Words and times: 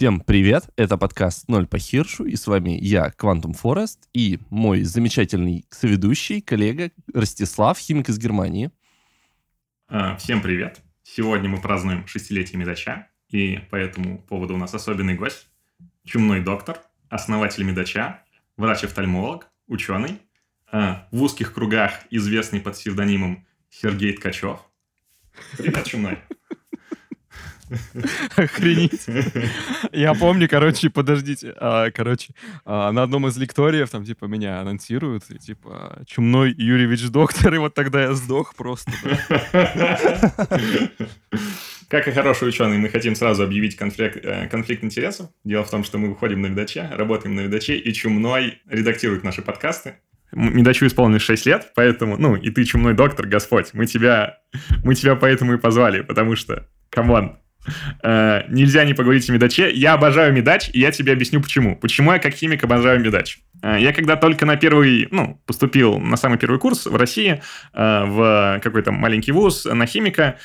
Всем 0.00 0.20
привет, 0.20 0.70
это 0.76 0.96
подкаст 0.96 1.46
«Ноль 1.46 1.66
по 1.66 1.78
Хиршу», 1.78 2.24
и 2.24 2.34
с 2.34 2.46
вами 2.46 2.70
я, 2.70 3.10
Квантум 3.10 3.52
Форест, 3.52 4.08
и 4.14 4.38
мой 4.48 4.82
замечательный 4.82 5.66
соведущий, 5.68 6.40
коллега 6.40 6.90
Ростислав, 7.12 7.78
химик 7.78 8.08
из 8.08 8.18
Германии. 8.18 8.70
А, 9.88 10.16
всем 10.16 10.40
привет. 10.40 10.80
Сегодня 11.02 11.50
мы 11.50 11.60
празднуем 11.60 12.06
шестилетие 12.06 12.58
Медача, 12.58 13.08
и 13.28 13.58
по 13.70 13.76
этому 13.76 14.22
поводу 14.22 14.54
у 14.54 14.56
нас 14.56 14.72
особенный 14.72 15.16
гость, 15.16 15.50
чумной 16.06 16.40
доктор, 16.40 16.80
основатель 17.10 17.64
Медача, 17.64 18.22
врач-офтальмолог, 18.56 19.50
ученый, 19.66 20.22
а, 20.72 21.08
в 21.10 21.22
узких 21.22 21.52
кругах 21.52 21.92
известный 22.08 22.62
под 22.62 22.72
псевдонимом 22.72 23.46
Сергей 23.68 24.14
Ткачев. 24.14 24.60
Привет, 25.58 25.84
чумной. 25.84 26.20
Охренеть. 28.36 29.06
Я 29.92 30.14
помню, 30.14 30.48
короче, 30.48 30.90
подождите, 30.90 31.54
а, 31.56 31.90
короче, 31.90 32.34
а, 32.64 32.92
на 32.92 33.02
одном 33.02 33.26
из 33.28 33.36
лекториев 33.36 33.90
там, 33.90 34.04
типа, 34.04 34.24
меня 34.26 34.60
анонсируют, 34.60 35.24
и, 35.30 35.38
типа, 35.38 36.02
чумной 36.06 36.52
Юрьевич 36.56 37.08
доктор, 37.10 37.54
и 37.54 37.58
вот 37.58 37.74
тогда 37.74 38.02
я 38.02 38.12
сдох 38.14 38.54
просто. 38.54 38.92
Как 41.88 42.06
и 42.06 42.12
хороший 42.12 42.48
ученый, 42.48 42.78
мы 42.78 42.88
хотим 42.88 43.16
сразу 43.16 43.42
объявить 43.42 43.76
конфликт, 43.76 44.24
э, 44.24 44.46
конфликт 44.46 44.84
интересов. 44.84 45.28
Дело 45.42 45.64
в 45.64 45.70
том, 45.70 45.82
что 45.82 45.98
мы 45.98 46.08
выходим 46.10 46.40
на 46.40 46.46
видаче, 46.46 46.88
работаем 46.92 47.34
на 47.34 47.40
видаче, 47.40 47.76
и 47.76 47.92
чумной 47.92 48.60
редактирует 48.68 49.24
наши 49.24 49.42
подкасты. 49.42 49.96
Медачу 50.32 50.86
исполнилось 50.86 51.22
6 51.22 51.46
лет, 51.46 51.72
поэтому, 51.74 52.16
ну, 52.16 52.36
и 52.36 52.50
ты 52.50 52.64
чумной 52.64 52.94
доктор, 52.94 53.26
Господь, 53.26 53.70
мы 53.72 53.86
тебя, 53.86 54.38
мы 54.84 54.94
тебя 54.94 55.16
поэтому 55.16 55.54
и 55.54 55.58
позвали, 55.58 56.02
потому 56.02 56.36
что, 56.36 56.68
come 56.90 57.17
on, 57.17 57.38
Э, 58.02 58.42
нельзя 58.48 58.84
не 58.84 58.94
поговорить 58.94 59.28
о 59.28 59.32
медаче. 59.32 59.70
Я 59.70 59.94
обожаю 59.94 60.32
медач, 60.32 60.70
и 60.72 60.80
я 60.80 60.90
тебе 60.90 61.12
объясню 61.12 61.40
почему. 61.40 61.76
Почему 61.76 62.12
я 62.12 62.18
как 62.18 62.34
химик 62.34 62.64
обожаю 62.64 63.00
медач. 63.00 63.38
Э, 63.62 63.76
я 63.78 63.92
когда 63.92 64.16
только 64.16 64.46
на 64.46 64.56
первый, 64.56 65.08
ну, 65.10 65.40
поступил 65.46 65.98
на 65.98 66.16
самый 66.16 66.38
первый 66.38 66.58
курс 66.58 66.86
в 66.86 66.96
России, 66.96 67.42
э, 67.72 68.04
в 68.06 68.60
какой-то 68.62 68.92
маленький 68.92 69.32
вуз 69.32 69.64
на 69.64 69.86
химика, 69.86 70.36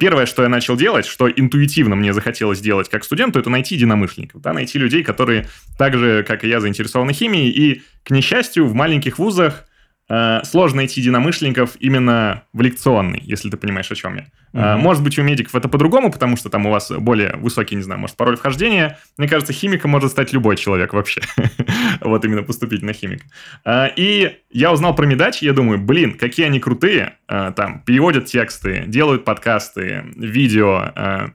первое, 0.00 0.26
что 0.26 0.42
я 0.42 0.48
начал 0.48 0.76
делать, 0.76 1.06
что 1.06 1.28
интуитивно 1.28 1.96
мне 1.96 2.12
захотелось 2.12 2.58
сделать 2.58 2.88
как 2.88 3.04
студенту, 3.04 3.38
это 3.38 3.50
найти 3.50 3.74
единомышленников, 3.74 4.40
да, 4.40 4.52
найти 4.52 4.78
людей, 4.78 5.02
которые 5.02 5.46
так 5.78 5.96
же, 5.96 6.24
как 6.24 6.44
и 6.44 6.48
я, 6.48 6.60
заинтересованы 6.60 7.12
химией, 7.12 7.50
и, 7.50 7.82
к 8.02 8.10
несчастью, 8.10 8.66
в 8.66 8.74
маленьких 8.74 9.18
вузах 9.18 9.66
сложно 10.08 10.76
найти 10.76 11.00
единомышленников 11.00 11.76
именно 11.80 12.44
в 12.52 12.60
лекционной, 12.60 13.20
если 13.24 13.50
ты 13.50 13.56
понимаешь, 13.56 13.90
о 13.90 13.94
чем 13.94 14.16
я. 14.16 14.26
Mm-hmm. 14.52 14.78
Может 14.78 15.02
быть, 15.02 15.18
у 15.18 15.22
медиков 15.22 15.54
это 15.54 15.68
по-другому, 15.68 16.10
потому 16.12 16.36
что 16.36 16.48
там 16.48 16.64
у 16.66 16.70
вас 16.70 16.90
более 16.90 17.34
высокий, 17.36 17.74
не 17.74 17.82
знаю, 17.82 18.00
может, 18.00 18.16
пароль 18.16 18.36
вхождения. 18.36 18.98
Мне 19.18 19.28
кажется, 19.28 19.52
химиком 19.52 19.90
может 19.90 20.12
стать 20.12 20.32
любой 20.32 20.56
человек 20.56 20.92
вообще. 20.92 21.20
вот 22.00 22.24
именно 22.24 22.42
поступить 22.42 22.82
на 22.82 22.92
химик. 22.92 23.22
Э, 23.64 23.88
и 23.96 24.38
я 24.50 24.72
узнал 24.72 24.94
про 24.94 25.06
медач, 25.06 25.42
я 25.42 25.52
думаю, 25.52 25.78
блин, 25.78 26.16
какие 26.16 26.46
они 26.46 26.60
крутые. 26.60 27.14
Там 27.26 27.82
переводят 27.84 28.26
тексты, 28.26 28.84
делают 28.86 29.24
подкасты, 29.24 30.04
видео, 30.14 31.32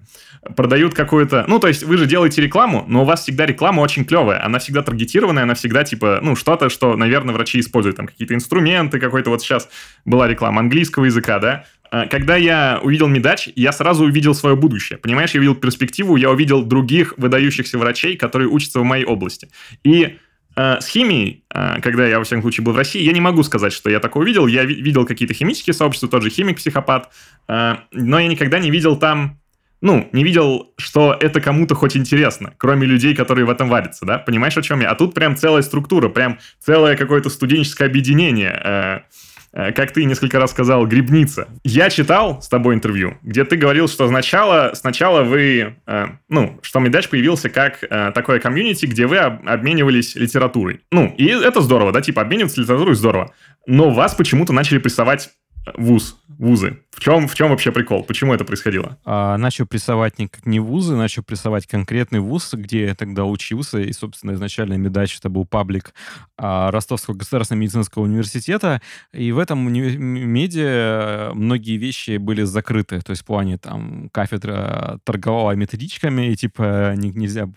продают 0.55 0.93
какую-то... 0.93 1.45
Ну, 1.47 1.59
то 1.59 1.67
есть 1.67 1.83
вы 1.83 1.97
же 1.97 2.07
делаете 2.07 2.41
рекламу, 2.41 2.83
но 2.87 3.03
у 3.03 3.05
вас 3.05 3.21
всегда 3.21 3.45
реклама 3.45 3.81
очень 3.81 4.05
клевая. 4.05 4.43
Она 4.43 4.59
всегда 4.59 4.81
таргетированная, 4.81 5.43
она 5.43 5.53
всегда 5.53 5.83
типа, 5.83 6.19
ну, 6.21 6.35
что-то, 6.35 6.69
что, 6.69 6.95
наверное, 6.95 7.33
врачи 7.33 7.59
используют. 7.59 7.97
Там 7.97 8.07
какие-то 8.07 8.33
инструменты, 8.33 8.99
какой-то 8.99 9.29
вот 9.29 9.41
сейчас 9.41 9.69
была 10.03 10.27
реклама 10.27 10.61
английского 10.61 11.05
языка, 11.05 11.39
да. 11.39 11.65
А, 11.91 12.07
когда 12.07 12.35
я 12.37 12.79
увидел 12.81 13.07
Медач, 13.07 13.49
я 13.55 13.71
сразу 13.71 14.05
увидел 14.05 14.33
свое 14.33 14.55
будущее. 14.55 14.97
Понимаешь, 14.97 15.31
я 15.31 15.39
увидел 15.39 15.55
перспективу, 15.55 16.15
я 16.15 16.31
увидел 16.31 16.63
других 16.63 17.13
выдающихся 17.17 17.77
врачей, 17.77 18.17
которые 18.17 18.49
учатся 18.49 18.79
в 18.79 18.83
моей 18.83 19.05
области. 19.05 19.49
И 19.83 20.17
э, 20.55 20.79
с 20.81 20.87
химией, 20.87 21.43
э, 21.53 21.81
когда 21.81 22.07
я, 22.07 22.17
во 22.17 22.23
всяком 22.23 22.41
случае, 22.41 22.65
был 22.65 22.73
в 22.73 22.77
России, 22.77 23.03
я 23.03 23.11
не 23.11 23.21
могу 23.21 23.43
сказать, 23.43 23.73
что 23.73 23.91
я 23.91 23.99
такое 23.99 24.23
увидел. 24.23 24.47
Я 24.47 24.63
ви- 24.63 24.81
видел 24.81 25.05
какие-то 25.05 25.35
химические 25.35 25.75
сообщества, 25.75 26.09
тот 26.09 26.23
же 26.23 26.29
химик-психопат, 26.29 27.09
но 27.47 28.19
я 28.19 28.27
никогда 28.27 28.59
не 28.59 28.71
видел 28.71 28.95
там 28.95 29.40
ну, 29.81 30.07
не 30.11 30.23
видел, 30.23 30.73
что 30.77 31.17
это 31.19 31.41
кому-то 31.41 31.73
хоть 31.73 31.97
интересно, 31.97 32.53
кроме 32.57 32.85
людей, 32.85 33.15
которые 33.15 33.45
в 33.45 33.49
этом 33.49 33.67
варятся, 33.67 34.05
да? 34.05 34.19
Понимаешь, 34.19 34.55
о 34.55 34.61
чем 34.61 34.79
я? 34.81 34.91
А 34.91 34.95
тут 34.95 35.15
прям 35.15 35.35
целая 35.35 35.63
структура, 35.63 36.07
прям 36.07 36.37
целое 36.59 36.95
какое-то 36.95 37.29
студенческое 37.29 37.87
объединение. 37.87 38.61
Э, 38.63 38.99
э, 39.53 39.71
как 39.71 39.91
ты 39.91 40.05
несколько 40.05 40.39
раз 40.39 40.51
сказал, 40.51 40.85
грибница. 40.85 41.47
Я 41.63 41.89
читал 41.89 42.41
с 42.43 42.47
тобой 42.47 42.75
интервью, 42.75 43.17
где 43.23 43.43
ты 43.43 43.57
говорил, 43.57 43.87
что 43.87 44.07
сначала, 44.07 44.71
сначала 44.75 45.23
вы, 45.23 45.75
э, 45.87 46.05
ну, 46.29 46.59
что 46.61 46.79
Медач 46.79 47.09
появился 47.09 47.49
как 47.49 47.83
э, 47.83 48.11
такое 48.13 48.39
комьюнити, 48.39 48.85
где 48.85 49.07
вы 49.07 49.17
об, 49.17 49.47
обменивались 49.49 50.15
литературой. 50.15 50.81
Ну, 50.91 51.13
и 51.17 51.25
это 51.25 51.59
здорово, 51.61 51.91
да, 51.91 52.01
типа 52.01 52.21
обмениваться 52.21 52.61
литературой 52.61 52.93
здорово. 52.93 53.33
Но 53.65 53.89
вас 53.89 54.13
почему-то 54.13 54.53
начали 54.53 54.77
прессовать 54.77 55.31
вуз, 55.75 56.20
вузы. 56.41 56.79
В 56.91 56.99
чем, 56.99 57.27
в 57.27 57.35
чем 57.35 57.49
вообще 57.51 57.71
прикол? 57.71 58.03
Почему 58.03 58.33
это 58.33 58.43
происходило? 58.43 58.97
А, 59.05 59.37
начал 59.37 59.67
прессовать 59.67 60.17
никак 60.17 60.45
не 60.45 60.59
вузы, 60.59 60.95
начал 60.95 61.23
прессовать 61.23 61.67
конкретный 61.67 62.19
вуз, 62.19 62.51
где 62.53 62.85
я 62.87 62.95
тогда 62.95 63.25
учился, 63.25 63.79
и, 63.79 63.93
собственно, 63.93 64.33
изначально 64.33 64.73
медач 64.73 65.17
это 65.19 65.29
был 65.29 65.45
паблик 65.45 65.93
а, 66.37 66.71
Ростовского 66.71 67.13
государственного 67.13 67.61
медицинского 67.61 68.03
университета, 68.03 68.81
и 69.13 69.31
в 69.31 69.37
этом 69.37 69.71
медиа 69.71 71.29
э, 71.29 71.33
многие 71.33 71.77
вещи 71.77 72.17
были 72.17 72.41
закрыты, 72.41 72.99
то 73.01 73.11
есть 73.11 73.21
в 73.21 73.25
плане 73.25 73.59
там 73.59 74.09
кафедра 74.11 74.99
торговала 75.03 75.51
методичками, 75.51 76.31
и 76.31 76.35
типа 76.35 76.93
нельзя, 76.95 77.47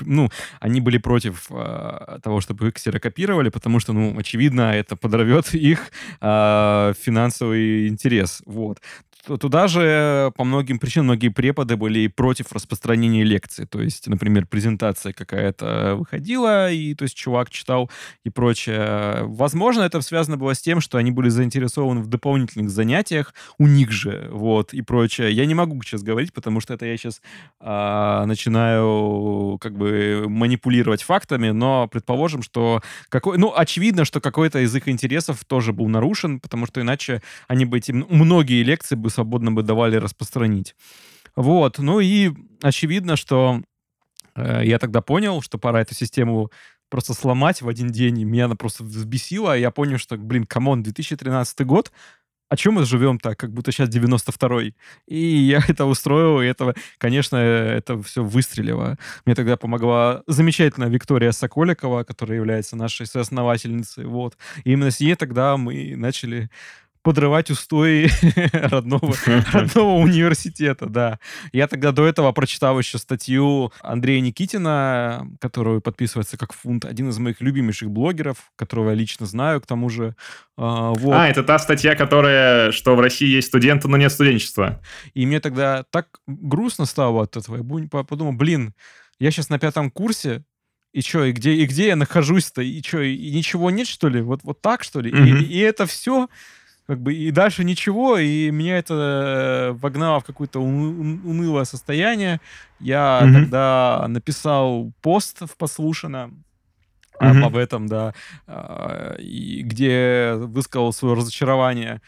ну, 0.00 0.28
они 0.60 0.80
были 0.82 0.98
против 0.98 1.46
а, 1.50 2.20
того, 2.22 2.42
чтобы 2.42 2.68
их 2.68 2.74
ксерокопировали, 2.74 3.48
потому 3.48 3.80
что, 3.80 3.94
ну, 3.94 4.18
очевидно, 4.18 4.74
это 4.74 4.96
подорвет 4.96 5.54
их 5.54 5.90
а, 6.20 6.92
финансовый 7.00 7.88
интерес. 8.02 8.42
Вот 8.46 8.80
туда 9.26 9.68
же 9.68 10.32
по 10.36 10.44
многим 10.44 10.78
причинам 10.78 11.06
многие 11.06 11.28
преподы 11.28 11.76
были 11.76 12.06
против 12.08 12.52
распространения 12.52 13.22
лекций. 13.22 13.66
То 13.66 13.80
есть, 13.80 14.08
например, 14.08 14.46
презентация 14.46 15.12
какая-то 15.12 15.94
выходила, 15.96 16.70
и 16.70 16.94
то 16.94 17.04
есть 17.04 17.16
чувак 17.16 17.50
читал 17.50 17.90
и 18.24 18.30
прочее. 18.30 19.20
Возможно, 19.22 19.82
это 19.82 20.00
связано 20.00 20.36
было 20.36 20.54
с 20.54 20.60
тем, 20.60 20.80
что 20.80 20.98
они 20.98 21.10
были 21.10 21.28
заинтересованы 21.28 22.00
в 22.00 22.08
дополнительных 22.08 22.70
занятиях 22.70 23.34
у 23.58 23.66
них 23.66 23.92
же, 23.92 24.28
вот, 24.32 24.74
и 24.74 24.82
прочее. 24.82 25.32
Я 25.32 25.46
не 25.46 25.54
могу 25.54 25.80
сейчас 25.82 26.02
говорить, 26.02 26.32
потому 26.32 26.60
что 26.60 26.74
это 26.74 26.86
я 26.86 26.96
сейчас 26.96 27.20
а, 27.60 28.26
начинаю 28.26 29.58
как 29.60 29.76
бы 29.76 30.24
манипулировать 30.28 31.02
фактами, 31.02 31.50
но 31.50 31.86
предположим, 31.88 32.42
что 32.42 32.80
какой, 33.08 33.38
ну, 33.38 33.52
очевидно, 33.54 34.04
что 34.04 34.20
какой-то 34.20 34.60
из 34.60 34.74
их 34.74 34.88
интересов 34.88 35.44
тоже 35.44 35.72
был 35.72 35.88
нарушен, 35.88 36.40
потому 36.40 36.66
что 36.66 36.80
иначе 36.80 37.22
они 37.46 37.64
бы 37.64 37.78
эти 37.78 37.92
многие 37.92 38.62
лекции 38.62 38.96
бы 38.96 39.10
свободно 39.12 39.52
бы 39.52 39.62
давали 39.62 39.96
распространить. 39.96 40.74
Вот, 41.36 41.78
ну 41.78 42.00
и 42.00 42.32
очевидно, 42.60 43.16
что 43.16 43.62
э, 44.34 44.62
я 44.64 44.78
тогда 44.78 45.00
понял, 45.00 45.40
что 45.40 45.58
пора 45.58 45.80
эту 45.80 45.94
систему 45.94 46.50
просто 46.90 47.14
сломать 47.14 47.62
в 47.62 47.68
один 47.68 47.88
день, 47.88 48.18
и 48.20 48.24
меня 48.24 48.44
она 48.44 48.54
просто 48.54 48.84
взбесила, 48.84 49.56
я 49.56 49.70
понял, 49.70 49.96
что, 49.96 50.18
блин, 50.18 50.44
come 50.44 50.66
on, 50.66 50.82
2013 50.82 51.64
год, 51.64 51.90
о 52.52 52.56
чем 52.56 52.74
мы 52.74 52.84
живем 52.84 53.18
так, 53.18 53.38
как 53.38 53.50
будто 53.50 53.72
сейчас 53.72 53.88
92-й? 53.88 54.74
И 55.06 55.16
я 55.16 55.62
это 55.66 55.86
устроил, 55.86 56.42
и 56.42 56.46
это, 56.46 56.74
конечно, 56.98 57.36
это 57.36 58.02
все 58.02 58.22
выстрелило. 58.22 58.98
Мне 59.24 59.34
тогда 59.34 59.56
помогла 59.56 60.22
замечательная 60.26 60.90
Виктория 60.90 61.32
Соколикова, 61.32 62.04
которая 62.04 62.36
является 62.36 62.76
нашей 62.76 63.06
соосновательницей, 63.06 64.04
вот. 64.04 64.36
И 64.64 64.72
именно 64.72 64.90
с 64.90 65.00
ней 65.00 65.14
тогда 65.14 65.56
мы 65.56 65.96
начали 65.96 66.50
подрывать 67.02 67.50
устои 67.50 68.08
родного, 68.52 69.14
родного 69.52 69.94
университета, 69.98 70.86
да. 70.86 71.18
Я 71.52 71.66
тогда 71.66 71.92
до 71.92 72.06
этого 72.06 72.32
прочитал 72.32 72.78
еще 72.78 72.98
статью 72.98 73.72
Андрея 73.80 74.20
Никитина, 74.20 75.28
которую 75.40 75.80
подписывается 75.80 76.36
как 76.36 76.52
фунт, 76.52 76.84
один 76.84 77.10
из 77.10 77.18
моих 77.18 77.40
любимейших 77.40 77.90
блогеров, 77.90 78.52
которого 78.56 78.90
я 78.90 78.96
лично 78.96 79.26
знаю, 79.26 79.60
к 79.60 79.66
тому 79.66 79.88
же. 79.88 80.14
А, 80.56 80.92
вот. 80.92 81.12
а 81.12 81.28
это 81.28 81.42
та 81.42 81.58
статья, 81.58 81.94
которая, 81.94 82.72
что 82.72 82.94
в 82.94 83.00
России 83.00 83.28
есть 83.28 83.48
студенты, 83.48 83.88
но 83.88 83.96
нет 83.96 84.12
студенчества. 84.12 84.80
И 85.14 85.26
мне 85.26 85.40
тогда 85.40 85.84
так 85.90 86.08
грустно 86.26 86.86
стало 86.86 87.24
от 87.24 87.36
этого. 87.36 87.56
Я 87.56 88.04
подумал, 88.04 88.32
блин, 88.32 88.74
я 89.18 89.30
сейчас 89.30 89.48
на 89.48 89.58
пятом 89.58 89.90
курсе, 89.90 90.44
и 90.92 91.00
что, 91.00 91.24
и 91.24 91.32
где, 91.32 91.54
и 91.54 91.66
где 91.66 91.88
я 91.88 91.96
нахожусь-то, 91.96 92.60
и 92.60 92.82
что, 92.82 93.00
и 93.00 93.30
ничего 93.30 93.70
нет, 93.70 93.88
что 93.88 94.08
ли? 94.08 94.20
Вот, 94.20 94.40
вот 94.42 94.60
так, 94.60 94.84
что 94.84 95.00
ли? 95.00 95.10
Mm-hmm. 95.10 95.42
И, 95.44 95.44
и 95.44 95.58
это 95.58 95.86
все 95.86 96.28
как 96.86 97.00
бы 97.00 97.14
и 97.14 97.30
дальше 97.30 97.64
ничего, 97.64 98.18
и 98.18 98.50
меня 98.50 98.78
это 98.78 98.94
э, 98.94 99.72
вогнало 99.72 100.20
в 100.20 100.24
какое-то 100.24 100.60
унылое 100.60 101.64
состояние. 101.64 102.40
Я 102.80 103.20
mm-hmm. 103.22 103.32
тогда 103.32 104.04
написал 104.08 104.92
пост 105.00 105.42
в 105.42 105.56
послушано 105.56 106.30
mm-hmm. 107.20 107.44
об 107.44 107.56
этом, 107.56 107.86
да, 107.86 108.14
а, 108.46 109.14
и 109.18 109.62
где 109.62 110.34
высказал 110.36 110.92
свое 110.92 111.14
разочарование 111.14 112.00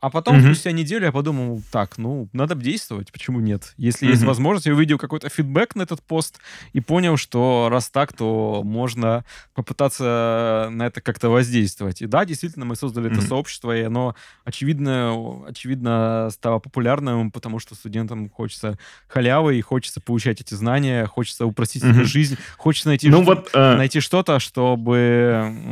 А 0.00 0.08
потом, 0.08 0.38
угу. 0.38 0.46
спустя 0.46 0.72
неделю, 0.72 1.04
я 1.06 1.12
подумал, 1.12 1.62
так, 1.70 1.98
ну, 1.98 2.28
надо 2.32 2.54
действовать, 2.54 3.12
почему 3.12 3.40
нет? 3.40 3.74
Если 3.76 4.06
угу. 4.06 4.12
есть 4.12 4.24
возможность, 4.24 4.66
я 4.66 4.72
увидел 4.72 4.98
какой-то 4.98 5.28
фидбэк 5.28 5.74
на 5.74 5.82
этот 5.82 6.02
пост 6.02 6.38
и 6.72 6.80
понял, 6.80 7.18
что 7.18 7.68
раз 7.70 7.90
так, 7.90 8.12
то 8.14 8.62
можно 8.64 9.24
попытаться 9.54 10.68
на 10.70 10.86
это 10.86 11.02
как-то 11.02 11.28
воздействовать. 11.28 12.00
И 12.00 12.06
да, 12.06 12.24
действительно, 12.24 12.64
мы 12.64 12.76
создали 12.76 13.08
угу. 13.08 13.16
это 13.16 13.26
сообщество, 13.26 13.76
и 13.76 13.82
оно, 13.82 14.14
очевидно, 14.44 15.44
очевидно, 15.46 16.28
стало 16.32 16.60
популярным, 16.60 17.30
потому 17.30 17.58
что 17.58 17.74
студентам 17.74 18.30
хочется 18.30 18.78
халявы, 19.06 19.58
и 19.58 19.60
хочется 19.60 20.00
получать 20.00 20.40
эти 20.40 20.54
знания, 20.54 21.04
хочется 21.06 21.44
упростить 21.44 21.84
угу. 21.84 21.92
себе 21.92 22.04
жизнь, 22.04 22.38
хочется 22.56 22.88
найти, 22.88 23.10
ну, 23.10 23.22
вот, 23.22 23.50
э... 23.52 23.76
найти 23.76 24.00
что-то, 24.00 24.38
чтобы 24.38 24.96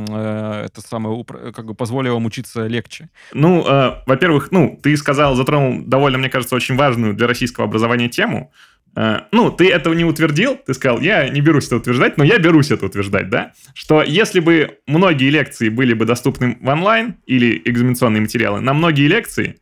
э, 0.09 0.65
это 0.67 0.83
самое, 0.83 1.25
как 1.25 1.65
бы 1.65 1.75
позволило 1.75 2.17
им 2.19 2.27
учиться 2.27 2.67
легче. 2.67 3.09
Ну, 3.33 3.65
э, 3.67 4.03
во-первых, 4.19 4.51
ну, 4.51 4.79
ты 4.83 4.97
сказал, 4.97 5.37
затронул 5.37 5.85
довольно, 5.87 6.19
мне 6.19 6.29
кажется, 6.29 6.57
очень 6.57 6.75
важную 6.75 7.15
для 7.15 7.29
российского 7.29 7.67
образования 7.67 8.09
тему. 8.09 8.53
Э, 8.97 9.21
ну, 9.31 9.53
ты 9.53 9.71
этого 9.71 9.95
не 9.95 10.05
утвердил, 10.05 10.57
ты 10.57 10.75
сказал, 10.75 11.01
я 11.01 11.29
не 11.29 11.41
берусь 11.41 11.67
это 11.67 11.77
утверждать, 11.77 12.19
но 12.19 12.25
я 12.25 12.39
берусь 12.39 12.73
это 12.73 12.87
утверждать, 12.87 13.31
да, 13.31 13.53
что 13.75 14.03
если 14.03 14.41
бы 14.41 14.79
многие 14.89 15.31
лекции 15.31 15.69
были 15.69 15.95
бы 15.95 16.05
доступны 16.05 16.59
в 16.61 16.69
онлайн 16.69 17.15
или 17.27 17.63
экзаменационные 17.65 18.21
материалы, 18.21 18.59
на 18.59 18.75
многие 18.75 19.07
лекции 19.07 19.61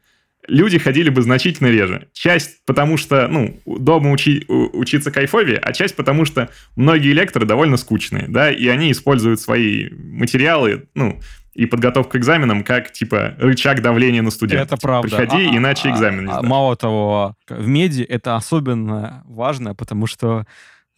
люди 0.48 0.78
ходили 0.78 1.10
бы 1.10 1.20
значительно 1.20 1.66
реже. 1.66 2.08
Часть 2.14 2.64
потому 2.64 2.96
что, 2.96 3.28
ну, 3.28 3.60
дома 3.66 4.10
учи, 4.10 4.46
учиться 4.48 5.10
кайфовее, 5.10 5.58
а 5.58 5.74
часть 5.74 5.96
потому 5.96 6.24
что 6.24 6.48
многие 6.76 7.12
лекторы 7.12 7.44
довольно 7.44 7.76
скучные, 7.76 8.24
да, 8.28 8.50
и 8.50 8.66
они 8.68 8.90
используют 8.90 9.38
свои 9.38 9.90
материалы, 9.90 10.88
ну, 10.94 11.20
и 11.56 11.64
подготовку 11.64 12.12
к 12.12 12.16
экзаменам 12.16 12.62
как, 12.62 12.92
типа, 12.92 13.34
рычаг 13.38 13.80
давления 13.80 14.20
на 14.20 14.30
студентов. 14.30 14.66
Это 14.66 14.76
правда. 14.76 15.16
Приходи, 15.16 15.46
а, 15.46 15.56
иначе 15.56 15.88
а, 15.88 15.92
экзамен 15.92 16.26
не 16.26 16.32
а, 16.32 16.42
Мало 16.42 16.76
того, 16.76 17.34
в 17.48 17.66
меди 17.66 18.02
это 18.02 18.36
особенно 18.36 19.22
важно, 19.26 19.74
потому 19.74 20.06
что 20.06 20.44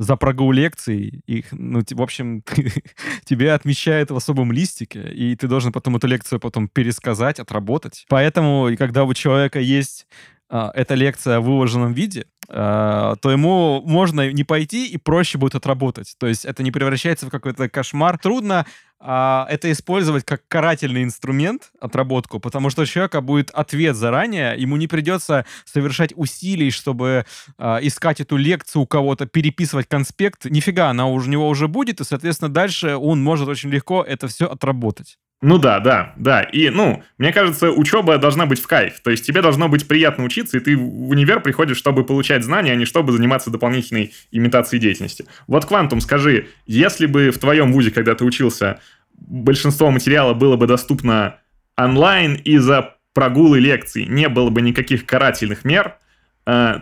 за 0.00 0.16
прогул 0.16 0.50
лекций, 0.50 1.22
их, 1.26 1.46
ну, 1.52 1.80
в 1.88 2.02
общем, 2.02 2.42
тебе 3.24 3.52
отмечают 3.52 4.10
в 4.10 4.16
особом 4.16 4.50
листике, 4.50 5.08
и 5.12 5.36
ты 5.36 5.46
должен 5.46 5.72
потом 5.72 5.96
эту 5.96 6.08
лекцию 6.08 6.40
потом 6.40 6.68
пересказать, 6.68 7.38
отработать. 7.38 8.04
Поэтому, 8.08 8.68
когда 8.76 9.04
у 9.04 9.14
человека 9.14 9.60
есть 9.60 10.06
эта 10.50 10.94
лекция 10.94 11.40
в 11.40 11.44
выложенном 11.44 11.92
виде, 11.92 12.26
а, 12.50 13.16
то 13.16 13.30
ему 13.30 13.82
можно 13.84 14.32
не 14.32 14.42
пойти 14.42 14.86
и 14.86 14.96
проще 14.96 15.36
будет 15.36 15.54
отработать. 15.54 16.14
То 16.18 16.26
есть 16.26 16.46
это 16.46 16.62
не 16.62 16.70
превращается 16.70 17.26
в 17.26 17.30
какой-то 17.30 17.68
кошмар. 17.68 18.18
Трудно 18.18 18.64
а, 19.00 19.46
это 19.50 19.70
использовать 19.70 20.24
как 20.24 20.42
карательный 20.48 21.02
инструмент, 21.02 21.70
отработку, 21.78 22.40
потому 22.40 22.70
что 22.70 22.82
у 22.82 22.86
человека 22.86 23.20
будет 23.20 23.50
ответ 23.50 23.96
заранее, 23.96 24.58
ему 24.58 24.76
не 24.76 24.88
придется 24.88 25.44
совершать 25.66 26.14
усилий, 26.16 26.70
чтобы 26.70 27.26
а, 27.58 27.80
искать 27.82 28.20
эту 28.20 28.36
лекцию 28.36 28.82
у 28.82 28.86
кого-то, 28.86 29.26
переписывать 29.26 29.86
конспект. 29.86 30.46
Нифига, 30.46 30.88
она 30.88 31.06
у 31.06 31.20
него 31.20 31.48
уже 31.48 31.68
будет, 31.68 32.00
и, 32.00 32.04
соответственно, 32.04 32.48
дальше 32.48 32.96
он 32.96 33.22
может 33.22 33.46
очень 33.46 33.68
легко 33.68 34.02
это 34.02 34.26
все 34.26 34.46
отработать. 34.46 35.18
Ну 35.40 35.58
да, 35.58 35.78
да, 35.78 36.14
да. 36.16 36.42
И, 36.42 36.68
ну, 36.68 37.02
мне 37.16 37.32
кажется, 37.32 37.70
учеба 37.70 38.18
должна 38.18 38.46
быть 38.46 38.60
в 38.60 38.66
кайф. 38.66 39.00
То 39.00 39.10
есть 39.10 39.24
тебе 39.24 39.40
должно 39.40 39.68
быть 39.68 39.86
приятно 39.86 40.24
учиться, 40.24 40.56
и 40.56 40.60
ты 40.60 40.76
в 40.76 41.10
универ 41.10 41.40
приходишь, 41.40 41.76
чтобы 41.76 42.04
получать 42.04 42.42
знания, 42.42 42.72
а 42.72 42.74
не 42.74 42.84
чтобы 42.84 43.12
заниматься 43.12 43.50
дополнительной 43.50 44.12
имитацией 44.32 44.80
деятельности. 44.80 45.26
Вот, 45.46 45.64
Квантум, 45.64 46.00
скажи, 46.00 46.48
если 46.66 47.06
бы 47.06 47.30
в 47.30 47.38
твоем 47.38 47.72
вузе, 47.72 47.92
когда 47.92 48.16
ты 48.16 48.24
учился, 48.24 48.80
большинство 49.14 49.92
материала 49.92 50.34
было 50.34 50.56
бы 50.56 50.66
доступно 50.66 51.36
онлайн, 51.76 52.34
и 52.34 52.58
за 52.58 52.96
прогулы 53.14 53.60
лекций 53.60 54.06
не 54.06 54.28
было 54.28 54.50
бы 54.50 54.60
никаких 54.60 55.06
карательных 55.06 55.64
мер, 55.64 55.98
э, 56.46 56.80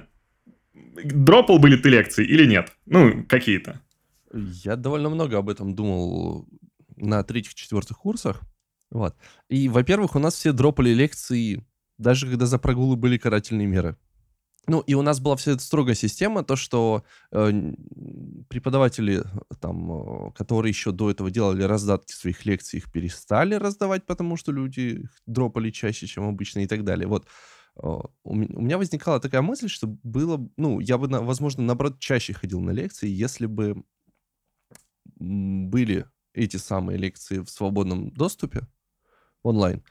дропал 1.04 1.58
бы 1.58 1.68
ли 1.68 1.76
ты 1.76 1.90
лекции 1.90 2.24
или 2.24 2.46
нет? 2.46 2.72
Ну, 2.86 3.22
какие-то. 3.28 3.80
Я 4.32 4.76
довольно 4.76 5.10
много 5.10 5.38
об 5.38 5.50
этом 5.50 5.74
думал 5.74 6.46
на 6.96 7.22
третьих-четвертых 7.22 7.98
курсах. 7.98 8.42
Вот. 8.90 9.16
И, 9.48 9.68
во-первых, 9.68 10.14
у 10.16 10.18
нас 10.18 10.34
все 10.34 10.52
дропали 10.52 10.90
лекции, 10.90 11.66
даже 11.98 12.28
когда 12.28 12.46
за 12.46 12.58
прогулы 12.58 12.96
были 12.96 13.18
карательные 13.18 13.66
меры. 13.66 13.96
Ну, 14.68 14.80
и 14.80 14.94
у 14.94 15.02
нас 15.02 15.20
была 15.20 15.36
вся 15.36 15.52
эта 15.52 15.62
строгая 15.62 15.94
система, 15.94 16.42
то, 16.42 16.56
что 16.56 17.04
э, 17.30 17.72
преподаватели, 18.48 19.22
там, 19.60 20.28
э, 20.28 20.32
которые 20.32 20.70
еще 20.70 20.90
до 20.90 21.10
этого 21.10 21.30
делали 21.30 21.62
раздатки 21.62 22.12
своих 22.12 22.44
лекций, 22.44 22.78
их 22.78 22.90
перестали 22.90 23.54
раздавать, 23.54 24.04
потому 24.06 24.36
что 24.36 24.50
люди 24.50 24.80
их 24.80 25.10
дропали 25.26 25.70
чаще, 25.70 26.08
чем 26.08 26.28
обычно 26.28 26.60
и 26.60 26.66
так 26.66 26.82
далее. 26.82 27.06
Вот. 27.06 27.28
Э, 27.80 27.98
у 28.24 28.34
меня 28.34 28.76
возникала 28.76 29.20
такая 29.20 29.40
мысль, 29.40 29.68
что 29.68 29.86
было, 30.02 30.48
ну, 30.56 30.80
я 30.80 30.98
бы, 30.98 31.06
возможно, 31.06 31.62
наоборот, 31.62 32.00
чаще 32.00 32.32
ходил 32.32 32.60
на 32.60 32.72
лекции, 32.72 33.08
если 33.08 33.46
бы 33.46 33.84
были 35.14 36.06
эти 36.36 36.56
самые 36.56 36.98
лекции 36.98 37.38
в 37.38 37.48
свободном 37.48 38.10
доступе 38.10 38.66
онлайн, 39.42 39.82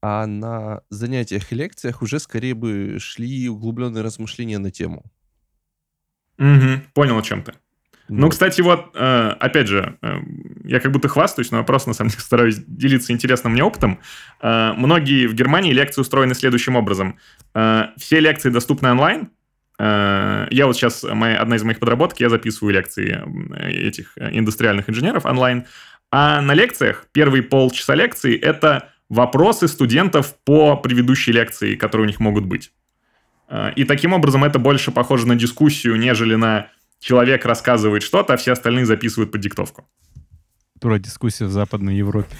а 0.00 0.26
на 0.26 0.82
занятиях 0.90 1.52
и 1.52 1.54
лекциях 1.54 2.02
уже 2.02 2.18
скорее 2.18 2.54
бы 2.54 2.98
шли 3.00 3.48
углубленные 3.48 4.02
размышления 4.02 4.58
на 4.58 4.70
тему. 4.70 5.04
Угу, 6.38 6.82
понял, 6.94 7.18
о 7.18 7.22
чем 7.22 7.42
ты. 7.42 7.54
Ну, 8.08 8.22
ну 8.22 8.28
кстати, 8.28 8.60
вот, 8.60 8.90
э, 8.94 9.28
опять 9.40 9.66
же, 9.66 9.96
э, 10.02 10.16
я 10.64 10.80
как 10.80 10.92
будто 10.92 11.08
хвастаюсь, 11.08 11.50
но 11.50 11.58
я 11.58 11.64
просто, 11.64 11.88
на 11.88 11.94
самом 11.94 12.10
деле, 12.10 12.22
стараюсь 12.22 12.56
делиться 12.66 13.12
интересным 13.12 13.54
мне 13.54 13.64
опытом. 13.64 13.98
Э, 14.42 14.72
многие 14.76 15.26
в 15.26 15.34
Германии 15.34 15.72
лекции 15.72 16.02
устроены 16.02 16.34
следующим 16.34 16.76
образом. 16.76 17.18
Все 17.96 18.20
лекции 18.20 18.50
доступны 18.50 18.90
онлайн, 18.90 19.30
я 19.78 20.66
вот 20.66 20.76
сейчас, 20.76 21.02
моя, 21.02 21.40
одна 21.40 21.56
из 21.56 21.64
моих 21.64 21.80
подработок, 21.80 22.20
я 22.20 22.28
записываю 22.28 22.74
лекции 22.74 23.20
этих 23.86 24.12
э, 24.16 24.30
индустриальных 24.32 24.88
инженеров 24.88 25.24
онлайн. 25.24 25.66
А 26.12 26.40
на 26.40 26.54
лекциях, 26.54 27.06
первые 27.12 27.42
полчаса 27.42 27.94
лекции, 27.94 28.38
это 28.38 28.90
вопросы 29.08 29.66
студентов 29.66 30.36
по 30.44 30.76
предыдущей 30.76 31.32
лекции, 31.32 31.74
которые 31.74 32.04
у 32.04 32.08
них 32.08 32.20
могут 32.20 32.44
быть. 32.44 32.72
Э, 33.48 33.72
и 33.74 33.84
таким 33.84 34.12
образом 34.12 34.44
это 34.44 34.58
больше 34.58 34.92
похоже 34.92 35.26
на 35.26 35.34
дискуссию, 35.34 35.96
нежели 35.96 36.36
на 36.36 36.68
человек 37.00 37.44
рассказывает 37.44 38.02
что-то, 38.02 38.34
а 38.34 38.36
все 38.36 38.52
остальные 38.52 38.86
записывают 38.86 39.32
под 39.32 39.40
диктовку. 39.40 39.88
Тура 40.80 40.98
дискуссия 40.98 41.46
в 41.46 41.50
Западной 41.50 41.96
Европе. 41.96 42.36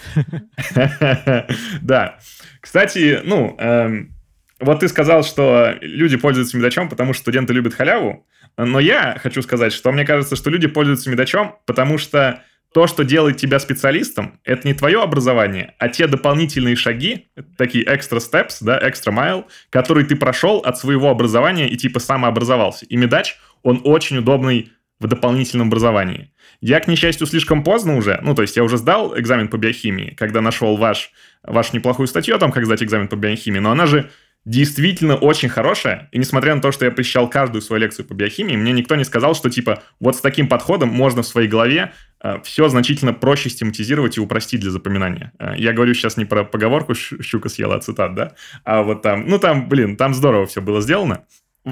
Да. 1.82 2.18
Кстати, 2.60 3.20
ну, 3.24 3.56
эм, 3.58 4.13
вот 4.60 4.80
ты 4.80 4.88
сказал, 4.88 5.24
что 5.24 5.74
люди 5.80 6.16
пользуются 6.16 6.56
медачом, 6.56 6.88
потому 6.88 7.12
что 7.12 7.22
студенты 7.22 7.52
любят 7.52 7.74
халяву. 7.74 8.26
Но 8.56 8.78
я 8.78 9.18
хочу 9.20 9.42
сказать, 9.42 9.72
что 9.72 9.90
мне 9.90 10.04
кажется, 10.04 10.36
что 10.36 10.50
люди 10.50 10.68
пользуются 10.68 11.10
медачом, 11.10 11.56
потому 11.66 11.98
что 11.98 12.42
то, 12.72 12.88
что 12.88 13.04
делает 13.04 13.36
тебя 13.36 13.60
специалистом, 13.60 14.40
это 14.42 14.66
не 14.66 14.74
твое 14.74 15.00
образование, 15.00 15.74
а 15.78 15.88
те 15.88 16.08
дополнительные 16.08 16.74
шаги, 16.74 17.28
такие 17.56 17.84
extra 17.84 18.18
steps, 18.18 18.56
да, 18.60 18.78
extra 18.78 19.14
mile, 19.14 19.44
которые 19.70 20.04
ты 20.04 20.16
прошел 20.16 20.58
от 20.58 20.76
своего 20.76 21.08
образования 21.08 21.68
и 21.68 21.76
типа 21.76 22.00
самообразовался. 22.00 22.84
И 22.86 22.96
медач, 22.96 23.36
он 23.62 23.80
очень 23.84 24.18
удобный 24.18 24.72
в 24.98 25.06
дополнительном 25.06 25.68
образовании. 25.68 26.32
Я, 26.60 26.80
к 26.80 26.88
несчастью, 26.88 27.26
слишком 27.26 27.62
поздно 27.62 27.96
уже, 27.96 28.18
ну, 28.22 28.34
то 28.34 28.42
есть 28.42 28.56
я 28.56 28.64
уже 28.64 28.76
сдал 28.76 29.18
экзамен 29.18 29.48
по 29.48 29.56
биохимии, 29.56 30.14
когда 30.16 30.40
нашел 30.40 30.76
ваш, 30.76 31.12
вашу 31.42 31.76
неплохую 31.76 32.08
статью 32.08 32.34
о 32.34 32.38
том, 32.38 32.50
как 32.50 32.64
сдать 32.64 32.82
экзамен 32.82 33.06
по 33.06 33.14
биохимии, 33.16 33.60
но 33.60 33.70
она 33.70 33.86
же 33.86 34.10
действительно 34.44 35.16
очень 35.16 35.48
хорошая, 35.48 36.08
и 36.12 36.18
несмотря 36.18 36.54
на 36.54 36.60
то, 36.60 36.70
что 36.70 36.84
я 36.84 36.90
посещал 36.90 37.28
каждую 37.28 37.62
свою 37.62 37.82
лекцию 37.82 38.06
по 38.06 38.14
биохимии, 38.14 38.56
мне 38.56 38.72
никто 38.72 38.94
не 38.94 39.04
сказал, 39.04 39.34
что, 39.34 39.48
типа, 39.48 39.82
вот 40.00 40.16
с 40.16 40.20
таким 40.20 40.48
подходом 40.48 40.90
можно 40.90 41.22
в 41.22 41.26
своей 41.26 41.48
голове 41.48 41.92
э, 42.22 42.40
все 42.44 42.68
значительно 42.68 43.14
проще 43.14 43.48
систематизировать 43.48 44.18
и 44.18 44.20
упростить 44.20 44.60
для 44.60 44.70
запоминания. 44.70 45.32
Э, 45.38 45.54
я 45.56 45.72
говорю 45.72 45.94
сейчас 45.94 46.16
не 46.16 46.26
про 46.26 46.44
поговорку 46.44 46.94
«щука 46.94 47.48
съела 47.48 47.78
цитат», 47.78 48.14
да, 48.14 48.32
а 48.64 48.82
вот 48.82 49.02
там, 49.02 49.26
ну 49.26 49.38
там, 49.38 49.68
блин, 49.68 49.96
там 49.96 50.14
здорово 50.14 50.46
все 50.46 50.60
было 50.60 50.80
сделано. 50.82 51.24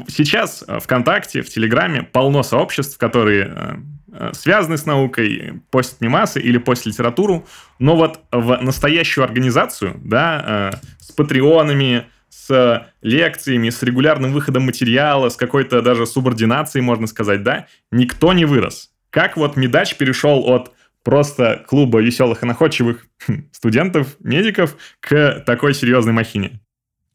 Сейчас 0.08 0.64
э, 0.66 0.78
ВКонтакте, 0.80 1.42
в 1.42 1.50
Телеграме 1.50 2.02
полно 2.02 2.42
сообществ, 2.42 2.96
которые 2.96 3.52
э, 3.54 3.74
э, 4.12 4.30
связаны 4.32 4.78
с 4.78 4.86
наукой, 4.86 5.60
постят 5.70 6.00
мемасы 6.00 6.40
или 6.40 6.56
постят 6.56 6.86
литературу, 6.86 7.46
но 7.78 7.96
вот 7.96 8.20
в 8.32 8.58
настоящую 8.62 9.24
организацию, 9.24 10.00
да, 10.02 10.80
с 10.98 11.12
патреонами, 11.12 12.06
с 12.46 12.88
лекциями, 13.02 13.70
с 13.70 13.82
регулярным 13.82 14.32
выходом 14.32 14.64
материала, 14.64 15.28
с 15.28 15.36
какой-то 15.36 15.82
даже 15.82 16.06
субординацией, 16.06 16.82
можно 16.82 17.06
сказать, 17.06 17.42
да, 17.42 17.66
никто 17.90 18.32
не 18.32 18.44
вырос. 18.44 18.90
Как 19.10 19.36
вот 19.36 19.56
Медач 19.56 19.96
перешел 19.96 20.48
от 20.48 20.72
просто 21.04 21.64
клуба 21.68 22.00
веселых 22.00 22.42
и 22.42 22.46
находчивых 22.46 23.06
студентов, 23.52 24.16
медиков 24.20 24.76
к 25.00 25.42
такой 25.46 25.74
серьезной 25.74 26.12
махине? 26.12 26.60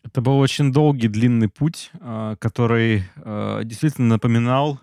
Это 0.03 0.22
был 0.22 0.39
очень 0.39 0.72
долгий, 0.72 1.10
длинный 1.10 1.50
путь, 1.50 1.91
а, 2.00 2.38
который 2.38 3.03
а, 3.17 3.63
действительно 3.63 4.07
напоминал 4.07 4.79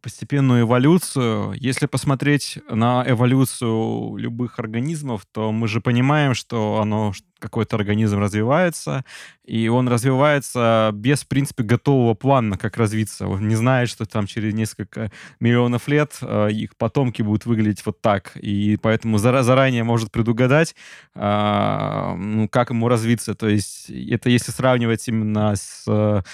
постепенную 0.00 0.62
эволюцию. 0.62 1.52
Если 1.52 1.86
посмотреть 1.86 2.58
на 2.70 3.04
эволюцию 3.06 4.16
любых 4.16 4.58
организмов, 4.58 5.26
то 5.30 5.52
мы 5.52 5.68
же 5.68 5.80
понимаем, 5.80 6.34
что 6.34 6.80
оно 6.80 7.12
какой-то 7.38 7.76
организм 7.76 8.18
развивается, 8.18 9.04
и 9.44 9.68
он 9.68 9.88
развивается 9.88 10.90
без, 10.94 11.20
в 11.20 11.28
принципе, 11.28 11.62
готового 11.62 12.14
плана, 12.14 12.56
как 12.56 12.78
развиться. 12.78 13.28
Он 13.28 13.46
не 13.46 13.54
знает, 13.54 13.90
что 13.90 14.06
там 14.06 14.26
через 14.26 14.54
несколько 14.54 15.12
миллионов 15.38 15.86
лет 15.88 16.16
э, 16.22 16.50
их 16.52 16.76
потомки 16.76 17.20
будут 17.20 17.44
выглядеть 17.44 17.84
вот 17.84 18.00
так, 18.00 18.32
и 18.36 18.78
поэтому 18.80 19.18
заранее 19.18 19.84
может 19.84 20.10
предугадать, 20.10 20.74
э, 21.14 22.14
ну, 22.16 22.48
как 22.48 22.70
ему 22.70 22.88
развиться. 22.88 23.34
То 23.34 23.48
есть 23.48 23.90
это 23.90 24.30
если 24.30 24.50
сравнивать 24.50 25.06
именно 25.06 25.54
с 25.54 26.24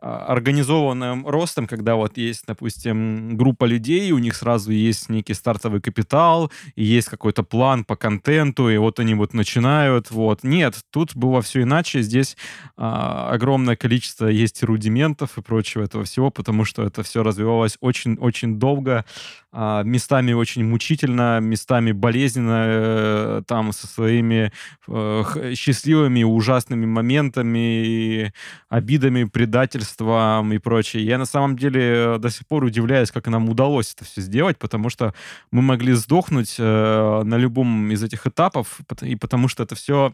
организованным 0.00 1.26
ростом, 1.26 1.66
когда 1.66 1.96
вот 1.96 2.16
есть, 2.16 2.44
допустим, 2.46 3.36
группа 3.36 3.64
людей, 3.64 4.12
у 4.12 4.18
них 4.18 4.36
сразу 4.36 4.70
есть 4.70 5.08
некий 5.08 5.34
стартовый 5.34 5.80
капитал, 5.80 6.52
есть 6.76 7.08
какой-то 7.08 7.42
план 7.42 7.84
по 7.84 7.96
контенту, 7.96 8.68
и 8.70 8.76
вот 8.76 9.00
они 9.00 9.14
вот 9.14 9.34
начинают, 9.34 10.10
вот. 10.10 10.44
Нет, 10.44 10.76
тут 10.90 11.16
было 11.16 11.42
все 11.42 11.62
иначе, 11.62 12.02
здесь 12.02 12.36
а, 12.76 13.30
огромное 13.32 13.74
количество 13.76 14.26
есть 14.26 14.62
рудиментов 14.62 15.36
и 15.36 15.42
прочего 15.42 15.82
этого 15.82 16.04
всего, 16.04 16.30
потому 16.30 16.64
что 16.64 16.84
это 16.84 17.02
все 17.02 17.22
развивалось 17.22 17.76
очень-очень 17.80 18.58
долго, 18.58 19.04
а, 19.47 19.47
местами 19.52 20.34
очень 20.34 20.64
мучительно, 20.64 21.40
местами 21.40 21.92
болезненно, 21.92 22.64
э, 22.66 23.42
там 23.46 23.72
со 23.72 23.86
своими 23.86 24.52
э, 24.86 25.54
счастливыми, 25.54 26.22
ужасными 26.22 26.84
моментами, 26.84 28.32
обидами, 28.68 29.24
предательством 29.24 30.52
и 30.52 30.58
прочее. 30.58 31.04
Я 31.04 31.16
на 31.16 31.24
самом 31.24 31.56
деле 31.56 32.18
до 32.18 32.30
сих 32.30 32.46
пор 32.46 32.64
удивляюсь, 32.64 33.10
как 33.10 33.26
нам 33.28 33.48
удалось 33.48 33.94
это 33.94 34.04
все 34.04 34.20
сделать, 34.20 34.58
потому 34.58 34.90
что 34.90 35.14
мы 35.50 35.62
могли 35.62 35.94
сдохнуть 35.94 36.56
э, 36.58 37.22
на 37.24 37.36
любом 37.36 37.90
из 37.90 38.02
этих 38.02 38.26
этапов, 38.26 38.80
и 39.00 39.16
потому 39.16 39.48
что 39.48 39.62
это 39.62 39.74
все 39.74 40.12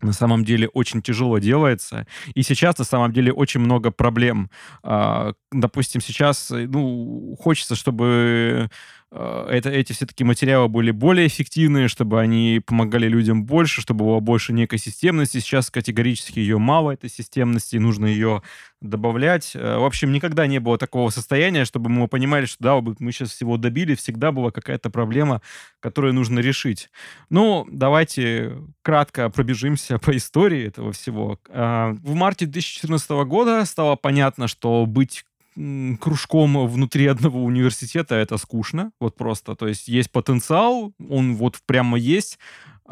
на 0.00 0.12
самом 0.12 0.44
деле 0.44 0.68
очень 0.68 1.02
тяжело 1.02 1.38
делается. 1.38 2.06
И 2.34 2.42
сейчас 2.42 2.78
на 2.78 2.84
самом 2.84 3.12
деле 3.12 3.32
очень 3.32 3.60
много 3.60 3.90
проблем. 3.90 4.50
А, 4.82 5.32
допустим, 5.52 6.00
сейчас 6.00 6.50
ну, 6.50 7.36
хочется, 7.38 7.74
чтобы 7.74 8.10
Э, 8.10 8.68
это, 9.12 9.70
эти 9.70 9.92
все-таки 9.92 10.22
материалы 10.22 10.68
были 10.68 10.92
более 10.92 11.26
эффективные, 11.26 11.88
чтобы 11.88 12.20
они 12.20 12.60
помогали 12.64 13.08
людям 13.08 13.44
больше, 13.44 13.80
чтобы 13.80 14.04
было 14.04 14.20
больше 14.20 14.52
некой 14.52 14.78
системности. 14.78 15.38
Сейчас 15.38 15.70
категорически 15.70 16.38
ее 16.38 16.58
мало, 16.58 16.92
этой 16.92 17.10
системности, 17.10 17.76
нужно 17.76 18.06
ее 18.06 18.42
добавлять. 18.80 19.52
Э, 19.54 19.78
в 19.78 19.84
общем, 19.84 20.12
никогда 20.12 20.46
не 20.46 20.58
было 20.60 20.78
такого 20.78 21.10
состояния, 21.10 21.64
чтобы 21.64 21.90
мы 21.90 22.08
понимали, 22.08 22.46
что 22.46 22.56
да, 22.60 22.80
мы 22.98 23.12
сейчас 23.12 23.30
всего 23.30 23.56
добили, 23.56 23.94
всегда 23.94 24.32
была 24.32 24.50
какая-то 24.50 24.90
проблема, 24.90 25.42
которую 25.80 26.14
нужно 26.14 26.38
решить. 26.38 26.88
Ну, 27.30 27.66
давайте 27.70 28.58
кратко 28.82 29.28
пробежимся 29.28 29.98
по 29.98 30.16
истории 30.16 30.66
этого 30.66 30.92
всего. 30.92 31.38
Э, 31.48 31.94
в 32.00 32.14
марте 32.14 32.46
2014 32.46 33.10
года 33.26 33.64
стало 33.64 33.96
понятно, 33.96 34.48
что 34.48 34.86
быть 34.86 35.24
кружком 35.54 36.66
внутри 36.68 37.06
одного 37.06 37.42
университета 37.44 38.14
это 38.14 38.38
скучно, 38.38 38.92
вот 39.00 39.16
просто. 39.16 39.54
То 39.56 39.68
есть 39.68 39.88
есть 39.88 40.10
потенциал, 40.10 40.92
он 41.08 41.36
вот 41.36 41.58
прямо 41.66 41.98
есть, 41.98 42.38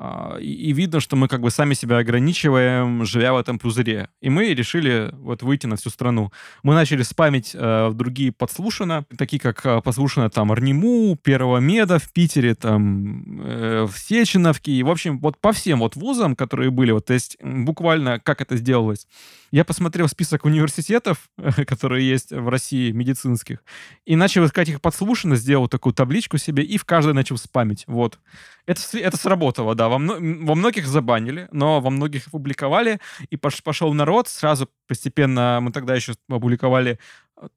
а, 0.01 0.37
и 0.39 0.73
видно, 0.73 1.01
что 1.01 1.17
мы 1.17 1.27
как 1.27 1.41
бы 1.41 1.51
сами 1.51 1.75
себя 1.75 1.97
ограничиваем, 1.97 3.05
живя 3.05 3.33
в 3.33 3.37
этом 3.37 3.59
пузыре. 3.59 4.09
И 4.21 4.31
мы 4.31 4.55
решили 4.55 5.11
вот 5.15 5.43
выйти 5.43 5.67
на 5.67 5.75
всю 5.75 5.91
страну. 5.91 6.31
Мы 6.63 6.75
начали 6.75 7.03
спамить 7.03 7.51
э, 7.53 7.91
другие 7.93 8.31
подслушано, 8.31 9.07
такие 9.17 9.41
как 9.41 9.67
э, 9.67 9.81
подслушано 9.83 10.31
там 10.31 10.53
Арниму, 10.53 11.17
Первого 11.17 11.59
Меда 11.59 11.99
в 11.99 12.13
Питере, 12.13 12.55
там 12.55 13.41
э, 13.43 13.89
в 13.91 13.99
Сеченовке. 13.99 14.71
И, 14.71 14.85
в 14.85 14.91
общем, 14.91 15.19
вот 15.19 15.37
по 15.41 15.53
всем 15.53 15.81
вот 15.81 15.97
вузам, 15.97 16.37
которые 16.37 16.71
были, 16.71 16.93
вот, 16.93 17.07
то 17.07 17.15
есть 17.15 17.37
буквально 17.43 18.21
как 18.21 18.41
это 18.41 18.57
сделалось. 18.57 19.09
Я 19.51 19.65
посмотрел 19.65 20.07
список 20.09 20.45
университетов, 20.45 21.29
которые 21.67 22.09
есть 22.09 22.31
в 22.31 22.49
России, 22.49 22.93
медицинских, 22.93 23.65
и 24.07 24.15
начал 24.15 24.45
искать 24.45 24.69
их 24.69 24.81
подслушано, 24.81 25.35
сделал 25.35 25.67
такую 25.67 25.93
табличку 25.93 26.39
себе, 26.39 26.63
и 26.63 26.79
в 26.79 26.85
каждой 26.85 27.15
начал 27.15 27.37
спамить. 27.37 27.83
Вот. 27.89 28.21
Это, 28.67 28.83
это 28.99 29.17
сработало, 29.17 29.75
да. 29.75 29.88
Во, 29.89 29.99
во 29.99 30.55
многих 30.55 30.87
забанили, 30.87 31.49
но 31.53 31.81
во 31.81 31.91
многих 31.91 32.29
опубликовали, 32.29 33.01
и 33.31 33.37
пош, 33.37 33.63
пошел 33.63 33.93
народ. 33.95 34.29
Сразу 34.29 34.69
постепенно 34.87 35.59
мы 35.63 35.73
тогда 35.73 35.95
еще 35.95 36.15
опубликовали 36.29 36.99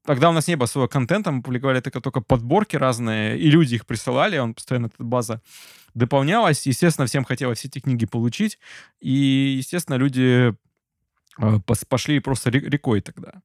Тогда 0.06 0.30
у 0.30 0.32
нас 0.32 0.48
не 0.48 0.56
было 0.56 0.68
своего 0.68 0.88
контента, 0.88 1.32
мы 1.32 1.42
публиковали 1.42 1.80
только, 1.80 2.02
только 2.02 2.22
подборки 2.22 2.76
разные, 2.76 3.38
и 3.40 3.50
люди 3.50 3.76
их 3.76 3.86
присылали, 3.86 4.38
он 4.38 4.54
постоянно, 4.54 4.88
эта 4.88 5.04
база 5.04 5.42
дополнялась. 5.94 6.68
Естественно, 6.68 7.08
всем 7.08 7.24
хотелось 7.24 7.60
все 7.60 7.68
эти 7.68 7.80
книги 7.80 8.06
получить, 8.06 8.60
и, 9.00 9.56
естественно, 9.58 9.96
люди 9.96 10.54
э, 11.40 11.60
пошли 11.90 12.20
просто 12.20 12.50
рекой 12.52 13.02
тогда. 13.02 13.42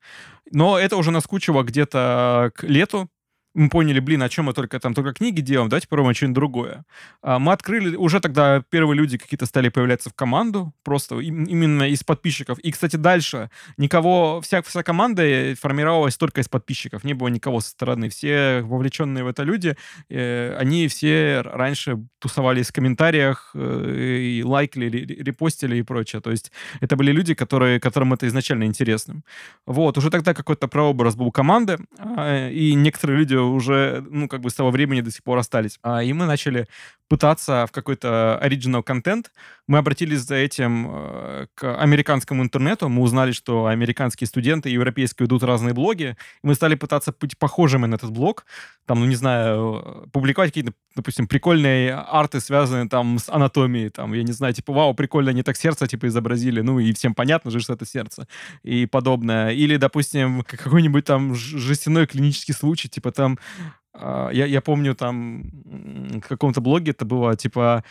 Но 0.50 0.78
это 0.78 0.96
уже 0.96 1.10
наскучило 1.10 1.62
где-то 1.62 2.52
к 2.54 2.64
лету, 2.64 3.08
мы 3.56 3.70
поняли, 3.70 4.00
блин, 4.00 4.22
о 4.22 4.28
чем 4.28 4.44
мы 4.44 4.52
только 4.52 4.78
там 4.78 4.92
только 4.92 5.14
книги 5.14 5.40
делаем, 5.40 5.70
давайте 5.70 5.88
попробуем 5.88 6.14
что-нибудь 6.14 6.34
другое. 6.34 6.84
А, 7.22 7.38
мы 7.38 7.52
открыли, 7.52 7.96
уже 7.96 8.20
тогда 8.20 8.62
первые 8.68 8.98
люди 8.98 9.16
какие-то 9.16 9.46
стали 9.46 9.70
появляться 9.70 10.10
в 10.10 10.14
команду, 10.14 10.74
просто 10.84 11.18
именно 11.20 11.88
из 11.88 12.04
подписчиков. 12.04 12.58
И, 12.58 12.70
кстати, 12.70 12.96
дальше 12.96 13.50
никого, 13.78 14.42
вся, 14.42 14.60
вся 14.60 14.82
команда 14.82 15.54
формировалась 15.58 16.18
только 16.18 16.42
из 16.42 16.48
подписчиков, 16.48 17.02
не 17.02 17.14
было 17.14 17.28
никого 17.28 17.60
со 17.60 17.70
стороны. 17.70 18.10
Все 18.10 18.60
вовлеченные 18.60 19.24
в 19.24 19.26
это 19.26 19.42
люди, 19.42 19.74
э, 20.10 20.54
они 20.58 20.86
все 20.88 21.40
раньше 21.40 21.98
тусовались 22.18 22.68
в 22.68 22.72
комментариях 22.74 23.52
э, 23.54 24.18
и 24.20 24.42
лайкали, 24.44 24.86
репостили 24.88 25.78
и 25.78 25.82
прочее. 25.82 26.20
То 26.20 26.30
есть 26.30 26.52
это 26.80 26.96
были 26.96 27.10
люди, 27.10 27.32
которые, 27.32 27.80
которым 27.80 28.12
это 28.12 28.28
изначально 28.28 28.64
интересно. 28.64 29.22
Вот, 29.64 29.96
уже 29.96 30.10
тогда 30.10 30.34
какой-то 30.34 30.68
прообраз 30.68 31.16
был 31.16 31.30
команды, 31.30 31.78
э, 31.98 32.52
и 32.52 32.74
некоторые 32.74 33.18
люди 33.18 33.45
уже, 33.52 34.04
ну, 34.10 34.28
как 34.28 34.40
бы 34.40 34.50
с 34.50 34.54
того 34.54 34.70
времени 34.70 35.00
до 35.00 35.10
сих 35.10 35.22
пор 35.22 35.38
остались. 35.38 35.78
А, 35.82 36.02
и 36.02 36.12
мы 36.12 36.26
начали 36.26 36.66
пытаться 37.08 37.66
в 37.68 37.72
какой-то 37.72 38.38
оригинал 38.38 38.82
контент. 38.82 39.30
Мы 39.68 39.78
обратились 39.78 40.20
за 40.20 40.36
этим 40.36 40.88
э, 40.88 41.46
к 41.54 41.76
американскому 41.76 42.42
интернету. 42.42 42.88
Мы 42.88 43.02
узнали, 43.02 43.32
что 43.32 43.66
американские 43.66 44.26
студенты 44.26 44.70
и 44.70 44.72
европейские 44.72 45.26
ведут 45.26 45.42
разные 45.42 45.74
блоги. 45.74 46.16
И 46.42 46.46
мы 46.46 46.54
стали 46.54 46.74
пытаться 46.74 47.14
быть 47.18 47.38
похожими 47.38 47.86
на 47.86 47.94
этот 47.94 48.10
блог. 48.10 48.44
Там, 48.86 49.00
ну, 49.00 49.06
не 49.06 49.14
знаю, 49.14 50.08
публиковать 50.12 50.50
какие-то, 50.50 50.72
допустим, 50.94 51.28
прикольные 51.28 51.94
арты, 51.94 52.40
связанные 52.40 52.88
там 52.88 53.18
с 53.18 53.28
анатомией. 53.28 53.90
Там, 53.90 54.12
я 54.12 54.22
не 54.22 54.32
знаю, 54.32 54.54
типа, 54.54 54.72
вау, 54.72 54.94
прикольно, 54.94 55.30
они 55.30 55.42
так 55.42 55.56
сердце, 55.56 55.86
типа, 55.86 56.08
изобразили. 56.08 56.60
Ну, 56.60 56.80
и 56.80 56.92
всем 56.92 57.14
понятно 57.14 57.50
же, 57.50 57.60
что 57.60 57.74
это 57.74 57.86
сердце. 57.86 58.26
И 58.64 58.86
подобное. 58.86 59.50
Или, 59.50 59.76
допустим, 59.76 60.42
какой-нибудь 60.42 61.04
там 61.04 61.34
жестяной 61.34 62.06
клинический 62.06 62.54
случай, 62.54 62.88
типа, 62.88 63.12
там 63.12 63.38
я, 64.00 64.46
я 64.46 64.60
помню 64.60 64.94
там 64.94 65.50
в 65.64 66.28
каком-то 66.28 66.60
блоге 66.60 66.90
это 66.90 67.04
было, 67.04 67.36
типа, 67.36 67.84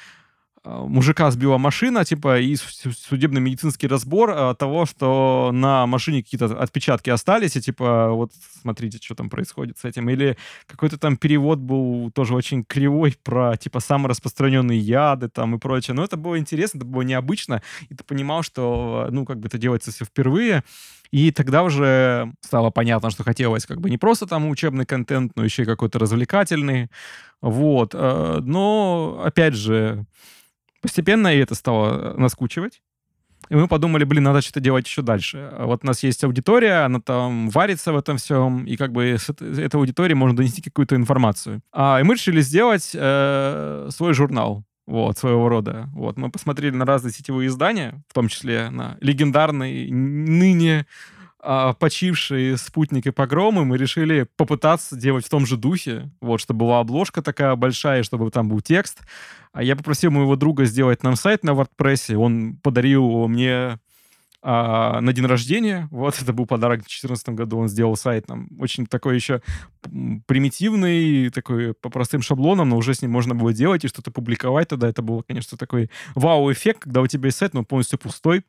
а, 0.65 0.85
мужика 0.85 1.29
сбила 1.31 1.57
машина, 1.57 2.03
типа, 2.03 2.39
и 2.39 2.55
судебно-медицинский 2.55 3.87
разбор 3.87 4.31
а, 4.33 4.55
того, 4.55 4.85
что 4.85 5.51
на 5.53 5.85
машине 5.85 6.23
какие-то 6.23 6.45
отпечатки 6.45 7.09
остались, 7.11 7.55
и, 7.55 7.61
типа, 7.61 8.09
вот 8.09 8.31
смотрите, 8.61 8.97
что 9.01 9.15
там 9.15 9.29
происходит 9.29 9.77
с 9.77 9.85
этим. 9.85 10.09
Или 10.09 10.37
какой-то 10.65 10.97
там 10.97 11.17
перевод 11.17 11.59
был 11.59 12.11
тоже 12.11 12.33
очень 12.33 12.63
кривой 12.63 13.15
про, 13.23 13.55
типа, 13.57 13.79
самые 13.79 14.09
распространенные 14.09 14.79
яды 14.79 15.29
там 15.29 15.55
и 15.55 15.59
прочее. 15.59 15.93
Но 15.93 16.03
это 16.03 16.17
было 16.17 16.39
интересно, 16.39 16.79
это 16.79 16.85
было 16.85 17.03
необычно, 17.03 17.61
и 17.89 17.93
ты 17.93 18.03
понимал, 18.03 18.41
что, 18.41 19.07
ну, 19.11 19.25
как 19.25 19.39
бы 19.39 19.47
это 19.47 19.59
делается 19.59 19.91
все 19.91 20.03
впервые, 20.03 20.63
и 21.15 21.31
тогда 21.31 21.63
уже 21.63 22.33
стало 22.41 22.71
понятно, 22.71 23.09
что 23.09 23.23
хотелось 23.23 23.65
как 23.65 23.79
бы 23.79 23.89
не 23.89 23.97
просто 23.97 24.25
там 24.25 24.49
учебный 24.49 24.85
контент, 24.85 25.31
но 25.37 25.45
еще 25.45 25.63
и 25.63 25.65
какой-то 25.65 25.97
развлекательный. 25.97 26.89
Вот. 27.41 27.91
Э, 27.93 28.39
но, 28.41 29.21
опять 29.23 29.53
же, 29.53 30.05
постепенно 30.81 31.33
и 31.33 31.39
это 31.39 31.55
стало 31.55 32.15
наскучивать. 32.17 32.81
И 33.49 33.55
мы 33.55 33.69
подумали, 33.69 34.03
блин, 34.03 34.23
надо 34.23 34.41
что-то 34.41 34.59
делать 34.59 34.87
еще 34.87 35.03
дальше. 35.03 35.53
Вот 35.57 35.85
у 35.85 35.87
нас 35.87 36.03
есть 36.03 36.21
аудитория, 36.25 36.83
она 36.83 36.99
там 36.99 37.47
варится 37.49 37.93
в 37.93 37.97
этом 37.97 38.17
всем, 38.17 38.65
и 38.65 38.75
как 38.75 38.91
бы 38.91 39.15
с 39.17 39.29
этой 39.29 39.77
аудитории 39.77 40.15
можно 40.15 40.35
донести 40.35 40.63
какую-то 40.63 40.97
информацию. 40.97 41.61
А, 41.71 42.01
и 42.01 42.03
мы 42.03 42.15
решили 42.15 42.41
сделать 42.41 42.91
э, 42.93 43.87
свой 43.89 44.13
журнал 44.13 44.65
вот, 44.85 45.17
своего 45.17 45.49
рода. 45.49 45.89
Вот, 45.93 46.17
мы 46.17 46.29
посмотрели 46.29 46.75
на 46.75 46.85
разные 46.85 47.11
сетевые 47.11 47.47
издания, 47.47 48.03
в 48.09 48.13
том 48.13 48.27
числе 48.27 48.69
на 48.69 48.97
легендарный, 49.01 49.89
ныне 49.89 50.85
а, 51.47 51.73
почившие 51.73 52.57
спутники 52.57 53.11
погромы, 53.11 53.65
мы 53.65 53.77
решили 53.77 54.27
попытаться 54.35 54.95
делать 54.95 55.25
в 55.25 55.29
том 55.29 55.45
же 55.45 55.57
духе, 55.57 56.09
вот, 56.19 56.41
чтобы 56.41 56.61
была 56.61 56.79
обложка 56.79 57.21
такая 57.21 57.55
большая, 57.55 58.01
чтобы 58.01 58.31
там 58.31 58.49
был 58.49 58.61
текст. 58.61 59.01
А 59.53 59.61
я 59.61 59.75
попросил 59.75 60.09
моего 60.09 60.35
друга 60.35 60.65
сделать 60.65 61.03
нам 61.03 61.15
сайт 61.15 61.43
на 61.43 61.51
WordPress, 61.51 62.15
он 62.15 62.57
подарил 62.63 63.27
мне 63.27 63.79
а, 64.47 65.01
на 65.01 65.11
день 65.11 65.25
рождения. 65.25 65.87
Вот, 65.89 66.17
это 66.21 66.31
был 66.31 66.45
подарок 66.45 66.81
в 66.81 66.83
2014 66.83 67.29
году. 67.29 67.57
Он 67.57 67.67
сделал 67.67 67.95
сайт 67.95 68.29
нам 68.29 68.47
очень 68.59 68.85
такой 68.85 69.15
еще 69.15 69.41
примитивный, 70.27 71.31
такой 71.31 71.73
по 71.73 71.89
простым 71.89 72.21
шаблонам, 72.21 72.69
но 72.69 72.77
уже 72.77 72.93
с 72.93 73.01
ним 73.01 73.09
можно 73.09 73.33
было 73.33 73.53
делать 73.53 73.83
и 73.85 73.87
что-то 73.87 74.11
публиковать 74.11 74.67
тогда. 74.67 74.87
Это 74.87 75.01
было, 75.01 75.23
конечно, 75.23 75.57
такой 75.57 75.89
вау-эффект, 76.13 76.83
когда 76.83 77.01
у 77.01 77.07
тебя 77.07 77.25
есть 77.25 77.37
сайт, 77.37 77.55
но 77.55 77.63
полностью 77.63 77.97
пустой. 77.97 78.43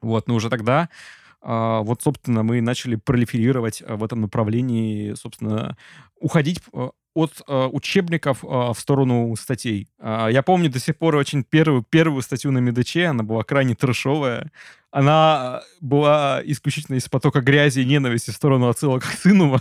Вот, 0.00 0.26
но 0.26 0.34
уже 0.34 0.50
тогда 0.50 0.88
а, 1.40 1.82
вот, 1.82 2.02
собственно, 2.02 2.42
мы 2.42 2.60
начали 2.60 2.96
пролиферировать 2.96 3.82
а, 3.86 3.96
в 3.96 4.04
этом 4.04 4.20
направлении, 4.20 5.14
собственно, 5.14 5.76
уходить 6.20 6.60
а, 6.72 6.90
от 7.14 7.42
учебников 7.48 8.44
в 8.44 8.76
сторону 8.78 9.34
статей. 9.34 9.88
Я 10.00 10.40
помню 10.46 10.70
до 10.70 10.78
сих 10.78 10.96
пор 10.96 11.16
очень 11.16 11.42
первую, 11.42 11.82
первую 11.82 12.22
статью 12.22 12.52
на 12.52 12.58
Медаче, 12.58 13.06
она 13.06 13.24
была 13.24 13.42
крайне 13.42 13.74
трэшовая. 13.74 14.52
Она 14.90 15.62
была 15.80 16.40
исключительно 16.44 16.96
из 16.96 17.08
потока 17.08 17.40
грязи 17.40 17.80
и 17.80 17.84
ненависти 17.84 18.30
в 18.30 18.34
сторону 18.34 18.68
отсылок 18.68 19.04
к 19.04 19.12
сыну. 19.12 19.60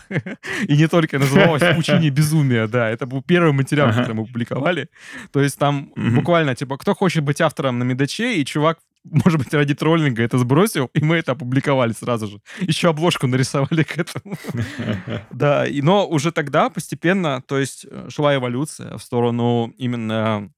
и 0.67 0.77
не 0.77 0.87
только 0.87 1.19
называлась 1.19 1.63
«Пучине 1.75 2.09
безумия», 2.09 2.67
да. 2.67 2.89
Это 2.89 3.05
был 3.05 3.21
первый 3.21 3.51
материал, 3.51 3.89
который 3.89 4.13
мы 4.13 4.25
публиковали. 4.25 4.89
То 5.31 5.41
есть 5.41 5.57
там 5.57 5.91
буквально, 5.95 6.55
типа, 6.55 6.77
кто 6.77 6.95
хочет 6.95 7.23
быть 7.23 7.41
автором 7.41 7.79
на 7.79 7.83
Медаче, 7.83 8.35
и 8.35 8.45
чувак 8.45 8.79
может 9.09 9.39
быть, 9.39 9.53
ради 9.53 9.73
троллинга 9.73 10.23
это 10.23 10.37
сбросил, 10.37 10.89
и 10.93 11.03
мы 11.03 11.15
это 11.17 11.33
опубликовали 11.33 11.93
сразу 11.93 12.27
же. 12.27 12.41
Еще 12.59 12.89
обложку 12.89 13.27
нарисовали 13.27 13.83
к 13.83 13.97
этому. 13.97 14.35
Да, 15.31 15.65
но 15.81 16.07
уже 16.07 16.31
тогда 16.31 16.69
постепенно, 16.69 17.41
то 17.41 17.57
есть 17.57 17.85
э, 17.89 18.07
шла 18.09 18.35
эволюция 18.35 18.97
в 18.97 19.03
сторону 19.03 19.73
именно 19.77 20.51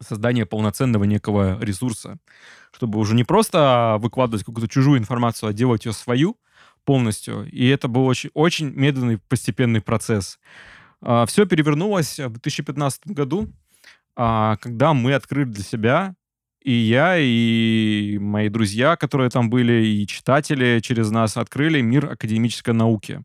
создания 0.00 0.44
полноценного 0.44 1.04
некого 1.04 1.58
ресурса, 1.62 2.18
чтобы 2.76 2.98
уже 2.98 3.14
не 3.14 3.24
просто 3.24 3.96
выкладывать 4.00 4.44
какую-то 4.44 4.68
чужую 4.68 4.98
информацию, 4.98 5.48
а 5.48 5.52
делать 5.54 5.86
ее 5.86 5.94
свою 5.94 6.36
полностью. 6.84 7.48
И 7.50 7.66
это 7.68 7.88
был 7.88 8.04
очень, 8.04 8.30
очень 8.34 8.70
медленный 8.70 9.16
постепенный 9.16 9.80
процесс. 9.80 10.38
А, 11.00 11.24
Все 11.24 11.46
перевернулось 11.46 12.18
в 12.18 12.28
2015 12.28 13.06
году, 13.08 13.50
а, 14.14 14.56
когда 14.58 14.92
мы 14.92 15.14
открыли 15.14 15.48
для 15.48 15.64
себя 15.64 16.14
и 16.66 16.72
я, 16.72 17.16
и 17.16 18.18
мои 18.18 18.48
друзья, 18.48 18.96
которые 18.96 19.30
там 19.30 19.48
были, 19.48 19.86
и 19.86 20.04
читатели 20.04 20.80
через 20.80 21.12
нас 21.12 21.36
открыли 21.36 21.80
мир 21.80 22.10
академической 22.10 22.74
науки. 22.74 23.22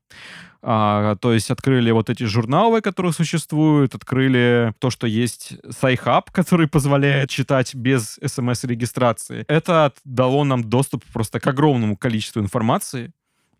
А, 0.61 1.15
то 1.15 1.33
есть 1.33 1.49
открыли 1.49 1.89
вот 1.89 2.11
эти 2.11 2.21
журналы, 2.21 2.81
которые 2.81 3.13
существуют, 3.13 3.95
открыли 3.95 4.75
то, 4.77 4.91
что 4.91 5.07
есть 5.07 5.53
Sci-Hub, 5.71 6.29
который 6.31 6.67
позволяет 6.67 7.31
читать 7.31 7.73
без 7.73 8.19
смс-регистрации. 8.23 9.43
Это 9.47 9.91
дало 10.05 10.43
нам 10.43 10.63
доступ 10.63 11.03
просто 11.11 11.39
к 11.39 11.47
огромному 11.47 11.97
количеству 11.97 12.41
информации, 12.41 13.11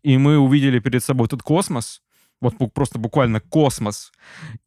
и 0.04 0.16
мы 0.20 0.38
увидели 0.38 0.78
перед 0.78 1.04
собой 1.04 1.26
этот 1.26 1.42
космос, 1.42 2.04
вот 2.40 2.54
просто 2.76 3.00
буквально 3.00 3.40
космос, 3.40 4.12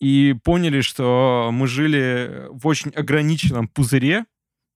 и 0.00 0.34
поняли, 0.42 0.80
что 0.80 1.50
мы 1.52 1.68
жили 1.68 2.48
в 2.50 2.66
очень 2.66 2.90
ограниченном 2.90 3.68
пузыре, 3.68 4.24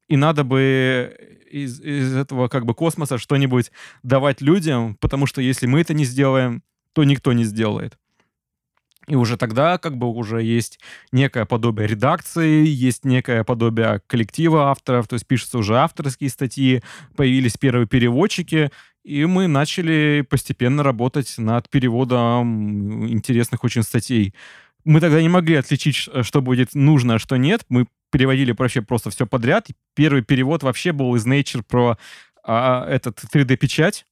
и 0.08 0.16
надо 0.16 0.44
бы 0.44 1.16
из, 1.50 1.80
из 1.80 2.16
этого 2.16 2.48
как 2.48 2.66
бы 2.66 2.74
космоса 2.74 3.18
что-нибудь 3.18 3.70
давать 4.02 4.40
людям, 4.40 4.96
потому 5.00 5.26
что 5.26 5.40
если 5.40 5.66
мы 5.66 5.80
это 5.80 5.94
не 5.94 6.04
сделаем, 6.04 6.62
то 6.92 7.04
никто 7.04 7.32
не 7.32 7.44
сделает. 7.44 7.98
И 9.06 9.14
уже 9.14 9.38
тогда 9.38 9.78
как 9.78 9.96
бы 9.96 10.06
уже 10.06 10.42
есть 10.42 10.78
некое 11.12 11.46
подобие 11.46 11.88
редакции, 11.88 12.66
есть 12.66 13.06
некое 13.06 13.42
подобие 13.42 14.02
коллектива 14.06 14.70
авторов, 14.70 15.08
то 15.08 15.14
есть 15.14 15.26
пишутся 15.26 15.58
уже 15.58 15.78
авторские 15.78 16.28
статьи, 16.28 16.82
появились 17.16 17.56
первые 17.56 17.86
переводчики, 17.86 18.70
и 19.04 19.24
мы 19.24 19.46
начали 19.46 20.26
постепенно 20.28 20.82
работать 20.82 21.34
над 21.38 21.71
переводом 21.71 23.08
интересных 23.08 23.64
очень 23.64 23.82
статей. 23.82 24.34
Мы 24.84 25.00
тогда 25.00 25.23
не 25.23 25.30
могли 25.30 25.56
отличить, 25.56 25.97
что 25.97 26.42
будет 26.42 26.75
нужно, 26.75 27.14
а 27.14 27.18
что 27.18 27.36
нет. 27.36 27.62
Мы 27.71 27.86
переводили 28.10 28.54
вообще 28.56 28.82
просто 28.82 29.10
все 29.10 29.26
подряд. 29.26 29.68
Первый 29.94 30.23
перевод 30.23 30.62
вообще 30.62 30.92
был 30.92 31.14
из 31.14 31.26
Nature 31.26 31.62
про 31.62 31.99
а, 32.44 32.86
этот 32.88 33.23
3D-печать. 33.32 34.06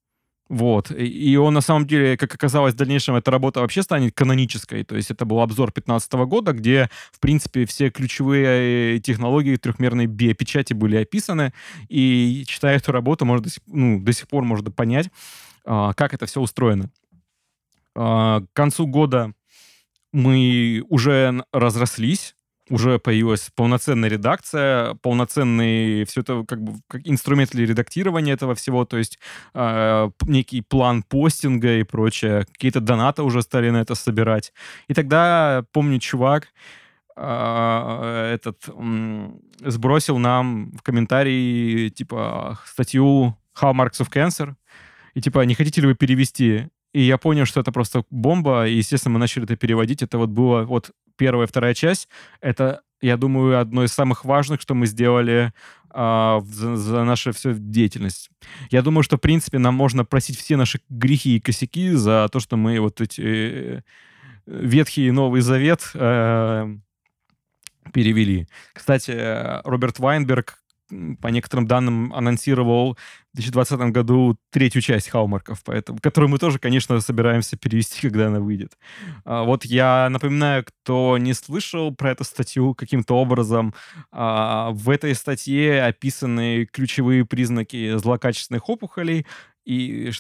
Вот. 0.49 0.93
И 0.93 1.37
он, 1.37 1.55
на 1.55 1.61
самом 1.61 1.87
деле, 1.87 2.17
как 2.17 2.33
оказалось, 2.33 2.75
в 2.75 2.77
дальнейшем 2.77 3.17
эта 3.17 3.33
работа 3.33 3.61
вообще 3.61 3.83
станет 3.83 4.15
канонической. 4.15 4.85
То 4.85 4.95
есть 4.95 5.11
это 5.11 5.25
был 5.25 5.41
обзор 5.41 5.69
2015 5.69 6.13
года, 6.29 6.53
где, 6.53 6.89
в 7.11 7.19
принципе, 7.19 7.67
все 7.67 7.91
ключевые 7.91 9.01
технологии 9.01 9.57
трехмерной 9.57 10.07
биопечати 10.07 10.73
были 10.73 10.97
описаны. 10.97 11.53
И 11.89 12.45
читая 12.47 12.77
эту 12.77 12.93
работу, 12.93 13.25
можно 13.25 13.43
до 13.43 13.51
сих, 13.51 13.63
ну, 13.67 14.01
до 14.01 14.13
сих 14.13 14.29
пор 14.29 14.45
можно 14.45 14.71
понять, 14.71 15.11
а, 15.65 15.95
как 15.95 16.15
это 16.15 16.27
все 16.27 16.41
устроено. 16.41 16.91
А, 17.97 18.43
к 18.43 18.53
концу 18.53 18.87
года 18.87 19.33
мы 20.13 20.85
уже 20.89 21.45
разрослись, 21.53 22.36
уже 22.69 22.99
появилась 22.99 23.51
полноценная 23.55 24.09
редакция, 24.09 24.95
полноценный 24.95 26.05
все 26.05 26.23
это 26.23 26.45
как 26.47 26.63
бы 26.63 26.75
как 26.89 27.03
инструмент 27.05 27.51
для 27.51 27.67
редактирования 27.67 28.33
этого 28.33 28.55
всего, 28.55 28.85
то 28.85 28.97
есть 28.97 29.19
э, 29.55 30.11
некий 30.23 30.63
план 30.63 31.03
постинга 31.03 31.79
и 31.79 31.85
прочее, 31.85 32.47
какие-то 32.53 32.81
донаты 32.81 33.23
уже 33.23 33.43
стали 33.43 33.71
на 33.71 33.79
это 33.79 33.95
собирать. 33.95 34.53
И 34.89 34.95
тогда, 34.95 35.65
помню, 35.73 35.99
чувак 36.01 36.49
э, 37.17 38.31
этот 38.35 38.69
э, 38.69 39.29
сбросил 39.61 40.19
нам 40.19 40.73
в 40.73 40.83
комментарии 40.83 41.89
типа 41.91 42.59
статью 42.67 43.37
How 43.61 43.73
Marks 43.73 44.01
of 44.01 44.11
Cancer, 44.13 44.55
и 45.15 45.21
типа, 45.23 45.41
не 45.47 45.55
хотите 45.55 45.81
ли 45.81 45.87
вы 45.87 45.95
перевести? 45.95 46.69
И 46.93 47.03
я 47.03 47.19
понял, 47.19 47.45
что 47.45 47.61
это 47.61 47.73
просто 47.73 48.05
бомба, 48.11 48.67
и, 48.67 48.75
естественно, 48.75 49.15
мы 49.15 49.19
начали 49.19 49.45
это 49.45 49.57
переводить. 49.57 50.03
Это 50.03 50.19
вот 50.19 50.31
было 50.31 50.63
вот 50.63 50.93
первая, 51.17 51.47
вторая 51.47 51.75
часть, 51.75 52.09
это, 52.41 52.83
я 53.01 53.17
думаю, 53.17 53.59
одно 53.59 53.85
из 53.85 53.93
самых 53.93 54.25
важных, 54.25 54.61
что 54.61 54.75
мы 54.75 54.87
сделали 54.87 55.53
а, 55.91 56.41
за, 56.45 56.77
за 56.77 57.05
нашу 57.05 57.33
всю 57.33 57.55
деятельность. 57.55 58.31
Я 58.71 58.83
думаю, 58.83 59.03
что, 59.03 59.17
в 59.17 59.21
принципе, 59.21 59.59
нам 59.59 59.75
можно 59.75 60.05
просить 60.05 60.39
все 60.39 60.57
наши 60.57 60.81
грехи 60.89 61.37
и 61.37 61.41
косяки 61.41 61.93
за 61.93 62.29
то, 62.31 62.41
что 62.41 62.57
мы 62.57 62.81
вот 62.81 63.01
эти 63.01 63.23
э, 63.23 63.81
Ветхий 64.47 65.09
и 65.09 65.11
Новый 65.11 65.41
Завет 65.41 65.91
э, 65.95 66.77
перевели. 67.93 68.47
Кстати, 68.75 69.63
Роберт 69.67 69.99
Вайнберг 69.99 70.59
по 71.21 71.29
некоторым 71.29 71.67
данным, 71.67 72.13
анонсировал 72.13 72.97
в 73.33 73.37
2020 73.37 73.93
году 73.93 74.39
третью 74.51 74.81
часть 74.81 75.09
Хаумарков, 75.09 75.63
поэтому, 75.65 75.99
которую 76.01 76.31
мы 76.31 76.39
тоже, 76.39 76.59
конечно, 76.59 76.99
собираемся 77.01 77.57
перевести, 77.57 78.01
когда 78.09 78.29
она 78.29 78.41
выйдет. 78.41 78.79
А, 79.25 79.45
вот 79.45 79.65
я 79.65 80.09
напоминаю, 80.11 80.65
кто 80.65 81.19
не 81.19 81.35
слышал 81.35 81.95
про 81.95 82.13
эту 82.13 82.25
статью 82.25 82.75
каким-то 82.75 83.15
образом, 83.15 83.75
а, 84.11 84.71
в 84.71 84.89
этой 84.89 85.15
статье 85.15 85.83
описаны 85.83 86.67
ключевые 86.67 87.25
признаки 87.25 87.97
злокачественных 87.97 88.69
опухолей, 88.69 89.27
и 89.67 90.13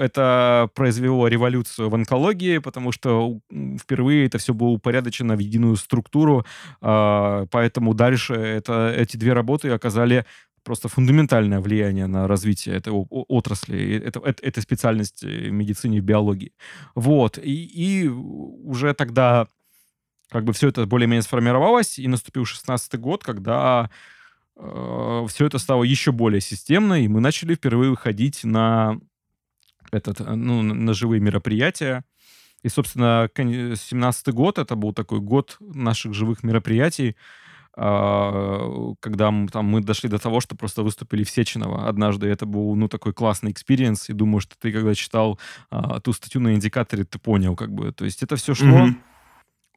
это 0.00 0.68
произвело 0.74 1.28
революцию 1.28 1.88
в 1.88 1.94
онкологии, 1.94 2.58
потому 2.58 2.90
что 2.90 3.38
впервые 3.80 4.26
это 4.26 4.38
все 4.38 4.52
было 4.52 4.68
упорядочено 4.68 5.36
в 5.36 5.38
единую 5.38 5.76
структуру, 5.76 6.44
а, 6.80 7.46
поэтому 7.52 7.94
дальше 7.94 8.34
это, 8.34 8.92
эти 8.96 9.16
две 9.16 9.32
работы 9.32 9.70
оказали 9.70 10.26
просто 10.64 10.88
фундаментальное 10.88 11.60
влияние 11.60 12.06
на 12.06 12.26
развитие 12.26 12.74
этой 12.74 12.92
отрасли, 12.92 14.02
это, 14.04 14.20
это, 14.24 14.44
этой 14.44 14.62
специальности 14.62 15.48
медицины 15.50 15.94
и 15.94 16.00
биологии. 16.00 16.52
Вот. 16.96 17.38
И, 17.38 17.64
и 17.64 18.08
уже 18.08 18.92
тогда 18.94 19.46
как 20.30 20.44
бы 20.44 20.52
все 20.52 20.68
это 20.68 20.86
более-менее 20.86 21.22
сформировалось, 21.22 21.98
и 21.98 22.08
наступил 22.08 22.44
16 22.44 22.98
год, 22.98 23.22
когда 23.22 23.90
Э, 24.60 25.26
все 25.28 25.46
это 25.46 25.58
стало 25.58 25.84
еще 25.84 26.12
более 26.12 26.40
системно, 26.40 27.02
и 27.02 27.08
мы 27.08 27.20
начали 27.20 27.54
впервые 27.54 27.90
выходить 27.90 28.44
на 28.44 28.98
этот, 29.90 30.20
э, 30.20 30.34
ну, 30.34 30.62
на 30.62 30.94
живые 30.94 31.20
мероприятия. 31.20 32.04
И, 32.62 32.68
собственно, 32.68 33.28
17 33.34 34.28
год, 34.34 34.58
это 34.58 34.76
был 34.76 34.92
такой 34.92 35.20
год 35.20 35.56
наших 35.60 36.12
живых 36.12 36.42
мероприятий, 36.42 37.16
а, 37.74 38.92
когда 39.00 39.30
мы, 39.30 39.48
там, 39.48 39.64
мы 39.64 39.80
дошли 39.80 40.10
до 40.10 40.18
того, 40.18 40.40
что 40.40 40.56
просто 40.56 40.82
выступили 40.82 41.24
в 41.24 41.30
Сеченово 41.30 41.88
однажды. 41.88 42.26
Это 42.26 42.44
был, 42.44 42.74
ну, 42.74 42.88
такой 42.88 43.14
классный 43.14 43.52
experience, 43.52 44.10
и 44.10 44.12
думаю, 44.12 44.40
что 44.40 44.56
ты, 44.58 44.72
когда 44.72 44.94
читал 44.94 45.38
а, 45.70 46.00
ту 46.00 46.12
статью 46.12 46.42
на 46.42 46.54
индикаторе, 46.54 47.04
ты 47.04 47.18
понял, 47.18 47.56
как 47.56 47.72
бы. 47.72 47.92
То 47.92 48.04
есть 48.04 48.22
это 48.22 48.36
все 48.36 48.54
шло 48.54 48.88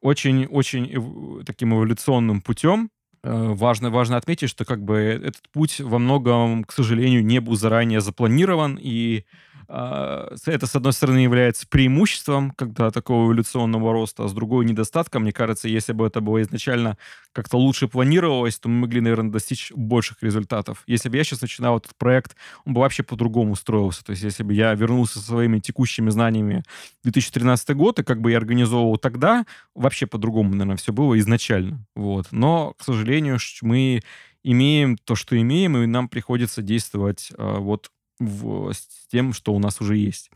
очень-очень 0.02 0.86
mm-hmm. 0.88 1.44
таким 1.46 1.74
эволюционным 1.74 2.42
путем, 2.42 2.90
важно, 3.24 3.90
важно 3.90 4.18
отметить, 4.18 4.50
что 4.50 4.66
как 4.66 4.84
бы 4.84 4.98
этот 4.98 5.50
путь 5.52 5.80
во 5.80 6.00
многом, 6.00 6.64
к 6.64 6.72
сожалению, 6.74 7.24
не 7.26 7.40
был 7.40 7.56
заранее 7.56 8.02
запланирован, 8.02 8.78
и 8.82 9.26
это, 9.68 10.68
с 10.68 10.76
одной 10.76 10.94
стороны, 10.94 11.20
является 11.20 11.68
преимуществом, 11.68 12.52
когда 12.52 12.92
такого 12.92 13.26
эволюционного 13.26 13.94
роста, 13.94 14.26
а 14.26 14.28
с 14.28 14.34
другой 14.34 14.66
недостатком. 14.66 15.24
Мне 15.24 15.32
кажется, 15.32 15.68
если 15.68 15.94
бы 15.94 16.06
это 16.06 16.22
было 16.22 16.42
изначально 16.42 16.98
как-то 17.32 17.58
лучше 17.58 17.88
планировалось, 17.88 18.60
то 18.60 18.70
мы 18.70 18.82
могли, 18.82 19.02
наверное, 19.02 19.32
достичь 19.32 19.72
больших 19.76 20.22
результатов. 20.22 20.84
Если 20.88 21.10
бы 21.10 21.18
я 21.18 21.24
сейчас 21.24 21.42
начинал 21.42 21.78
этот 21.78 21.96
проект, 21.96 22.36
он 22.66 22.74
бы 22.74 22.82
вообще 22.82 23.04
по-другому 23.04 23.56
строился. 23.56 24.04
То 24.04 24.12
есть 24.12 24.24
если 24.24 24.44
бы 24.44 24.54
я 24.54 24.74
вернулся 24.74 25.20
со 25.20 25.26
своими 25.26 25.60
текущими 25.60 26.10
знаниями 26.10 26.64
в 27.02 27.04
2013 27.04 27.76
год, 27.76 28.00
и 28.00 28.04
как 28.04 28.22
бы 28.22 28.32
я 28.32 28.38
организовывал 28.38 28.98
тогда, 28.98 29.46
вообще 29.76 30.06
по-другому, 30.06 30.52
наверное, 30.52 30.78
все 30.78 30.94
было 30.94 31.18
изначально. 31.20 31.86
Вот. 31.96 32.28
Но, 32.32 32.74
к 32.78 32.84
сожалению, 32.84 33.38
мы 33.62 34.02
имеем 34.44 34.98
то, 34.98 35.16
что 35.16 35.40
имеем, 35.40 35.78
и 35.78 35.86
нам 35.86 36.10
приходится 36.10 36.62
действовать 36.62 37.32
э, 37.38 37.58
вот 37.60 37.90
в, 38.26 38.72
с 38.72 39.08
тем, 39.12 39.34
что 39.34 39.54
у 39.54 39.60
нас 39.60 39.82
уже 39.82 39.98
есть. 39.98 40.32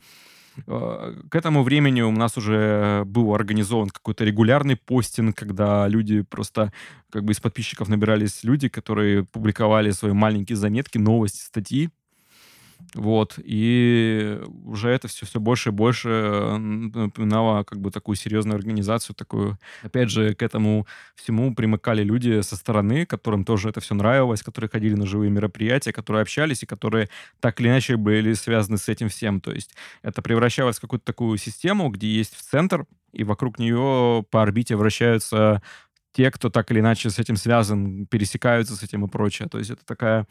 Э, 0.65 1.13
к 1.29 1.35
этому 1.35 1.63
времени 1.63 2.01
у 2.01 2.11
нас 2.11 2.37
уже 2.37 3.03
был 3.05 3.33
организован 3.33 3.89
какой-то 3.89 4.23
регулярный 4.23 4.75
постинг, 4.75 5.35
когда 5.35 5.87
люди 5.87 6.21
просто, 6.21 6.71
как 7.11 7.23
бы 7.23 7.33
из 7.33 7.39
подписчиков 7.39 7.87
набирались 7.87 8.43
люди, 8.43 8.69
которые 8.69 9.23
публиковали 9.25 9.91
свои 9.91 10.13
маленькие 10.13 10.55
заметки, 10.55 10.97
новости, 10.97 11.41
статьи. 11.41 11.89
Вот. 12.93 13.37
И 13.43 14.39
уже 14.65 14.89
это 14.89 15.07
все, 15.07 15.25
все 15.25 15.39
больше 15.39 15.69
и 15.69 15.71
больше 15.71 16.57
напоминало 16.57 17.63
как 17.63 17.79
бы 17.79 17.91
такую 17.91 18.15
серьезную 18.15 18.55
организацию, 18.55 19.15
такую... 19.15 19.57
Опять 19.83 20.09
же, 20.09 20.33
к 20.33 20.41
этому 20.41 20.87
всему 21.15 21.53
примыкали 21.53 22.03
люди 22.03 22.41
со 22.41 22.55
стороны, 22.55 23.05
которым 23.05 23.43
тоже 23.43 23.69
это 23.69 23.81
все 23.81 23.93
нравилось, 23.95 24.41
которые 24.41 24.69
ходили 24.69 24.95
на 24.95 25.05
живые 25.05 25.29
мероприятия, 25.29 25.91
которые 25.91 26.21
общались 26.21 26.63
и 26.63 26.65
которые 26.65 27.09
так 27.39 27.59
или 27.59 27.67
иначе 27.67 27.97
были 27.97 28.33
связаны 28.33 28.77
с 28.77 28.89
этим 28.89 29.09
всем. 29.09 29.41
То 29.41 29.51
есть 29.51 29.75
это 30.01 30.21
превращалось 30.21 30.77
в 30.77 30.81
какую-то 30.81 31.05
такую 31.05 31.37
систему, 31.37 31.89
где 31.89 32.07
есть 32.07 32.35
в 32.35 32.41
центр, 32.41 32.85
и 33.11 33.23
вокруг 33.23 33.59
нее 33.59 34.25
по 34.31 34.41
орбите 34.41 34.75
вращаются 34.75 35.61
те, 36.13 36.31
кто 36.31 36.49
так 36.49 36.71
или 36.71 36.79
иначе 36.79 37.09
с 37.09 37.19
этим 37.19 37.35
связан, 37.35 38.07
пересекаются 38.07 38.75
с 38.75 38.81
этим 38.81 39.05
и 39.05 39.07
прочее. 39.07 39.47
То 39.49 39.59
есть 39.59 39.69
это 39.69 39.85
такая 39.85 40.25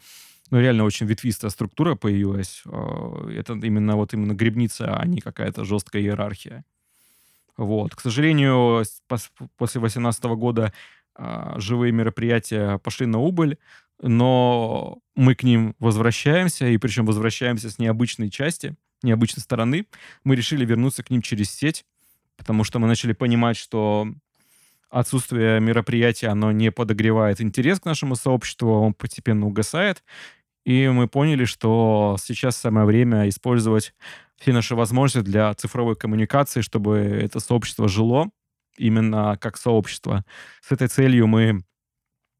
ну, 0.49 0.59
реально 0.59 0.83
очень 0.83 1.05
ветвистая 1.05 1.51
структура 1.51 1.95
появилась. 1.95 2.63
А, 2.65 3.29
это 3.29 3.53
именно 3.53 3.95
вот 3.95 4.13
именно 4.13 4.33
грибница, 4.33 4.95
а 4.95 5.05
не 5.05 5.19
какая-то 5.19 5.65
жесткая 5.65 6.01
иерархия. 6.01 6.63
Вот. 7.57 7.95
К 7.95 8.01
сожалению, 8.01 8.83
после 9.57 9.81
2018 9.81 10.23
года 10.25 10.73
а, 11.15 11.59
живые 11.59 11.91
мероприятия 11.91 12.77
пошли 12.77 13.07
на 13.07 13.19
убыль, 13.19 13.57
но 14.01 14.99
мы 15.15 15.35
к 15.35 15.43
ним 15.43 15.75
возвращаемся, 15.79 16.67
и 16.67 16.77
причем 16.77 17.05
возвращаемся 17.05 17.69
с 17.69 17.79
необычной 17.79 18.29
части, 18.29 18.75
необычной 19.01 19.41
стороны. 19.41 19.87
Мы 20.23 20.35
решили 20.35 20.65
вернуться 20.65 21.03
к 21.03 21.09
ним 21.09 21.21
через 21.21 21.51
сеть, 21.51 21.85
потому 22.37 22.63
что 22.63 22.79
мы 22.79 22.87
начали 22.87 23.13
понимать, 23.13 23.57
что 23.57 24.07
отсутствие 24.89 25.59
мероприятия, 25.59 26.27
оно 26.27 26.51
не 26.51 26.71
подогревает 26.71 27.41
интерес 27.41 27.79
к 27.79 27.85
нашему 27.85 28.15
сообществу, 28.15 28.71
он 28.71 28.93
постепенно 28.93 29.45
угасает. 29.45 30.03
И 30.67 30.89
мы 30.89 31.07
поняли, 31.07 31.45
что 31.45 32.17
сейчас 32.21 32.57
самое 32.57 32.85
время 32.85 33.29
использовать 33.29 33.93
все 34.37 34.51
наши 34.51 34.75
возможности 34.75 35.29
для 35.29 35.53
цифровой 35.53 35.95
коммуникации, 35.95 36.59
чтобы 36.59 36.97
это 36.97 37.39
сообщество 37.39 37.87
жило 37.87 38.29
именно 38.77 39.37
как 39.39 39.55
сообщество. 39.55 40.25
С 40.61 40.73
этой 40.73 40.89
целью 40.89 41.25
мы 41.27 41.61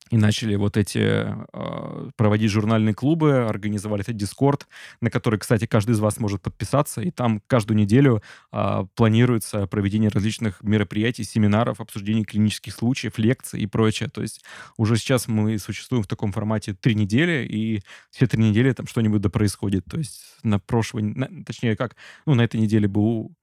и 0.10 0.18
начали 0.18 0.56
вот 0.56 0.78
эти 0.78 1.00
э, 1.00 2.10
проводить 2.16 2.52
журнальные 2.52 2.94
клубы, 2.94 3.46
организовали 3.46 4.04
этот 4.04 4.16
Дискорд, 4.16 4.68
на 5.02 5.10
который, 5.10 5.40
кстати, 5.40 5.66
каждый 5.66 5.92
из 5.92 6.00
вас 6.00 6.20
может 6.20 6.42
подписаться, 6.42 7.02
и 7.02 7.12
там 7.12 7.42
каждую 7.48 7.78
неделю 7.78 8.22
э, 8.52 8.86
планируется 8.96 9.68
проведение 9.68 10.10
различных 10.10 10.62
мероприятий, 10.64 11.24
семинаров, 11.24 11.82
обсуждений 11.82 12.24
клинических 12.24 12.74
случаев, 12.74 13.18
лекций 13.18 13.62
и 13.62 13.68
прочее. 13.68 14.10
То 14.10 14.22
есть 14.22 14.44
уже 14.78 14.98
сейчас 14.98 15.28
мы 15.28 15.58
существуем 15.60 16.04
в 16.04 16.08
таком 16.08 16.32
формате 16.32 16.74
три 16.74 16.96
недели, 16.96 17.46
и 17.46 17.82
все 18.12 18.28
три 18.28 18.44
недели 18.44 18.72
там 18.72 18.88
что-нибудь 18.88 19.22
да 19.22 19.30
происходит. 19.30 19.86
То 19.86 19.98
есть 19.98 20.22
на 20.44 20.60
прошлой, 20.60 21.16
точнее 21.46 21.76
как, 21.76 21.96
ну 22.26 22.36
на 22.36 22.42
этой 22.42 22.60
неделе 22.60 22.88
был 22.88 23.34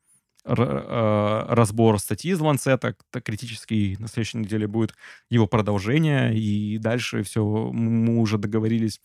разбор 0.45 1.99
статьи 1.99 2.33
из 2.33 2.41
Ланцета, 2.41 2.95
критический, 3.25 3.97
на 3.99 4.09
следующей 4.09 4.39
неделе 4.39 4.67
будет 4.67 4.95
его 5.31 5.47
продолжение, 5.47 6.37
и 6.37 6.79
дальше 6.79 7.23
все, 7.23 7.43
мы 7.73 8.19
уже 8.19 8.37
договорились 8.37 9.01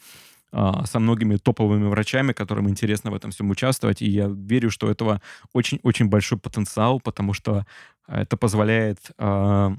а, 0.51 0.85
со 0.85 0.99
многими 0.99 1.37
топовыми 1.37 1.87
врачами, 1.87 2.33
которым 2.33 2.69
интересно 2.69 3.11
в 3.11 3.15
этом 3.15 3.31
всем 3.31 3.49
участвовать, 3.51 4.01
и 4.01 4.09
я 4.09 4.27
верю, 4.27 4.71
что 4.71 4.89
этого 4.89 5.21
очень-очень 5.53 6.07
большой 6.07 6.39
потенциал, 6.39 6.99
потому 6.99 7.33
что 7.33 7.65
это 8.07 8.35
позволяет 8.35 8.97
а, 9.17 9.75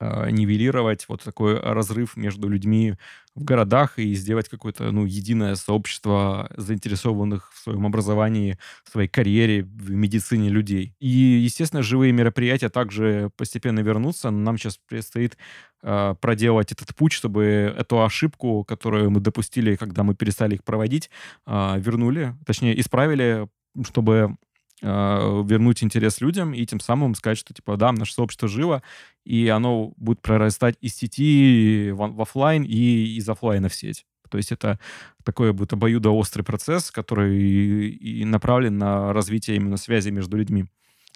а, 0.00 0.30
нивелировать 0.30 1.06
вот 1.08 1.22
такой 1.22 1.58
разрыв 1.58 2.16
между 2.16 2.48
людьми 2.48 2.94
в 3.34 3.42
городах 3.42 3.98
и 3.98 4.14
сделать 4.14 4.48
какое-то, 4.48 4.92
ну, 4.92 5.04
единое 5.04 5.56
сообщество 5.56 6.48
заинтересованных 6.56 7.52
в 7.52 7.58
своем 7.58 7.84
образовании, 7.84 8.58
в 8.84 8.90
своей 8.90 9.08
карьере, 9.08 9.64
в 9.64 9.90
медицине 9.90 10.50
людей. 10.50 10.94
И, 11.00 11.08
естественно, 11.08 11.82
живые 11.82 12.12
мероприятия 12.12 12.68
также 12.68 13.30
постепенно 13.36 13.80
вернутся. 13.80 14.30
Нам 14.30 14.56
сейчас 14.56 14.78
предстоит 14.88 15.36
э, 15.82 16.14
проделать 16.20 16.70
этот 16.70 16.94
путь, 16.94 17.12
чтобы 17.12 17.74
эту 17.76 18.04
ошибку, 18.04 18.64
которую 18.64 19.10
мы 19.10 19.20
допустили, 19.20 19.74
когда 19.74 20.04
мы 20.04 20.14
перестали 20.14 20.54
их 20.54 20.64
проводить, 20.64 21.10
э, 21.46 21.74
вернули, 21.78 22.36
точнее, 22.46 22.78
исправили, 22.80 23.48
чтобы 23.84 24.14
а, 24.22 24.47
вернуть 24.82 25.82
интерес 25.82 26.20
людям 26.20 26.54
и 26.54 26.64
тем 26.66 26.80
самым 26.80 27.14
сказать, 27.14 27.38
что, 27.38 27.52
типа, 27.52 27.76
да, 27.76 27.92
наше 27.92 28.14
сообщество 28.14 28.48
живо, 28.48 28.82
и 29.24 29.48
оно 29.48 29.92
будет 29.96 30.22
прорастать 30.22 30.76
из 30.80 30.94
сети 30.96 31.90
в, 31.90 31.96
в 31.96 32.22
офлайн 32.22 32.62
и 32.62 33.16
из 33.16 33.28
офлайна 33.28 33.68
в 33.68 33.74
сеть. 33.74 34.06
То 34.28 34.38
есть 34.38 34.52
это 34.52 34.78
такой 35.24 35.52
будет 35.52 35.72
обоюдоострый 35.72 36.44
процесс, 36.44 36.90
который 36.90 37.38
и, 37.38 38.20
и 38.20 38.24
направлен 38.24 38.78
на 38.78 39.12
развитие 39.12 39.56
именно 39.56 39.76
связи 39.76 40.10
между 40.10 40.36
людьми. 40.36 40.66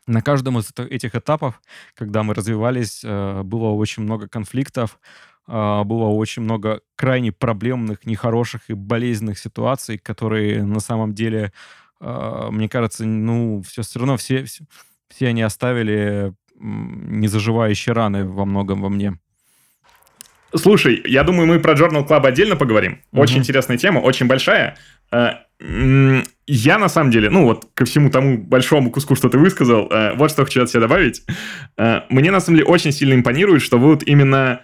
На 0.07 0.20
каждом 0.20 0.59
из 0.59 0.72
этих 0.77 1.14
этапов, 1.14 1.61
когда 1.94 2.22
мы 2.22 2.35
развивались, 2.35 3.03
э, 3.05 3.42
было 3.44 3.68
очень 3.68 4.03
много 4.03 4.29
конфликтов, 4.29 4.98
а, 5.46 5.85
было 5.85 6.07
очень 6.07 6.42
много 6.42 6.83
крайне 6.96 7.33
проблемных, 7.33 8.07
нехороших 8.07 8.62
и 8.68 8.75
болезненных 8.75 9.38
ситуаций, 9.38 9.98
которые 9.98 10.64
на 10.64 10.81
самом 10.81 11.14
деле 11.14 11.53
а, 11.91 11.91
мне 12.03 12.69
кажется, 12.69 13.05
ну, 13.05 13.62
все, 13.62 13.83
все 13.83 13.99
равно 14.01 14.17
все, 14.17 14.45
все, 14.45 14.65
все 15.09 15.29
они 15.29 15.43
оставили 15.43 16.35
незаживающие 16.59 17.93
раны 17.93 18.25
во 18.25 18.45
многом 18.45 18.83
во 18.83 18.88
мне. 18.88 19.19
Слушай, 20.55 21.03
я 21.07 21.23
думаю, 21.25 21.47
мы 21.47 21.61
про 21.61 21.75
Journal 21.75 22.07
Club 22.07 22.27
отдельно 22.27 22.57
поговорим. 22.57 23.01
Очень 23.12 23.37
угу. 23.37 23.43
интересная 23.43 23.79
тема, 23.79 24.01
очень 24.01 24.27
большая. 24.27 24.77
А, 25.11 25.45
я, 26.47 26.79
на 26.79 26.88
самом 26.88 27.11
деле, 27.11 27.31
ну 27.31 27.45
вот 27.45 27.69
ко 27.75 27.85
всему 27.85 28.11
тому 28.11 28.37
большому 28.37 28.91
куску, 28.91 29.15
что 29.15 29.29
ты 29.29 29.38
высказал, 29.38 29.88
а, 29.91 30.15
вот 30.15 30.31
что 30.31 30.45
хочу 30.45 30.62
от 30.62 30.69
себя 30.69 30.81
добавить. 30.81 31.23
Мне, 31.77 32.31
на 32.31 32.41
самом 32.41 32.59
деле, 32.59 32.69
очень 32.69 32.93
сильно 32.93 33.15
импонирует, 33.15 33.62
что 33.62 33.79
вы 33.79 33.88
вот 33.88 34.03
именно 34.03 34.62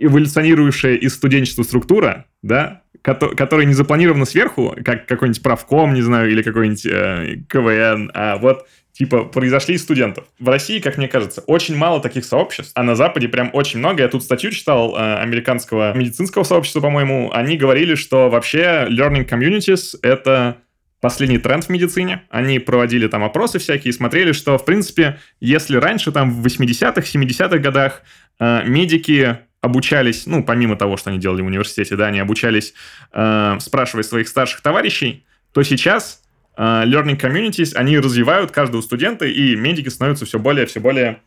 эволюционирующая 0.00 0.94
из 0.94 1.14
студенчества 1.14 1.62
структура, 1.62 2.26
да, 2.42 2.82
которая 3.02 3.66
не 3.66 3.74
запланирована 3.74 4.24
сверху, 4.24 4.74
как 4.84 5.06
какой-нибудь 5.06 5.42
правком, 5.42 5.94
не 5.94 6.02
знаю, 6.02 6.30
или 6.30 6.42
какой-нибудь 6.42 6.86
э, 6.86 7.36
КВН, 7.48 8.10
а 8.14 8.36
вот 8.36 8.66
типа 8.92 9.24
произошли 9.24 9.76
из 9.76 9.82
студентов. 9.82 10.24
В 10.38 10.48
России, 10.48 10.80
как 10.80 10.98
мне 10.98 11.08
кажется, 11.08 11.40
очень 11.46 11.76
мало 11.76 12.00
таких 12.00 12.24
сообществ, 12.24 12.72
а 12.74 12.82
на 12.82 12.94
Западе 12.94 13.28
прям 13.28 13.50
очень 13.52 13.78
много. 13.78 14.02
Я 14.02 14.08
тут 14.08 14.22
статью 14.22 14.50
читал 14.50 14.94
э, 14.96 15.16
американского 15.16 15.96
медицинского 15.96 16.42
сообщества, 16.42 16.80
по-моему. 16.80 17.30
Они 17.32 17.56
говорили, 17.56 17.94
что 17.94 18.28
вообще 18.28 18.86
learning 18.90 19.26
communities— 19.26 19.98
это 20.02 20.58
последний 21.00 21.38
тренд 21.38 21.64
в 21.64 21.68
медицине. 21.70 22.24
Они 22.28 22.58
проводили 22.58 23.08
там 23.08 23.24
опросы 23.24 23.58
всякие 23.58 23.90
и 23.90 23.92
смотрели, 23.92 24.32
что, 24.32 24.58
в 24.58 24.64
принципе, 24.66 25.18
если 25.40 25.76
раньше, 25.76 26.12
там, 26.12 26.30
в 26.30 26.46
80-х, 26.46 27.00
70-х 27.00 27.58
годах 27.58 28.02
э, 28.38 28.64
медики 28.66 29.38
обучались, 29.60 30.26
ну, 30.26 30.42
помимо 30.42 30.76
того, 30.76 30.96
что 30.96 31.10
они 31.10 31.18
делали 31.18 31.42
в 31.42 31.46
университете, 31.46 31.96
да, 31.96 32.06
они 32.06 32.18
обучались, 32.18 32.74
э, 33.12 33.56
спрашивая 33.60 34.02
своих 34.02 34.28
старших 34.28 34.62
товарищей, 34.62 35.26
то 35.52 35.62
сейчас 35.62 36.22
э, 36.56 36.62
learning 36.62 37.20
communities, 37.20 37.74
они 37.74 37.98
развивают 37.98 38.52
каждого 38.52 38.80
студента, 38.80 39.26
и 39.26 39.54
медики 39.56 39.88
становятся 39.88 40.24
все 40.24 40.38
более, 40.38 40.66
все 40.66 40.80
более 40.80 41.20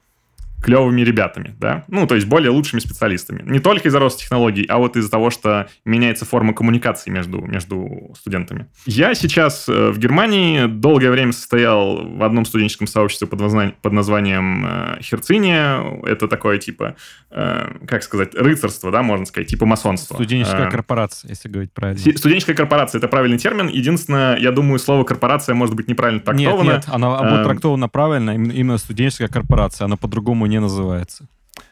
клевыми 0.63 1.01
ребятами, 1.01 1.55
да, 1.59 1.83
ну, 1.89 2.07
то 2.07 2.15
есть 2.15 2.25
более 2.25 2.49
лучшими 2.49 2.79
специалистами. 2.79 3.43
Не 3.45 3.59
только 3.59 3.89
из-за 3.89 3.99
роста 3.99 4.21
технологий, 4.21 4.65
а 4.69 4.77
вот 4.77 4.95
из-за 4.95 5.11
того, 5.11 5.29
что 5.29 5.67
меняется 5.83 6.25
форма 6.25 6.53
коммуникации 6.53 7.11
между, 7.11 7.41
между 7.41 8.13
студентами. 8.17 8.67
Я 8.85 9.13
сейчас 9.13 9.67
э, 9.67 9.89
в 9.91 9.99
Германии 9.99 10.67
долгое 10.67 11.11
время 11.11 11.33
состоял 11.33 12.07
в 12.07 12.23
одном 12.23 12.45
студенческом 12.45 12.87
сообществе 12.87 13.27
под, 13.27 13.41
названием, 13.41 13.75
под 13.81 13.93
названием 13.93 14.65
э, 14.65 15.01
Херциния. 15.01 15.83
Это 16.05 16.29
такое, 16.29 16.57
типа, 16.59 16.95
э, 17.29 17.77
как 17.85 18.03
сказать, 18.03 18.33
рыцарство, 18.33 18.89
да, 18.89 19.03
можно 19.03 19.25
сказать, 19.25 19.49
типа 19.49 19.65
масонство. 19.65 20.15
Студенческая 20.15 20.69
корпорация, 20.69 21.29
если 21.29 21.49
говорить 21.49 21.73
правильно. 21.73 21.99
Студенческая 22.17 22.55
корпорация, 22.55 22.99
это 22.99 23.09
правильный 23.09 23.37
термин. 23.37 23.67
Единственное, 23.67 24.37
я 24.37 24.51
думаю, 24.51 24.79
слово 24.79 25.03
корпорация 25.03 25.55
может 25.55 25.75
быть 25.75 25.89
неправильно 25.89 26.21
трактовано. 26.21 26.63
Нет, 26.63 26.75
нет, 26.75 26.85
оно 26.87 27.21
будет 27.21 27.43
трактовано 27.43 27.89
правильно, 27.89 28.31
именно 28.31 28.77
студенческая 28.77 29.27
корпорация, 29.27 29.85
она 29.85 29.97
по-другому 29.97 30.45
не 30.45 30.52
называется. 30.59 31.27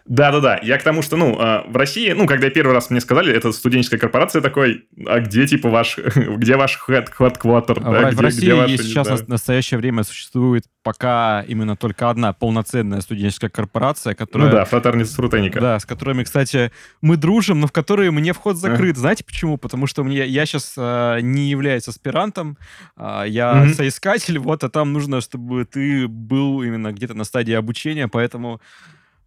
Да-да-да, 0.05 0.59
я 0.63 0.77
к 0.77 0.83
тому, 0.83 1.01
что, 1.01 1.17
ну, 1.17 1.37
а, 1.39 1.63
в 1.67 1.75
России, 1.75 2.11
ну, 2.11 2.25
когда 2.25 2.49
первый 2.49 2.73
раз 2.73 2.89
мне 2.89 3.01
сказали, 3.01 3.33
это 3.33 3.51
студенческая 3.51 3.97
корпорация 3.97 4.41
такой, 4.41 4.85
а 5.05 5.19
где, 5.19 5.47
типа, 5.47 5.69
ваш, 5.69 5.97
где 6.15 6.55
ваш 6.55 6.79
headquarter? 6.87 7.79
Да, 7.79 8.01
в, 8.01 8.07
где, 8.07 8.15
в 8.15 8.19
России 8.19 8.39
где 8.41 8.53
ваши, 8.55 8.77
сейчас 8.77 9.07
да. 9.07 9.15
в 9.15 9.27
настоящее 9.27 9.77
время 9.79 10.03
существует 10.03 10.65
пока 10.83 11.43
именно 11.47 11.75
только 11.75 12.09
одна 12.09 12.33
полноценная 12.33 13.01
студенческая 13.01 13.49
корпорация, 13.49 14.15
которая... 14.15 14.49
Ну 14.49 14.55
да, 14.55 14.65
фратерница 14.65 15.13
Срутеника. 15.13 15.59
Да, 15.59 15.79
с 15.79 15.85
которыми, 15.85 16.23
кстати, 16.23 16.71
мы 17.01 17.17
дружим, 17.17 17.59
но 17.59 17.67
в 17.67 17.71
которые 17.71 18.11
мне 18.11 18.33
вход 18.33 18.57
закрыт. 18.57 18.97
А. 18.97 19.01
Знаете 19.01 19.23
почему? 19.23 19.57
Потому 19.57 19.87
что 19.87 20.03
мне, 20.03 20.25
я 20.25 20.45
сейчас 20.45 20.73
а, 20.77 21.19
не 21.19 21.49
являюсь 21.49 21.87
аспирантом, 21.87 22.57
а, 22.95 23.23
я 23.23 23.51
mm-hmm. 23.51 23.73
соискатель, 23.73 24.39
вот, 24.39 24.63
а 24.63 24.69
там 24.69 24.93
нужно, 24.93 25.21
чтобы 25.21 25.65
ты 25.65 26.07
был 26.07 26.63
именно 26.63 26.91
где-то 26.91 27.13
на 27.13 27.23
стадии 27.23 27.53
обучения, 27.53 28.07
поэтому 28.07 28.59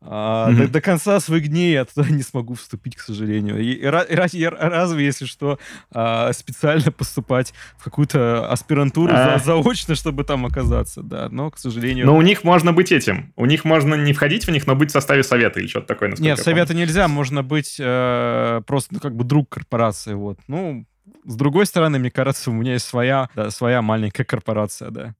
а, 0.07 0.51
mm-hmm. 0.51 0.57
до, 0.57 0.69
до 0.69 0.81
конца 0.81 1.19
своих 1.19 1.49
дней 1.49 1.73
я 1.73 1.85
туда 1.85 2.09
не 2.11 2.23
смогу 2.23 2.55
вступить, 2.55 2.97
к 2.97 3.01
сожалению. 3.01 3.59
И, 3.59 3.73
и, 3.73 3.85
и, 3.85 4.39
и 4.39 4.47
разве, 4.47 5.05
если 5.05 5.25
что, 5.25 5.59
а, 5.93 6.33
специально 6.33 6.93
поступать 6.93 7.55
в 7.79 7.85
какую-то 7.85 8.51
аспирантуру 8.51 9.13
а... 9.15 9.39
за, 9.39 9.45
заочно, 9.45 9.95
чтобы 9.95 10.25
там 10.25 10.45
оказаться, 10.45 11.03
да. 11.03 11.29
Но, 11.31 11.51
к 11.51 11.59
сожалению... 11.59 12.07
Но 12.07 12.17
у 12.17 12.23
них 12.23 12.45
можно 12.45 12.73
быть 12.73 12.93
этим. 12.93 13.33
У 13.37 13.47
них 13.47 13.65
можно 13.65 13.95
не 13.95 14.13
входить 14.13 14.47
в 14.47 14.51
них, 14.51 14.67
но 14.67 14.75
быть 14.75 14.91
в 14.91 14.93
составе 14.93 15.23
совета 15.23 15.61
или 15.61 15.67
что-то 15.67 15.87
такое. 15.87 16.15
Нет, 16.19 16.39
совета 16.39 16.75
нельзя. 16.75 17.09
Можно 17.09 17.43
быть 17.43 17.77
э, 17.79 18.61
просто, 18.67 18.95
ну, 18.95 19.01
как 19.01 19.17
бы 19.17 19.25
друг 19.25 19.49
корпорации, 19.49 20.15
вот. 20.15 20.39
Ну, 20.49 20.87
с 21.25 21.37
другой 21.37 21.67
стороны, 21.67 21.99
мне 21.99 22.11
кажется, 22.11 22.51
у 22.51 22.55
меня 22.55 22.75
есть 22.75 22.87
своя, 22.87 23.29
да, 23.35 23.51
своя 23.51 23.83
маленькая 23.83 24.25
корпорация, 24.25 24.91
да. 24.91 25.15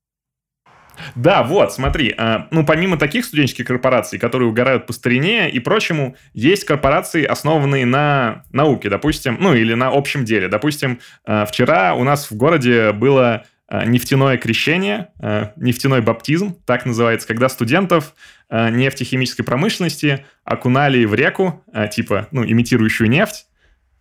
Да, 1.15 1.43
вот, 1.43 1.73
смотри, 1.73 2.15
а, 2.17 2.49
ну, 2.51 2.65
помимо 2.65 2.97
таких 2.97 3.25
студенческих 3.25 3.67
корпораций, 3.67 4.19
которые 4.19 4.49
угорают 4.49 4.87
по 4.87 4.93
старине 4.93 5.51
и 5.51 5.59
прочему, 5.59 6.17
есть 6.33 6.65
корпорации, 6.65 7.25
основанные 7.25 7.87
на 7.87 8.45
науке, 8.53 8.89
допустим, 8.89 9.37
ну, 9.41 9.55
или 9.55 9.75
на 9.75 9.89
общем 9.89 10.25
деле. 10.25 10.49
Допустим, 10.49 11.01
а, 11.25 11.47
вчера 11.47 11.95
у 11.95 12.05
нас 12.05 12.31
в 12.31 12.37
городе 12.37 12.93
было 12.93 13.45
а, 13.69 13.85
нефтяное 13.85 14.37
крещение, 14.37 15.09
нефтяной 15.57 16.01
баптизм, 16.01 16.57
так 16.67 16.87
называется, 16.87 17.27
когда 17.27 17.49
студентов 17.49 18.15
нефтехимической 18.51 19.45
промышленности 19.45 20.25
окунали 20.45 21.05
в 21.07 21.15
реку, 21.15 21.65
типа, 21.91 22.29
ну, 22.31 22.45
имитирующую 22.45 23.09
нефть, 23.09 23.47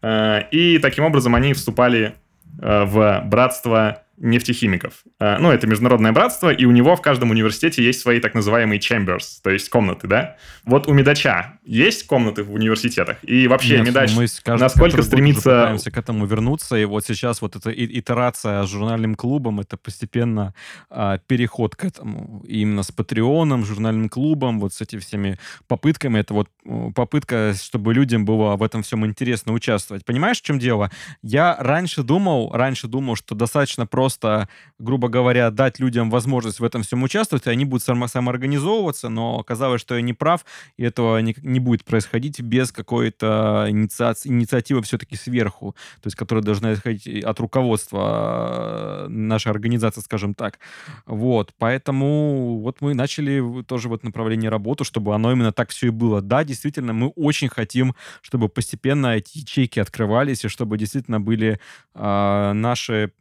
и 0.06 0.80
таким 0.82 1.06
образом 1.06 1.34
они 1.34 1.54
вступали 1.54 2.16
в 2.60 3.24
братство 3.26 4.04
нефтехимиков. 4.24 5.04
А, 5.20 5.38
ну, 5.38 5.52
это 5.52 5.68
международное 5.68 6.14
братство, 6.14 6.50
и 6.50 6.66
у 6.66 6.72
него 6.72 6.96
в 6.96 7.02
каждом 7.02 7.32
университете 7.32 7.84
есть 7.84 8.00
свои 8.00 8.22
так 8.22 8.34
называемые 8.34 8.80
chambers, 8.80 9.42
то 9.44 9.50
есть 9.50 9.70
комнаты, 9.70 10.08
да? 10.08 10.38
Вот 10.64 10.88
у 10.88 10.94
Медача 10.94 11.60
есть 11.66 12.08
комнаты 12.08 12.44
в 12.44 12.54
университетах? 12.54 13.18
И 13.24 13.48
вообще 13.48 13.78
Нет, 13.78 13.88
Медач 13.88 14.12
мы 14.12 14.28
кажется, 14.44 14.52
насколько 14.58 15.04
стремится... 15.04 15.42
пытаемся 15.42 15.92
к 15.92 15.98
этому 15.98 16.26
вернуться, 16.26 16.78
и 16.78 16.86
вот 16.86 17.06
сейчас 17.06 17.42
вот 17.42 17.58
эта 17.58 17.72
итерация 17.72 18.64
с 18.64 18.70
журнальным 18.70 19.16
клубом, 19.16 19.60
это 19.60 19.76
постепенно 19.76 20.54
а, 20.90 21.18
переход 21.18 21.76
к 21.76 21.84
этому. 21.84 22.42
И 22.48 22.62
именно 22.62 22.84
с 22.84 22.92
Патреоном, 22.94 23.66
журнальным 23.66 24.08
клубом, 24.08 24.62
вот 24.62 24.74
с 24.74 24.80
этими 24.80 25.02
всеми 25.02 25.38
попытками, 25.68 26.20
это 26.20 26.34
вот 26.34 26.48
попытка, 26.96 27.54
чтобы 27.62 27.94
людям 27.94 28.24
было 28.24 28.56
в 28.56 28.64
этом 28.64 28.84
всем 28.84 29.06
интересно 29.06 29.52
участвовать. 29.52 30.06
Понимаешь, 30.06 30.40
в 30.40 30.44
чем 30.44 30.60
дело? 30.60 30.92
Я 31.22 31.58
раньше 31.60 32.04
думал, 32.04 32.52
раньше 32.54 32.88
думал, 32.88 33.18
что 33.18 33.36
достаточно 33.36 33.86
просто 33.86 34.13
просто, 34.14 34.48
грубо 34.80 35.08
говоря, 35.08 35.50
дать 35.52 35.80
людям 35.80 36.10
возможность 36.10 36.60
в 36.60 36.64
этом 36.64 36.84
всем 36.84 37.04
участвовать, 37.04 37.48
они 37.48 37.66
будут 37.66 37.84
само 37.84 38.08
самоорганизовываться, 38.08 39.10
но 39.10 39.40
оказалось, 39.40 39.82
что 39.82 39.96
я 39.96 40.02
не 40.02 40.14
прав, 40.14 40.46
и 40.78 40.84
этого 40.84 41.20
не, 41.20 41.36
не 41.42 41.60
будет 41.60 41.84
происходить 41.84 42.42
без 42.42 42.72
какой-то 42.72 43.66
инициации, 43.70 44.30
инициативы 44.30 44.82
все-таки 44.82 45.16
сверху, 45.16 45.76
то 46.02 46.08
есть 46.08 46.16
которая 46.16 46.44
должна 46.44 46.74
исходить 46.74 47.24
от 47.24 47.40
руководства 47.40 49.06
э, 49.06 49.08
нашей 49.10 49.52
организации, 49.52 50.02
скажем 50.02 50.34
так. 50.34 50.60
Вот, 51.06 51.54
поэтому 51.58 52.60
вот 52.62 52.82
мы 52.82 52.94
начали 52.94 53.64
тоже 53.64 53.90
в 53.90 53.94
этом 53.94 54.10
направлении 54.10 54.48
работу, 54.48 54.84
чтобы 54.84 55.16
оно 55.16 55.32
именно 55.32 55.52
так 55.52 55.70
все 55.70 55.88
и 55.88 55.90
было. 55.90 56.22
Да, 56.22 56.44
действительно, 56.44 56.94
мы 56.94 57.08
очень 57.16 57.50
хотим, 57.50 57.96
чтобы 58.22 58.50
постепенно 58.50 59.08
эти 59.16 59.40
ячейки 59.40 59.80
открывались, 59.80 60.46
и 60.46 60.50
чтобы 60.50 60.78
действительно 60.78 61.20
были 61.20 61.60
э, 61.96 62.52
наши 62.54 63.12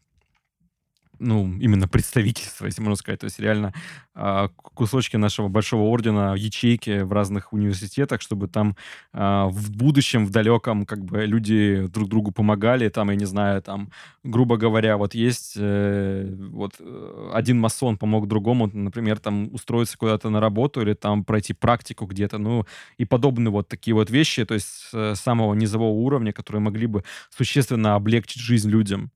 ну, 1.19 1.57
именно 1.59 1.89
представительство, 1.89 2.67
если 2.67 2.83
можно 2.83 2.97
сказать. 2.97 3.21
То 3.21 3.27
есть 3.27 3.39
реально 3.39 3.73
э, 4.15 4.49
кусочки 4.57 5.17
нашего 5.17 5.49
большого 5.49 5.83
ордена, 5.83 6.35
ячейки 6.37 7.03
в 7.03 7.13
разных 7.13 7.53
университетах, 7.53 8.21
чтобы 8.21 8.49
там 8.49 8.77
э, 9.13 9.45
в 9.49 9.71
будущем, 9.77 10.27
в 10.27 10.31
далеком, 10.31 10.85
как 10.85 11.05
бы 11.05 11.25
люди 11.25 11.87
друг 11.89 12.09
другу 12.09 12.33
помогали. 12.33 12.89
Там, 12.89 13.11
я 13.11 13.17
не 13.17 13.25
знаю, 13.25 13.63
там, 13.63 13.91
грубо 14.25 14.57
говоря, 14.57 14.97
вот 14.97 15.15
есть 15.15 15.55
э, 15.57 16.35
вот 16.51 16.75
э, 16.81 17.31
один 17.33 17.61
масон 17.61 17.99
помог 17.99 18.27
другому, 18.27 18.69
например, 18.73 19.19
там 19.19 19.53
устроиться 19.55 19.97
куда-то 19.97 20.29
на 20.31 20.41
работу 20.41 20.83
или 20.83 20.95
там 20.95 21.25
пройти 21.25 21.53
практику 21.53 22.07
где-то, 22.07 22.39
ну, 22.39 22.67
и 22.99 23.05
подобные 23.05 23.53
вот 23.53 23.69
такие 23.69 23.95
вот 23.95 24.11
вещи, 24.11 24.45
то 24.45 24.55
есть 24.55 24.89
с 24.93 25.15
самого 25.17 25.55
низового 25.55 25.93
уровня, 25.93 26.33
которые 26.33 26.63
могли 26.63 26.87
бы 26.87 27.05
существенно 27.31 27.95
облегчить 27.95 28.43
жизнь 28.43 28.69
людям 28.69 29.11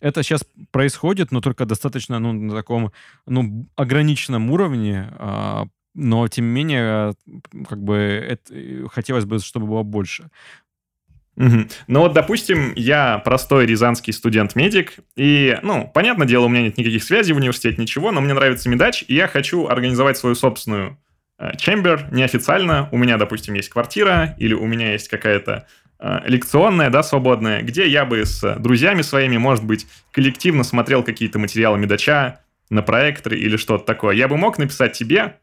это 0.00 0.22
сейчас 0.22 0.44
происходит, 0.70 1.32
но 1.32 1.40
только 1.40 1.64
достаточно, 1.64 2.18
ну, 2.18 2.32
на 2.32 2.54
таком, 2.54 2.92
ну, 3.26 3.66
ограниченном 3.76 4.50
уровне, 4.50 5.08
а, 5.18 5.66
но, 5.94 6.28
тем 6.28 6.46
не 6.46 6.52
менее, 6.52 7.14
как 7.68 7.82
бы, 7.82 7.96
это, 7.96 8.54
э, 8.54 8.86
хотелось 8.92 9.24
бы, 9.24 9.38
чтобы 9.40 9.66
было 9.66 9.82
больше. 9.82 10.30
Угу. 11.36 11.68
Ну 11.86 12.00
вот, 12.00 12.12
допустим, 12.14 12.72
я 12.74 13.18
простой 13.18 13.66
рязанский 13.66 14.12
студент-медик, 14.12 14.94
и, 15.16 15.58
ну, 15.62 15.90
понятное 15.92 16.26
дело, 16.26 16.46
у 16.46 16.48
меня 16.48 16.62
нет 16.62 16.78
никаких 16.78 17.02
связей 17.04 17.32
в 17.32 17.36
университете, 17.36 17.80
ничего, 17.80 18.10
но 18.10 18.20
мне 18.20 18.34
нравится 18.34 18.68
медач, 18.68 19.04
и 19.06 19.14
я 19.14 19.28
хочу 19.28 19.66
организовать 19.66 20.18
свою 20.18 20.34
собственную 20.34 20.98
э, 21.38 21.56
чембер 21.56 22.08
неофициально. 22.12 22.88
У 22.90 22.98
меня, 22.98 23.18
допустим, 23.18 23.54
есть 23.54 23.68
квартира, 23.68 24.34
или 24.38 24.54
у 24.54 24.66
меня 24.66 24.92
есть 24.92 25.08
какая-то 25.08 25.66
Э, 25.86 25.87
лекционная, 26.00 26.90
да, 26.90 27.02
свободная, 27.02 27.62
где 27.62 27.88
я 27.88 28.04
бы 28.04 28.24
с 28.24 28.56
друзьями 28.56 29.02
своими, 29.02 29.36
может 29.36 29.64
быть, 29.64 29.86
коллективно 30.12 30.62
смотрел 30.64 31.02
какие-то 31.02 31.38
материалы 31.38 31.78
медача 31.78 32.40
на 32.70 32.82
проекторы 32.82 33.38
или 33.38 33.56
что-то 33.56 33.84
такое. 33.84 34.14
Я 34.14 34.28
бы 34.28 34.36
мог 34.36 34.58
написать 34.58 34.92
тебе 34.92 35.36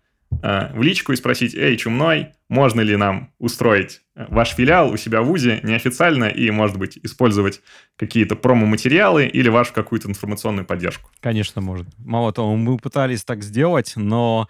э, 0.44 0.74
в 0.74 0.82
личку 0.82 1.12
и 1.12 1.16
спросить, 1.16 1.56
эй, 1.56 1.76
чумной, 1.78 2.30
можно 2.50 2.82
ли 2.82 2.96
нам 2.96 3.32
устроить 3.40 4.02
э, 4.16 4.26
ваш 4.30 4.54
филиал 4.54 4.92
у 4.92 4.98
себя 4.98 5.22
в 5.22 5.26
ВУЗе 5.26 5.60
неофициально 5.64 6.26
и, 6.26 6.50
может 6.52 6.78
быть, 6.78 7.00
использовать 7.02 7.62
какие-то 7.96 8.36
промо-материалы 8.36 9.26
или 9.26 9.50
вашу 9.50 9.74
какую-то 9.74 10.08
информационную 10.08 10.66
поддержку? 10.66 11.10
Конечно, 11.20 11.62
может. 11.62 11.88
Мало 11.98 12.32
того, 12.32 12.56
мы 12.56 12.78
пытались 12.78 13.24
так 13.24 13.44
сделать, 13.44 13.94
но 13.96 14.48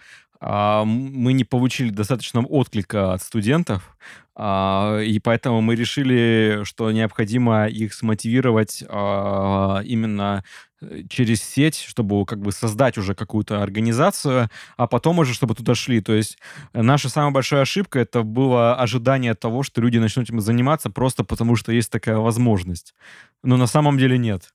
мы 0.48 1.34
не 1.34 1.44
получили 1.44 1.90
достаточного 1.90 2.46
отклика 2.46 3.14
от 3.14 3.24
студентов, 3.24 3.96
а, 4.38 5.00
и 5.00 5.18
поэтому 5.20 5.62
мы 5.62 5.76
решили, 5.76 6.62
что 6.64 6.92
необходимо 6.92 7.68
их 7.68 7.94
смотивировать 7.94 8.84
а, 8.90 9.80
именно 9.86 10.44
э, 10.82 11.04
через 11.10 11.42
сеть, 11.42 11.80
чтобы 11.80 12.26
как 12.26 12.42
бы 12.42 12.52
создать 12.52 12.98
уже 12.98 13.16
какую-то 13.16 13.64
организацию, 13.64 14.50
а 14.76 14.88
потом 14.88 15.20
уже, 15.20 15.34
чтобы 15.34 15.56
туда 15.56 15.74
шли. 15.74 16.02
То 16.02 16.14
есть 16.14 16.38
наша 16.74 17.08
самая 17.08 17.32
большая 17.32 17.62
ошибка 17.62 18.00
это 18.00 18.24
было 18.24 18.76
ожидание 18.76 19.36
того, 19.36 19.64
что 19.64 19.80
люди 19.80 20.00
начнут 20.00 20.26
этим 20.26 20.42
заниматься 20.42 20.90
просто 20.90 21.24
потому, 21.24 21.56
что 21.56 21.72
есть 21.72 21.90
такая 21.90 22.18
возможность. 22.18 22.94
Но 23.42 23.56
на 23.56 23.68
самом 23.68 23.98
деле 23.98 24.18
нет. 24.18 24.54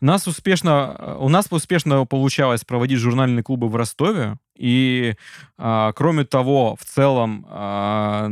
Нас 0.00 0.26
успешно, 0.26 1.16
у 1.18 1.28
нас 1.28 1.48
успешно 1.50 2.06
получалось 2.06 2.64
проводить 2.64 2.98
журнальные 2.98 3.42
клубы 3.42 3.68
в 3.68 3.76
Ростове, 3.76 4.38
И 4.60 5.14
а, 5.56 5.92
кроме 5.92 6.24
того, 6.24 6.76
в 6.78 6.84
целом, 6.84 7.46
а, 7.48 8.28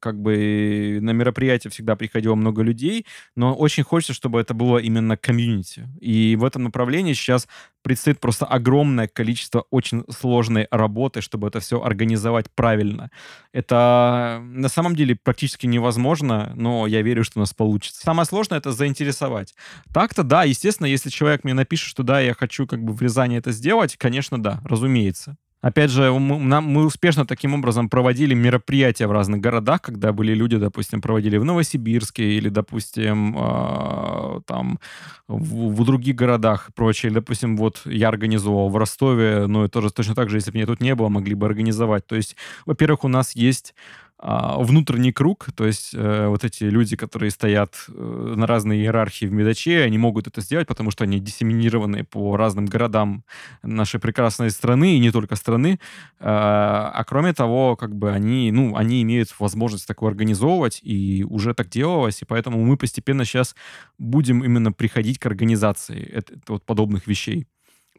как 0.00 0.20
бы 0.20 0.98
на 1.00 1.10
мероприятие 1.10 1.70
всегда 1.70 1.94
приходило 1.94 2.34
много 2.34 2.62
людей, 2.62 3.06
но 3.36 3.54
очень 3.54 3.84
хочется, 3.84 4.14
чтобы 4.14 4.40
это 4.40 4.52
было 4.52 4.78
именно 4.78 5.16
комьюнити. 5.16 5.88
И 6.00 6.36
в 6.36 6.44
этом 6.44 6.64
направлении 6.64 7.12
сейчас 7.12 7.46
предстоит 7.82 8.18
просто 8.18 8.46
огромное 8.46 9.06
количество 9.06 9.64
очень 9.70 10.04
сложной 10.08 10.66
работы, 10.70 11.20
чтобы 11.20 11.48
это 11.48 11.60
все 11.60 11.80
организовать 11.82 12.46
правильно. 12.54 13.10
Это 13.52 14.40
на 14.42 14.68
самом 14.68 14.96
деле 14.96 15.16
практически 15.22 15.66
невозможно, 15.66 16.52
но 16.56 16.86
я 16.88 17.02
верю, 17.02 17.22
что 17.22 17.38
у 17.38 17.42
нас 17.42 17.52
получится. 17.52 18.00
Самое 18.00 18.26
сложное— 18.26 18.58
это 18.60 18.72
заинтересовать. 18.72 19.54
Так-то 19.92 20.24
да, 20.24 20.44
естественно, 20.44 20.86
если 20.86 21.10
человек 21.10 21.44
мне 21.44 21.54
напишет, 21.54 21.88
что 21.88 22.02
да, 22.02 22.20
я 22.20 22.34
хочу 22.34 22.66
как 22.66 22.82
бы 22.82 22.92
в 22.92 23.02
Рязани 23.02 23.36
это 23.36 23.52
сделать, 23.52 23.96
конечно, 23.96 24.42
да, 24.42 24.60
разумеется. 24.64 25.36
Опять 25.64 25.90
же, 25.90 26.12
мы, 26.12 26.84
успешно 26.84 27.24
таким 27.24 27.54
образом 27.54 27.88
проводили 27.88 28.34
мероприятия 28.34 29.06
в 29.06 29.12
разных 29.12 29.40
городах, 29.40 29.80
когда 29.80 30.12
были 30.12 30.34
люди, 30.34 30.58
допустим, 30.58 31.00
проводили 31.00 31.38
в 31.38 31.44
Новосибирске 31.44 32.36
или, 32.36 32.50
допустим, 32.50 33.34
э, 33.34 34.40
там 34.44 34.78
в, 35.26 35.74
в 35.74 35.84
других 35.86 36.16
городах 36.16 36.68
и 36.68 36.72
прочее. 36.72 37.08
Или, 37.08 37.14
допустим, 37.14 37.56
вот 37.56 37.80
я 37.86 38.08
организовал 38.08 38.68
в 38.68 38.76
Ростове, 38.76 39.46
но 39.46 39.66
тоже 39.68 39.90
точно 39.90 40.14
так 40.14 40.28
же, 40.28 40.36
если 40.36 40.50
бы 40.50 40.58
меня 40.58 40.66
тут 40.66 40.82
не 40.82 40.94
было, 40.94 41.08
могли 41.08 41.34
бы 41.34 41.46
организовать. 41.46 42.06
То 42.06 42.16
есть, 42.16 42.36
во-первых, 42.66 43.04
у 43.04 43.08
нас 43.08 43.34
есть 43.34 43.74
внутренний 44.20 45.12
круг, 45.12 45.48
то 45.54 45.66
есть 45.66 45.90
э, 45.92 46.28
вот 46.28 46.44
эти 46.44 46.64
люди, 46.64 46.96
которые 46.96 47.30
стоят 47.30 47.74
э, 47.88 48.34
на 48.36 48.46
разной 48.46 48.78
иерархии 48.78 49.26
в 49.26 49.32
Медаче, 49.32 49.82
они 49.82 49.98
могут 49.98 50.28
это 50.28 50.40
сделать, 50.40 50.68
потому 50.68 50.90
что 50.92 51.04
они 51.04 51.18
диссеминированы 51.18 52.04
по 52.04 52.36
разным 52.36 52.66
городам 52.66 53.24
нашей 53.62 53.98
прекрасной 54.00 54.50
страны, 54.50 54.96
и 54.96 55.00
не 55.00 55.10
только 55.10 55.34
страны. 55.36 55.80
Э, 56.20 56.26
а 56.26 57.04
кроме 57.06 57.34
того, 57.34 57.76
как 57.76 57.94
бы 57.94 58.12
они, 58.12 58.52
ну, 58.52 58.76
они 58.76 59.02
имеют 59.02 59.34
возможность 59.38 59.86
такое 59.86 60.10
организовывать, 60.10 60.80
и 60.82 61.24
уже 61.28 61.52
так 61.52 61.68
делалось, 61.68 62.22
и 62.22 62.24
поэтому 62.24 62.64
мы 62.64 62.76
постепенно 62.76 63.24
сейчас 63.24 63.56
будем 63.98 64.44
именно 64.44 64.72
приходить 64.72 65.18
к 65.18 65.26
организации 65.26 66.02
это, 66.02 66.34
вот 66.48 66.64
подобных 66.64 67.08
вещей 67.08 67.46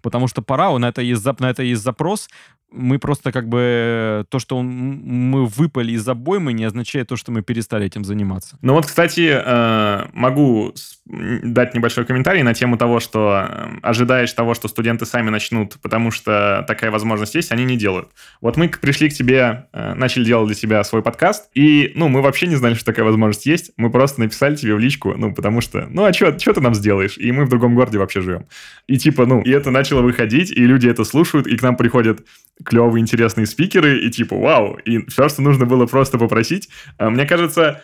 потому 0.02 0.28
что 0.28 0.44
пора, 0.44 0.78
на 0.78 0.90
это 0.90 1.02
есть, 1.02 1.26
на 1.40 1.50
это 1.50 1.64
есть 1.64 1.82
запрос, 1.82 2.30
мы 2.72 3.00
просто 3.00 3.32
как 3.32 3.48
бы 3.48 4.26
то, 4.30 4.40
что 4.40 4.58
он, 4.58 4.68
мы 4.68 5.46
выпали 5.46 5.94
из 5.94 6.08
обоймы, 6.08 6.54
не 6.54 6.66
означает 6.66 7.08
то, 7.08 7.16
что 7.16 7.32
мы 7.32 7.42
перестали 7.42 7.86
этим 7.86 8.04
заниматься. 8.04 8.58
Ну 8.62 8.74
вот, 8.74 8.86
кстати, 8.86 9.32
э, 9.34 10.08
могу 10.14 10.74
дать 11.06 11.74
небольшой 11.74 12.06
комментарий 12.06 12.44
на 12.44 12.54
тему 12.54 12.78
того, 12.78 13.00
что 13.00 13.48
э, 13.48 13.68
ожидаешь 13.82 14.32
того, 14.34 14.54
что 14.54 14.68
студенты 14.68 15.06
сами 15.06 15.30
начнут, 15.30 15.78
потому 15.82 16.12
что 16.12 16.66
такая 16.68 16.92
возможность 16.92 17.36
есть, 17.36 17.52
они 17.52 17.66
не 17.66 17.78
делают. 17.78 18.10
Вот 18.42 18.58
мы 18.58 18.68
пришли 18.68 19.10
к 19.10 19.14
тебе, 19.14 19.68
э, 19.72 19.94
начали 19.94 20.26
делать 20.26 20.48
для 20.48 20.56
тебя 20.56 20.84
свой 20.84 21.02
подкаст, 21.02 21.50
и, 21.54 21.92
ну, 21.96 22.10
мы 22.10 22.22
вообще 22.22 22.48
не 22.48 22.56
знали, 22.56 22.74
что 22.74 22.86
такая 22.86 23.06
возможность 23.06 23.46
есть, 23.46 23.72
мы 23.78 23.90
просто 23.90 24.20
написали 24.20 24.56
тебе 24.56 24.76
в 24.76 24.80
личку, 24.80 25.14
ну, 25.16 25.34
потому 25.34 25.62
что, 25.62 25.88
ну, 25.90 26.04
а 26.06 26.14
что 26.14 26.32
ты 26.32 26.62
нам 26.62 26.76
сделаешь? 26.76 27.18
И 27.18 27.32
мы 27.32 27.46
в 27.46 27.50
другом 27.50 27.76
городе 27.76 28.00
вообще 28.00 28.22
живем. 28.22 28.48
И 28.88 28.98
типа, 28.98 29.26
ну, 29.26 29.42
и 29.42 29.52
это 29.52 29.72
начало 29.72 30.02
выходить, 30.02 30.52
и 30.52 30.66
люди 30.66 30.88
это 30.88 31.04
слушают, 31.04 31.48
и 31.48 31.56
к 31.58 31.62
нам 31.62 31.78
приходят 31.78 32.26
клевые, 32.64 33.02
интересные 33.02 33.46
спикеры, 33.46 34.00
и 34.00 34.10
типа, 34.10 34.38
вау, 34.38 34.76
и 34.86 35.06
все, 35.08 35.28
что 35.30 35.42
нужно 35.42 35.66
было 35.66 35.86
просто 35.86 36.18
попросить. 36.18 36.70
А, 36.98 37.10
мне 37.10 37.26
кажется, 37.26 37.84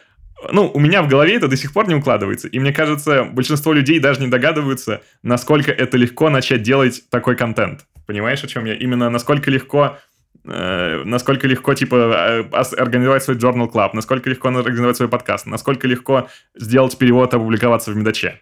ну, 0.52 0.72
у 0.74 0.80
меня 0.80 1.04
в 1.04 1.08
голове 1.08 1.36
это 1.36 1.48
до 1.48 1.58
сих 1.58 1.74
пор 1.74 1.88
не 1.88 1.96
укладывается. 1.96 2.48
И 2.48 2.60
мне 2.60 2.74
кажется, 2.74 3.24
большинство 3.26 3.74
людей 3.74 4.00
даже 4.00 4.22
не 4.22 4.28
догадываются, 4.28 5.02
насколько 5.24 5.72
это 5.72 5.98
легко 5.98 6.30
начать 6.30 6.64
делать 6.64 7.04
такой 7.10 7.36
контент. 7.36 7.86
Понимаешь, 8.08 8.44
о 8.44 8.48
чем 8.48 8.66
я? 8.66 8.74
Именно 8.74 9.10
насколько 9.10 9.52
легко 9.52 9.98
э, 10.46 11.04
насколько 11.06 11.48
легко, 11.48 11.74
типа, 11.74 11.96
э, 11.96 12.58
организовать 12.78 13.24
свой 13.24 13.38
Journal 13.38 13.72
Club, 13.72 13.92
насколько 13.94 14.30
легко 14.30 14.48
организовать 14.50 14.98
свой 14.98 15.10
подкаст, 15.10 15.46
насколько 15.46 15.88
легко 15.88 16.28
сделать 16.56 16.98
перевод 16.98 17.34
и 17.34 17.38
опубликоваться 17.38 17.92
в 17.92 17.96
Медаче. 17.96 18.40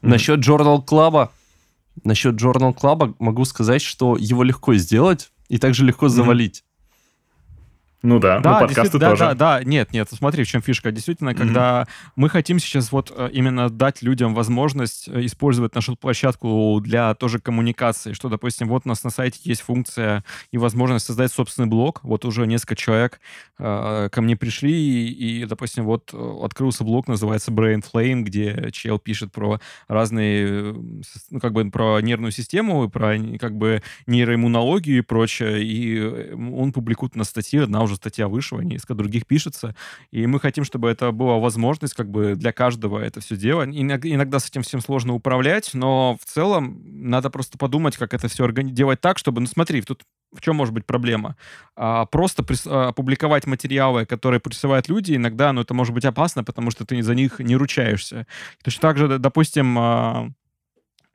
Насчет 0.00 0.40
Journal 0.40 0.84
Club 0.86 1.28
Насчет 2.04 2.34
Journal 2.36 2.76
Club 2.76 3.14
могу 3.18 3.44
сказать, 3.44 3.82
что 3.82 4.16
его 4.16 4.42
легко 4.42 4.74
сделать 4.74 5.32
и 5.48 5.58
также 5.58 5.84
легко 5.84 6.08
завалить. 6.08 6.64
Ну 8.06 8.20
да, 8.20 8.38
да, 8.38 8.60
ну 8.60 8.66
подкасты 8.66 8.98
да, 8.98 9.10
тоже. 9.10 9.24
Да, 9.24 9.34
да, 9.34 9.64
нет, 9.64 9.92
нет, 9.92 10.08
смотри, 10.12 10.44
в 10.44 10.46
чем 10.46 10.62
фишка. 10.62 10.92
Действительно, 10.92 11.30
mm-hmm. 11.30 11.38
когда 11.38 11.88
мы 12.14 12.28
хотим 12.28 12.60
сейчас 12.60 12.92
вот 12.92 13.12
э, 13.14 13.30
именно 13.32 13.68
дать 13.68 14.00
людям 14.00 14.32
возможность 14.32 15.08
э, 15.08 15.26
использовать 15.26 15.74
нашу 15.74 15.96
площадку 15.96 16.80
для 16.80 17.14
тоже 17.14 17.40
коммуникации, 17.40 18.12
что, 18.12 18.28
допустим, 18.28 18.68
вот 18.68 18.82
у 18.84 18.88
нас 18.88 19.02
на 19.02 19.10
сайте 19.10 19.40
есть 19.42 19.62
функция 19.62 20.22
и 20.52 20.58
возможность 20.58 21.06
создать 21.06 21.32
собственный 21.32 21.66
блог. 21.66 21.98
Вот 22.04 22.24
уже 22.24 22.46
несколько 22.46 22.76
человек 22.76 23.20
э, 23.58 24.08
ко 24.12 24.22
мне 24.22 24.36
пришли, 24.36 24.72
и, 24.72 25.40
и, 25.42 25.44
допустим, 25.44 25.84
вот 25.84 26.10
э, 26.12 26.38
открылся 26.44 26.84
блог, 26.84 27.08
называется 27.08 27.50
Brain 27.50 27.82
Flame, 27.82 28.22
где 28.22 28.70
чел 28.70 29.00
пишет 29.00 29.32
про 29.32 29.60
разные, 29.88 30.76
ну, 31.30 31.40
как 31.40 31.52
бы 31.52 31.68
про 31.72 32.00
нервную 32.00 32.30
систему, 32.30 32.88
про 32.88 33.16
как 33.40 33.56
бы 33.56 33.82
нейроиммунологию 34.06 34.98
и 34.98 35.00
прочее, 35.00 35.64
и 35.64 36.32
он 36.34 36.72
публикует 36.72 37.16
на 37.16 37.24
статье, 37.24 37.64
одна 37.64 37.82
уже 37.82 37.95
статья 37.96 38.28
вышла, 38.28 38.60
несколько 38.60 38.94
других 38.94 39.26
пишется, 39.26 39.74
и 40.10 40.26
мы 40.26 40.40
хотим, 40.40 40.64
чтобы 40.64 40.88
это 40.88 41.12
была 41.12 41.38
возможность 41.38 41.94
как 41.94 42.10
бы 42.10 42.34
для 42.36 42.52
каждого 42.52 42.98
это 42.98 43.20
все 43.20 43.36
делать. 43.36 43.70
Иногда 43.70 44.38
с 44.38 44.48
этим 44.48 44.62
всем 44.62 44.80
сложно 44.80 45.14
управлять, 45.14 45.70
но 45.74 46.16
в 46.22 46.26
целом 46.26 46.80
надо 46.84 47.30
просто 47.30 47.58
подумать, 47.58 47.96
как 47.96 48.14
это 48.14 48.28
все 48.28 48.50
делать 48.52 49.00
так, 49.00 49.18
чтобы, 49.18 49.40
ну 49.40 49.46
смотри, 49.46 49.82
тут 49.82 50.02
в 50.32 50.40
чем 50.40 50.56
может 50.56 50.74
быть 50.74 50.86
проблема? 50.86 51.36
А, 51.76 52.04
просто 52.06 52.42
прис, 52.42 52.66
а, 52.66 52.88
опубликовать 52.88 53.46
материалы, 53.46 54.06
которые 54.06 54.40
присылают 54.40 54.88
люди, 54.88 55.14
иногда, 55.14 55.52
ну, 55.52 55.62
это 55.62 55.72
может 55.72 55.94
быть 55.94 56.04
опасно, 56.04 56.44
потому 56.44 56.70
что 56.70 56.84
ты 56.84 57.02
за 57.02 57.14
них 57.14 57.38
не 57.38 57.56
ручаешься. 57.56 58.26
Точно 58.62 58.80
так 58.80 58.98
же, 58.98 59.18
допустим, 59.18 59.78
а, 59.78 60.06
а, 60.16 60.30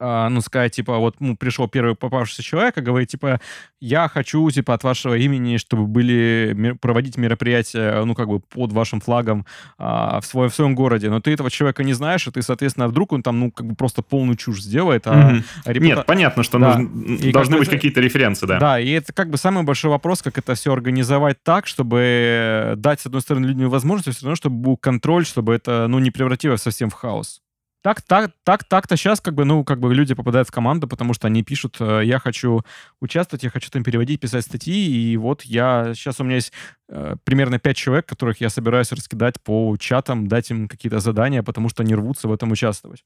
ну, 0.02 0.42
сказать, 0.42 0.74
типа, 0.74 0.98
вот 0.98 1.18
ну, 1.20 1.38
пришел 1.38 1.68
первый 1.68 1.96
попавшийся 1.96 2.42
человек 2.42 2.78
и 2.78 2.82
говорит, 2.82 3.10
типа, 3.10 3.40
я 3.80 4.08
хочу, 4.08 4.50
типа, 4.50 4.74
от 4.74 4.84
вашего 4.84 5.16
имени, 5.16 5.58
чтобы 5.58 5.86
были, 5.86 6.76
проводить 6.82 7.18
мероприятия, 7.18 8.04
ну, 8.04 8.16
как 8.16 8.28
бы 8.28 8.40
под 8.40 8.72
вашим 8.72 9.00
флагом 9.00 9.46
а, 9.78 10.20
в, 10.20 10.26
свой, 10.26 10.50
в 10.50 10.56
своем 10.56 10.76
городе, 10.76 11.10
но 11.10 11.20
ты 11.20 11.32
этого 11.32 11.52
человека 11.52 11.84
не 11.84 11.94
знаешь, 11.94 12.28
и 12.28 12.32
ты, 12.32 12.42
соответственно, 12.42 12.88
вдруг 12.88 13.12
он 13.12 13.22
там, 13.22 13.40
ну, 13.40 13.52
как 13.52 13.68
бы 13.68 13.76
просто 13.76 14.02
полную 14.02 14.38
чушь 14.38 14.62
сделает. 14.62 15.06
А 15.06 15.34
mm-hmm. 15.34 15.44
репута... 15.66 15.96
Нет, 15.96 16.06
понятно, 16.06 16.44
что 16.44 16.60
да. 16.60 16.78
нужно, 16.78 17.16
и 17.16 17.32
должны 17.32 17.58
быть 17.58 17.70
какие-то 17.70 18.02
референсы, 18.02 18.48
да. 18.48 18.60
Да, 18.60 18.80
и 18.80 18.90
это 18.90 19.14
как 19.14 19.30
бы 19.30 19.38
самый 19.38 19.64
большой 19.64 19.92
вопрос, 19.92 20.22
как 20.22 20.38
это 20.38 20.56
все 20.56 20.74
организовать 20.74 21.38
так, 21.44 21.68
чтобы 21.68 22.74
дать, 22.78 23.02
с 23.02 23.06
одной 23.06 23.22
стороны, 23.22 23.46
людям 23.46 23.70
возможность, 23.70 24.18
все 24.18 24.26
равно, 24.26 24.36
чтобы 24.36 24.56
был 24.56 24.78
контроль, 24.78 25.26
чтобы 25.26 25.54
это, 25.54 25.88
ну, 25.88 26.00
не 26.00 26.12
превратилось 26.12 26.62
совсем 26.62 26.90
в 26.90 26.94
хаос. 26.94 27.42
Так, 27.82 28.02
так, 28.04 28.32
так, 28.44 28.64
так-то 28.64 28.96
сейчас 28.96 29.22
как 29.22 29.34
бы, 29.34 29.44
ну, 29.44 29.64
как 29.64 29.80
бы 29.80 29.94
люди 29.94 30.14
попадают 30.14 30.48
в 30.48 30.52
команду, 30.52 30.88
потому 30.88 31.16
что 31.16 31.28
они 31.28 31.42
пишут, 31.42 31.78
э, 31.80 32.02
я 32.04 32.20
хочу 32.20 32.62
участвовать, 33.00 33.44
я 33.44 33.50
хочу 33.50 33.72
там 33.72 33.84
переводить, 33.84 34.20
писать 34.20 34.46
статьи, 34.46 34.74
и 34.74 35.18
вот 35.18 35.42
я, 35.42 35.94
сейчас 35.96 36.20
у 36.20 36.24
меня 36.24 36.36
есть 36.36 36.54
э, 36.90 37.16
примерно 37.24 37.58
пять 37.58 37.78
человек, 37.78 38.06
которых 38.06 38.40
я 38.40 38.50
собираюсь 38.50 38.92
раскидать 38.92 39.42
по 39.42 39.76
чатам, 39.80 40.28
дать 40.28 40.52
им 40.52 40.68
какие-то 40.68 41.00
задания, 41.00 41.42
потому 41.42 41.70
что 41.70 41.82
они 41.82 41.96
рвутся 41.96 42.28
в 42.28 42.34
этом 42.34 42.52
участвовать. 42.52 43.04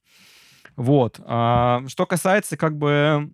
Вот. 0.75 1.21
А, 1.23 1.83
что 1.88 2.05
касается 2.05 2.57
как 2.57 2.77
бы 2.77 3.31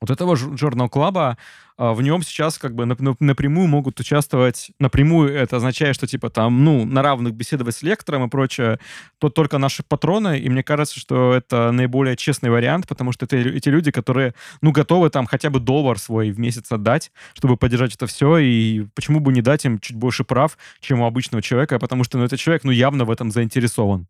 вот 0.00 0.10
этого 0.10 0.34
Journal 0.34 0.88
Club, 0.88 1.36
а, 1.76 1.94
в 1.94 2.02
нем 2.02 2.22
сейчас 2.22 2.58
как 2.58 2.74
бы 2.74 2.84
напрямую 2.84 3.66
могут 3.66 3.98
участвовать, 4.00 4.70
напрямую 4.78 5.34
это 5.34 5.56
означает, 5.56 5.94
что 5.94 6.06
типа 6.06 6.28
там, 6.28 6.62
ну, 6.62 6.84
на 6.84 7.02
равных 7.02 7.34
беседовать 7.34 7.74
с 7.74 7.82
лектором 7.82 8.24
и 8.24 8.28
прочее, 8.28 8.78
то 9.18 9.30
только 9.30 9.56
наши 9.56 9.82
патроны, 9.82 10.38
и 10.38 10.48
мне 10.48 10.62
кажется, 10.62 11.00
что 11.00 11.32
это 11.32 11.70
наиболее 11.72 12.16
честный 12.16 12.50
вариант, 12.50 12.86
потому 12.86 13.12
что 13.12 13.24
это 13.24 13.36
эти 13.36 13.70
люди, 13.70 13.90
которые, 13.90 14.34
ну, 14.60 14.72
готовы 14.72 15.08
там 15.08 15.26
хотя 15.26 15.48
бы 15.48 15.58
доллар 15.58 15.98
свой 15.98 16.30
в 16.32 16.38
месяц 16.38 16.70
отдать, 16.70 17.12
чтобы 17.34 17.56
поддержать 17.56 17.94
это 17.94 18.06
все, 18.06 18.36
и 18.36 18.86
почему 18.94 19.20
бы 19.20 19.32
не 19.32 19.40
дать 19.40 19.64
им 19.64 19.78
чуть 19.78 19.96
больше 19.96 20.22
прав, 20.24 20.58
чем 20.80 21.00
у 21.00 21.06
обычного 21.06 21.40
человека, 21.40 21.78
потому 21.78 22.04
что, 22.04 22.18
ну, 22.18 22.24
этот 22.24 22.38
человек, 22.38 22.64
ну, 22.64 22.72
явно 22.72 23.06
в 23.06 23.10
этом 23.10 23.30
заинтересован. 23.30 24.06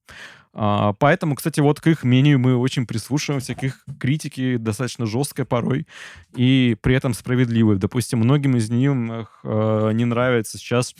А, 0.52 0.92
поэтому, 0.94 1.34
кстати, 1.34 1.60
вот 1.60 1.80
к 1.80 1.86
их 1.86 2.04
мнению 2.04 2.38
мы 2.38 2.56
очень 2.56 2.86
прислушиваемся, 2.86 3.54
к 3.54 3.62
их 3.62 3.84
критике 3.98 4.58
достаточно 4.58 5.06
жесткой 5.06 5.44
порой, 5.44 5.86
и 6.34 6.76
при 6.80 6.94
этом 6.94 7.14
справедливо 7.14 7.40
справедливы. 7.40 7.76
Допустим, 7.76 8.20
многим 8.20 8.56
из 8.56 8.70
них 8.70 9.40
э, 9.44 9.90
не 9.94 10.04
нравится 10.04 10.58
сейчас 10.58 10.94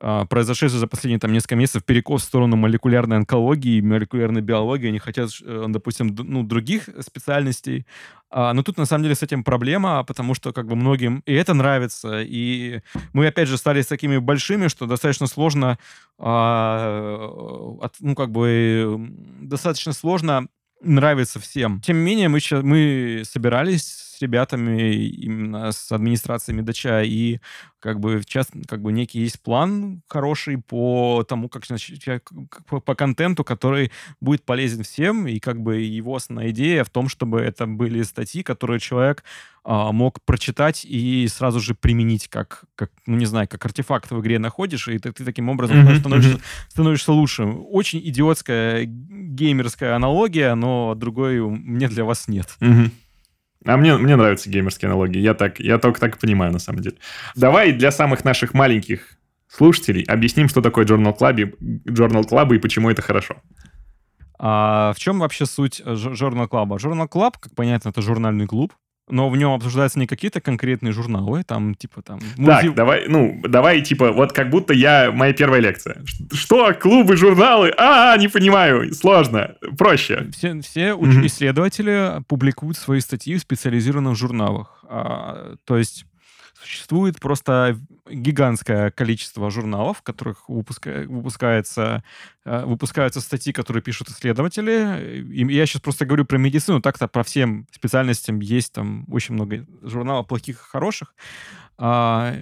произошедший 0.00 0.78
за 0.78 0.86
последние 0.86 1.18
там 1.18 1.32
несколько 1.32 1.56
месяцев 1.56 1.84
перекос 1.84 2.22
в 2.22 2.26
сторону 2.26 2.56
молекулярной 2.56 3.16
онкологии, 3.16 3.80
молекулярной 3.80 4.42
биологии. 4.42 4.88
Они 4.88 4.98
хотят, 4.98 5.30
э, 5.42 5.64
допустим, 5.68 6.14
ну, 6.16 6.44
других 6.44 6.88
специальностей. 7.00 7.86
А, 8.30 8.52
но 8.52 8.62
тут 8.62 8.76
на 8.76 8.84
самом 8.84 9.04
деле 9.04 9.14
с 9.14 9.22
этим 9.22 9.42
проблема, 9.42 10.04
потому 10.04 10.34
что 10.34 10.52
как 10.52 10.66
бы 10.66 10.76
многим 10.76 11.22
и 11.26 11.32
это 11.32 11.54
нравится, 11.54 12.22
и 12.22 12.80
мы 13.12 13.26
опять 13.26 13.48
же 13.48 13.56
стали 13.56 13.82
такими 13.82 14.18
большими, 14.18 14.68
что 14.68 14.86
достаточно 14.86 15.26
сложно, 15.26 15.78
а, 16.18 17.78
от, 17.80 17.94
ну 18.00 18.14
как 18.14 18.30
бы 18.30 19.10
достаточно 19.40 19.92
сложно 19.92 20.46
нравится 20.82 21.40
всем. 21.40 21.80
Тем 21.80 21.98
не 21.98 22.04
менее, 22.04 22.28
мы, 22.28 22.40
мы 22.62 23.22
собирались 23.24 24.07
с 24.18 24.22
ребятами, 24.22 25.06
именно 25.06 25.70
с 25.70 25.92
администрацией 25.92 26.56
Медача, 26.56 27.02
и 27.02 27.38
как 27.80 28.00
бы 28.00 28.20
сейчас 28.22 28.48
как 28.66 28.82
бы 28.82 28.92
некий 28.92 29.20
есть 29.20 29.40
план 29.40 30.02
хороший 30.08 30.58
по 30.58 31.24
тому, 31.28 31.48
как 31.48 31.66
значит, 31.66 32.02
по, 32.66 32.94
контенту, 32.94 33.44
который 33.44 33.92
будет 34.20 34.44
полезен 34.44 34.82
всем, 34.82 35.28
и 35.28 35.38
как 35.38 35.60
бы 35.60 35.76
его 35.76 36.16
основная 36.16 36.50
идея 36.50 36.82
в 36.82 36.90
том, 36.90 37.08
чтобы 37.08 37.40
это 37.40 37.66
были 37.66 38.02
статьи, 38.02 38.42
которые 38.42 38.80
человек 38.80 39.22
а, 39.64 39.92
мог 39.92 40.20
прочитать 40.22 40.84
и 40.84 41.28
сразу 41.28 41.60
же 41.60 41.74
применить 41.74 42.28
как, 42.28 42.64
как, 42.74 42.90
ну 43.06 43.16
не 43.16 43.26
знаю, 43.26 43.46
как 43.48 43.64
артефакт 43.64 44.10
в 44.10 44.20
игре 44.20 44.38
находишь, 44.38 44.88
и 44.88 44.98
ты, 44.98 45.12
ты 45.12 45.24
таким 45.24 45.48
образом 45.48 45.76
mm-hmm, 45.86 46.00
становишься, 46.00 46.36
mm-hmm. 46.36 46.70
становишься 46.70 47.12
лучше. 47.12 47.44
Очень 47.44 48.00
идиотская 48.00 48.84
геймерская 48.84 49.94
аналогия, 49.94 50.54
но 50.54 50.94
другой 50.96 51.40
мне 51.40 51.88
для 51.88 52.04
вас 52.04 52.26
нет. 52.26 52.48
Mm-hmm. 52.60 52.90
А 53.64 53.76
мне, 53.76 53.96
мне 53.96 54.16
нравятся 54.16 54.50
геймерские 54.50 54.88
аналогии. 54.88 55.18
Я, 55.18 55.34
так, 55.34 55.60
я 55.60 55.78
только 55.78 56.00
так 56.00 56.18
понимаю, 56.18 56.52
на 56.52 56.58
самом 56.58 56.80
деле. 56.80 56.96
Давай 57.34 57.72
для 57.72 57.90
самых 57.90 58.24
наших 58.24 58.54
маленьких 58.54 59.18
слушателей 59.48 60.02
объясним, 60.04 60.48
что 60.48 60.62
такое 60.62 60.84
Journal 60.84 61.16
Club, 61.16 61.56
Journal 61.86 62.28
Club 62.28 62.54
и 62.54 62.58
почему 62.58 62.90
это 62.90 63.02
хорошо. 63.02 63.36
А 64.38 64.92
в 64.94 64.98
чем 64.98 65.18
вообще 65.18 65.46
суть 65.46 65.80
Journal 65.80 66.48
Club? 66.48 66.76
Journal 66.76 67.08
Club, 67.08 67.34
как 67.40 67.54
понятно, 67.54 67.88
это 67.88 68.02
журнальный 68.02 68.46
клуб, 68.46 68.72
но 69.10 69.28
в 69.28 69.36
нем 69.36 69.52
обсуждаются 69.52 69.98
не 69.98 70.06
какие-то 70.06 70.40
конкретные 70.40 70.92
журналы, 70.92 71.42
там, 71.44 71.74
типа, 71.74 72.02
там... 72.02 72.20
Музи... 72.36 72.66
Так, 72.66 72.74
давай, 72.74 73.08
ну, 73.08 73.40
давай, 73.42 73.80
типа, 73.82 74.12
вот 74.12 74.32
как 74.32 74.50
будто 74.50 74.72
я... 74.74 75.10
Моя 75.12 75.32
первая 75.32 75.60
лекция. 75.60 76.02
Что? 76.32 76.72
Клубы, 76.74 77.16
журналы? 77.16 77.72
А, 77.76 78.16
не 78.16 78.28
понимаю, 78.28 78.92
сложно, 78.94 79.54
проще. 79.76 80.28
Все, 80.32 80.60
все 80.60 80.90
mm-hmm. 80.90 81.26
исследователи 81.26 82.22
публикуют 82.26 82.76
свои 82.76 83.00
статьи 83.00 83.36
в 83.36 83.40
специализированных 83.40 84.16
журналах. 84.16 84.84
А, 84.88 85.54
то 85.64 85.76
есть 85.76 86.06
Существует 86.68 87.18
просто 87.18 87.78
гигантское 88.10 88.90
количество 88.90 89.50
журналов, 89.50 89.98
в 89.98 90.02
которых 90.02 90.50
выпуска... 90.50 91.06
выпускается, 91.08 92.04
э, 92.44 92.66
выпускаются 92.66 93.22
статьи, 93.22 93.54
которые 93.54 93.82
пишут 93.82 94.10
исследователи. 94.10 95.24
И 95.32 95.50
я 95.50 95.64
сейчас 95.64 95.80
просто 95.80 96.04
говорю 96.04 96.26
про 96.26 96.36
медицину, 96.36 96.82
так-то 96.82 97.08
по 97.08 97.22
всем 97.22 97.66
специальностям 97.72 98.40
есть 98.40 98.74
там 98.74 99.06
очень 99.08 99.34
много 99.34 99.64
журналов 99.80 100.26
плохих 100.26 100.56
и 100.56 100.70
хороших. 100.70 101.14
А, 101.78 102.34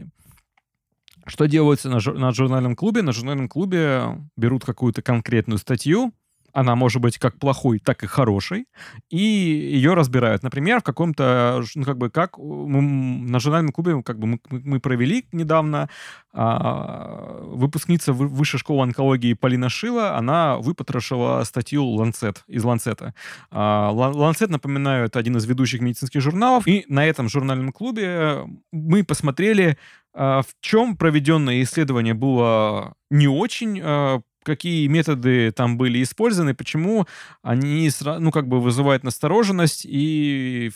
что 1.24 1.46
делается 1.46 1.88
на, 1.88 2.00
жур... 2.00 2.18
на 2.18 2.32
журнальном 2.32 2.74
клубе? 2.74 3.02
На 3.02 3.12
журнальном 3.12 3.48
клубе 3.48 4.18
берут 4.36 4.64
какую-то 4.64 5.02
конкретную 5.02 5.58
статью, 5.58 6.12
она 6.56 6.74
может 6.74 7.02
быть 7.02 7.18
как 7.18 7.38
плохой, 7.38 7.78
так 7.78 8.02
и 8.02 8.06
хорошей, 8.06 8.64
и 9.10 9.18
ее 9.18 9.92
разбирают. 9.92 10.42
Например, 10.42 10.80
в 10.80 10.84
каком-то, 10.84 11.62
ну, 11.74 11.84
как 11.84 11.98
бы, 11.98 12.08
как 12.08 12.38
мы, 12.38 12.80
на 12.80 13.38
журнальном 13.40 13.72
клубе, 13.72 14.02
как 14.02 14.18
бы, 14.18 14.26
мы, 14.26 14.40
мы 14.48 14.80
провели 14.80 15.26
недавно 15.32 15.90
а, 16.32 17.42
выпускница 17.42 18.14
высшей 18.14 18.58
школы 18.58 18.84
онкологии 18.84 19.34
Полина 19.34 19.68
Шила, 19.68 20.16
она 20.16 20.56
выпотрошила 20.56 21.44
статью 21.44 21.84
Lancet, 21.84 22.38
из 22.46 22.64
Ланцета. 22.64 23.12
А, 23.50 23.92
Lancet, 23.92 24.48
напоминаю, 24.48 25.04
это 25.04 25.18
один 25.18 25.36
из 25.36 25.44
ведущих 25.44 25.82
медицинских 25.82 26.22
журналов, 26.22 26.66
и 26.66 26.86
на 26.88 27.04
этом 27.04 27.28
журнальном 27.28 27.70
клубе 27.70 28.46
мы 28.72 29.04
посмотрели, 29.04 29.76
а, 30.14 30.40
в 30.40 30.46
чем 30.60 30.96
проведенное 30.96 31.62
исследование 31.62 32.14
было 32.14 32.94
не 33.10 33.28
очень 33.28 33.78
а, 33.82 34.22
какие 34.46 34.86
методы 34.86 35.50
там 35.50 35.76
были 35.76 36.02
использованы, 36.02 36.54
почему 36.54 37.06
они, 37.42 37.90
ну, 38.18 38.30
как 38.30 38.46
бы 38.46 38.60
вызывают 38.60 39.02
настороженность 39.02 39.84
и 39.84 40.70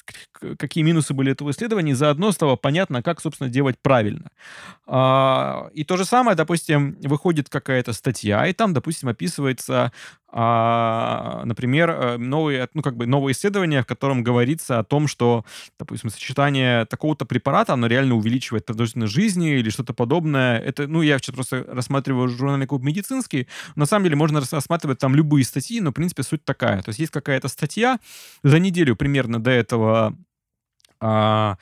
какие 0.59 0.83
минусы 0.83 1.15
были 1.15 1.31
этого 1.33 1.51
исследования, 1.51 1.95
заодно 1.95 2.33
стало 2.33 2.57
понятно, 2.57 3.03
как, 3.03 3.21
собственно, 3.21 3.49
делать 3.49 3.77
правильно. 3.81 4.31
А, 4.87 5.71
и 5.73 5.85
то 5.85 5.97
же 5.97 6.05
самое, 6.05 6.37
допустим, 6.37 6.97
выходит 7.03 7.49
какая-то 7.49 7.93
статья, 7.93 8.45
и 8.47 8.53
там, 8.53 8.75
допустим, 8.75 9.09
описывается 9.09 9.93
а, 10.33 11.43
например, 11.45 11.91
э, 11.91 12.17
новые, 12.17 12.69
ну, 12.75 12.83
как 12.83 12.97
бы 12.97 13.07
новое 13.07 13.33
исследование, 13.33 13.83
в 13.83 13.87
котором 13.87 14.23
говорится 14.23 14.79
о 14.79 14.85
том, 14.85 15.09
что, 15.09 15.45
допустим, 15.79 16.11
сочетание 16.11 16.85
такого-то 16.87 17.25
препарата, 17.25 17.73
оно 17.73 17.89
реально 17.89 18.15
увеличивает 18.15 18.65
продолжительность 18.65 19.13
жизни 19.13 19.59
или 19.59 19.71
что-то 19.71 19.93
подобное. 19.93 20.59
Это, 20.59 20.87
ну, 20.87 21.03
я 21.03 21.19
сейчас 21.19 21.35
просто 21.35 21.65
рассматриваю 21.69 22.29
журнальный 22.29 22.67
клуб 22.67 22.83
медицинский. 22.83 23.49
На 23.75 23.87
самом 23.87 24.05
деле 24.05 24.17
можно 24.17 24.41
рассматривать 24.41 24.99
там 24.99 25.17
любые 25.17 25.45
статьи, 25.45 25.81
но, 25.81 25.91
в 25.91 25.95
принципе, 25.95 26.23
суть 26.23 26.45
такая. 26.45 26.83
То 26.83 26.91
есть 26.91 27.01
есть 27.01 27.13
какая-то 27.13 27.49
статья, 27.49 27.99
за 28.45 28.59
неделю 28.61 28.95
примерно 28.95 29.43
до 29.43 29.51
этого 29.51 30.17
а, 31.01 31.57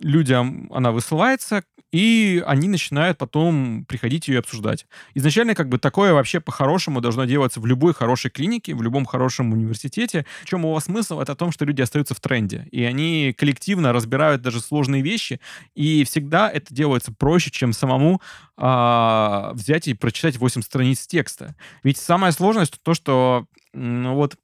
людям 0.00 0.68
она 0.72 0.92
высылается, 0.92 1.64
и 1.92 2.42
они 2.46 2.68
начинают 2.68 3.18
потом 3.18 3.84
приходить 3.86 4.28
ее 4.28 4.38
обсуждать. 4.38 4.86
Изначально 5.14 5.54
как 5.54 5.68
бы 5.68 5.78
такое 5.78 6.12
вообще 6.12 6.40
по-хорошему 6.40 7.00
должно 7.00 7.24
делаться 7.24 7.60
в 7.60 7.66
любой 7.66 7.94
хорошей 7.94 8.30
клинике, 8.30 8.74
в 8.74 8.82
любом 8.82 9.06
хорошем 9.06 9.52
университете. 9.52 10.26
В 10.42 10.46
чем 10.46 10.60
его 10.60 10.78
смысл? 10.80 11.20
Это 11.20 11.32
о 11.32 11.36
том, 11.36 11.52
что 11.52 11.64
люди 11.64 11.82
остаются 11.82 12.14
в 12.14 12.20
тренде, 12.20 12.68
и 12.70 12.84
они 12.84 13.34
коллективно 13.36 13.92
разбирают 13.92 14.42
даже 14.42 14.60
сложные 14.60 15.02
вещи, 15.02 15.40
и 15.74 16.04
всегда 16.04 16.50
это 16.50 16.72
делается 16.72 17.12
проще, 17.12 17.50
чем 17.50 17.72
самому 17.72 18.20
а, 18.56 19.52
взять 19.54 19.88
и 19.88 19.94
прочитать 19.94 20.38
8 20.38 20.62
страниц 20.62 21.06
текста. 21.06 21.56
Ведь 21.82 21.96
самая 21.98 22.32
сложность 22.32 22.80
то, 22.82 22.94
что 22.94 23.46
ну, 23.72 24.14
вот 24.14 24.36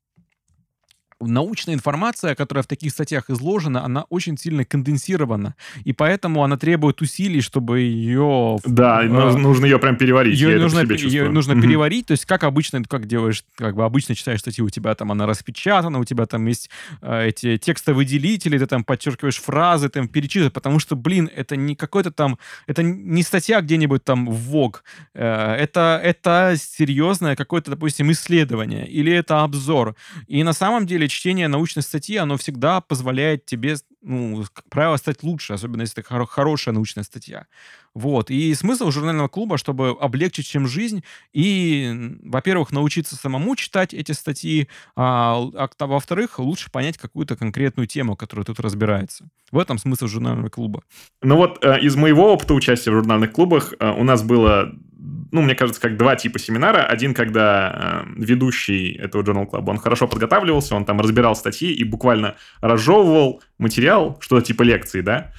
научная 1.21 1.75
информация, 1.75 2.35
которая 2.35 2.63
в 2.63 2.67
таких 2.67 2.93
статьях 2.93 3.31
изложена, 3.31 3.85
она 3.85 4.05
очень 4.11 4.37
сильно 4.37 4.65
конденсирована, 4.65 5.55
и 5.85 5.93
поэтому 5.93 6.45
она 6.45 6.57
требует 6.57 7.01
усилий, 7.01 7.41
чтобы 7.41 7.81
ее... 7.81 8.59
Да, 8.65 9.03
э, 9.03 9.07
нужно 9.09 9.65
ее 9.65 9.79
прям 9.79 9.97
переварить. 9.97 10.39
Ее 10.39 10.59
нужно, 10.59 10.81
ее 10.81 11.31
нужно 11.31 11.53
mm-hmm. 11.53 11.63
переварить, 11.63 12.07
то 12.07 12.13
есть 12.13 12.27
как 12.27 12.45
обычно, 12.45 12.83
как 12.85 13.07
делаешь, 13.07 13.45
как 13.57 13.77
бы 13.77 13.85
обычно 13.85 14.15
читаешь 14.15 14.41
статью, 14.41 14.67
у 14.67 14.71
тебя 14.71 14.95
там 14.95 15.11
она 15.11 15.27
распечатана, 15.27 15.99
у 15.99 16.05
тебя 16.05 16.27
там 16.27 16.45
есть 16.47 16.71
э, 17.01 17.29
эти 17.29 17.57
текстовыделители, 17.57 18.59
ты 18.59 18.67
там 18.67 18.85
подчеркиваешь 18.85 19.41
фразы, 19.41 19.89
там 19.89 20.09
перечитываешь, 20.09 20.53
потому 20.53 20.79
что, 20.79 20.97
блин, 20.97 21.31
это 21.35 21.57
не 21.57 21.75
какой-то 21.75 22.11
там, 22.11 22.39
это 22.67 22.83
не 22.83 23.23
статья 23.23 23.61
где-нибудь 23.63 24.05
там 24.05 24.29
в 24.29 24.37
ВОГ, 24.51 24.85
э, 25.15 25.55
это, 25.55 25.99
это 26.03 26.55
серьезное 26.59 27.37
какое-то, 27.37 27.71
допустим, 27.71 28.13
исследование, 28.13 28.87
или 28.87 29.13
это 29.13 29.43
обзор, 29.43 29.97
и 30.27 30.43
на 30.43 30.53
самом 30.53 30.87
деле 30.87 31.06
чтение 31.09 31.49
научной 31.49 31.83
статьи, 31.83 32.17
оно 32.17 32.37
всегда 32.37 32.81
позволяет 32.81 33.47
тебе, 33.47 33.77
ну, 34.03 34.45
как 34.53 34.65
правило, 34.69 34.97
стать 34.97 35.23
лучше, 35.23 35.55
особенно 35.55 35.83
если 35.83 36.03
это 36.03 36.15
хоро- 36.15 36.27
хорошая 36.27 36.75
научная 36.75 37.05
статья. 37.05 37.47
Вот. 37.95 38.31
И 38.31 38.55
смысл 38.55 38.91
журнального 38.91 39.29
клуба, 39.29 39.57
чтобы 39.57 39.97
облегчить 39.99 40.47
чем 40.47 40.69
жизнь 40.69 41.03
и, 41.33 42.15
во-первых, 42.23 42.71
научиться 42.71 43.17
самому 43.17 43.57
читать 43.57 43.95
эти 43.95 44.13
статьи, 44.13 44.69
а, 44.95 45.43
а 45.55 45.87
во-вторых, 45.87 46.39
лучше 46.39 46.71
понять 46.71 46.99
какую-то 46.99 47.37
конкретную 47.37 47.87
тему, 47.87 48.15
которая 48.15 48.45
тут 48.45 48.61
разбирается. 48.61 49.29
В 49.51 49.59
этом 49.59 49.79
смысл 49.79 50.09
журнального 50.09 50.51
клуба. 50.51 50.83
Ну 51.23 51.37
вот 51.37 51.65
э, 51.65 51.81
из 51.81 51.97
моего 51.97 52.33
опыта 52.33 52.53
участия 52.53 52.91
в 52.91 52.95
журнальных 52.95 53.33
клубах 53.33 53.73
э, 53.79 53.91
у 53.91 54.05
нас 54.05 54.23
было 54.23 54.73
ну, 55.33 55.43
мне 55.43 55.55
кажется, 55.55 55.81
как 55.81 55.97
два 55.97 56.17
типа 56.17 56.39
семинара. 56.39 56.85
Один, 56.85 57.15
когда 57.15 58.05
э, 58.07 58.13
ведущий 58.17 58.93
этого 58.93 59.23
Journal 59.23 59.51
Club, 59.51 59.69
он 59.69 59.79
хорошо 59.79 60.07
подготавливался, 60.07 60.75
он 60.77 60.85
там 60.85 61.01
разбирал 61.01 61.35
статьи 61.35 61.73
и 61.73 61.85
буквально 61.85 62.37
разжевывал 62.61 63.43
материал, 63.59 64.19
что-то 64.21 64.47
типа 64.47 64.63
лекции, 64.63 65.01
да, 65.01 65.33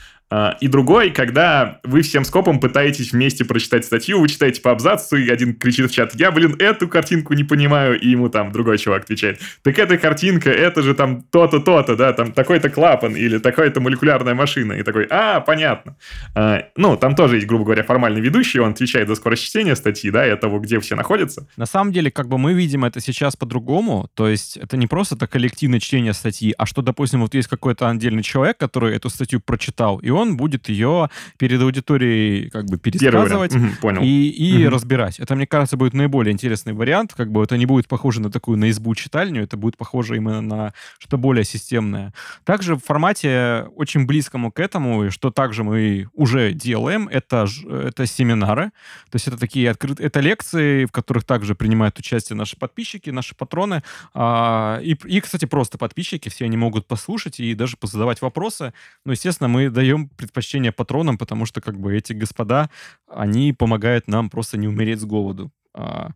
и 0.59 0.67
другой, 0.67 1.11
когда 1.11 1.79
вы 1.83 2.01
всем 2.01 2.25
скопом 2.25 2.59
пытаетесь 2.59 3.13
вместе 3.13 3.45
прочитать 3.45 3.85
статью, 3.85 4.19
вы 4.19 4.27
читаете 4.27 4.61
по 4.61 4.71
абзацу, 4.71 5.15
и 5.15 5.29
один 5.29 5.55
кричит 5.55 5.89
в 5.89 5.93
чат, 5.93 6.15
я, 6.15 6.31
блин, 6.31 6.55
эту 6.59 6.87
картинку 6.87 7.33
не 7.33 7.43
понимаю, 7.43 7.99
и 7.99 8.09
ему 8.09 8.29
там 8.29 8.51
другой 8.51 8.77
чувак 8.77 9.03
отвечает, 9.03 9.39
так 9.63 9.79
эта 9.79 9.97
картинка, 9.97 10.49
это 10.49 10.81
же 10.81 10.93
там 10.93 11.21
то-то, 11.21 11.59
то-то, 11.59 11.95
да, 11.95 12.13
там 12.13 12.31
такой-то 12.31 12.69
клапан 12.69 13.15
или 13.15 13.37
такая-то 13.37 13.79
молекулярная 13.79 14.33
машина, 14.33 14.73
и 14.73 14.83
такой, 14.83 15.07
а, 15.09 15.39
понятно. 15.39 15.95
А, 16.35 16.65
ну, 16.75 16.97
там 16.97 17.15
тоже 17.15 17.35
есть, 17.35 17.47
грубо 17.47 17.65
говоря, 17.65 17.83
формальный 17.83 18.21
ведущий, 18.21 18.59
он 18.59 18.71
отвечает 18.71 19.07
за 19.07 19.15
скорость 19.15 19.43
чтения 19.43 19.75
статьи, 19.75 20.11
да, 20.11 20.27
и 20.27 20.37
того, 20.37 20.59
где 20.59 20.79
все 20.79 20.95
находятся. 20.95 21.47
На 21.57 21.65
самом 21.65 21.91
деле, 21.91 22.11
как 22.11 22.27
бы 22.27 22.37
мы 22.37 22.53
видим 22.53 22.85
это 22.85 22.99
сейчас 22.99 23.35
по-другому, 23.35 24.09
то 24.13 24.27
есть 24.27 24.57
это 24.57 24.77
не 24.77 24.87
просто 24.87 25.15
это 25.15 25.27
коллективное 25.27 25.79
чтение 25.79 26.13
статьи, 26.13 26.53
а 26.57 26.65
что, 26.65 26.81
допустим, 26.81 27.21
вот 27.21 27.33
есть 27.33 27.47
какой-то 27.47 27.89
отдельный 27.89 28.23
человек, 28.23 28.57
который 28.57 28.95
эту 28.95 29.09
статью 29.09 29.39
прочитал, 29.39 29.97
и 29.99 30.09
он 30.17 30.37
будет 30.37 30.69
ее 30.69 31.09
перед 31.37 31.61
аудиторией 31.61 32.49
как 32.49 32.65
бы 32.65 32.77
пересказывать 32.77 33.55
Угу, 33.55 33.65
понял. 33.81 34.01
и, 34.03 34.29
и 34.29 34.63
Мгм. 34.65 34.73
разбирать. 34.73 35.19
Это, 35.19 35.35
мне 35.35 35.47
кажется, 35.47 35.77
будет 35.77 35.93
наиболее 35.93 36.33
интересный 36.33 36.73
вариант. 36.73 37.13
Как 37.15 37.31
бы 37.31 37.43
это 37.43 37.57
не 37.57 37.65
будет 37.65 37.87
похоже 37.87 38.21
на 38.21 38.29
такую 38.31 38.57
на 38.57 38.69
избу 38.69 38.93
читальню, 38.95 39.43
это 39.43 39.57
будет 39.57 39.77
похоже 39.77 40.17
именно 40.17 40.41
на 40.41 40.73
что-то 40.99 41.17
более 41.17 41.43
системное. 41.43 42.13
Также 42.43 42.75
в 42.75 42.79
формате 42.83 43.65
очень 43.75 44.05
близкому 44.05 44.51
к 44.51 44.59
этому, 44.59 45.05
и 45.05 45.09
что 45.09 45.31
также 45.31 45.63
мы 45.63 46.07
уже 46.13 46.51
делаем, 46.53 47.07
это, 47.07 47.45
это 47.69 48.05
семинары. 48.05 48.65
То 49.09 49.15
есть 49.15 49.27
это 49.27 49.37
такие 49.37 49.69
открытые, 49.69 50.07
это 50.07 50.19
лекции, 50.19 50.85
в 50.85 50.91
которых 50.91 51.23
также 51.23 51.55
принимают 51.55 51.97
участие 51.99 52.35
наши 52.35 52.57
подписчики, 52.57 53.09
наши 53.09 53.35
патроны. 53.35 53.83
А, 54.13 54.79
и, 54.81 54.95
и, 55.05 55.19
кстати, 55.21 55.45
просто 55.45 55.77
подписчики, 55.77 56.29
все 56.29 56.45
они 56.45 56.57
могут 56.57 56.87
послушать 56.87 57.39
и 57.39 57.53
даже 57.53 57.77
позадавать 57.77 58.21
вопросы. 58.21 58.73
Но, 59.05 59.11
естественно, 59.13 59.47
мы 59.47 59.69
даем 59.69 60.06
предпочтение 60.15 60.71
патронам, 60.71 61.17
потому 61.17 61.45
что 61.45 61.61
как 61.61 61.79
бы 61.79 61.95
эти 61.95 62.13
господа, 62.13 62.69
они 63.07 63.53
помогают 63.53 64.07
нам 64.07 64.29
просто 64.29 64.57
не 64.57 64.67
умереть 64.67 64.99
с 65.01 65.05
голоду. 65.05 65.51
А, 65.73 66.11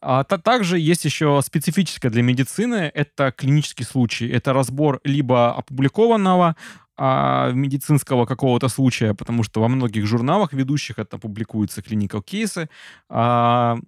а 0.00 0.24
та- 0.24 0.38
также 0.38 0.78
есть 0.78 1.04
еще 1.04 1.40
специфическое 1.44 2.10
для 2.10 2.22
медицины, 2.22 2.90
это 2.94 3.32
клинический 3.32 3.84
случай. 3.84 4.28
Это 4.28 4.52
разбор 4.52 5.00
либо 5.04 5.54
опубликованного 5.54 6.56
а, 6.96 7.50
медицинского 7.52 8.26
какого-то 8.26 8.68
случая, 8.68 9.14
потому 9.14 9.42
что 9.42 9.60
во 9.60 9.68
многих 9.68 10.06
журналах 10.06 10.52
ведущих 10.52 10.98
это 10.98 11.18
публикуются 11.18 11.82
клиникал 11.82 12.22
кейсы, 12.22 12.68
а, 13.08 13.78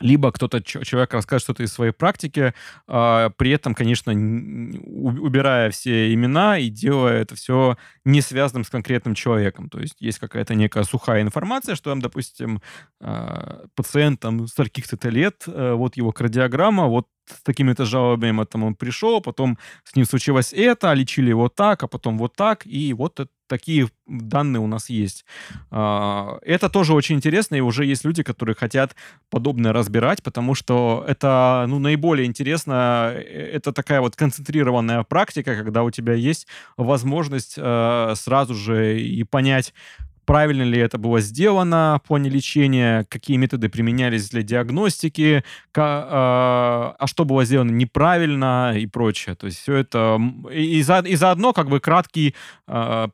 либо 0.00 0.32
кто-то, 0.32 0.62
человек 0.62 1.12
расскажет 1.14 1.44
что-то 1.44 1.62
из 1.62 1.72
своей 1.72 1.92
практики, 1.92 2.54
а, 2.86 3.30
при 3.30 3.50
этом, 3.50 3.74
конечно, 3.74 4.12
убирая 4.12 5.70
все 5.70 6.12
имена 6.12 6.58
и 6.58 6.68
делая 6.68 7.22
это 7.22 7.34
все 7.34 7.76
не 8.04 8.20
связанным 8.20 8.64
с 8.64 8.70
конкретным 8.70 9.14
человеком. 9.14 9.68
То 9.68 9.80
есть 9.80 9.96
есть 10.00 10.18
какая-то 10.18 10.54
некая 10.54 10.84
сухая 10.84 11.22
информация, 11.22 11.74
что 11.74 11.90
там, 11.90 12.00
допустим, 12.00 12.60
а, 13.00 13.66
пациент 13.74 14.20
там 14.20 14.46
стольких-то 14.46 15.08
лет, 15.08 15.44
э, 15.46 15.72
вот 15.72 15.96
его 15.96 16.12
кардиограмма, 16.12 16.86
вот 16.86 17.06
с 17.28 17.42
такими-то 17.42 17.84
жалобами 17.84 18.44
там 18.44 18.64
он 18.64 18.74
пришел, 18.74 19.20
потом 19.20 19.58
с 19.84 19.96
ним 19.96 20.06
случилось 20.06 20.52
это, 20.52 20.90
а 20.90 20.94
лечили 20.94 21.30
его 21.30 21.48
так, 21.48 21.82
а 21.82 21.88
потом 21.88 22.18
вот 22.18 22.34
так, 22.36 22.66
и 22.66 22.92
вот 22.92 23.20
такие 23.48 23.88
данные 24.06 24.60
у 24.60 24.66
нас 24.66 24.90
есть. 24.90 25.24
А, 25.70 26.38
Это 26.42 26.68
тоже 26.68 26.94
очень 26.94 27.16
интересно, 27.16 27.56
и 27.56 27.60
уже 27.60 27.84
есть 27.84 28.04
люди, 28.04 28.22
которые 28.22 28.54
хотят 28.54 28.94
подобное 29.30 29.72
разбирать, 29.72 30.22
потому 30.22 30.54
что 30.54 31.04
это 31.08 31.64
ну, 31.68 31.78
наиболее 31.78 32.26
интересно. 32.26 33.12
э, 33.14 33.50
Это 33.54 33.72
такая 33.72 34.00
вот 34.00 34.16
концентрированная 34.16 35.02
практика, 35.02 35.56
когда 35.56 35.82
у 35.82 35.90
тебя 35.90 36.12
есть 36.12 36.46
возможность 36.76 37.54
э, 37.56 38.12
сразу 38.16 38.54
же 38.54 39.00
и 39.00 39.24
понять, 39.24 39.74
правильно 40.28 40.62
ли 40.62 40.78
это 40.78 40.98
было 40.98 41.20
сделано 41.20 42.02
в 42.04 42.08
плане 42.08 42.28
лечения, 42.28 43.06
какие 43.08 43.38
методы 43.38 43.70
применялись 43.70 44.28
для 44.28 44.42
диагностики, 44.42 45.42
а 45.74 46.94
а 46.98 47.06
что 47.06 47.24
было 47.24 47.46
сделано 47.46 47.70
неправильно 47.70 48.74
и 48.76 48.86
прочее. 48.86 49.36
То 49.36 49.46
есть 49.46 49.58
все 49.62 49.76
это... 49.76 50.20
И, 50.52 50.82
за- 50.82 51.06
и 51.06 51.16
заодно 51.16 51.54
как 51.54 51.70
бы 51.70 51.80
краткий, 51.80 52.34
а, 52.66 53.08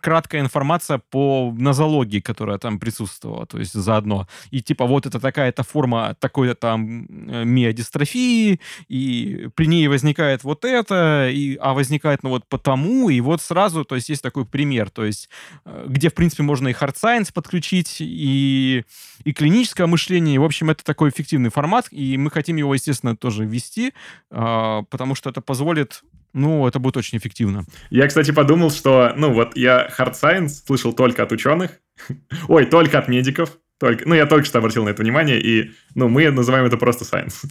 краткая 0.00 0.40
информация 0.40 1.00
по 1.10 1.54
нозологии, 1.56 2.18
которая 2.18 2.58
там 2.58 2.80
присутствовала. 2.80 3.46
То 3.46 3.58
есть 3.58 3.74
заодно. 3.74 4.26
И 4.50 4.60
типа 4.60 4.86
вот 4.86 5.06
это 5.06 5.20
такая-то 5.20 5.62
форма 5.62 6.16
такой-то 6.18 6.54
там 6.56 7.06
э, 7.28 7.44
миодистрофии, 7.44 8.60
и 8.88 9.48
при 9.54 9.66
ней 9.66 9.86
возникает 9.86 10.42
вот 10.42 10.64
это, 10.64 11.28
и, 11.30 11.56
а 11.60 11.74
возникает 11.74 12.24
ну 12.24 12.30
вот 12.30 12.44
потому, 12.48 13.08
и 13.08 13.20
вот 13.20 13.40
сразу, 13.40 13.84
то 13.84 13.94
есть 13.94 14.08
есть 14.08 14.22
такой 14.22 14.44
пример, 14.46 14.90
то 14.90 15.04
есть 15.04 15.28
э, 15.64 15.86
где, 15.88 16.08
в 16.08 16.14
принципе, 16.14 16.39
можно 16.42 16.68
и 16.68 16.72
hard 16.72 16.94
science 16.94 17.32
подключить, 17.32 17.96
и, 18.00 18.84
и 19.24 19.32
клиническое 19.32 19.86
мышление. 19.86 20.36
И, 20.36 20.38
в 20.38 20.44
общем, 20.44 20.70
это 20.70 20.84
такой 20.84 21.10
эффективный 21.10 21.50
формат, 21.50 21.86
и 21.90 22.16
мы 22.16 22.30
хотим 22.30 22.56
его, 22.56 22.74
естественно, 22.74 23.16
тоже 23.16 23.44
ввести, 23.44 23.92
а, 24.30 24.82
потому 24.90 25.14
что 25.14 25.30
это 25.30 25.40
позволит, 25.40 26.02
ну, 26.32 26.66
это 26.66 26.78
будет 26.78 26.96
очень 26.96 27.18
эффективно. 27.18 27.64
Я, 27.90 28.06
кстати, 28.06 28.30
подумал, 28.30 28.70
что, 28.70 29.12
ну, 29.16 29.32
вот 29.32 29.56
я 29.56 29.88
hard 29.98 30.12
science 30.12 30.66
слышал 30.66 30.92
только 30.92 31.22
от 31.22 31.32
ученых, 31.32 31.80
ой, 32.48 32.66
только 32.66 32.98
от 32.98 33.08
медиков, 33.08 33.56
только, 33.80 34.06
ну, 34.06 34.14
я 34.14 34.26
только 34.26 34.44
что 34.44 34.58
обратил 34.58 34.84
на 34.84 34.90
это 34.90 35.02
внимание, 35.02 35.40
и, 35.40 35.72
ну, 35.94 36.08
мы 36.08 36.30
называем 36.30 36.66
это 36.66 36.76
просто 36.76 37.04
science. 37.04 37.46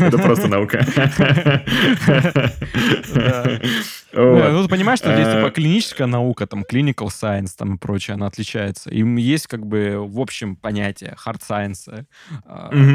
Это 0.00 0.16
просто 0.16 0.48
наука. 0.48 0.86
Вот. 4.14 4.52
Ну, 4.52 4.62
ты 4.62 4.68
понимаешь, 4.68 4.98
что 5.00 5.12
здесь 5.12 5.24
Э, 5.24 5.36
типа 5.38 5.50
клиническая 5.50 6.06
наука, 6.06 6.46
там, 6.46 6.64
clinical 6.70 7.08
science 7.08 7.50
там 7.56 7.74
и 7.74 7.78
прочее, 7.78 8.14
она 8.14 8.26
отличается. 8.26 8.90
Им 8.90 9.16
есть 9.16 9.46
как 9.46 9.66
бы 9.66 9.96
в 9.98 10.20
общем 10.20 10.56
понятие 10.56 11.16
hard 11.24 11.40
science 11.48 12.04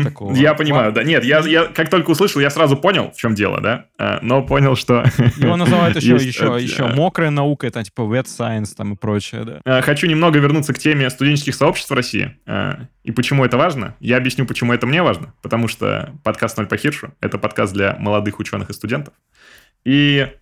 такого. 0.03 0.33
Я 0.33 0.53
понимаю, 0.53 0.91
да. 0.91 1.03
Нет, 1.03 1.23
я, 1.23 1.39
я 1.39 1.65
как 1.65 1.89
только 1.89 2.11
услышал, 2.11 2.41
я 2.41 2.49
сразу 2.49 2.77
понял, 2.77 3.11
в 3.11 3.17
чем 3.17 3.35
дело, 3.35 3.61
да, 3.61 3.85
А, 3.97 4.19
но 4.21 4.41
понял, 4.41 4.75
что... 4.75 5.03
Его 5.37 5.55
называют 5.55 5.95
еще, 6.01 6.13
есть 6.13 6.25
еще, 6.25 6.57
еще 6.59 6.87
мокрая 6.87 7.29
наука, 7.29 7.67
это 7.67 7.83
типа 7.83 8.01
wet 8.01 8.25
science 8.25 8.75
там 8.75 8.93
и 8.93 8.95
прочее, 8.95 9.61
да. 9.63 9.81
Хочу 9.81 10.07
немного 10.07 10.39
вернуться 10.39 10.73
к 10.73 10.79
теме 10.79 11.09
студенческих 11.09 11.55
сообществ 11.55 11.91
в 11.91 11.93
России. 11.93 12.35
И 13.03 13.11
почему 13.11 13.43
это 13.43 13.57
важно? 13.57 13.95
Я 13.99 14.17
объясню, 14.17 14.45
почему 14.45 14.73
это 14.73 14.85
мне 14.85 15.01
важно. 15.01 15.33
Потому 15.41 15.67
что 15.67 16.13
подкаст 16.23 16.57
«Ноль 16.57 16.67
по 16.67 16.77
Хиршу»— 16.77 17.13
это 17.21 17.37
подкаст 17.37 17.73
для 17.73 17.95
молодых 17.97 18.39
ученых 18.39 18.69
и 18.69 18.73
студентов. 18.73 19.13
И 19.83 20.27
э, 20.27 20.39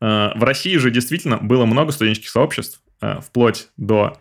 в 0.00 0.44
России 0.44 0.76
же 0.76 0.90
действительно 0.90 1.38
было 1.38 1.64
много 1.66 1.92
студенческих 1.92 2.30
сообществ, 2.30 2.80
э, 3.00 3.20
вплоть 3.20 3.68
до... 3.76 4.20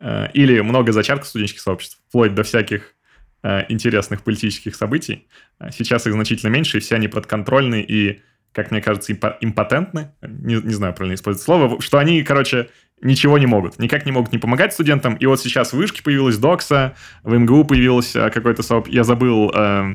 э, 0.00 0.28
или 0.34 0.60
много 0.60 0.92
зачатков 0.92 1.28
студенческих 1.28 1.62
сообществ, 1.62 1.98
вплоть 2.08 2.34
до 2.34 2.42
всяких 2.42 2.94
э, 3.42 3.64
интересных 3.68 4.22
политических 4.22 4.76
событий. 4.76 5.26
Сейчас 5.70 6.06
их 6.06 6.12
значительно 6.12 6.50
меньше, 6.50 6.78
и 6.78 6.80
все 6.80 6.96
они 6.96 7.08
подконтрольны 7.08 7.80
и, 7.80 8.20
как 8.52 8.70
мне 8.70 8.80
кажется, 8.80 9.12
импо- 9.12 9.36
импотентны. 9.40 10.12
Не, 10.22 10.56
не 10.56 10.74
знаю, 10.74 10.94
правильно 10.94 11.14
использовать 11.14 11.44
слово. 11.44 11.80
Что 11.80 11.98
они, 11.98 12.22
короче, 12.22 12.68
ничего 13.00 13.38
не 13.38 13.46
могут. 13.46 13.78
Никак 13.78 14.06
не 14.06 14.12
могут 14.12 14.32
не 14.32 14.38
помогать 14.38 14.72
студентам. 14.72 15.14
И 15.14 15.26
вот 15.26 15.40
сейчас 15.40 15.72
в 15.72 15.76
Вышке 15.76 16.02
появилась 16.02 16.38
Докса, 16.38 16.94
в 17.22 17.34
МГУ 17.36 17.64
появилось 17.64 18.14
э, 18.16 18.30
какой-то 18.30 18.62
сообщество. 18.62 18.96
Я 18.96 19.04
забыл... 19.04 19.50
э, 19.54 19.54
э, 19.54 19.94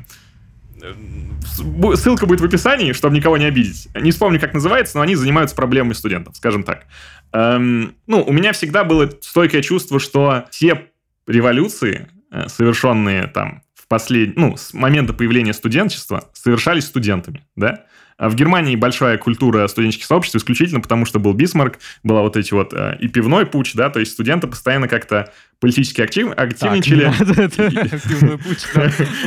Ссылка 1.96 2.26
будет 2.26 2.40
в 2.40 2.44
описании, 2.44 2.92
чтобы 2.92 3.16
никого 3.16 3.36
не 3.36 3.44
обидеть. 3.44 3.88
Не 3.94 4.10
вспомню, 4.10 4.40
как 4.40 4.54
называется, 4.54 4.96
но 4.96 5.02
они 5.02 5.14
занимаются 5.14 5.56
проблемами 5.56 5.92
студентов, 5.92 6.36
скажем 6.36 6.62
так. 6.62 6.86
Эм, 7.32 7.94
ну, 8.06 8.22
у 8.22 8.32
меня 8.32 8.52
всегда 8.52 8.84
было 8.84 9.10
стойкое 9.20 9.62
чувство, 9.62 10.00
что 10.00 10.46
все 10.50 10.86
революции, 11.26 12.08
э, 12.30 12.48
совершенные 12.48 13.26
там 13.26 13.62
в 13.74 13.86
послед... 13.86 14.36
ну, 14.36 14.56
с 14.56 14.74
момента 14.74 15.12
появления 15.12 15.52
студенчества, 15.52 16.28
совершались 16.32 16.86
студентами, 16.86 17.44
да? 17.56 17.84
А 18.20 18.28
в 18.28 18.34
Германии 18.34 18.76
большая 18.76 19.16
культура 19.16 19.66
студенческих 19.66 20.04
сообществ 20.04 20.36
исключительно 20.36 20.82
потому, 20.82 21.06
что 21.06 21.18
был 21.18 21.32
Бисмарк, 21.32 21.78
была 22.02 22.20
вот 22.20 22.36
эти 22.36 22.52
вот 22.52 22.74
э, 22.74 22.98
и 23.00 23.08
пивной 23.08 23.46
путь, 23.46 23.72
да, 23.74 23.88
то 23.88 23.98
есть 23.98 24.12
студенты 24.12 24.46
постоянно 24.46 24.88
как-то 24.88 25.32
политически 25.58 26.02
актив... 26.02 26.30
активничали. 26.36 27.10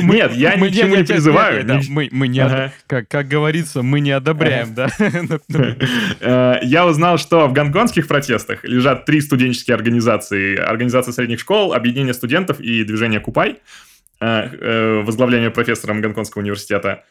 Нет, 0.00 0.36
я 0.36 0.54
ни 0.54 0.68
к 0.68 0.72
чему 0.72 0.94
не 0.94 1.02
призываю. 1.02 1.66
Мы 1.90 2.28
не, 2.28 2.72
как 2.86 3.26
говорится, 3.26 3.82
мы 3.82 3.98
не 3.98 4.12
одобряем, 4.12 4.74
да. 4.74 4.88
Э, 6.20 6.58
Я 6.62 6.86
узнал, 6.86 7.18
что 7.18 7.48
в 7.48 7.52
гонконгских 7.52 8.06
протестах 8.06 8.62
лежат 8.62 9.06
три 9.06 9.20
студенческие 9.20 9.74
организации. 9.74 10.56
Организация 10.56 11.10
средних 11.10 11.40
школ, 11.40 11.74
Объединение 11.74 12.14
студентов 12.14 12.60
и 12.60 12.84
Движение 12.84 13.18
Купай, 13.18 13.58
э, 14.20 15.02
возглавляемое 15.04 15.50
профессором 15.50 16.00
Гонконгского 16.00 16.42
университета. 16.42 17.02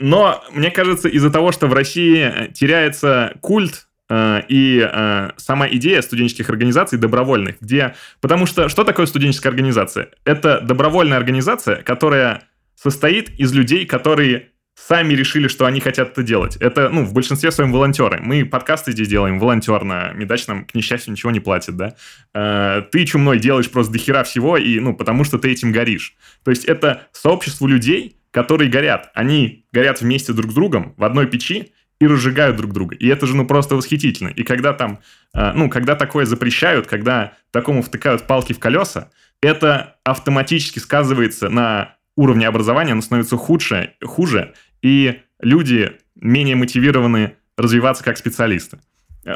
Э, 0.00 0.04
Но 0.04 0.42
мне 0.52 0.70
кажется, 0.70 1.08
из-за 1.08 1.30
того, 1.30 1.52
что 1.52 1.66
в 1.66 1.72
России 1.72 2.50
теряется 2.52 3.34
культ 3.40 3.86
э, 4.08 4.42
и 4.48 4.86
э, 4.90 5.30
сама 5.36 5.68
идея 5.68 6.02
студенческих 6.02 6.50
организаций 6.50 6.98
добровольных, 6.98 7.56
где... 7.60 7.94
Потому 8.20 8.46
что 8.46 8.68
что 8.68 8.84
такое 8.84 9.06
студенческая 9.06 9.50
организация? 9.50 10.10
Это 10.24 10.60
добровольная 10.60 11.18
организация, 11.18 11.82
которая 11.82 12.42
состоит 12.74 13.30
из 13.38 13.52
людей, 13.52 13.86
которые 13.86 14.48
сами 14.86 15.14
решили, 15.14 15.48
что 15.48 15.66
они 15.66 15.80
хотят 15.80 16.10
это 16.10 16.22
делать. 16.22 16.56
Это, 16.56 16.88
ну, 16.88 17.04
в 17.04 17.12
большинстве 17.12 17.50
своем 17.50 17.72
волонтеры. 17.72 18.20
Мы 18.22 18.44
подкасты 18.44 18.92
здесь 18.92 19.08
делаем 19.08 19.38
волонтерно. 19.38 20.12
Медач 20.14 20.46
нам, 20.46 20.64
к 20.64 20.74
несчастью, 20.74 21.12
ничего 21.12 21.30
не 21.30 21.40
платит, 21.40 21.76
да. 21.76 21.94
Э, 22.34 22.82
ты 22.90 23.04
чумной 23.04 23.38
делаешь 23.38 23.70
просто 23.70 23.92
дохера 23.92 24.24
всего, 24.24 24.56
и, 24.56 24.80
ну, 24.80 24.94
потому 24.94 25.24
что 25.24 25.38
ты 25.38 25.50
этим 25.50 25.72
горишь. 25.72 26.14
То 26.44 26.50
есть 26.50 26.64
это 26.64 27.02
сообщество 27.12 27.66
людей, 27.66 28.16
которые 28.30 28.70
горят. 28.70 29.10
Они 29.14 29.64
горят 29.72 30.00
вместе 30.00 30.32
друг 30.32 30.50
с 30.50 30.54
другом 30.54 30.94
в 30.96 31.04
одной 31.04 31.26
печи 31.26 31.72
и 32.00 32.06
разжигают 32.06 32.56
друг 32.56 32.72
друга. 32.72 32.96
И 32.96 33.06
это 33.08 33.26
же, 33.26 33.36
ну, 33.36 33.46
просто 33.46 33.76
восхитительно. 33.76 34.28
И 34.28 34.42
когда 34.42 34.72
там, 34.72 35.00
э, 35.34 35.52
ну, 35.52 35.68
когда 35.68 35.94
такое 35.94 36.24
запрещают, 36.24 36.86
когда 36.86 37.34
такому 37.50 37.82
втыкают 37.82 38.26
палки 38.26 38.52
в 38.54 38.58
колеса, 38.58 39.10
это 39.42 39.96
автоматически 40.04 40.78
сказывается 40.78 41.48
на 41.48 41.96
уровне 42.16 42.46
образования, 42.46 42.92
оно 42.92 43.02
становится 43.02 43.36
худше, 43.36 43.94
хуже, 44.04 44.54
и 44.82 45.20
люди 45.40 45.92
менее 46.14 46.56
мотивированы 46.56 47.36
развиваться 47.56 48.04
как 48.04 48.18
специалисты. 48.18 48.78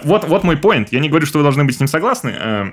Вот, 0.03 0.25
вот 0.25 0.45
мой 0.45 0.57
point. 0.57 0.89
Я 0.91 1.01
не 1.01 1.09
говорю, 1.09 1.27
что 1.27 1.39
вы 1.39 1.45
должны 1.45 1.65
быть 1.65 1.77
с 1.77 1.81
ним 1.81 1.89
согласны. 1.89 2.31
Э, 2.31 2.73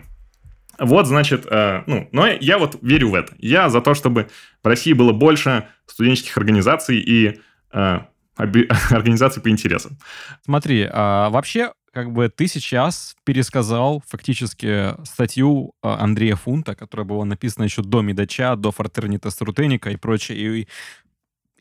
вот, 0.80 1.08
значит, 1.08 1.46
э, 1.50 1.84
ну, 1.86 2.08
но 2.12 2.28
я 2.28 2.58
вот 2.58 2.78
верю 2.82 3.10
в 3.10 3.16
это. 3.16 3.34
Я 3.38 3.70
за 3.70 3.82
то, 3.82 3.94
чтобы 3.94 4.30
в 4.64 4.68
России 4.68 4.94
было 4.94 5.12
больше 5.12 5.68
студенческих 5.86 6.38
организаций 6.38 7.00
и 7.00 7.40
э, 7.74 8.00
организаций 8.38 9.42
по 9.42 9.50
интересам. 9.50 9.98
Смотри, 10.46 10.88
а 10.90 11.30
вообще 11.30 11.74
как 11.94 12.14
бы 12.14 12.30
ты 12.30 12.48
сейчас 12.48 13.18
пересказал 13.26 14.02
фактически 14.08 14.96
статью 15.06 15.74
Андрея 15.82 16.38
Фунта, 16.38 16.74
которая 16.74 17.06
была 17.06 17.26
написана 17.26 17.66
еще 17.66 17.82
до 17.82 18.02
Медача, 18.02 18.56
до 18.56 18.72
Фратернита 18.72 19.30
Срутеника 19.30 19.90
и 19.90 19.98
прочее. 19.98 20.38
И 20.62 20.68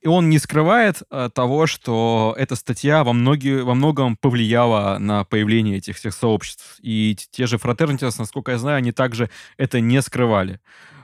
и 0.00 0.08
он 0.08 0.30
не 0.30 0.38
скрывает 0.38 1.02
э, 1.10 1.28
того, 1.32 1.66
что 1.66 2.34
эта 2.38 2.56
статья 2.56 3.04
во, 3.04 3.12
многие, 3.12 3.62
во 3.62 3.74
многом 3.74 4.16
повлияла 4.16 4.98
на 4.98 5.24
появление 5.24 5.76
этих 5.76 5.96
всех 5.96 6.14
сообществ. 6.14 6.78
И 6.80 7.16
те 7.30 7.46
же 7.46 7.56
Fraternitas, 7.56 8.14
насколько 8.18 8.52
я 8.52 8.58
знаю, 8.58 8.78
они 8.78 8.92
также 8.92 9.28
это 9.58 9.80
не 9.80 10.00
скрывали. 10.00 10.60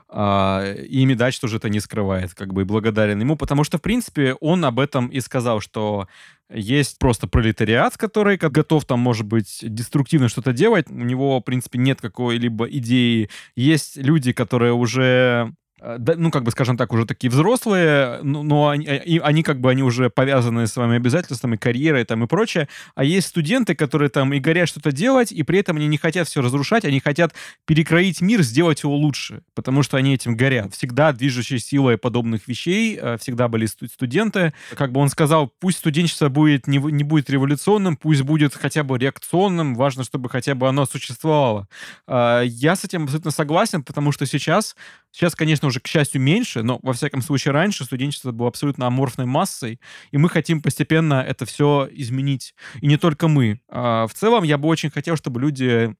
А, 0.08 0.72
и 0.72 1.04
Медач 1.04 1.38
тоже 1.38 1.56
это 1.56 1.68
не 1.68 1.80
скрывает, 1.80 2.32
как 2.32 2.54
бы 2.54 2.62
и 2.62 2.64
благодарен 2.64 3.20
ему, 3.20 3.36
потому 3.36 3.64
что, 3.64 3.78
в 3.78 3.82
принципе, 3.82 4.34
он 4.34 4.64
об 4.64 4.78
этом 4.78 5.08
и 5.08 5.20
сказал, 5.20 5.60
что 5.60 6.06
есть 6.48 6.98
просто 6.98 7.26
пролетариат, 7.26 7.98
который 7.98 8.36
готов 8.36 8.84
там, 8.84 9.00
может 9.00 9.26
быть, 9.26 9.58
деструктивно 9.62 10.28
что-то 10.28 10.52
делать. 10.52 10.88
У 10.88 10.94
него, 10.94 11.40
в 11.40 11.42
принципе, 11.42 11.78
нет 11.78 12.00
какой-либо 12.00 12.66
идеи. 12.66 13.28
Есть 13.56 13.96
люди, 13.96 14.32
которые 14.32 14.72
уже 14.72 15.52
ну, 15.80 16.30
как 16.30 16.42
бы, 16.42 16.50
скажем 16.50 16.76
так, 16.76 16.92
уже 16.92 17.04
такие 17.04 17.30
взрослые, 17.30 18.20
но, 18.22 18.42
но 18.42 18.68
они, 18.68 18.86
э, 18.86 19.18
они 19.18 19.42
как 19.42 19.60
бы, 19.60 19.70
они 19.70 19.82
уже 19.82 20.08
повязаны 20.08 20.66
с 20.66 20.76
вами 20.76 20.96
обязательствами, 20.96 21.56
карьерой 21.56 22.04
там 22.04 22.24
и 22.24 22.26
прочее, 22.26 22.68
а 22.94 23.04
есть 23.04 23.28
студенты, 23.28 23.74
которые 23.74 24.08
там 24.08 24.32
и 24.32 24.38
горят 24.38 24.68
что-то 24.68 24.90
делать, 24.90 25.32
и 25.32 25.42
при 25.42 25.58
этом 25.58 25.76
они 25.76 25.86
не 25.86 25.98
хотят 25.98 26.28
все 26.28 26.40
разрушать, 26.40 26.84
они 26.86 27.00
хотят 27.00 27.34
перекроить 27.66 28.22
мир, 28.22 28.42
сделать 28.42 28.82
его 28.82 28.96
лучше, 28.96 29.42
потому 29.54 29.82
что 29.82 29.98
они 29.98 30.14
этим 30.14 30.34
горят. 30.34 30.74
Всегда 30.74 31.12
движущей 31.12 31.58
силой 31.58 31.98
подобных 31.98 32.48
вещей 32.48 32.98
э, 33.00 33.18
всегда 33.18 33.48
были 33.48 33.66
студенты. 33.66 34.54
Как 34.74 34.92
бы 34.92 35.00
он 35.00 35.10
сказал, 35.10 35.52
пусть 35.60 35.78
студенчество 35.78 36.30
будет 36.30 36.66
не, 36.66 36.78
не 36.78 37.04
будет 37.04 37.28
революционным, 37.28 37.96
пусть 37.96 38.22
будет 38.22 38.54
хотя 38.54 38.82
бы 38.82 38.98
реакционным, 38.98 39.74
важно, 39.74 40.04
чтобы 40.04 40.30
хотя 40.30 40.54
бы 40.54 40.68
оно 40.68 40.86
существовало. 40.86 41.68
Я 42.08 42.76
с 42.76 42.84
этим 42.84 43.04
абсолютно 43.04 43.30
согласен, 43.30 43.82
потому 43.82 44.12
что 44.12 44.26
сейчас, 44.26 44.76
сейчас, 45.16 45.34
конечно, 45.34 45.68
уже, 45.68 45.80
к 45.80 45.86
счастью, 45.86 46.20
меньше, 46.20 46.62
но, 46.62 46.78
во 46.82 46.92
всяком 46.92 47.22
случае, 47.22 47.52
раньше 47.52 47.84
студенчество 47.84 48.32
было 48.32 48.48
абсолютно 48.48 48.86
аморфной 48.86 49.24
массой, 49.24 49.80
и 50.10 50.18
мы 50.18 50.28
хотим 50.28 50.60
постепенно 50.60 51.14
это 51.14 51.46
все 51.46 51.88
изменить. 51.90 52.54
И 52.82 52.86
не 52.86 52.98
только 52.98 53.26
мы. 53.26 53.60
А 53.68 54.06
в 54.06 54.12
целом, 54.12 54.44
я 54.44 54.58
бы 54.58 54.68
очень 54.68 54.90
хотел, 54.90 55.16
чтобы 55.16 55.40
люди 55.40 55.96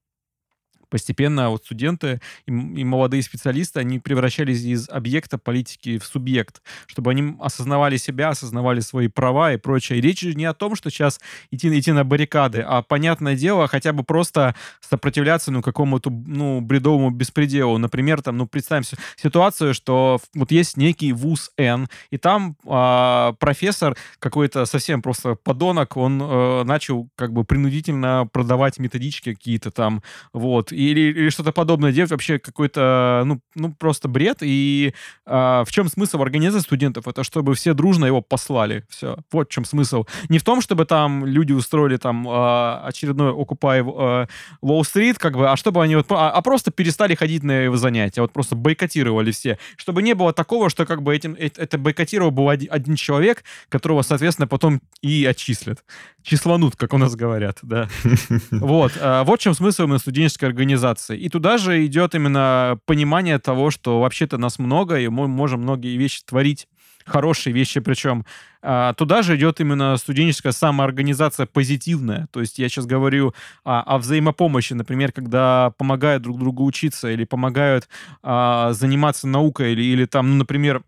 постепенно 0.88 1.50
вот 1.50 1.64
студенты 1.64 2.20
и, 2.46 2.50
и 2.50 2.84
молодые 2.84 3.22
специалисты, 3.22 3.80
они 3.80 3.98
превращались 3.98 4.62
из 4.62 4.88
объекта 4.88 5.38
политики 5.38 5.98
в 5.98 6.04
субъект, 6.04 6.62
чтобы 6.86 7.10
они 7.10 7.36
осознавали 7.40 7.96
себя, 7.96 8.30
осознавали 8.30 8.80
свои 8.80 9.08
права 9.08 9.52
и 9.52 9.56
прочее. 9.56 9.98
И 9.98 10.02
речь 10.02 10.22
не 10.22 10.44
о 10.44 10.54
том, 10.54 10.76
что 10.76 10.90
сейчас 10.90 11.20
идти, 11.50 11.76
идти 11.78 11.92
на 11.92 12.04
баррикады, 12.04 12.60
а, 12.60 12.82
понятное 12.82 13.36
дело, 13.36 13.68
хотя 13.68 13.92
бы 13.92 14.04
просто 14.04 14.54
сопротивляться, 14.80 15.50
ну, 15.50 15.62
какому-то, 15.62 16.10
ну, 16.10 16.60
бредовому 16.60 17.10
беспределу. 17.10 17.78
Например, 17.78 18.22
там, 18.22 18.36
ну, 18.36 18.46
представим 18.46 18.84
ситуацию, 19.16 19.74
что 19.74 20.18
вот 20.34 20.50
есть 20.50 20.76
некий 20.76 21.12
вуз 21.12 21.50
Н, 21.56 21.88
и 22.10 22.18
там 22.18 22.56
э, 22.64 23.32
профессор 23.38 23.96
какой-то 24.18 24.66
совсем 24.66 25.02
просто 25.02 25.34
подонок, 25.34 25.96
он 25.96 26.20
э, 26.22 26.64
начал 26.64 27.08
как 27.16 27.32
бы 27.32 27.44
принудительно 27.44 28.28
продавать 28.32 28.78
методички 28.78 29.34
какие-то 29.34 29.70
там, 29.70 30.02
вот, 30.32 30.72
или, 30.76 31.00
или 31.00 31.30
что-то 31.30 31.52
подобное 31.52 31.90
делать, 31.90 32.10
вообще 32.10 32.38
какой-то, 32.38 33.22
ну, 33.24 33.40
ну 33.54 33.72
просто 33.72 34.08
бред. 34.08 34.38
И 34.42 34.92
а, 35.24 35.64
в 35.64 35.72
чем 35.72 35.88
смысл 35.88 36.20
организации 36.20 36.64
студентов? 36.64 37.08
Это 37.08 37.24
чтобы 37.24 37.54
все 37.54 37.72
дружно 37.72 38.04
его 38.04 38.20
послали. 38.20 38.84
Все. 38.90 39.16
Вот 39.32 39.48
в 39.48 39.52
чем 39.52 39.64
смысл. 39.64 40.04
Не 40.28 40.38
в 40.38 40.44
том, 40.44 40.60
чтобы 40.60 40.84
там 40.84 41.24
люди 41.24 41.52
устроили 41.52 41.96
там 41.96 42.26
а, 42.28 42.82
очередной 42.84 43.32
Occupy 43.32 43.84
а, 43.96 44.26
Wall-Street, 44.62 45.16
как 45.18 45.36
бы, 45.36 45.50
а 45.50 45.56
чтобы 45.56 45.82
они 45.82 45.96
вот, 45.96 46.06
а, 46.10 46.30
а 46.30 46.42
просто 46.42 46.70
перестали 46.70 47.14
ходить 47.14 47.42
на 47.42 47.62
его 47.62 47.76
занятия, 47.76 48.20
вот 48.20 48.32
просто 48.32 48.54
бойкотировали 48.54 49.30
все. 49.30 49.58
Чтобы 49.76 50.02
не 50.02 50.14
было 50.14 50.32
такого, 50.32 50.68
что 50.68 50.84
как 50.84 51.02
бы 51.02 51.16
этим, 51.16 51.34
это, 51.38 51.78
бойкотировал 51.78 52.30
был 52.30 52.50
один, 52.50 52.68
один 52.70 52.96
человек, 52.96 53.44
которого, 53.70 54.02
соответственно, 54.02 54.46
потом 54.46 54.82
и 55.00 55.24
отчислят. 55.24 55.84
Числанут, 56.22 56.76
как 56.76 56.92
у 56.92 56.98
нас 56.98 57.14
говорят, 57.14 57.58
да. 57.62 57.88
Вот. 58.50 58.92
А, 59.00 59.24
вот 59.24 59.40
в 59.40 59.42
чем 59.42 59.54
смысл 59.54 59.84
именно 59.84 59.98
студенческой 59.98 60.46
организации 60.46 60.65
организации. 60.66 61.18
И 61.18 61.28
туда 61.28 61.58
же 61.58 61.84
идет 61.86 62.14
именно 62.14 62.78
понимание 62.86 63.38
того, 63.38 63.70
что 63.70 64.00
вообще-то 64.00 64.38
нас 64.38 64.58
много, 64.58 64.98
и 64.98 65.08
мы 65.08 65.28
можем 65.28 65.60
многие 65.60 65.96
вещи 65.96 66.22
творить 66.24 66.66
хорошие 67.06 67.54
вещи, 67.54 67.78
причем 67.80 68.24
а, 68.62 68.92
туда 68.94 69.22
же 69.22 69.36
идет 69.36 69.60
именно 69.60 69.96
студенческая 69.96 70.52
самоорганизация 70.52 71.46
позитивная. 71.46 72.26
То 72.32 72.40
есть 72.40 72.58
я 72.58 72.68
сейчас 72.68 72.86
говорю 72.86 73.32
о, 73.64 73.80
о 73.82 73.98
взаимопомощи, 73.98 74.74
например, 74.74 75.12
когда 75.12 75.70
помогают 75.78 76.24
друг 76.24 76.38
другу 76.38 76.64
учиться 76.64 77.08
или 77.08 77.24
помогают 77.24 77.88
а, 78.24 78.72
заниматься 78.72 79.28
наукой 79.28 79.72
или, 79.72 79.84
или 79.84 80.04
там, 80.06 80.30
ну, 80.30 80.34
например, 80.34 80.78
а, 80.78 80.82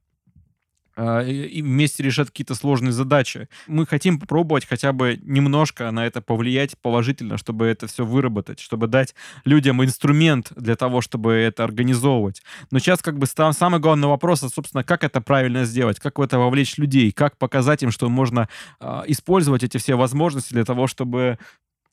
и 0.99 1.62
вместе 1.62 2.03
решать 2.03 2.28
какие-то 2.28 2.55
сложные 2.55 2.92
задачи. 2.92 3.49
Мы 3.66 3.86
хотим 3.86 4.18
попробовать 4.18 4.66
хотя 4.66 4.92
бы 4.92 5.18
немножко 5.22 5.90
на 5.90 6.07
это 6.07 6.20
повлиять 6.20 6.76
положительно, 6.82 7.38
чтобы 7.38 7.66
это 7.66 7.86
все 7.86 8.05
выработать, 8.05 8.59
чтобы 8.59 8.88
дать 8.88 9.14
людям 9.44 9.82
инструмент 9.84 10.53
для 10.57 10.74
того, 10.74 11.01
чтобы 11.01 11.32
это 11.32 11.64
организовывать. 11.64 12.42
Но 12.70 12.78
сейчас 12.78 13.01
как 13.01 13.18
бы 13.18 13.26
самый 13.26 13.80
главный 13.80 14.09
вопрос, 14.09 14.40
собственно, 14.40 14.82
как 14.82 15.05
это 15.05 15.20
правильно 15.20 15.64
сделать, 15.64 16.01
как 16.01 16.18
в 16.18 16.22
это 16.22 16.38
вовлечь 16.38 16.78
людей, 16.78 17.12
как 17.12 17.36
показать 17.36 17.82
им, 17.82 17.90
что 17.90 18.09
можно 18.09 18.49
э, 18.80 19.03
использовать 19.07 19.62
эти 19.62 19.78
все 19.78 19.94
возможности 19.94 20.53
для 20.53 20.64
того, 20.64 20.86
чтобы 20.86 21.38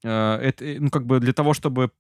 э, 0.04 0.36
это, 0.42 0.66
ну, 0.80 0.90
как 0.90 1.06
бы 1.06 1.20
для 1.20 1.34
того, 1.34 1.54
чтобы 1.54 1.92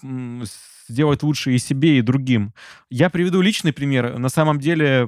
сделать 0.87 1.23
лучше 1.23 1.53
и 1.53 1.57
себе, 1.57 1.97
и 1.97 2.01
другим. 2.01 2.53
Я 2.89 3.09
приведу 3.09 3.41
личный 3.41 3.73
пример. 3.73 4.17
На 4.17 4.29
самом 4.29 4.59
деле 4.59 4.85
э, 4.85 5.07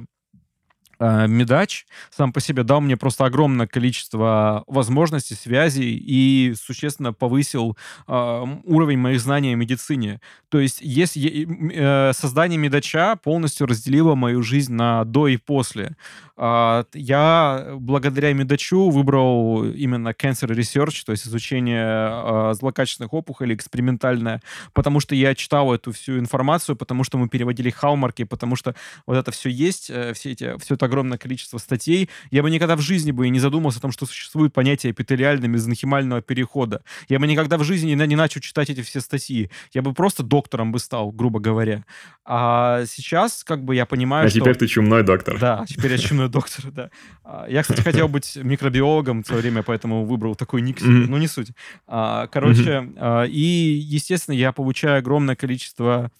Медач 1.00 1.86
сам 2.10 2.32
по 2.32 2.40
себе 2.40 2.62
дал 2.62 2.80
мне 2.80 2.96
просто 2.96 3.24
огромное 3.24 3.66
количество 3.66 4.64
возможностей, 4.66 5.34
связей 5.34 5.96
и 5.96 6.54
существенно 6.54 7.12
повысил 7.12 7.76
э, 8.06 8.44
уровень 8.64 8.98
моих 8.98 9.20
знаний 9.20 9.52
о 9.52 9.56
медицине. 9.56 10.20
То 10.48 10.58
есть 10.58 10.78
если 10.80 11.46
э, 11.72 12.12
создание 12.12 12.58
Медача 12.58 13.16
полностью 13.16 13.66
разделило 13.66 14.14
мою 14.14 14.42
жизнь 14.42 14.72
на 14.72 15.04
до 15.04 15.28
и 15.28 15.36
после. 15.36 15.96
Э, 16.36 16.84
я 16.94 17.74
благодаря 17.76 18.32
Медачу 18.32 18.90
выбрал 18.90 19.64
именно 19.64 20.10
cancer 20.10 20.48
research, 20.48 21.04
то 21.06 21.12
есть 21.12 21.26
изучение 21.26 21.84
э, 21.84 22.54
злокачественных 22.54 23.12
опухолей, 23.12 23.54
экспериментальное, 23.54 24.42
потому 24.72 25.00
что 25.00 25.14
я 25.14 25.34
читал 25.34 25.72
эту 25.72 25.92
всю 25.92 26.18
информацию, 26.18 26.76
потому 26.76 27.04
что 27.04 27.18
мы 27.18 27.28
переводили 27.28 27.70
хаумарки, 27.70 28.24
потому 28.24 28.56
что 28.56 28.74
вот 29.06 29.16
это 29.16 29.30
все 29.30 29.48
есть, 29.48 29.90
э, 29.90 30.12
все 30.14 30.32
эти, 30.32 30.58
все 30.58 30.74
это 30.74 30.87
огромное 30.88 31.18
количество 31.18 31.58
статей, 31.58 32.08
я 32.30 32.42
бы 32.42 32.50
никогда 32.50 32.74
в 32.74 32.80
жизни 32.80 33.12
бы 33.12 33.26
и 33.26 33.30
не 33.30 33.38
задумался 33.38 33.78
о 33.78 33.82
том, 33.82 33.92
что 33.92 34.06
существует 34.06 34.52
понятие 34.52 34.92
эпителиально-мезонхимального 34.92 36.22
перехода. 36.22 36.82
Я 37.08 37.18
бы 37.18 37.26
никогда 37.26 37.56
в 37.56 37.64
жизни 37.64 37.92
не, 37.92 38.06
не 38.06 38.16
начал 38.16 38.40
читать 38.40 38.70
эти 38.70 38.82
все 38.82 39.00
статьи. 39.00 39.50
Я 39.72 39.82
бы 39.82 39.94
просто 39.94 40.22
доктором 40.22 40.72
бы 40.72 40.78
стал, 40.78 41.12
грубо 41.12 41.40
говоря. 41.40 41.84
А 42.24 42.84
сейчас, 42.86 43.44
как 43.44 43.64
бы, 43.64 43.74
я 43.74 43.86
понимаю, 43.86 44.26
а 44.26 44.28
что... 44.28 44.38
А 44.38 44.40
теперь 44.40 44.56
ты 44.56 44.66
чумной 44.66 45.02
доктор. 45.02 45.38
Да, 45.38 45.64
теперь 45.68 45.92
я 45.92 45.98
чумной 45.98 46.28
доктор, 46.28 46.70
да. 46.72 46.90
А, 47.24 47.46
я, 47.48 47.62
кстати, 47.62 47.80
хотел 47.80 48.08
быть 48.08 48.36
микробиологом 48.36 49.24
свое 49.24 49.42
время, 49.42 49.62
поэтому 49.62 50.04
выбрал 50.04 50.34
такой 50.34 50.62
ник, 50.62 50.80
ну, 50.80 51.16
не 51.18 51.28
суть. 51.28 51.52
А, 51.86 52.26
короче, 52.28 52.90
и, 53.28 53.80
естественно, 53.82 54.34
я 54.34 54.52
получаю 54.52 54.98
огромное 54.98 55.36
количество 55.36 56.10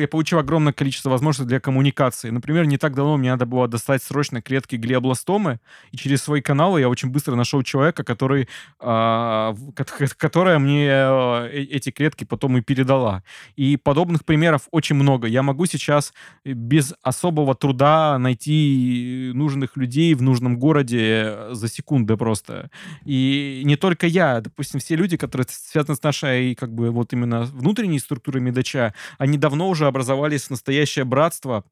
я 0.00 0.08
получил 0.08 0.38
огромное 0.38 0.72
количество 0.72 1.10
возможностей 1.10 1.48
для 1.48 1.60
коммуникации. 1.60 2.30
Например, 2.30 2.64
не 2.66 2.78
так 2.78 2.94
давно 2.94 3.16
мне 3.16 3.30
надо 3.30 3.46
было 3.46 3.68
достать 3.68 4.02
срочно 4.02 4.40
клетки 4.42 4.76
глиобластомы, 4.76 5.60
и 5.92 5.96
через 5.96 6.22
свои 6.22 6.40
каналы 6.40 6.80
я 6.80 6.88
очень 6.88 7.10
быстро 7.10 7.34
нашел 7.34 7.62
человека, 7.62 8.04
который, 8.04 8.48
э, 8.80 9.54
которая 10.18 10.58
мне 10.58 10.88
э, 10.88 11.48
эти 11.52 11.90
клетки 11.90 12.24
потом 12.24 12.56
и 12.56 12.60
передала. 12.60 13.22
И 13.56 13.76
подобных 13.76 14.24
примеров 14.24 14.68
очень 14.70 14.96
много. 14.96 15.26
Я 15.26 15.42
могу 15.42 15.66
сейчас 15.66 16.12
без 16.44 16.94
особого 17.02 17.54
труда 17.54 18.18
найти 18.18 19.32
нужных 19.34 19.76
людей 19.76 20.14
в 20.14 20.22
нужном 20.22 20.58
городе 20.58 21.36
за 21.50 21.68
секунды 21.68 22.16
просто. 22.16 22.70
И 23.04 23.62
не 23.64 23.76
только 23.76 24.06
я, 24.06 24.40
допустим, 24.40 24.80
все 24.80 24.96
люди, 24.96 25.16
которые 25.16 25.46
связаны 25.48 25.96
с 25.96 26.02
нашей, 26.02 26.54
как 26.54 26.72
бы, 26.72 26.90
вот 26.90 27.12
именно 27.12 27.42
внутренней 27.42 27.98
структурой 27.98 28.42
медача, 28.42 28.94
они 29.18 29.38
давно 29.38 29.65
уже 29.68 29.86
образовались 29.86 30.50
настоящее 30.50 31.04
братство, 31.04 31.64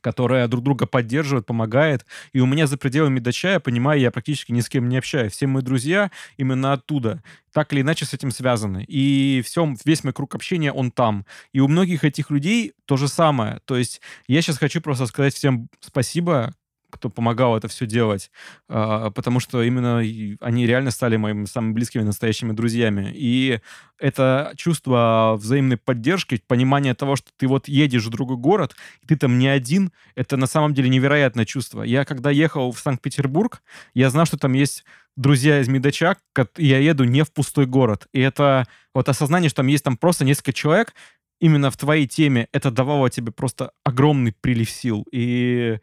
которая 0.00 0.48
друг 0.48 0.64
друга 0.64 0.86
поддерживает, 0.86 1.46
помогает. 1.46 2.06
И 2.32 2.40
у 2.40 2.46
меня 2.46 2.66
за 2.66 2.78
пределами 2.78 3.14
Медача, 3.14 3.52
я 3.52 3.60
понимаю, 3.60 4.00
я 4.00 4.10
практически 4.10 4.52
ни 4.52 4.60
с 4.60 4.68
кем 4.68 4.88
не 4.88 4.98
общаюсь. 4.98 5.32
Все 5.32 5.46
мои 5.46 5.62
друзья 5.62 6.10
именно 6.36 6.72
оттуда 6.72 7.22
так 7.52 7.72
или 7.72 7.80
иначе 7.80 8.04
с 8.04 8.14
этим 8.14 8.30
связаны. 8.30 8.84
И 8.86 9.42
все, 9.44 9.74
весь 9.84 10.04
мой 10.04 10.12
круг 10.12 10.34
общения, 10.34 10.72
он 10.72 10.92
там. 10.92 11.26
И 11.52 11.60
у 11.60 11.66
многих 11.66 12.04
этих 12.04 12.30
людей 12.30 12.74
то 12.84 12.96
же 12.96 13.08
самое. 13.08 13.60
То 13.64 13.76
есть 13.76 14.00
я 14.28 14.40
сейчас 14.42 14.58
хочу 14.58 14.80
просто 14.80 15.06
сказать 15.06 15.34
всем 15.34 15.68
спасибо, 15.80 16.54
кто 16.90 17.10
помогал 17.10 17.56
это 17.56 17.68
все 17.68 17.86
делать, 17.86 18.30
а, 18.68 19.10
потому 19.10 19.40
что 19.40 19.62
именно 19.62 19.98
они 20.40 20.66
реально 20.66 20.90
стали 20.90 21.16
моими 21.16 21.44
самыми 21.44 21.72
близкими 21.72 22.02
настоящими 22.02 22.52
друзьями. 22.52 23.12
И 23.14 23.60
это 23.98 24.52
чувство 24.56 25.36
взаимной 25.38 25.76
поддержки, 25.76 26.42
понимание 26.46 26.94
того, 26.94 27.16
что 27.16 27.30
ты 27.36 27.46
вот 27.46 27.68
едешь 27.68 28.04
в 28.04 28.10
другой 28.10 28.36
город, 28.36 28.76
и 29.02 29.06
ты 29.06 29.16
там 29.16 29.38
не 29.38 29.48
один, 29.48 29.92
это 30.14 30.36
на 30.36 30.46
самом 30.46 30.74
деле 30.74 30.88
невероятное 30.88 31.44
чувство. 31.44 31.82
Я 31.82 32.04
когда 32.04 32.30
ехал 32.30 32.72
в 32.72 32.78
Санкт-Петербург, 32.78 33.62
я 33.94 34.10
знал, 34.10 34.26
что 34.26 34.38
там 34.38 34.52
есть 34.52 34.84
друзья 35.16 35.60
из 35.60 35.68
Медача, 35.68 36.16
я 36.56 36.78
еду 36.78 37.04
не 37.04 37.24
в 37.24 37.32
пустой 37.32 37.66
город. 37.66 38.06
И 38.12 38.20
это 38.20 38.66
вот 38.94 39.08
осознание, 39.08 39.48
что 39.48 39.58
там 39.58 39.66
есть 39.66 39.84
там 39.84 39.96
просто 39.96 40.24
несколько 40.24 40.52
человек, 40.52 40.94
именно 41.40 41.70
в 41.70 41.76
твоей 41.76 42.06
теме, 42.06 42.48
это 42.52 42.70
давало 42.70 43.10
тебе 43.10 43.32
просто 43.32 43.72
огромный 43.84 44.32
прилив 44.40 44.70
сил. 44.70 45.04
И 45.12 45.78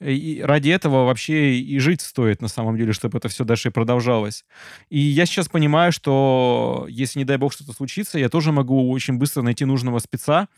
и 0.00 0.40
ради 0.42 0.70
этого 0.70 1.04
вообще 1.04 1.56
и 1.56 1.78
жить 1.78 2.00
стоит, 2.00 2.40
на 2.40 2.48
самом 2.48 2.76
деле, 2.76 2.92
чтобы 2.92 3.18
это 3.18 3.28
все 3.28 3.44
дальше 3.44 3.70
продолжалось. 3.70 4.44
И 4.88 4.98
я 4.98 5.26
сейчас 5.26 5.48
понимаю, 5.48 5.92
что 5.92 6.86
если, 6.88 7.18
не 7.18 7.24
дай 7.24 7.36
бог, 7.36 7.52
что-то 7.52 7.72
случится, 7.72 8.18
я 8.18 8.28
тоже 8.28 8.50
могу 8.52 8.90
очень 8.90 9.18
быстро 9.18 9.42
найти 9.42 9.64
нужного 9.64 9.98
спеца, 9.98 10.48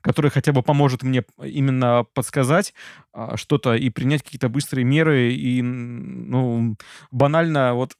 который 0.00 0.30
хотя 0.30 0.52
бы 0.52 0.62
поможет 0.62 1.02
мне 1.02 1.24
именно 1.42 2.04
подсказать 2.14 2.74
а, 3.12 3.36
что-то 3.36 3.74
и 3.74 3.90
принять 3.90 4.22
какие-то 4.22 4.48
быстрые 4.48 4.84
меры. 4.84 5.32
И, 5.32 5.62
ну, 5.62 6.76
банально, 7.10 7.74
вот 7.74 7.96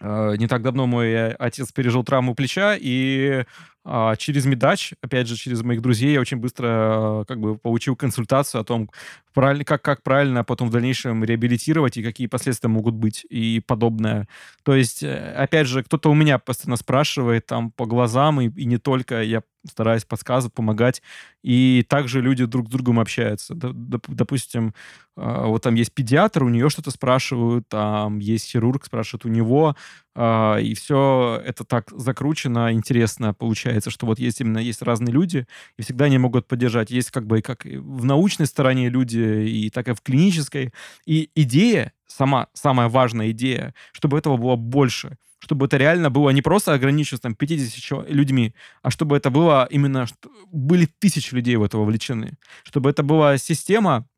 а, 0.00 0.34
не 0.34 0.46
так 0.46 0.62
давно 0.62 0.86
мой 0.86 1.32
отец 1.32 1.72
пережил 1.72 2.04
травму 2.04 2.34
плеча, 2.34 2.76
и 2.78 3.44
а, 3.88 4.16
через 4.16 4.44
Медач, 4.46 4.94
опять 5.00 5.28
же, 5.28 5.36
через 5.36 5.62
моих 5.62 5.80
друзей 5.80 6.12
я 6.12 6.20
очень 6.20 6.38
быстро 6.38 6.66
а, 6.68 7.24
как 7.24 7.38
бы 7.38 7.56
получил 7.56 7.94
консультацию 7.94 8.60
о 8.60 8.64
том, 8.64 8.90
правильно, 9.32 9.64
как, 9.64 9.82
как 9.82 10.02
правильно 10.02 10.42
потом 10.42 10.68
в 10.68 10.72
дальнейшем 10.72 11.22
реабилитировать 11.22 11.96
и 11.96 12.02
какие 12.02 12.26
последствия 12.26 12.68
могут 12.68 12.94
быть 12.94 13.24
и 13.30 13.62
подобное. 13.64 14.26
То 14.64 14.74
есть, 14.74 15.04
э, 15.04 15.34
опять 15.36 15.68
же, 15.68 15.84
кто-то 15.84 16.10
у 16.10 16.14
меня 16.14 16.38
постоянно 16.40 16.76
спрашивает 16.76 17.46
там 17.46 17.70
по 17.70 17.86
глазам, 17.86 18.40
и, 18.40 18.48
и 18.48 18.64
не 18.64 18.78
только, 18.78 19.22
я 19.22 19.42
стараюсь 19.68 20.04
подсказывать, 20.04 20.54
помогать. 20.54 21.02
И 21.42 21.84
также 21.88 22.20
люди 22.20 22.44
друг 22.44 22.68
с 22.68 22.70
другом 22.70 22.98
общаются. 22.98 23.54
Допустим, 23.54 24.74
а, 25.16 25.46
вот 25.46 25.62
там 25.62 25.74
есть 25.74 25.92
педиатр, 25.92 26.42
у 26.42 26.48
нее 26.48 26.68
что-то 26.70 26.90
спрашивают, 26.90 27.68
там 27.68 28.18
есть 28.18 28.50
хирург, 28.50 28.84
спрашивают 28.84 29.26
у 29.26 29.28
него, 29.28 29.76
и 30.16 30.74
все 30.74 31.42
это 31.44 31.64
так 31.64 31.90
закручено, 31.90 32.72
интересно 32.72 33.34
получается, 33.34 33.90
что 33.90 34.06
вот 34.06 34.18
есть 34.18 34.40
именно 34.40 34.58
есть 34.58 34.82
разные 34.82 35.12
люди, 35.12 35.46
и 35.76 35.82
всегда 35.82 36.06
они 36.06 36.18
могут 36.18 36.46
поддержать. 36.46 36.90
Есть 36.90 37.10
как 37.10 37.26
бы 37.26 37.42
как 37.42 37.64
в 37.64 38.04
научной 38.04 38.46
стороне 38.46 38.88
люди, 38.88 39.18
и 39.18 39.70
так 39.70 39.88
и 39.88 39.94
в 39.94 40.00
клинической. 40.00 40.72
И 41.04 41.30
идея, 41.34 41.92
сама 42.06 42.48
самая 42.54 42.88
важная 42.88 43.30
идея, 43.30 43.74
чтобы 43.92 44.18
этого 44.18 44.36
было 44.36 44.56
больше 44.56 45.18
чтобы 45.38 45.66
это 45.66 45.76
реально 45.76 46.10
было 46.10 46.30
не 46.30 46.42
просто 46.42 46.72
ограничено 46.72 47.18
там 47.18 47.34
50 47.34 48.10
людьми, 48.10 48.54
а 48.82 48.90
чтобы 48.90 49.16
это 49.16 49.30
было 49.30 49.68
именно, 49.70 50.06
были 50.50 50.88
тысячи 50.98 51.34
людей 51.34 51.54
в 51.56 51.62
это 51.62 51.78
вовлечены. 51.78 52.32
Чтобы 52.64 52.90
это 52.90 53.04
была 53.04 53.38
система 53.38 54.08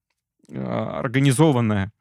э, 0.49 0.59
организованная, 0.59 1.92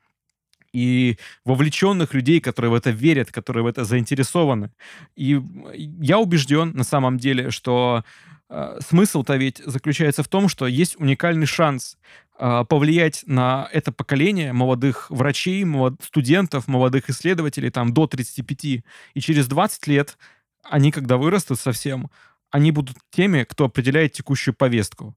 и 0.74 1.18
вовлеченных 1.46 2.14
людей, 2.14 2.40
которые 2.40 2.72
в 2.72 2.76
это 2.76 2.92
верят, 2.92 3.32
которые 3.32 3.64
в 3.64 3.68
это 3.68 3.86
заинтересованы. 3.86 4.72
И 5.16 5.42
я 5.76 6.20
убежден 6.20 6.72
на 6.76 6.84
самом 6.84 7.18
деле, 7.18 7.52
что 7.52 8.04
э, 8.50 8.80
смысл-то 8.86 9.36
ведь 9.38 9.62
заключается 9.66 10.24
в 10.24 10.28
том, 10.28 10.50
что 10.50 10.68
есть 10.68 11.00
уникальный 11.00 11.46
шанс 11.46 11.98
э, 12.40 12.66
повлиять 12.68 13.24
на 13.26 13.70
это 13.72 13.92
поколение 13.92 14.54
молодых 14.54 15.10
врачей, 15.10 15.64
молод... 15.64 15.96
студентов, 16.04 16.68
молодых 16.68 17.10
исследователей 17.10 17.70
там 17.70 17.94
до 17.94 18.08
35. 18.08 18.64
И 18.66 18.84
через 19.20 19.48
20 19.48 19.88
лет 19.88 20.18
они, 20.64 20.92
когда 20.92 21.18
вырастут 21.18 21.60
совсем, 21.60 22.10
они 22.52 22.72
будут 22.72 22.98
теми, 23.12 23.44
кто 23.44 23.66
определяет 23.66 24.14
текущую 24.14 24.54
повестку 24.54 25.16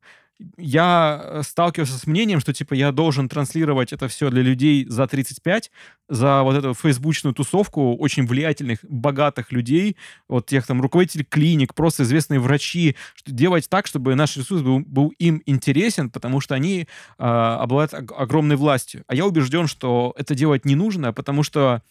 я 0.56 1.20
э, 1.22 1.42
сталкивался 1.42 1.98
с 1.98 2.06
мнением, 2.06 2.40
что, 2.40 2.52
типа, 2.52 2.74
я 2.74 2.92
должен 2.92 3.28
транслировать 3.28 3.92
это 3.92 4.08
все 4.08 4.30
для 4.30 4.42
людей 4.42 4.86
за 4.88 5.06
35, 5.06 5.70
за 6.08 6.42
вот 6.42 6.56
эту 6.56 6.74
фейсбучную 6.74 7.34
тусовку 7.34 7.96
очень 7.96 8.26
влиятельных, 8.26 8.78
богатых 8.82 9.52
людей, 9.52 9.96
вот 10.28 10.46
тех 10.46 10.66
там 10.66 10.80
руководителей 10.80 11.24
клиник, 11.24 11.74
просто 11.74 12.04
известные 12.04 12.40
врачи, 12.40 12.96
что 13.14 13.32
делать 13.32 13.68
так, 13.68 13.86
чтобы 13.86 14.14
наш 14.14 14.36
ресурс 14.36 14.62
был, 14.62 14.80
был 14.80 15.08
им 15.18 15.42
интересен, 15.46 16.10
потому 16.10 16.40
что 16.40 16.54
они 16.54 16.82
э, 17.18 17.24
обладают 17.24 18.10
огромной 18.10 18.56
властью. 18.56 19.04
А 19.06 19.14
я 19.14 19.26
убежден, 19.26 19.66
что 19.66 20.14
это 20.16 20.34
делать 20.34 20.64
не 20.64 20.74
нужно, 20.74 21.12
потому 21.12 21.42
что 21.42 21.82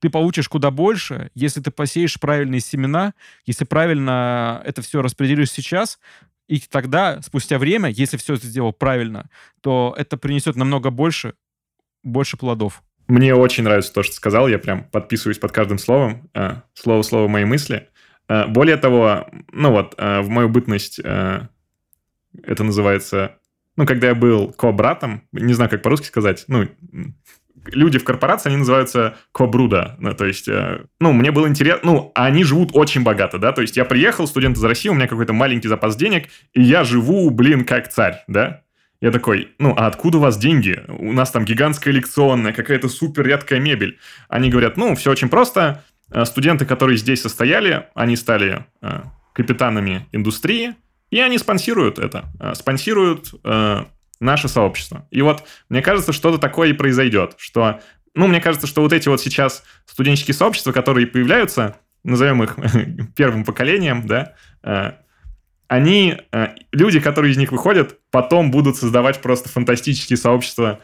ты 0.00 0.10
получишь 0.10 0.48
куда 0.48 0.70
больше, 0.70 1.30
если 1.34 1.60
ты 1.60 1.70
посеешь 1.70 2.20
правильные 2.20 2.60
семена, 2.60 3.14
если 3.46 3.64
правильно 3.64 4.62
это 4.64 4.82
все 4.82 5.00
распределишь 5.00 5.50
сейчас, 5.50 5.98
и 6.48 6.60
тогда, 6.60 7.20
спустя 7.22 7.58
время, 7.58 7.90
если 7.90 8.16
все 8.16 8.36
сделал 8.36 8.72
правильно, 8.72 9.28
то 9.60 9.94
это 9.98 10.16
принесет 10.16 10.56
намного 10.56 10.90
больше, 10.90 11.34
больше 12.02 12.36
плодов. 12.36 12.82
Мне 13.08 13.34
очень 13.34 13.64
нравится 13.64 13.92
то, 13.92 14.02
что 14.02 14.14
сказал. 14.14 14.48
Я 14.48 14.58
прям 14.58 14.84
подписываюсь 14.84 15.38
под 15.38 15.52
каждым 15.52 15.78
словом. 15.78 16.28
Э, 16.34 16.62
слово-слово 16.74 17.28
мои 17.28 17.44
мысли. 17.44 17.88
Э, 18.28 18.46
более 18.46 18.76
того, 18.76 19.28
ну 19.52 19.70
вот, 19.70 19.94
э, 19.96 20.20
в 20.20 20.28
мою 20.28 20.48
бытность 20.48 20.98
это 20.98 21.48
называется... 22.64 23.38
Ну, 23.76 23.86
когда 23.86 24.08
я 24.08 24.14
был 24.14 24.52
ко-братом, 24.52 25.22
не 25.32 25.52
знаю, 25.52 25.70
как 25.70 25.82
по-русски 25.82 26.06
сказать, 26.06 26.44
ну, 26.48 26.68
люди 27.72 27.98
в 27.98 28.04
корпорации, 28.04 28.48
они 28.48 28.58
называются 28.58 29.16
кобруда. 29.32 29.96
Ну, 29.98 30.12
то 30.14 30.24
есть, 30.24 30.48
э, 30.48 30.84
ну, 31.00 31.12
мне 31.12 31.30
было 31.30 31.48
интересно, 31.48 31.80
ну, 31.84 32.12
они 32.14 32.44
живут 32.44 32.70
очень 32.72 33.02
богато, 33.02 33.38
да, 33.38 33.52
то 33.52 33.62
есть 33.62 33.76
я 33.76 33.84
приехал, 33.84 34.26
студент 34.26 34.56
из 34.56 34.64
России, 34.64 34.88
у 34.88 34.94
меня 34.94 35.08
какой-то 35.08 35.32
маленький 35.32 35.68
запас 35.68 35.96
денег, 35.96 36.28
и 36.52 36.62
я 36.62 36.84
живу, 36.84 37.30
блин, 37.30 37.64
как 37.64 37.88
царь, 37.88 38.24
да. 38.28 38.62
Я 39.00 39.10
такой, 39.10 39.48
ну, 39.58 39.74
а 39.76 39.86
откуда 39.86 40.18
у 40.18 40.20
вас 40.22 40.38
деньги? 40.38 40.82
У 40.88 41.12
нас 41.12 41.30
там 41.30 41.44
гигантская 41.44 41.92
лекционная, 41.92 42.52
какая-то 42.54 42.88
супер 42.88 43.26
редкая 43.26 43.60
мебель. 43.60 43.98
Они 44.28 44.48
говорят, 44.48 44.78
ну, 44.78 44.94
все 44.96 45.10
очень 45.10 45.28
просто. 45.28 45.84
Э, 46.10 46.24
студенты, 46.24 46.64
которые 46.64 46.96
здесь 46.96 47.20
состояли, 47.20 47.86
они 47.94 48.16
стали 48.16 48.64
э, 48.80 49.02
капитанами 49.34 50.06
индустрии, 50.12 50.74
и 51.10 51.20
они 51.20 51.38
спонсируют 51.38 51.98
это. 51.98 52.24
Спонсируют 52.54 53.32
наше 54.20 54.48
сообщество. 54.48 55.06
И 55.10 55.22
вот 55.22 55.44
мне 55.68 55.82
кажется, 55.82 56.12
что-то 56.12 56.38
такое 56.38 56.70
и 56.70 56.72
произойдет, 56.72 57.34
что, 57.36 57.80
ну, 58.14 58.26
мне 58.26 58.40
кажется, 58.40 58.66
что 58.66 58.82
вот 58.82 58.92
эти 58.92 59.08
вот 59.08 59.20
сейчас 59.20 59.62
студенческие 59.84 60.34
сообщества, 60.34 60.72
которые 60.72 61.06
появляются, 61.06 61.76
назовем 62.04 62.42
их 62.42 62.56
первым 63.16 63.44
поколением, 63.44 64.06
да, 64.06 64.34
э, 64.62 64.92
они, 65.68 66.16
э, 66.32 66.48
люди, 66.72 67.00
которые 67.00 67.32
из 67.32 67.36
них 67.36 67.50
выходят, 67.50 67.98
потом 68.10 68.50
будут 68.50 68.76
создавать 68.76 69.20
просто 69.20 69.48
фантастические 69.48 70.16
сообщества 70.16 70.80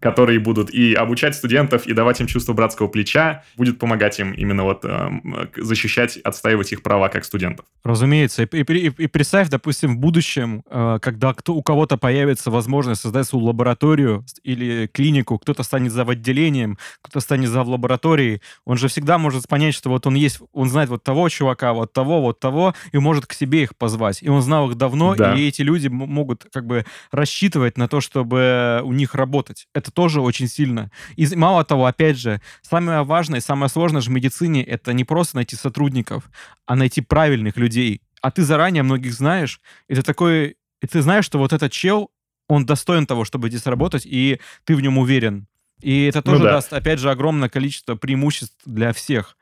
которые 0.00 0.38
будут 0.40 0.70
и 0.70 0.94
обучать 0.94 1.34
студентов, 1.34 1.86
и 1.86 1.92
давать 1.92 2.20
им 2.20 2.26
чувство 2.26 2.52
братского 2.52 2.88
плеча, 2.88 3.44
будет 3.56 3.78
помогать 3.78 4.18
им 4.20 4.32
именно 4.32 4.64
вот 4.64 4.84
э, 4.84 5.10
защищать, 5.56 6.18
отстаивать 6.18 6.72
их 6.72 6.82
права 6.82 7.08
как 7.08 7.24
студентов. 7.24 7.66
Разумеется. 7.82 8.42
И, 8.42 8.62
и, 8.62 8.86
и 8.88 9.06
представь, 9.06 9.48
допустим, 9.48 9.96
в 9.96 9.98
будущем, 9.98 10.62
э, 10.68 10.98
когда 11.00 11.32
кто, 11.32 11.54
у 11.54 11.62
кого-то 11.62 11.96
появится 11.96 12.50
возможность 12.50 13.00
создать 13.00 13.26
свою 13.26 13.46
лабораторию 13.46 14.24
или 14.42 14.86
клинику, 14.92 15.38
кто-то 15.38 15.62
станет 15.62 15.92
за 15.92 16.02
отделением, 16.02 16.78
кто-то 17.02 17.20
станет 17.20 17.48
за 17.48 17.62
в 17.62 17.68
лабораторией, 17.68 18.42
он 18.64 18.76
же 18.76 18.88
всегда 18.88 19.18
может 19.18 19.48
понять, 19.48 19.74
что 19.74 19.88
вот 19.90 20.06
он 20.06 20.14
есть, 20.14 20.40
он 20.52 20.68
знает 20.68 20.90
вот 20.90 21.04
того 21.04 21.28
чувака, 21.28 21.72
вот 21.72 21.92
того, 21.92 22.20
вот 22.20 22.38
того, 22.38 22.74
и 22.92 22.98
может 22.98 23.26
к 23.26 23.32
себе 23.32 23.62
их 23.62 23.76
позвать. 23.76 24.22
И 24.22 24.28
он 24.28 24.42
знал 24.42 24.70
их 24.70 24.76
давно, 24.76 25.14
да. 25.14 25.34
и 25.34 25.48
эти 25.48 25.62
люди 25.62 25.88
могут 25.88 26.46
как 26.52 26.66
бы 26.66 26.84
рассчитывать 27.10 27.78
на 27.78 27.88
то, 27.88 28.00
чтобы 28.00 28.80
у 28.84 28.92
них 28.92 29.14
работать. 29.14 29.68
Это 29.74 29.85
это 29.86 29.92
тоже 29.92 30.20
очень 30.20 30.48
сильно. 30.48 30.90
И 31.14 31.26
мало 31.36 31.64
того, 31.64 31.86
опять 31.86 32.18
же, 32.18 32.40
самое 32.62 33.04
важное, 33.04 33.40
самое 33.40 33.70
сложное 33.70 34.00
же 34.00 34.10
в 34.10 34.12
медицине— 34.12 34.64
это 34.64 34.92
не 34.92 35.04
просто 35.04 35.36
найти 35.36 35.54
сотрудников, 35.54 36.24
а 36.66 36.74
найти 36.74 37.00
правильных 37.00 37.56
людей. 37.56 38.02
А 38.20 38.32
ты 38.32 38.42
заранее 38.42 38.82
многих 38.82 39.12
знаешь, 39.12 39.60
и 39.88 39.94
ты 39.94 40.02
такой... 40.02 40.56
И 40.82 40.86
ты 40.86 41.00
знаешь, 41.00 41.24
что 41.24 41.38
вот 41.38 41.52
этот 41.52 41.72
чел, 41.72 42.10
он 42.48 42.66
достоин 42.66 43.06
того, 43.06 43.24
чтобы 43.24 43.48
здесь 43.48 43.66
работать, 43.66 44.04
и 44.04 44.40
ты 44.64 44.74
в 44.74 44.80
нем 44.80 44.98
уверен. 44.98 45.46
И 45.80 46.04
это 46.04 46.18
ну 46.18 46.32
тоже 46.32 46.38
ну, 46.38 46.44
да. 46.44 46.52
даст, 46.52 46.72
опять 46.72 46.98
же, 46.98 47.10
огромное 47.10 47.48
количество 47.48 47.94
преимуществ 47.94 48.56
для 48.66 48.92
всех. 48.92 49.36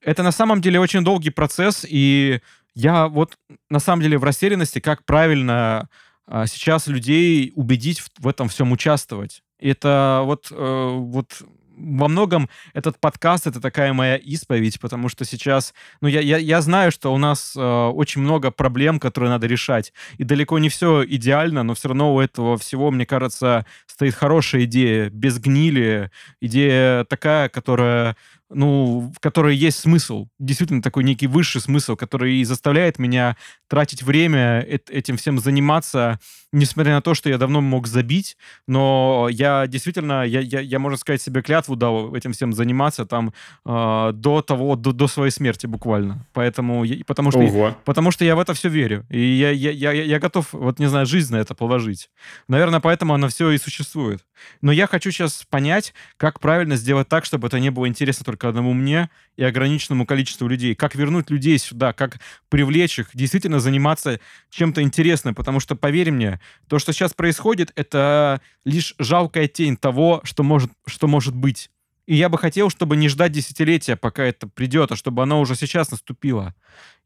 Это 0.00 0.22
на 0.22 0.32
самом 0.32 0.60
деле 0.60 0.80
очень 0.80 1.04
долгий 1.04 1.30
процесс, 1.30 1.86
и 1.88 2.40
я 2.74 3.06
вот 3.06 3.38
на 3.70 3.78
самом 3.78 4.02
деле 4.02 4.18
в 4.18 4.24
растерянности, 4.24 4.80
как 4.80 5.04
правильно 5.04 5.88
а, 6.26 6.46
сейчас 6.46 6.86
людей 6.86 7.52
убедить 7.54 8.00
в, 8.00 8.08
в 8.18 8.28
этом 8.28 8.48
всем 8.48 8.72
участвовать. 8.72 9.41
Это 9.62 10.22
вот, 10.24 10.48
э, 10.50 10.96
вот 10.98 11.42
во 11.76 12.08
многом 12.08 12.48
этот 12.74 12.98
подкаст 12.98 13.46
это 13.46 13.60
такая 13.60 13.92
моя 13.92 14.16
исповедь, 14.16 14.80
потому 14.80 15.08
что 15.08 15.24
сейчас, 15.24 15.74
ну, 16.00 16.08
я, 16.08 16.20
я, 16.20 16.36
я 16.38 16.60
знаю, 16.60 16.92
что 16.92 17.12
у 17.12 17.18
нас 17.18 17.54
э, 17.56 17.60
очень 17.60 18.20
много 18.20 18.50
проблем, 18.50 19.00
которые 19.00 19.30
надо 19.30 19.46
решать. 19.46 19.92
И 20.18 20.24
далеко 20.24 20.58
не 20.58 20.68
все 20.68 21.04
идеально, 21.04 21.62
но 21.62 21.74
все 21.74 21.88
равно 21.88 22.14
у 22.14 22.20
этого 22.20 22.56
всего, 22.58 22.90
мне 22.90 23.06
кажется, 23.06 23.66
стоит 23.86 24.14
хорошая 24.14 24.64
идея, 24.64 25.10
без 25.10 25.38
гнили, 25.38 26.10
идея 26.40 27.04
такая, 27.04 27.48
которая 27.48 28.16
ну, 28.54 29.12
в 29.14 29.20
которой 29.20 29.56
есть 29.56 29.78
смысл, 29.78 30.26
действительно 30.38 30.82
такой 30.82 31.04
некий 31.04 31.26
высший 31.26 31.60
смысл, 31.60 31.96
который 31.96 32.36
и 32.36 32.44
заставляет 32.44 32.98
меня 32.98 33.36
тратить 33.68 34.02
время 34.02 34.60
этим 34.60 35.16
всем 35.16 35.38
заниматься, 35.38 36.18
несмотря 36.52 36.92
на 36.92 37.02
то, 37.02 37.14
что 37.14 37.28
я 37.28 37.38
давно 37.38 37.60
мог 37.60 37.86
забить, 37.86 38.36
но 38.66 39.28
я 39.30 39.66
действительно, 39.66 40.24
я, 40.24 40.40
я, 40.40 40.60
я 40.60 40.78
можно 40.78 40.98
сказать, 40.98 41.22
себе 41.22 41.42
клятву 41.42 41.76
дал 41.76 42.14
этим 42.14 42.32
всем 42.32 42.52
заниматься 42.52 43.06
там 43.06 43.32
э, 43.64 44.10
до 44.14 44.42
того, 44.42 44.76
до, 44.76 44.92
до 44.92 45.08
своей 45.08 45.30
смерти 45.30 45.66
буквально. 45.66 46.26
Поэтому, 46.32 46.84
потому 47.06 47.30
что, 47.30 47.40
Ого. 47.40 47.76
потому 47.84 48.10
что 48.10 48.24
я 48.24 48.36
в 48.36 48.40
это 48.40 48.54
все 48.54 48.68
верю. 48.68 49.06
И 49.08 49.20
я, 49.20 49.50
я, 49.50 49.70
я, 49.70 49.92
я 49.92 50.18
готов, 50.18 50.52
вот 50.52 50.78
не 50.78 50.86
знаю, 50.86 51.06
жизнь 51.06 51.32
на 51.32 51.38
это 51.38 51.54
положить. 51.54 52.10
Наверное, 52.48 52.80
поэтому 52.80 53.14
оно 53.14 53.28
все 53.28 53.50
и 53.50 53.58
существует. 53.58 54.24
Но 54.60 54.72
я 54.72 54.86
хочу 54.86 55.10
сейчас 55.10 55.44
понять, 55.48 55.94
как 56.16 56.40
правильно 56.40 56.76
сделать 56.76 57.08
так, 57.08 57.24
чтобы 57.24 57.46
это 57.46 57.60
не 57.60 57.70
было 57.70 57.88
интересно 57.88 58.24
только 58.24 58.41
одному 58.48 58.72
мне 58.72 59.10
и 59.36 59.44
ограниченному 59.44 60.06
количеству 60.06 60.48
людей. 60.48 60.74
Как 60.74 60.94
вернуть 60.94 61.30
людей 61.30 61.58
сюда, 61.58 61.92
как 61.92 62.18
привлечь 62.48 62.98
их, 62.98 63.10
действительно 63.14 63.60
заниматься 63.60 64.20
чем-то 64.50 64.82
интересным. 64.82 65.34
Потому 65.34 65.60
что, 65.60 65.76
поверь 65.76 66.10
мне, 66.10 66.40
то, 66.68 66.78
что 66.78 66.92
сейчас 66.92 67.14
происходит, 67.14 67.72
это 67.76 68.40
лишь 68.64 68.94
жалкая 68.98 69.48
тень 69.48 69.76
того, 69.76 70.20
что 70.24 70.42
может, 70.42 70.70
что 70.86 71.08
может 71.08 71.34
быть. 71.34 71.70
И 72.06 72.16
я 72.16 72.28
бы 72.28 72.36
хотел, 72.36 72.68
чтобы 72.68 72.96
не 72.96 73.08
ждать 73.08 73.30
десятилетия, 73.30 73.94
пока 73.94 74.24
это 74.24 74.48
придет, 74.48 74.90
а 74.90 74.96
чтобы 74.96 75.22
оно 75.22 75.40
уже 75.40 75.54
сейчас 75.54 75.90
наступило. 75.90 76.54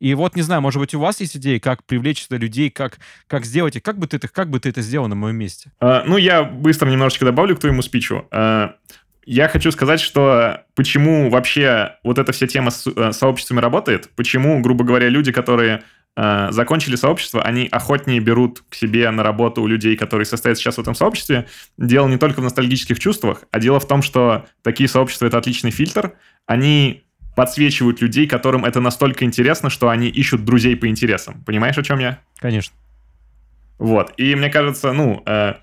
И 0.01 0.15
вот, 0.15 0.37
не 0.37 0.43
знаю, 0.43 0.63
может 0.63 0.81
быть, 0.81 0.95
у 0.95 1.01
вас 1.01 1.21
есть 1.21 1.37
идеи, 1.37 1.59
как 1.59 1.85
привлечь 1.85 2.23
сюда 2.23 2.39
людей, 2.39 2.71
как, 2.71 2.99
как 3.27 3.45
сделать, 3.45 3.77
и 3.77 3.81
как 3.81 3.99
бы, 3.99 4.07
ты, 4.07 4.19
как 4.19 4.49
бы 4.49 4.59
ты 4.59 4.71
это 4.71 4.81
сделал 4.81 5.07
на 5.09 5.15
моем 5.15 5.37
месте? 5.37 5.71
А, 5.81 6.03
ну, 6.07 6.17
я 6.17 6.45
быстро 6.45 6.91
немножечко 6.91 7.27
добавлю 7.27 7.57
к 7.57 7.61
твоему 7.61 7.83
спичу. 7.83 8.27
А, 8.31 8.77
я 9.27 9.49
хочу 9.49 9.73
сказать, 9.73 10.01
что 10.01 10.63
почему 10.77 11.29
вообще 11.31 11.97
вот 12.05 12.19
эта 12.19 12.33
вся 12.33 12.47
тема 12.47 12.71
с 12.71 12.87
э, 12.87 13.13
сообществами 13.13 13.61
работает, 13.61 14.09
почему, 14.15 14.61
грубо 14.61 14.85
говоря, 14.85 15.09
люди, 15.09 15.33
которые 15.33 15.83
э, 16.17 16.49
закончили 16.53 16.95
сообщество, 16.95 17.43
они 17.43 17.69
охотнее 17.71 18.21
берут 18.21 18.63
к 18.69 18.77
себе 18.77 19.11
на 19.11 19.25
работу 19.25 19.63
у 19.63 19.67
людей, 19.67 19.97
которые 19.97 20.27
состоят 20.27 20.59
сейчас 20.59 20.77
в 20.77 20.81
этом 20.81 20.95
сообществе. 20.95 21.47
Дело 21.77 22.07
не 22.07 22.19
только 22.19 22.41
в 22.41 22.45
ностальгических 22.45 23.01
чувствах, 23.01 23.43
а 23.51 23.59
дело 23.59 23.81
в 23.81 23.89
том, 23.89 24.01
что 24.01 24.47
такие 24.63 24.89
сообщества— 24.89 25.27
это 25.27 25.39
отличный 25.39 25.73
фильтр. 25.73 26.13
Они 26.47 27.03
подсвечивают 27.35 28.01
людей, 28.01 28.29
которым 28.29 28.65
это 28.65 28.81
настолько 28.81 29.25
интересно, 29.25 29.71
что 29.71 29.89
они 29.89 30.09
ищут 30.09 30.45
друзей 30.45 30.77
по 30.77 30.87
интересам. 30.87 31.43
Понимаешь, 31.45 31.77
о 31.77 31.83
чем 31.83 31.99
я? 31.99 32.21
Конечно. 32.39 32.75
Вот. 33.79 34.15
И 34.17 34.35
мне 34.35 34.49
кажется, 34.51 34.93
ну, 34.93 35.23
э, 35.27 35.55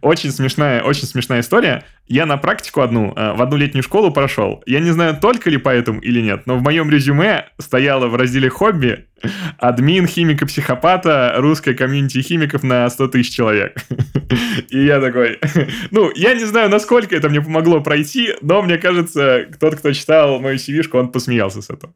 очень 0.00 0.30
смешная, 0.30 0.82
очень 0.82 1.06
смешная 1.06 1.40
история. 1.40 1.84
Я 2.06 2.26
на 2.26 2.36
практику 2.36 2.80
одну, 2.80 3.12
э, 3.16 3.32
в 3.34 3.42
одну 3.42 3.56
летнюю 3.56 3.82
школу 3.82 4.10
прошел. 4.10 4.62
Я 4.66 4.80
не 4.80 4.90
знаю, 4.90 5.16
только 5.20 5.50
ли 5.50 5.56
поэтому 5.56 6.00
или 6.00 6.20
нет, 6.20 6.46
но 6.46 6.56
в 6.56 6.62
моем 6.62 6.90
резюме 6.90 7.46
стояло 7.58 8.08
в 8.08 8.16
разделе 8.16 8.48
«Хобби» 8.48 9.06
админ 9.58 10.06
химика-психопата 10.06 11.34
русской 11.38 11.74
комьюнити 11.74 12.20
химиков 12.20 12.62
на 12.62 12.88
100 12.90 13.08
тысяч 13.08 13.34
человек. 13.34 13.76
И 14.68 14.84
я 14.84 15.00
такой... 15.00 15.38
Ну, 15.90 16.10
я 16.14 16.34
не 16.34 16.44
знаю, 16.44 16.68
насколько 16.68 17.16
это 17.16 17.28
мне 17.28 17.40
помогло 17.40 17.80
пройти, 17.80 18.34
но 18.42 18.62
мне 18.62 18.78
кажется, 18.78 19.46
тот, 19.58 19.76
кто 19.76 19.92
читал 19.92 20.40
мою 20.40 20.56
cv 20.56 20.86
он 20.92 21.08
посмеялся 21.08 21.62
с 21.62 21.70
этого. 21.70 21.94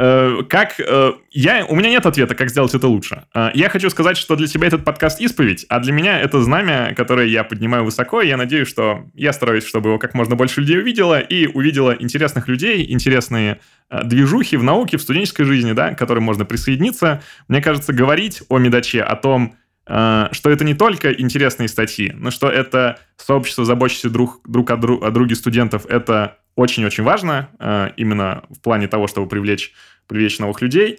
Э, 0.00 0.44
как 0.48 0.78
э, 0.78 1.12
я, 1.32 1.66
у 1.66 1.74
меня 1.74 1.90
нет 1.90 2.06
ответа, 2.06 2.36
как 2.36 2.50
сделать 2.50 2.72
это 2.72 2.86
лучше. 2.86 3.24
Э, 3.34 3.50
я 3.52 3.68
хочу 3.68 3.90
сказать, 3.90 4.16
что 4.16 4.36
для 4.36 4.46
тебя 4.46 4.68
этот 4.68 4.84
подкаст 4.84 5.20
исповедь, 5.20 5.66
а 5.68 5.80
для 5.80 5.92
меня 5.92 6.20
это 6.20 6.40
знамя, 6.40 6.94
которое 6.94 7.26
я 7.26 7.42
поднимаю 7.42 7.84
высоко, 7.84 8.22
и 8.22 8.28
я 8.28 8.36
надеюсь, 8.36 8.68
что 8.68 9.06
я 9.14 9.32
стараюсь, 9.32 9.66
чтобы 9.66 9.88
его 9.88 9.98
как 9.98 10.14
можно 10.14 10.36
больше 10.36 10.60
людей 10.60 10.78
увидело, 10.78 11.18
и 11.18 11.48
увидело 11.48 11.96
интересных 11.98 12.46
людей, 12.46 12.86
интересные 12.88 13.58
движухи 14.04 14.56
в 14.56 14.62
науке, 14.62 14.98
в 14.98 15.02
студенческой 15.02 15.44
жизни, 15.44 15.72
да, 15.72 15.92
к 15.94 15.98
которым 15.98 16.22
можно 16.22 16.44
присоединиться. 16.44 17.20
Мне 17.48 17.60
кажется, 17.60 17.92
говорить 17.92 18.42
о 18.48 18.58
Медаче, 18.58 19.02
о 19.02 19.16
том, 19.16 19.56
что 19.86 20.50
это 20.50 20.64
не 20.64 20.74
только 20.74 21.10
интересные 21.10 21.68
статьи, 21.68 22.12
но 22.14 22.30
что 22.30 22.50
это 22.50 22.98
сообщество, 23.16 23.64
заботящееся 23.64 24.10
друг, 24.10 24.42
друг 24.46 24.70
о, 24.70 24.76
друг, 24.76 25.02
о 25.02 25.10
друге 25.10 25.34
студентов, 25.34 25.86
это 25.86 26.36
очень-очень 26.58 27.04
важно 27.04 27.50
э, 27.60 27.90
именно 27.96 28.42
в 28.50 28.60
плане 28.60 28.88
того, 28.88 29.06
чтобы 29.06 29.28
привлечь, 29.28 29.72
привлечь 30.08 30.40
новых 30.40 30.60
людей. 30.60 30.98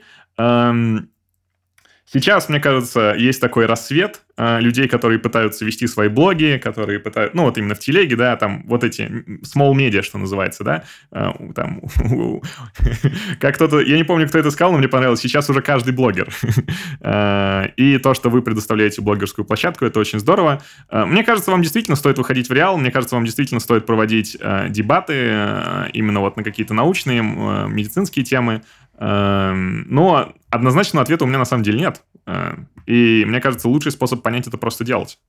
Сейчас, 2.12 2.50
мне 2.50 2.60
кажется, 2.60 3.14
есть 3.16 3.40
такой 3.40 3.68
рассвет 3.68 4.22
э, 4.36 4.60
людей, 4.62 4.88
которые 4.88 5.20
пытаются 5.20 5.64
вести 5.64 5.86
свои 5.86 6.08
блоги, 6.08 6.60
которые 6.62 6.98
пытаются, 6.98 7.38
ну 7.38 7.44
вот 7.44 7.60
именно 7.60 7.76
в 7.76 7.80
телеге, 7.80 8.16
да, 8.16 8.36
там 8.36 8.64
вот 8.66 8.84
эти 8.84 9.04
small 9.44 9.74
media, 9.76 10.02
что 10.02 10.18
называется, 10.18 10.64
да, 10.64 10.84
э, 11.12 11.32
там, 11.54 11.84
как 13.40 13.54
кто-то, 13.54 13.80
я 13.82 13.96
не 13.96 14.04
помню, 14.04 14.28
кто 14.28 14.40
это 14.40 14.50
сказал, 14.50 14.72
но 14.72 14.80
мне 14.80 14.88
понравилось, 14.88 15.20
сейчас 15.20 15.52
уже 15.52 15.62
каждый 15.62 15.94
блогер. 15.94 16.34
э, 17.00 17.68
и 17.78 18.00
то, 18.00 18.16
что 18.16 18.32
вы 18.32 18.42
предоставляете 18.42 19.04
блогерскую 19.04 19.46
площадку, 19.46 19.86
это 19.86 20.00
очень 20.00 20.18
здорово. 20.18 20.64
Мне 20.92 21.24
кажется, 21.24 21.52
вам 21.52 21.62
действительно 21.62 21.96
стоит 21.96 22.18
выходить 22.18 22.50
в 22.50 22.54
реал, 22.54 22.80
мне 22.80 22.90
кажется, 22.90 23.16
вам 23.18 23.26
действительно 23.26 23.60
стоит 23.60 23.86
проводить 23.86 24.36
дебаты 24.70 25.14
именно 25.94 26.22
вот 26.22 26.38
на 26.38 26.44
какие-то 26.44 26.74
научные, 26.74 27.22
медицинские 27.22 28.26
темы, 28.26 28.64
но 29.06 30.34
однозначного 30.50 31.04
ответа 31.04 31.24
у 31.24 31.28
меня 31.28 31.40
на 31.40 31.46
самом 31.46 31.64
деле 31.64 31.80
нет. 31.80 32.04
Э, 32.26 32.56
и 32.86 33.24
мне 33.26 33.40
кажется, 33.40 33.70
лучший 33.70 33.92
способ 33.92 34.22
понять 34.22 34.48
это 34.48 34.58
просто 34.58 34.84
делать. 34.84 35.20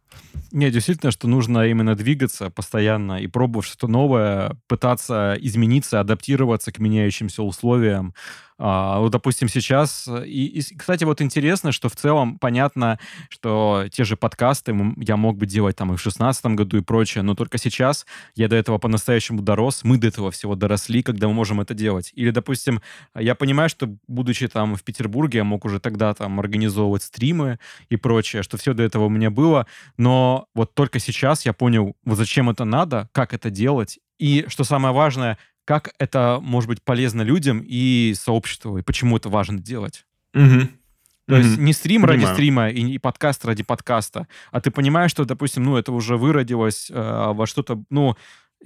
Не, 0.53 0.71
действительно, 0.71 1.13
что 1.13 1.29
нужно 1.29 1.67
именно 1.69 1.95
двигаться 1.95 2.51
постоянно 2.51 3.21
и 3.21 3.27
пробовать 3.27 3.67
что-то 3.67 3.87
новое, 3.89 4.57
пытаться 4.67 5.37
измениться, 5.41 6.01
адаптироваться 6.01 6.73
к 6.73 6.79
меняющимся 6.79 7.43
условиям, 7.43 8.15
а, 8.63 8.99
вот, 9.01 9.11
допустим, 9.11 9.49
сейчас... 9.49 10.07
И, 10.27 10.47
и, 10.47 10.77
кстати, 10.77 11.05
вот 11.05 11.23
интересно, 11.23 11.73
что 11.73 11.89
в 11.89 11.97
целом 11.97 12.39
понятно, 12.39 12.99
что 13.31 13.87
те 13.91 14.05
же 14.05 14.17
подкасты 14.17 14.77
я 14.99 15.17
мог 15.17 15.39
бы 15.39 15.47
делать 15.47 15.77
там 15.77 15.95
и 15.95 15.97
в 15.97 16.01
шестнадцатом 16.01 16.57
году 16.57 16.77
и 16.77 16.83
прочее, 16.83 17.23
но 17.23 17.35
только 17.35 17.57
сейчас 17.57 18.05
я 18.35 18.49
до 18.49 18.57
этого 18.57 18.77
по-настоящему 18.77 19.41
дорос, 19.41 19.83
мы 19.83 19.97
до 19.97 20.09
этого 20.09 20.31
всего 20.31 20.57
доросли, 20.57 21.03
когда 21.03 21.27
мы 21.27 21.33
можем 21.33 21.63
это 21.63 21.73
делать. 21.73 22.13
Или, 22.15 22.31
допустим, 22.31 22.83
я 23.17 23.35
понимаю, 23.35 23.71
что, 23.71 23.97
будучи 24.07 24.47
там 24.47 24.77
в 24.77 24.85
Петербурге, 24.85 25.39
я 25.39 25.45
мог 25.45 25.65
уже 25.65 25.81
тогда 25.81 26.13
там 26.13 26.39
организовывать 26.39 27.03
стримы 27.03 27.59
и 27.89 27.97
прочее, 27.97 28.43
что 28.43 28.59
все 28.59 28.75
до 28.75 28.83
этого 28.83 29.07
у 29.07 29.09
меня 29.09 29.31
было, 29.31 29.67
но 29.97 30.49
вот 30.55 30.75
только 30.75 30.99
сейчас 30.99 31.47
я 31.47 31.55
понял, 31.55 31.97
вот 32.05 32.19
зачем 32.19 32.51
это 32.51 32.67
надо, 32.67 33.09
как 33.13 33.33
это 33.33 33.49
делать, 33.49 33.99
и, 34.19 34.45
что 34.49 34.65
самое 34.65 34.95
важное, 34.95 35.39
как 35.71 35.95
это 36.01 36.41
может 36.43 36.67
быть 36.67 36.83
полезно 36.83 37.23
людям 37.23 37.63
и 37.65 38.13
сообществу, 38.17 38.79
и 38.79 38.83
почему 38.83 39.19
это 39.19 39.29
важно 39.29 39.61
делать. 39.61 40.05
Угу. 40.35 40.43
То 40.43 41.37
mm-hmm. 41.37 41.39
есть 41.39 41.59
не 41.59 41.73
стрим 41.73 42.03
Понимаю. 42.03 42.23
ради 42.23 42.33
стрима 42.35 42.71
и 42.71 42.83
не 42.83 42.99
подкаст 42.99 43.45
ради 43.45 43.63
подкаста, 43.63 44.27
а 44.51 44.61
ты 44.61 44.73
понимаешь, 44.73 45.13
что, 45.13 45.25
допустим, 45.25 45.63
ну, 45.63 45.77
это 45.77 45.93
уже 45.93 46.17
выродилось 46.17 46.91
э, 46.91 47.33
во 47.33 47.47
что-то, 47.47 47.85
ну, 47.89 48.17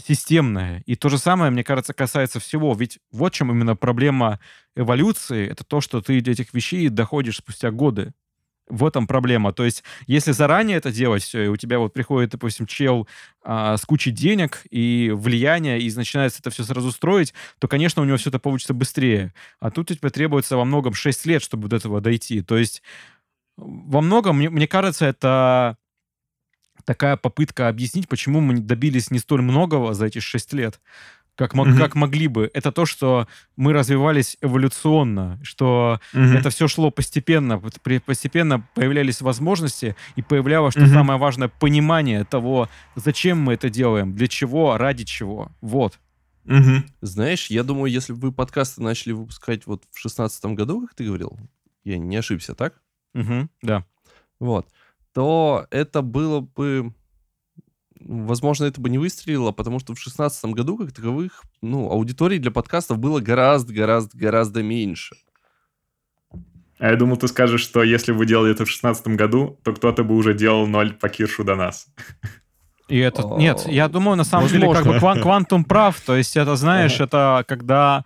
системное. 0.02 0.82
И 0.86 0.96
то 0.96 1.10
же 1.10 1.18
самое, 1.18 1.50
мне 1.50 1.62
кажется, 1.62 1.92
касается 1.92 2.40
всего. 2.40 2.72
Ведь 2.72 2.98
вот 3.12 3.34
чем 3.34 3.50
именно 3.50 3.76
проблема 3.76 4.40
эволюции, 4.74 5.46
это 5.46 5.62
то, 5.62 5.82
что 5.82 6.00
ты 6.00 6.22
до 6.22 6.30
этих 6.30 6.54
вещей 6.54 6.88
доходишь 6.88 7.36
спустя 7.36 7.70
годы. 7.70 8.14
В 8.68 8.86
этом 8.86 9.06
проблема. 9.06 9.52
То 9.52 9.64
есть, 9.64 9.84
если 10.06 10.32
заранее 10.32 10.78
это 10.78 10.90
делать, 10.90 11.22
все, 11.22 11.44
и 11.44 11.48
у 11.48 11.56
тебя 11.56 11.78
вот 11.78 11.92
приходит, 11.92 12.30
допустим, 12.30 12.66
чел 12.66 13.06
а, 13.42 13.76
с 13.76 13.84
кучей 13.84 14.10
денег 14.10 14.62
и 14.70 15.12
влияния, 15.14 15.78
и 15.78 15.94
начинается 15.94 16.40
это 16.40 16.48
все 16.48 16.64
сразу 16.64 16.90
строить, 16.90 17.34
то, 17.58 17.68
конечно, 17.68 18.00
у 18.00 18.06
него 18.06 18.16
все 18.16 18.30
это 18.30 18.38
получится 18.38 18.72
быстрее. 18.72 19.34
А 19.60 19.70
тут 19.70 19.88
тебе 19.88 20.08
требуется 20.08 20.56
во 20.56 20.64
многом 20.64 20.94
6 20.94 21.26
лет, 21.26 21.42
чтобы 21.42 21.68
до 21.68 21.76
этого 21.76 22.00
дойти. 22.00 22.40
То 22.40 22.56
есть, 22.56 22.82
во 23.56 24.00
многом, 24.00 24.38
мне, 24.38 24.48
мне 24.48 24.66
кажется, 24.66 25.04
это 25.04 25.76
такая 26.84 27.16
попытка 27.16 27.68
объяснить, 27.68 28.08
почему 28.08 28.40
мы 28.40 28.58
добились 28.58 29.10
не 29.10 29.18
столь 29.18 29.42
многого 29.42 29.92
за 29.94 30.06
эти 30.06 30.20
6 30.20 30.52
лет 30.54 30.80
как, 31.36 31.54
mm-hmm. 31.54 31.78
как 31.78 31.94
могли 31.94 32.28
бы. 32.28 32.50
Это 32.54 32.72
то, 32.72 32.86
что 32.86 33.28
мы 33.56 33.72
развивались 33.72 34.36
эволюционно, 34.40 35.40
что 35.42 36.00
mm-hmm. 36.12 36.38
это 36.38 36.50
все 36.50 36.68
шло 36.68 36.90
постепенно, 36.90 37.60
постепенно 38.04 38.66
появлялись 38.74 39.20
возможности 39.20 39.96
и 40.16 40.22
появлялось, 40.22 40.74
что 40.74 40.82
mm-hmm. 40.82 40.92
самое 40.92 41.18
важное, 41.18 41.48
понимание 41.48 42.24
того, 42.24 42.68
зачем 42.94 43.38
мы 43.38 43.54
это 43.54 43.70
делаем, 43.70 44.14
для 44.14 44.28
чего, 44.28 44.76
ради 44.76 45.04
чего. 45.04 45.50
Вот. 45.60 45.98
Угу. 46.46 46.84
Знаешь, 47.00 47.46
я 47.46 47.62
думаю, 47.62 47.90
если 47.90 48.12
бы 48.12 48.18
вы 48.18 48.32
подкасты 48.32 48.82
начали 48.82 49.12
выпускать 49.12 49.66
вот 49.66 49.82
в 49.90 49.98
шестнадцатом 49.98 50.54
году, 50.54 50.82
как 50.82 50.94
ты 50.94 51.06
говорил, 51.06 51.38
я 51.84 51.96
не 51.96 52.16
ошибся, 52.16 52.54
так? 52.54 52.74
Угу, 53.14 53.48
да. 53.62 53.86
Вот 54.40 54.66
то 55.14 55.66
это 55.70 56.02
было 56.02 56.40
бы... 56.40 56.92
Возможно, 58.06 58.66
это 58.66 58.80
бы 58.80 58.90
не 58.90 58.98
выстрелило, 58.98 59.50
потому 59.50 59.78
что 59.78 59.92
в 59.92 59.96
2016 59.96 60.44
году, 60.52 60.76
как 60.76 60.92
таковых, 60.92 61.42
ну, 61.62 61.90
аудитории 61.90 62.38
для 62.38 62.50
подкастов 62.50 62.98
было 62.98 63.20
гораздо-гораздо-гораздо 63.20 64.62
меньше. 64.62 65.16
А 66.78 66.90
я 66.90 66.96
думал, 66.96 67.16
ты 67.16 67.28
скажешь, 67.28 67.62
что 67.62 67.82
если 67.82 68.12
бы 68.12 68.18
вы 68.18 68.26
делали 68.26 68.50
это 68.50 68.64
в 68.64 68.68
2016 68.68 69.08
году, 69.08 69.58
то 69.62 69.72
кто-то 69.72 70.04
бы 70.04 70.14
уже 70.16 70.34
делал 70.34 70.66
ноль 70.66 70.92
по 70.92 71.08
Киршу 71.08 71.44
до 71.44 71.54
нас. 71.54 71.86
И 72.88 72.98
это... 72.98 73.22
Нет, 73.38 73.64
я 73.66 73.88
думаю, 73.88 74.16
на 74.16 74.24
самом 74.24 74.48
деле, 74.48 74.70
как 74.70 74.84
бы 74.84 74.98
квантум 74.98 75.64
прав. 75.64 75.98
То 76.00 76.16
есть 76.16 76.36
это, 76.36 76.56
знаешь, 76.56 77.00
это 77.00 77.44
когда... 77.48 78.04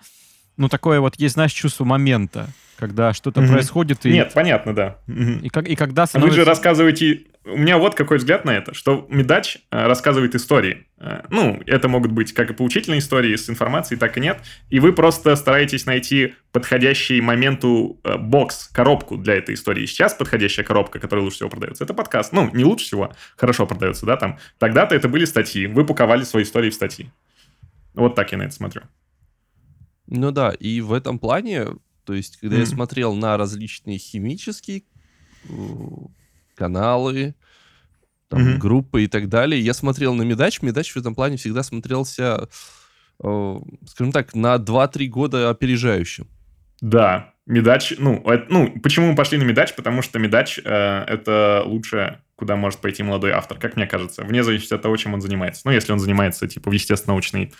Ну, 0.56 0.68
такое 0.68 1.00
вот 1.00 1.16
есть, 1.16 1.34
знаешь, 1.34 1.52
чувство 1.52 1.84
момента 1.84 2.48
когда 2.78 3.12
что-то 3.12 3.40
mm-hmm. 3.40 3.52
происходит. 3.52 4.06
И... 4.06 4.12
Нет, 4.12 4.32
понятно, 4.32 4.74
да. 4.74 4.98
Mm-hmm. 5.08 5.40
И, 5.42 5.48
как, 5.48 5.68
и 5.68 5.74
когда 5.74 6.06
становится... 6.06 6.36
Вы 6.36 6.44
же 6.44 6.48
рассказываете... 6.48 7.24
У 7.44 7.56
меня 7.56 7.78
вот 7.78 7.94
какой 7.94 8.18
взгляд 8.18 8.44
на 8.44 8.50
это, 8.50 8.74
что 8.74 9.06
Медач 9.08 9.58
э, 9.70 9.86
рассказывает 9.86 10.34
истории. 10.34 10.86
Э, 10.98 11.22
ну, 11.30 11.62
это 11.66 11.88
могут 11.88 12.12
быть 12.12 12.34
как 12.34 12.50
и 12.50 12.52
поучительные 12.52 13.00
истории 13.00 13.34
с 13.34 13.48
информацией, 13.48 13.98
так 13.98 14.18
и 14.18 14.20
нет. 14.20 14.38
И 14.68 14.80
вы 14.80 14.92
просто 14.92 15.34
стараетесь 15.34 15.86
найти 15.86 16.34
подходящий 16.52 17.20
моменту 17.22 17.98
э, 18.04 18.18
бокс, 18.18 18.68
коробку 18.68 19.16
для 19.16 19.34
этой 19.34 19.54
истории. 19.54 19.86
Сейчас 19.86 20.12
подходящая 20.12 20.64
коробка, 20.66 20.98
которая 20.98 21.24
лучше 21.24 21.36
всего 21.36 21.48
продается, 21.48 21.84
это 21.84 21.94
подкаст. 21.94 22.32
Ну, 22.32 22.50
не 22.52 22.64
лучше 22.64 22.84
всего, 22.84 23.14
хорошо 23.36 23.66
продается, 23.66 24.04
да, 24.04 24.16
там. 24.16 24.38
Тогда-то 24.58 24.94
это 24.94 25.08
были 25.08 25.24
статьи. 25.24 25.66
Вы 25.66 25.86
паковали 25.86 26.24
свои 26.24 26.42
истории 26.42 26.68
в 26.68 26.74
статьи. 26.74 27.10
Вот 27.94 28.14
так 28.14 28.30
я 28.30 28.38
на 28.38 28.42
это 28.42 28.52
смотрю. 28.52 28.82
Ну 30.06 30.30
да, 30.32 30.50
и 30.50 30.80
в 30.82 30.92
этом 30.92 31.18
плане 31.18 31.66
то 32.08 32.14
есть, 32.14 32.38
когда 32.38 32.56
mm-hmm. 32.56 32.60
я 32.60 32.66
смотрел 32.66 33.14
на 33.14 33.36
различные 33.36 33.98
химические 33.98 34.84
э, 35.44 35.52
каналы, 36.54 37.34
там, 38.28 38.40
mm-hmm. 38.40 38.56
группы 38.56 39.04
и 39.04 39.08
так 39.08 39.28
далее, 39.28 39.60
я 39.60 39.74
смотрел 39.74 40.14
на 40.14 40.22
Медач. 40.22 40.62
Медач 40.62 40.90
в 40.92 40.96
этом 40.96 41.14
плане 41.14 41.36
всегда 41.36 41.62
смотрелся, 41.62 42.48
э, 43.22 43.60
скажем 43.88 44.12
так, 44.12 44.34
на 44.34 44.54
2-3 44.56 45.06
года 45.08 45.50
опережающим. 45.50 46.28
Да, 46.80 47.34
Медач, 47.44 47.92
ну, 47.98 48.22
это, 48.24 48.46
ну, 48.48 48.80
почему 48.82 49.10
мы 49.10 49.14
пошли 49.14 49.36
на 49.36 49.42
Медач? 49.42 49.74
Потому 49.76 50.00
что 50.00 50.18
Медач 50.18 50.58
э, 50.58 50.62
это 50.64 51.62
лучшее, 51.66 52.22
куда 52.36 52.56
может 52.56 52.80
пойти 52.80 53.02
молодой 53.02 53.32
автор, 53.32 53.58
как 53.58 53.76
мне 53.76 53.86
кажется, 53.86 54.22
вне 54.24 54.42
зависимости 54.42 54.72
от 54.72 54.80
того, 54.80 54.96
чем 54.96 55.12
он 55.12 55.20
занимается. 55.20 55.60
Ну, 55.66 55.72
если 55.72 55.92
он 55.92 55.98
занимается, 55.98 56.48
типа, 56.48 56.70
в 56.70 56.72
естественно-научной 56.72 57.52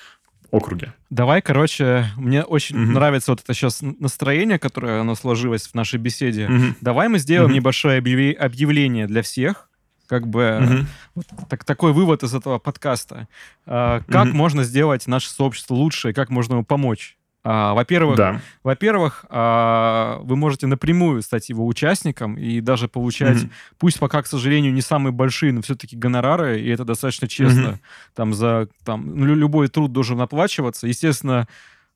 округе. 0.50 0.94
Давай, 1.10 1.42
короче, 1.42 2.06
мне 2.16 2.42
очень 2.42 2.76
mm-hmm. 2.76 2.92
нравится 2.92 3.32
вот 3.32 3.40
это 3.40 3.54
сейчас 3.54 3.80
настроение, 3.82 4.58
которое 4.58 5.00
оно 5.00 5.14
сложилось 5.14 5.66
в 5.66 5.74
нашей 5.74 5.98
беседе. 5.98 6.46
Mm-hmm. 6.46 6.74
Давай 6.80 7.08
мы 7.08 7.18
сделаем 7.18 7.50
mm-hmm. 7.50 7.54
небольшое 7.54 7.98
объявление 8.38 9.06
для 9.06 9.22
всех, 9.22 9.68
как 10.06 10.26
бы 10.26 10.40
mm-hmm. 10.40 10.86
вот 11.16 11.26
так, 11.50 11.64
такой 11.64 11.92
вывод 11.92 12.22
из 12.22 12.34
этого 12.34 12.58
подкаста. 12.58 13.28
А, 13.66 14.00
как 14.08 14.28
mm-hmm. 14.28 14.32
можно 14.32 14.64
сделать 14.64 15.06
наше 15.06 15.28
сообщество 15.28 15.74
лучше, 15.74 16.12
как 16.12 16.30
можно 16.30 16.54
ему 16.54 16.64
помочь? 16.64 17.17
А, 17.44 17.72
во-первых, 17.74 18.16
да. 18.16 18.40
во-первых, 18.64 19.24
а, 19.30 20.18
вы 20.22 20.36
можете 20.36 20.66
напрямую 20.66 21.22
стать 21.22 21.48
его 21.48 21.66
участником 21.66 22.36
и 22.36 22.60
даже 22.60 22.88
получать, 22.88 23.38
mm-hmm. 23.38 23.50
пусть 23.78 23.98
пока, 24.00 24.22
к 24.22 24.26
сожалению, 24.26 24.72
не 24.72 24.82
самые 24.82 25.12
большие, 25.12 25.52
но 25.52 25.62
все-таки 25.62 25.96
гонорары, 25.96 26.60
и 26.60 26.68
это 26.68 26.84
достаточно 26.84 27.28
честно. 27.28 27.60
Mm-hmm. 27.60 28.14
Там 28.14 28.34
за 28.34 28.68
там 28.84 29.14
ну, 29.14 29.34
любой 29.34 29.68
труд 29.68 29.92
должен 29.92 30.20
оплачиваться. 30.20 30.88
Естественно, 30.88 31.46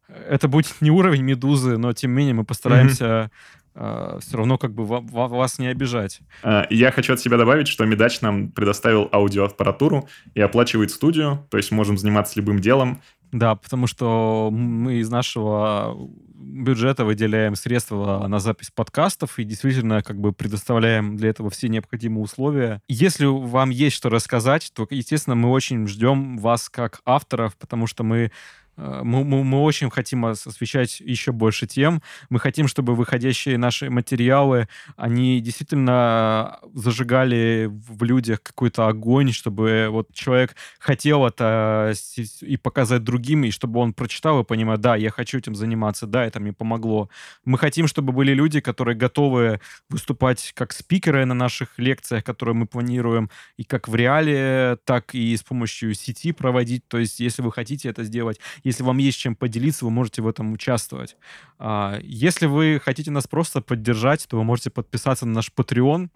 это 0.08 0.46
будет 0.48 0.74
не 0.80 0.90
уровень 0.90 1.22
медузы, 1.22 1.76
но 1.76 1.92
тем 1.92 2.12
не 2.12 2.18
менее 2.18 2.34
мы 2.34 2.44
постараемся 2.44 3.04
mm-hmm. 3.04 3.30
Uh, 3.74 4.20
все 4.20 4.36
равно 4.36 4.58
как 4.58 4.74
бы 4.74 4.84
вас 4.84 5.58
не 5.58 5.66
обижать. 5.66 6.20
Я 6.68 6.92
хочу 6.92 7.14
от 7.14 7.20
себя 7.20 7.38
добавить, 7.38 7.68
что 7.68 7.86
Медач 7.86 8.20
нам 8.20 8.50
предоставил 8.50 9.08
аудиоаппаратуру 9.10 10.10
и 10.34 10.42
оплачивает 10.42 10.90
студию, 10.90 11.46
то 11.50 11.56
есть 11.56 11.70
можем 11.70 11.96
заниматься 11.96 12.38
любым 12.38 12.58
делом. 12.58 13.00
Да, 13.32 13.56
потому 13.56 13.86
что 13.86 14.50
мы 14.52 14.96
из 14.96 15.10
нашего 15.10 15.96
бюджета 16.34 17.06
выделяем 17.06 17.54
средства 17.54 18.26
на 18.28 18.38
запись 18.40 18.70
подкастов 18.70 19.38
и 19.38 19.44
действительно 19.44 20.02
как 20.02 20.20
бы 20.20 20.32
предоставляем 20.32 21.16
для 21.16 21.30
этого 21.30 21.48
все 21.48 21.68
необходимые 21.68 22.22
условия. 22.22 22.82
Если 22.88 23.24
вам 23.24 23.70
есть 23.70 23.96
что 23.96 24.10
рассказать, 24.10 24.70
то, 24.74 24.86
естественно, 24.90 25.34
мы 25.34 25.50
очень 25.50 25.86
ждем 25.86 26.36
вас 26.36 26.68
как 26.68 27.00
авторов, 27.06 27.56
потому 27.56 27.86
что 27.86 28.04
мы 28.04 28.32
мы, 28.76 29.24
мы, 29.24 29.44
мы 29.44 29.60
очень 29.62 29.90
хотим 29.90 30.24
освещать 30.24 31.00
еще 31.00 31.32
больше 31.32 31.66
тем. 31.66 32.02
Мы 32.30 32.38
хотим, 32.38 32.68
чтобы 32.68 32.94
выходящие 32.94 33.58
наши 33.58 33.90
материалы, 33.90 34.68
они 34.96 35.40
действительно 35.40 36.58
зажигали 36.74 37.68
в 37.70 38.02
людях 38.02 38.42
какой-то 38.42 38.88
огонь, 38.88 39.32
чтобы 39.32 39.88
вот 39.90 40.12
человек 40.14 40.56
хотел 40.78 41.26
это 41.26 41.92
и 42.40 42.56
показать 42.56 43.04
другим, 43.04 43.44
и 43.44 43.50
чтобы 43.50 43.80
он 43.80 43.92
прочитал 43.92 44.40
и 44.40 44.44
понимал, 44.44 44.78
да, 44.78 44.96
я 44.96 45.10
хочу 45.10 45.38
этим 45.38 45.54
заниматься, 45.54 46.06
да, 46.06 46.24
это 46.24 46.40
мне 46.40 46.52
помогло. 46.52 47.10
Мы 47.44 47.58
хотим, 47.58 47.86
чтобы 47.86 48.12
были 48.12 48.32
люди, 48.32 48.60
которые 48.60 48.96
готовы 48.96 49.60
выступать 49.88 50.52
как 50.54 50.72
спикеры 50.72 51.24
на 51.26 51.34
наших 51.34 51.78
лекциях, 51.78 52.24
которые 52.24 52.54
мы 52.54 52.66
планируем, 52.66 53.30
и 53.56 53.64
как 53.64 53.88
в 53.88 53.94
реале, 53.94 54.78
так 54.84 55.14
и 55.14 55.36
с 55.36 55.42
помощью 55.42 55.94
сети 55.94 56.32
проводить. 56.32 56.86
То 56.88 56.98
есть, 56.98 57.20
если 57.20 57.42
вы 57.42 57.52
хотите 57.52 57.88
это 57.88 58.04
сделать, 58.04 58.40
если 58.64 58.82
вам 58.82 58.98
есть 58.98 59.18
чем 59.18 59.34
поделиться, 59.36 59.84
вы 59.84 59.90
можете 59.90 60.22
в 60.22 60.28
этом 60.28 60.52
участвовать. 60.52 61.16
А, 61.58 61.98
если 62.02 62.46
вы 62.46 62.80
хотите 62.82 63.10
нас 63.10 63.26
просто 63.26 63.60
поддержать, 63.60 64.26
то 64.28 64.36
вы 64.36 64.44
можете 64.44 64.70
подписаться 64.70 65.26
на 65.26 65.34
наш 65.34 65.50
Patreon. 65.54 66.08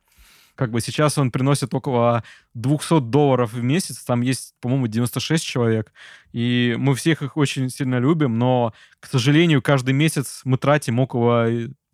Как 0.55 0.71
бы 0.71 0.81
сейчас 0.81 1.19
он 1.19 1.31
приносит 1.31 1.75
около 1.75 2.25
200 2.55 3.01
долларов 3.01 3.53
в 3.53 3.63
месяц. 3.63 3.99
Там 3.99 4.23
есть, 4.23 4.55
по-моему, 4.61 4.87
96 4.87 5.45
человек. 5.45 5.93
И 6.33 6.75
мы 6.79 6.95
всех 6.95 7.23
их 7.23 7.37
очень 7.37 7.69
сильно 7.69 7.99
любим, 7.99 8.39
но, 8.39 8.73
к 8.99 9.07
сожалению, 9.07 9.61
каждый 9.61 9.93
месяц 9.93 10.41
мы 10.45 10.57
тратим 10.57 10.99
около 10.99 11.49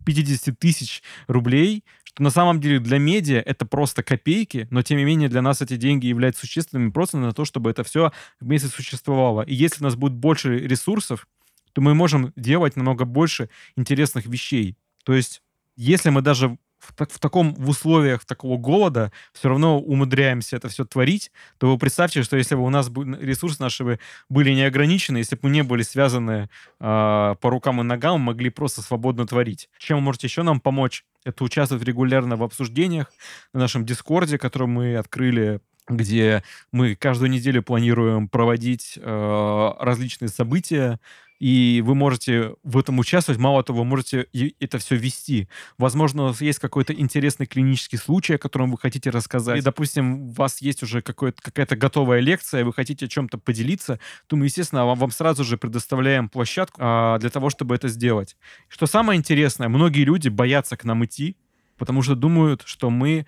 50 0.05 0.57
тысяч 0.57 1.03
рублей, 1.27 1.83
что 2.13 2.23
на 2.23 2.29
самом 2.29 2.59
деле 2.61 2.79
для 2.79 2.99
медиа 2.99 3.39
это 3.39 3.65
просто 3.65 4.03
копейки, 4.03 4.67
но 4.69 4.81
тем 4.83 4.97
не 4.97 5.05
менее 5.05 5.29
для 5.29 5.41
нас 5.41 5.61
эти 5.61 5.77
деньги 5.77 6.05
являются 6.05 6.41
существенными 6.41 6.91
просто 6.91 7.17
на 7.17 7.31
то, 7.31 7.43
чтобы 7.45 7.69
это 7.71 7.83
все 7.83 8.11
вместе 8.39 8.67
существовало. 8.67 9.41
И 9.41 9.53
если 9.53 9.81
у 9.81 9.85
нас 9.85 9.95
будет 9.95 10.13
больше 10.13 10.57
ресурсов, 10.57 11.27
то 11.73 11.81
мы 11.81 11.95
можем 11.95 12.31
делать 12.35 12.75
намного 12.75 13.05
больше 13.05 13.49
интересных 13.75 14.27
вещей. 14.27 14.77
То 15.03 15.13
есть, 15.13 15.41
если 15.75 16.11
мы 16.11 16.21
даже 16.21 16.57
в, 16.83 16.93
так, 16.93 17.11
в 17.11 17.19
таком 17.19 17.53
в 17.55 17.69
условиях 17.69 18.25
такого 18.25 18.57
голода 18.57 19.11
все 19.33 19.49
равно 19.49 19.79
умудряемся 19.79 20.57
это 20.57 20.67
все 20.67 20.85
творить, 20.85 21.31
то 21.57 21.71
вы 21.71 21.77
представьте, 21.77 22.23
что 22.23 22.37
если 22.37 22.55
бы 22.55 22.63
у 22.63 22.69
нас 22.69 22.89
ресурсы 22.89 23.61
наши 23.61 23.99
были 24.29 24.51
не 24.51 24.63
ограничены, 24.63 25.17
если 25.17 25.35
бы 25.35 25.41
мы 25.43 25.49
не 25.51 25.63
были 25.63 25.83
связаны 25.83 26.49
э, 26.79 27.35
по 27.39 27.49
рукам 27.49 27.81
и 27.81 27.83
ногам, 27.83 28.21
могли 28.21 28.49
просто 28.49 28.81
свободно 28.81 29.25
творить. 29.25 29.69
Чем 29.77 29.97
вы 29.97 30.03
можете 30.03 30.27
еще 30.27 30.43
нам 30.43 30.59
помочь? 30.59 31.05
Это 31.23 31.43
участвовать 31.43 31.85
регулярно 31.85 32.35
в 32.35 32.43
обсуждениях 32.43 33.11
на 33.53 33.61
нашем 33.61 33.85
Дискорде, 33.85 34.37
который 34.37 34.67
мы 34.67 34.97
открыли 34.97 35.61
где 35.87 36.43
мы 36.71 36.95
каждую 36.95 37.29
неделю 37.29 37.61
планируем 37.61 38.29
проводить 38.29 38.97
э, 38.97 39.71
различные 39.79 40.29
события, 40.29 40.99
и 41.43 41.81
вы 41.81 41.93
можете 41.93 42.55
в 42.63 42.77
этом 42.77 42.99
участвовать. 42.99 43.37
Мало 43.37 43.63
того, 43.63 43.79
вы 43.79 43.85
можете 43.85 44.27
это 44.61 44.77
все 44.77 44.95
вести. 44.95 45.49
Возможно, 45.77 46.23
у 46.23 46.27
вас 46.27 46.39
есть 46.39 46.59
какой-то 46.59 46.93
интересный 46.93 47.47
клинический 47.47 47.97
случай, 47.97 48.35
о 48.35 48.37
котором 48.37 48.71
вы 48.71 48.77
хотите 48.77 49.09
рассказать. 49.09 49.57
И, 49.59 49.61
допустим, 49.61 50.29
у 50.29 50.31
вас 50.31 50.61
есть 50.61 50.83
уже 50.83 51.01
какая-то 51.01 51.75
готовая 51.75 52.21
лекция, 52.21 52.61
и 52.61 52.63
вы 52.63 52.71
хотите 52.71 53.07
о 53.07 53.09
чем-то 53.09 53.39
поделиться, 53.39 53.99
то 54.27 54.37
мы, 54.37 54.45
естественно, 54.45 54.85
вам, 54.85 54.97
вам 54.97 55.11
сразу 55.11 55.43
же 55.43 55.57
предоставляем 55.57 56.29
площадку 56.29 56.79
а, 56.81 57.19
для 57.19 57.29
того, 57.29 57.49
чтобы 57.49 57.75
это 57.75 57.89
сделать. 57.89 58.37
Что 58.69 58.85
самое 58.85 59.19
интересное, 59.19 59.67
многие 59.67 60.05
люди 60.05 60.29
боятся 60.29 60.77
к 60.77 60.85
нам 60.85 61.03
идти, 61.03 61.35
потому 61.77 62.03
что 62.03 62.15
думают, 62.15 62.61
что 62.63 62.89
мы 62.89 63.25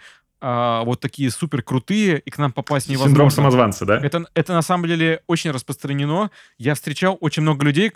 а, 0.48 0.84
вот 0.84 1.00
такие 1.00 1.32
супер 1.32 1.64
крутые, 1.64 2.20
и 2.20 2.30
к 2.30 2.38
нам 2.38 2.52
попасть 2.52 2.88
невозможно. 2.88 3.16
Синдром 3.16 3.32
самозванца, 3.32 3.84
да? 3.84 3.98
Это, 3.98 4.26
это 4.36 4.54
на 4.54 4.62
самом 4.62 4.88
деле 4.88 5.24
очень 5.26 5.50
распространено. 5.50 6.30
Я 6.60 6.76
встречал 6.76 7.18
очень 7.20 7.42
много 7.42 7.66
людей, 7.66 7.94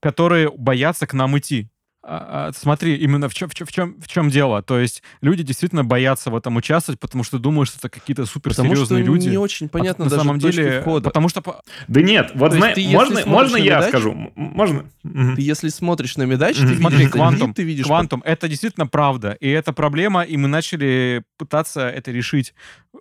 которые 0.00 0.50
боятся 0.50 1.06
к 1.06 1.12
нам 1.12 1.36
идти. 1.36 1.68
А, 2.06 2.48
а, 2.48 2.52
смотри, 2.52 2.96
именно 2.96 3.30
в 3.30 3.34
чем, 3.34 3.48
в, 3.48 3.54
чем, 3.54 3.66
в, 3.66 3.72
чем, 3.72 3.96
в 3.98 4.08
чем 4.08 4.28
дело. 4.28 4.62
То 4.62 4.78
есть 4.78 5.02
люди 5.22 5.42
действительно 5.42 5.84
боятся 5.84 6.30
в 6.30 6.36
этом 6.36 6.56
участвовать, 6.56 7.00
потому 7.00 7.24
что 7.24 7.38
думают, 7.38 7.70
что 7.70 7.78
это 7.78 7.88
какие-то 7.88 8.26
суперсерьезные 8.26 9.04
потому 9.04 9.20
что 9.20 9.30
не 9.30 9.38
очень 9.38 9.70
понятно 9.70 10.04
а, 10.04 10.08
даже 10.10 10.18
на 10.18 10.24
самом 10.24 10.38
деле 10.38 10.82
входа. 10.82 11.04
Потому 11.04 11.30
что... 11.30 11.42
Да 11.88 12.02
нет, 12.02 12.32
вот 12.34 12.52
зна... 12.52 12.72
ты, 12.72 12.86
можно, 12.88 13.22
можно 13.24 13.56
я 13.56 13.78
медач, 13.78 13.88
скажу? 13.88 14.32
Можно? 14.34 14.84
Ты 15.02 15.40
если 15.40 15.68
смотришь 15.68 16.18
на 16.18 16.24
медач, 16.24 16.56
ты 16.58 16.76
Смотри, 16.76 16.98
видишь 16.98 17.12
квантум, 17.12 17.54
ты 17.54 17.62
видишь... 17.62 17.86
Квантум, 17.86 18.22
это 18.26 18.48
действительно 18.48 18.86
правда. 18.86 19.38
И 19.40 19.48
это 19.48 19.72
проблема, 19.72 20.22
и 20.24 20.36
мы 20.36 20.48
начали 20.48 21.22
пытаться 21.38 21.88
это 21.88 22.10
решить. 22.10 22.52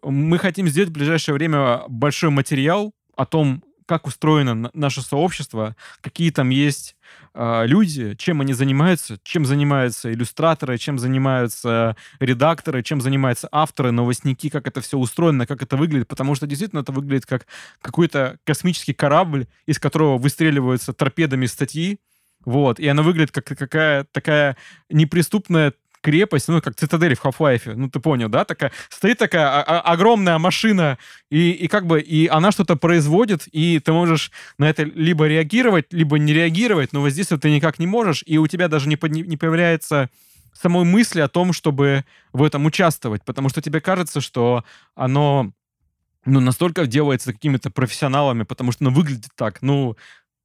Мы 0.02 0.38
хотим 0.38 0.70
сделать 0.70 0.92
в 0.92 0.94
ближайшее 0.94 1.36
время 1.36 1.82
большой 1.90 2.30
материал 2.30 2.94
о 3.18 3.26
том, 3.26 3.64
как 3.86 4.08
устроено 4.08 4.70
наше 4.74 5.02
сообщество, 5.02 5.76
какие 6.02 6.32
там 6.32 6.50
есть 6.50 6.96
э, 7.34 7.64
люди, 7.66 8.16
чем 8.16 8.42
они 8.42 8.54
занимаются, 8.54 9.20
чем 9.24 9.46
занимаются 9.46 10.12
иллюстраторы, 10.14 10.78
чем 10.78 11.00
занимаются 11.00 11.96
редакторы, 12.20 12.84
чем 12.84 13.02
занимаются 13.02 13.48
авторы, 13.52 13.92
новостники, 13.92 14.50
как 14.50 14.68
это 14.68 14.82
все 14.82 14.98
устроено, 14.98 15.46
как 15.46 15.62
это 15.62 15.78
выглядит, 15.78 16.08
потому 16.08 16.36
что 16.36 16.48
действительно 16.48 16.82
это 16.82 16.92
выглядит 16.92 17.26
как 17.26 17.46
какой-то 17.82 18.38
космический 18.44 18.94
корабль, 18.94 19.48
из 19.66 19.80
которого 19.80 20.18
выстреливаются 20.18 20.94
торпедами 20.94 21.46
статьи, 21.46 22.00
вот, 22.46 22.80
и 22.80 22.88
она 22.88 23.04
выглядит 23.04 23.32
как 23.32 23.46
какая 23.46 24.06
такая 24.12 24.58
неприступная 24.90 25.74
крепость, 26.04 26.50
ну, 26.50 26.62
как 26.62 26.76
цитадель 26.76 27.16
в 27.16 27.24
Half-Life, 27.24 27.74
ну, 27.76 27.90
ты 27.90 28.00
понял, 28.00 28.30
да? 28.30 28.44
Такая, 28.46 28.72
стоит 28.90 29.18
такая 29.18 29.62
огромная 29.62 30.38
машина, 30.38 30.98
и, 31.32 31.52
и 31.52 31.68
как 31.68 31.88
бы, 31.88 32.02
и 32.02 32.28
она 32.28 32.52
что-то 32.52 32.76
производит, 32.76 33.48
и 33.52 33.80
ты 33.80 33.94
можешь 33.94 34.32
на 34.58 34.70
это 34.70 34.84
либо 34.84 35.26
реагировать, 35.28 35.92
либо 35.92 36.20
не 36.20 36.34
реагировать, 36.34 36.94
но 36.94 37.02
вот 37.02 37.10
здесь 37.10 37.32
вот 37.32 37.42
ты 37.42 37.50
никак 37.50 37.80
не 37.80 37.88
можешь, 37.88 38.24
и 38.28 38.38
у 38.38 38.48
тебя 38.48 38.68
даже 38.68 38.90
не, 38.90 38.98
не 39.02 39.38
появляется 39.38 40.10
самой 40.54 40.84
мысли 40.84 41.22
о 41.22 41.30
том, 41.30 41.54
чтобы 41.54 42.04
в 42.34 42.44
этом 42.44 42.66
участвовать, 42.66 43.24
потому 43.24 43.50
что 43.50 43.62
тебе 43.62 43.80
кажется, 43.82 44.22
что 44.22 44.64
оно 44.96 45.52
ну, 46.26 46.40
настолько 46.40 46.86
делается 46.86 47.34
какими-то 47.34 47.70
профессионалами, 47.72 48.44
потому 48.44 48.72
что 48.72 48.86
оно 48.86 48.94
выглядит 48.94 49.32
так. 49.36 49.62
Ну, 49.62 49.96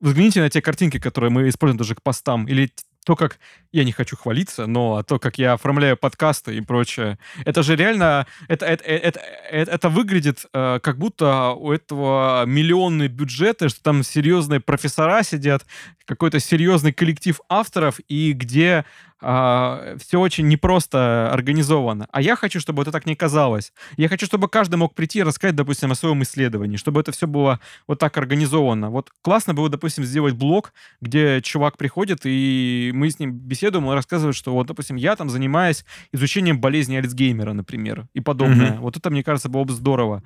взгляните 0.00 0.40
на 0.40 0.50
те 0.50 0.62
картинки, 0.62 0.98
которые 0.98 1.30
мы 1.30 1.48
используем 1.48 1.78
даже 1.78 1.94
к 1.94 2.02
постам, 2.02 2.46
или 2.46 2.72
то, 3.08 3.16
как 3.16 3.38
я 3.72 3.84
не 3.84 3.92
хочу 3.92 4.18
хвалиться, 4.18 4.66
но 4.66 5.02
то, 5.02 5.18
как 5.18 5.38
я 5.38 5.54
оформляю 5.54 5.96
подкасты 5.96 6.58
и 6.58 6.60
прочее, 6.60 7.18
это 7.46 7.62
же 7.62 7.74
реально, 7.74 8.26
это, 8.48 8.66
это, 8.66 8.84
это, 8.84 9.20
это, 9.50 9.70
это 9.70 9.88
выглядит 9.88 10.44
э, 10.52 10.78
как 10.82 10.98
будто 10.98 11.52
у 11.52 11.72
этого 11.72 12.44
миллионные 12.44 13.08
бюджеты, 13.08 13.70
что 13.70 13.82
там 13.82 14.02
серьезные 14.02 14.60
профессора 14.60 15.22
сидят, 15.22 15.64
какой-то 16.04 16.38
серьезный 16.38 16.92
коллектив 16.92 17.40
авторов, 17.48 17.98
и 18.08 18.34
где 18.34 18.84
а, 19.20 19.96
все 19.98 20.20
очень 20.20 20.48
непросто 20.48 21.30
организовано. 21.32 22.06
А 22.12 22.20
я 22.20 22.36
хочу, 22.36 22.60
чтобы 22.60 22.82
это 22.82 22.92
так 22.92 23.06
не 23.06 23.16
казалось. 23.16 23.72
Я 23.96 24.08
хочу, 24.08 24.26
чтобы 24.26 24.48
каждый 24.48 24.76
мог 24.76 24.94
прийти 24.94 25.20
и 25.20 25.22
рассказать, 25.22 25.56
допустим, 25.56 25.90
о 25.90 25.94
своем 25.94 26.22
исследовании, 26.22 26.76
чтобы 26.76 27.00
это 27.00 27.12
все 27.12 27.26
было 27.26 27.60
вот 27.86 27.98
так 27.98 28.16
организовано. 28.16 28.90
Вот 28.90 29.10
классно 29.22 29.54
было, 29.54 29.68
допустим, 29.68 30.04
сделать 30.04 30.34
блог, 30.34 30.72
где 31.00 31.40
чувак 31.42 31.76
приходит, 31.76 32.20
и 32.24 32.92
мы 32.94 33.10
с 33.10 33.18
ним 33.18 33.32
беседуем, 33.32 33.86
он 33.86 33.94
рассказывает, 33.94 34.36
что 34.36 34.52
вот, 34.52 34.66
допустим, 34.66 34.96
я 34.96 35.16
там 35.16 35.30
занимаюсь 35.30 35.84
изучением 36.12 36.60
болезни 36.60 36.96
Альцгеймера, 36.96 37.52
например, 37.52 38.06
и 38.14 38.20
подобное. 38.20 38.72
Mm-hmm. 38.72 38.80
Вот 38.80 38.96
это, 38.96 39.10
мне 39.10 39.24
кажется, 39.24 39.48
было 39.48 39.64
бы 39.64 39.72
здорово. 39.72 40.22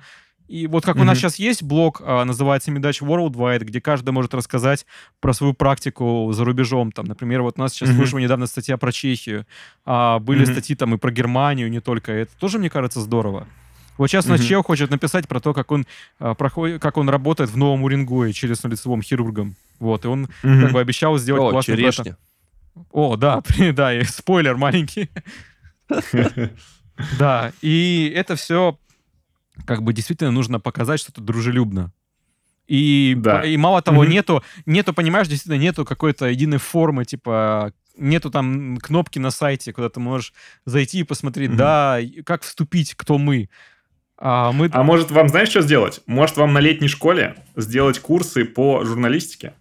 И 0.47 0.67
вот 0.67 0.85
как 0.85 0.97
mm-hmm. 0.97 1.01
у 1.01 1.03
нас 1.05 1.17
сейчас 1.17 1.37
есть 1.37 1.63
блог, 1.63 2.01
а, 2.03 2.25
называется 2.25 2.69
«Медач 2.69 3.01
Worldwide», 3.01 3.63
где 3.63 3.81
каждый 3.81 4.11
может 4.11 4.33
рассказать 4.33 4.85
про 5.19 5.33
свою 5.33 5.53
практику 5.53 6.29
за 6.33 6.43
рубежом. 6.43 6.91
Там, 6.91 7.05
например, 7.05 7.41
вот 7.41 7.55
у 7.57 7.61
нас 7.61 7.73
сейчас 7.73 7.89
mm-hmm. 7.89 7.93
вышла 7.93 8.17
недавно 8.19 8.47
статья 8.47 8.77
про 8.77 8.91
Чехию, 8.91 9.45
а 9.85 10.19
были 10.19 10.45
mm-hmm. 10.45 10.51
статьи 10.51 10.75
там 10.75 10.93
и 10.95 10.97
про 10.97 11.11
Германию, 11.11 11.69
не 11.69 11.79
только. 11.79 12.11
Это 12.11 12.31
тоже, 12.39 12.59
мне 12.59 12.69
кажется, 12.69 12.99
здорово. 12.99 13.47
Вот 13.97 14.07
сейчас 14.07 14.25
mm-hmm. 14.25 14.47
Чех 14.47 14.65
хочет 14.65 14.89
написать 14.89 15.27
про 15.27 15.39
то, 15.39 15.53
как 15.53 15.71
он, 15.71 15.85
а, 16.19 16.33
проходит, 16.33 16.81
как 16.81 16.97
он 16.97 17.09
работает 17.09 17.49
в 17.49 17.57
Новом 17.57 17.83
Уренгое 17.83 18.31
челюстно-лицевым 18.31 19.01
хирургом. 19.01 19.55
Вот, 19.79 20.05
и 20.05 20.07
он 20.07 20.25
mm-hmm. 20.43 20.61
как 20.61 20.71
бы 20.71 20.79
обещал 20.79 21.17
сделать 21.17 21.43
О, 21.43 21.51
классный... 21.51 21.75
черешня. 21.77 22.17
О, 22.91 23.15
да, 23.15 23.41
да, 23.73 23.93
и 23.93 24.03
спойлер 24.03 24.57
маленький. 24.57 25.09
Да, 27.17 27.51
и 27.63 28.13
это 28.15 28.35
все 28.35 28.77
как 29.65 29.83
бы 29.83 29.93
действительно 29.93 30.31
нужно 30.31 30.59
показать 30.59 30.99
что-то 30.99 31.21
дружелюбно. 31.21 31.91
И, 32.67 33.15
да. 33.17 33.43
и 33.43 33.57
мало 33.57 33.81
того, 33.81 34.03
mm-hmm. 34.03 34.09
нету, 34.09 34.43
нету, 34.65 34.93
понимаешь, 34.93 35.27
действительно 35.27 35.61
нету 35.61 35.85
какой-то 35.85 36.27
единой 36.27 36.59
формы, 36.59 37.03
типа, 37.03 37.73
нету 37.97 38.31
там 38.31 38.77
кнопки 38.77 39.19
на 39.19 39.31
сайте, 39.31 39.73
куда 39.73 39.89
ты 39.89 39.99
можешь 39.99 40.33
зайти 40.65 40.99
и 40.99 41.03
посмотреть, 41.03 41.51
mm-hmm. 41.51 41.55
да, 41.55 41.99
как 42.25 42.43
вступить, 42.43 42.95
кто 42.95 43.17
мы. 43.17 43.49
А, 44.17 44.53
мы. 44.53 44.69
а 44.71 44.83
может 44.83 45.11
вам, 45.11 45.27
знаешь, 45.27 45.49
что 45.49 45.61
сделать? 45.61 46.01
Может 46.05 46.37
вам 46.37 46.53
на 46.53 46.59
летней 46.59 46.87
школе 46.87 47.35
сделать 47.57 47.99
курсы 47.99 48.45
по 48.45 48.85
журналистике? 48.85 49.53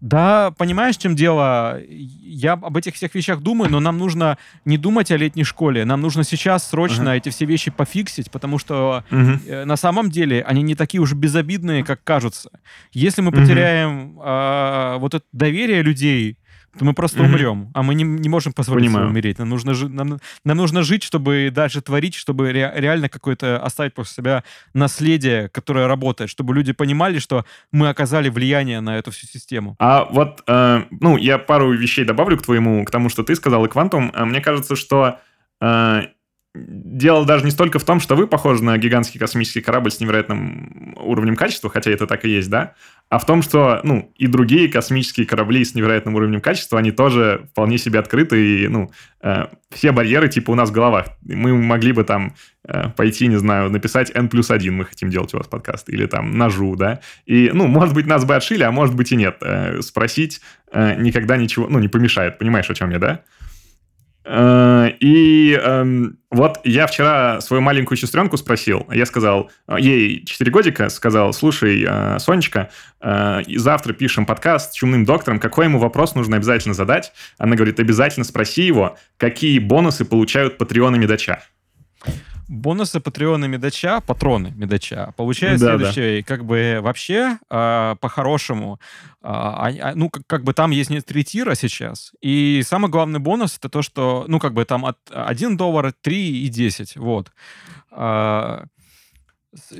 Да, 0.00 0.50
понимаешь, 0.58 0.96
в 0.96 1.00
чем 1.00 1.16
дело? 1.16 1.80
Я 1.88 2.52
об 2.52 2.76
этих 2.76 2.94
всех 2.94 3.14
вещах 3.14 3.40
думаю, 3.40 3.70
но 3.70 3.80
нам 3.80 3.96
нужно 3.96 4.36
не 4.64 4.76
думать 4.76 5.10
о 5.10 5.16
летней 5.16 5.44
школе. 5.44 5.84
Нам 5.84 6.00
нужно 6.02 6.24
сейчас 6.24 6.68
срочно 6.68 7.10
uh-huh. 7.10 7.16
эти 7.16 7.30
все 7.30 7.46
вещи 7.46 7.70
пофиксить, 7.70 8.30
потому 8.30 8.58
что 8.58 9.04
uh-huh. 9.10 9.64
на 9.64 9.76
самом 9.76 10.10
деле 10.10 10.42
они 10.42 10.62
не 10.62 10.74
такие 10.74 11.00
уж 11.00 11.14
безобидные, 11.14 11.84
как 11.84 12.04
кажутся. 12.04 12.50
Если 12.92 13.22
мы 13.22 13.30
uh-huh. 13.30 13.40
потеряем 13.40 14.20
э, 14.20 14.96
вот 14.98 15.14
это 15.14 15.24
доверие 15.32 15.82
людей 15.82 16.38
то 16.78 16.84
мы 16.84 16.92
просто 16.94 17.20
mm-hmm. 17.20 17.26
умрем. 17.26 17.70
А 17.74 17.82
мы 17.82 17.94
не, 17.94 18.04
не 18.04 18.28
можем 18.28 18.52
позволить 18.52 18.90
себе 18.90 19.04
умереть. 19.04 19.38
Нам 19.38 19.48
нужно, 19.48 19.74
нам, 19.88 20.18
нам 20.44 20.56
нужно 20.56 20.82
жить, 20.82 21.02
чтобы 21.02 21.50
дальше 21.52 21.80
творить, 21.80 22.14
чтобы 22.14 22.52
ре- 22.52 22.72
реально 22.74 23.08
какое-то 23.08 23.62
оставить 23.62 23.94
после 23.94 24.14
себя 24.14 24.44
наследие, 24.72 25.48
которое 25.48 25.86
работает, 25.86 26.30
чтобы 26.30 26.54
люди 26.54 26.72
понимали, 26.72 27.18
что 27.18 27.44
мы 27.72 27.88
оказали 27.88 28.28
влияние 28.28 28.80
на 28.80 28.98
эту 28.98 29.10
всю 29.10 29.26
систему. 29.26 29.76
А 29.78 30.04
вот, 30.04 30.42
э, 30.46 30.82
ну, 30.90 31.16
я 31.16 31.38
пару 31.38 31.72
вещей 31.72 32.04
добавлю 32.04 32.36
к 32.36 32.42
твоему, 32.42 32.84
к 32.84 32.90
тому, 32.90 33.08
что 33.08 33.22
ты 33.22 33.34
сказал, 33.34 33.64
и 33.64 33.68
Квантум. 33.68 34.10
А 34.14 34.24
мне 34.24 34.40
кажется, 34.40 34.76
что 34.76 35.18
э, 35.60 36.02
дело 36.54 37.26
даже 37.26 37.44
не 37.44 37.50
столько 37.50 37.78
в 37.78 37.84
том, 37.84 38.00
что 38.00 38.14
вы 38.14 38.26
похожи 38.26 38.62
на 38.62 38.78
гигантский 38.78 39.18
космический 39.18 39.60
корабль 39.60 39.90
с 39.90 39.98
невероятным 40.00 40.94
уровнем 40.96 41.34
качества, 41.34 41.68
хотя 41.68 41.90
это 41.90 42.06
так 42.06 42.24
и 42.24 42.30
есть, 42.30 42.48
да, 42.48 42.74
а 43.08 43.18
в 43.18 43.26
том, 43.26 43.42
что, 43.42 43.80
ну, 43.82 44.12
и 44.16 44.26
другие 44.26 44.68
космические 44.68 45.26
корабли 45.26 45.64
с 45.64 45.74
невероятным 45.74 46.14
уровнем 46.14 46.40
качества, 46.40 46.78
они 46.78 46.90
тоже 46.90 47.48
вполне 47.50 47.76
себе 47.78 47.98
открыты, 47.98 48.64
и, 48.64 48.68
ну, 48.68 48.90
э, 49.20 49.46
все 49.70 49.92
барьеры, 49.92 50.28
типа, 50.28 50.52
у 50.52 50.54
нас 50.54 50.70
в 50.70 50.72
головах. 50.72 51.06
Мы 51.22 51.54
могли 51.54 51.92
бы 51.92 52.04
там 52.04 52.34
э, 52.66 52.88
пойти, 52.96 53.26
не 53.26 53.36
знаю, 53.36 53.70
написать 53.70 54.10
N 54.14 54.28
плюс 54.28 54.50
1, 54.50 54.74
мы 54.74 54.84
хотим 54.84 55.10
делать 55.10 55.34
у 55.34 55.38
вас 55.38 55.48
подкаст, 55.48 55.88
или 55.90 56.06
там 56.06 56.38
ножу, 56.38 56.76
да, 56.76 57.00
и, 57.26 57.50
ну, 57.52 57.66
может 57.66 57.94
быть, 57.94 58.06
нас 58.06 58.24
бы 58.24 58.36
отшили, 58.36 58.62
а 58.62 58.70
может 58.70 58.94
быть 58.94 59.12
и 59.12 59.16
нет. 59.16 59.36
Э, 59.42 59.80
спросить 59.82 60.40
э, 60.72 60.94
никогда 60.96 61.36
ничего, 61.36 61.66
ну, 61.68 61.80
не 61.80 61.88
помешает, 61.88 62.38
понимаешь, 62.38 62.70
о 62.70 62.74
чем 62.74 62.90
я, 62.90 62.98
да? 62.98 63.20
Э, 64.24 64.90
и 65.00 65.52
эм, 65.52 66.18
вот 66.30 66.60
я 66.64 66.86
вчера 66.86 67.40
свою 67.42 67.60
маленькую 67.60 67.98
сестренку 67.98 68.36
спросил, 68.38 68.86
я 68.90 69.04
сказал, 69.04 69.50
э, 69.68 69.76
ей 69.78 70.24
4 70.24 70.50
годика, 70.50 70.88
сказал, 70.88 71.32
слушай, 71.32 71.84
э, 71.86 72.18
Сонечка, 72.18 72.70
завтра 73.00 73.92
пишем 73.92 74.24
подкаст 74.24 74.72
с 74.72 74.76
чумным 74.76 75.04
доктором, 75.04 75.38
какой 75.38 75.66
ему 75.66 75.78
вопрос 75.78 76.14
нужно 76.14 76.38
обязательно 76.38 76.72
задать? 76.72 77.12
Она 77.36 77.54
говорит, 77.54 77.78
обязательно 77.78 78.24
спроси 78.24 78.62
его, 78.62 78.96
какие 79.18 79.58
бонусы 79.58 80.06
получают 80.06 80.56
патреоны 80.56 80.96
Медача. 80.96 81.40
Бонусы 82.48 83.00
патреона 83.00 83.46
Медача, 83.46 84.00
патроны 84.00 84.52
Медача, 84.56 85.12
получают 85.16 85.60
да, 85.60 85.76
следующее. 85.76 86.22
Да. 86.22 86.26
Как 86.26 86.44
бы 86.44 86.80
вообще, 86.82 87.38
э, 87.50 87.96
по-хорошему, 88.00 88.80
э, 89.22 89.92
ну, 89.94 90.10
как, 90.10 90.26
как 90.26 90.44
бы 90.44 90.52
там 90.52 90.70
есть 90.70 90.90
не 90.90 91.00
три 91.00 91.24
тира 91.24 91.54
сейчас. 91.54 92.12
И 92.20 92.62
самый 92.66 92.90
главный 92.90 93.20
бонус 93.20 93.56
это 93.58 93.68
то, 93.68 93.82
что, 93.82 94.24
ну, 94.28 94.38
как 94.38 94.52
бы 94.52 94.64
там 94.64 94.84
от 94.84 94.98
1 95.10 95.56
доллар, 95.56 95.92
3 95.92 96.44
и 96.44 96.48
10. 96.48 96.96
Вот. 96.96 97.32
Э, 97.92 98.64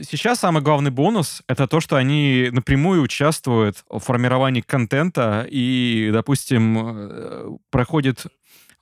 Сейчас 0.08 0.38
самый 0.38 0.62
главный 0.62 0.90
бонус— 0.90 1.42
это 1.48 1.66
то, 1.66 1.80
что 1.80 1.96
они 1.96 2.48
напрямую 2.52 3.02
участвуют 3.02 3.84
в 3.88 3.98
формировании 3.98 4.60
контента 4.60 5.46
и, 5.50 6.10
допустим, 6.12 6.78
э, 6.78 7.56
проходит 7.70 8.26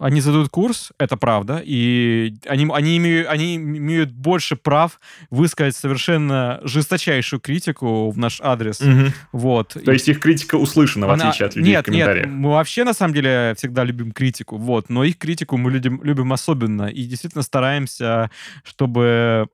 они 0.02 0.20
задают 0.20 0.48
курс, 0.48 0.90
это 0.98 1.16
правда, 1.16 1.62
и 1.64 2.34
они, 2.46 2.68
они, 2.72 2.96
имеют, 2.96 3.28
они 3.28 3.54
имеют 3.56 4.10
больше 4.10 4.56
прав 4.56 5.00
высказать 5.30 5.76
совершенно 5.76 6.60
жесточайшую 6.64 7.40
критику 7.40 8.10
в 8.10 8.18
наш 8.18 8.40
адрес. 8.42 8.80
Угу. 8.80 9.12
Вот. 9.32 9.76
То 9.84 9.92
есть 9.92 10.08
их 10.08 10.18
критика 10.18 10.56
услышана, 10.56 11.06
в 11.06 11.10
отличие 11.10 11.46
от 11.46 11.54
людей 11.54 11.72
нет, 11.72 11.82
в 11.82 11.86
комментариях? 11.86 12.26
Нет, 12.26 12.34
мы 12.34 12.50
вообще, 12.50 12.84
на 12.84 12.94
самом 12.94 13.14
деле, 13.14 13.54
всегда 13.56 13.84
любим 13.84 14.10
критику, 14.10 14.56
вот, 14.56 14.90
но 14.90 15.04
их 15.04 15.18
критику 15.18 15.56
мы 15.56 15.70
любим, 15.70 16.00
любим 16.02 16.32
особенно, 16.32 16.86
и 16.86 17.04
действительно 17.04 17.42
стараемся, 17.42 18.30
чтобы 18.64 19.48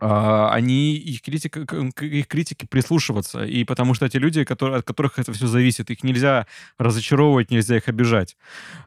они 0.00 0.94
их 0.96 1.22
критика, 1.22 1.60
их 2.00 2.26
критике 2.26 2.66
прислушиваться, 2.66 3.44
и 3.44 3.64
потому 3.64 3.94
что 3.94 4.06
эти 4.06 4.16
люди, 4.16 4.44
которые, 4.44 4.78
от 4.78 4.86
которых 4.86 5.18
это 5.18 5.32
все 5.32 5.46
зависит, 5.46 5.90
их 5.90 6.02
нельзя 6.02 6.46
разочаровывать, 6.78 7.50
нельзя 7.50 7.76
их 7.76 7.88
обижать. 7.88 8.36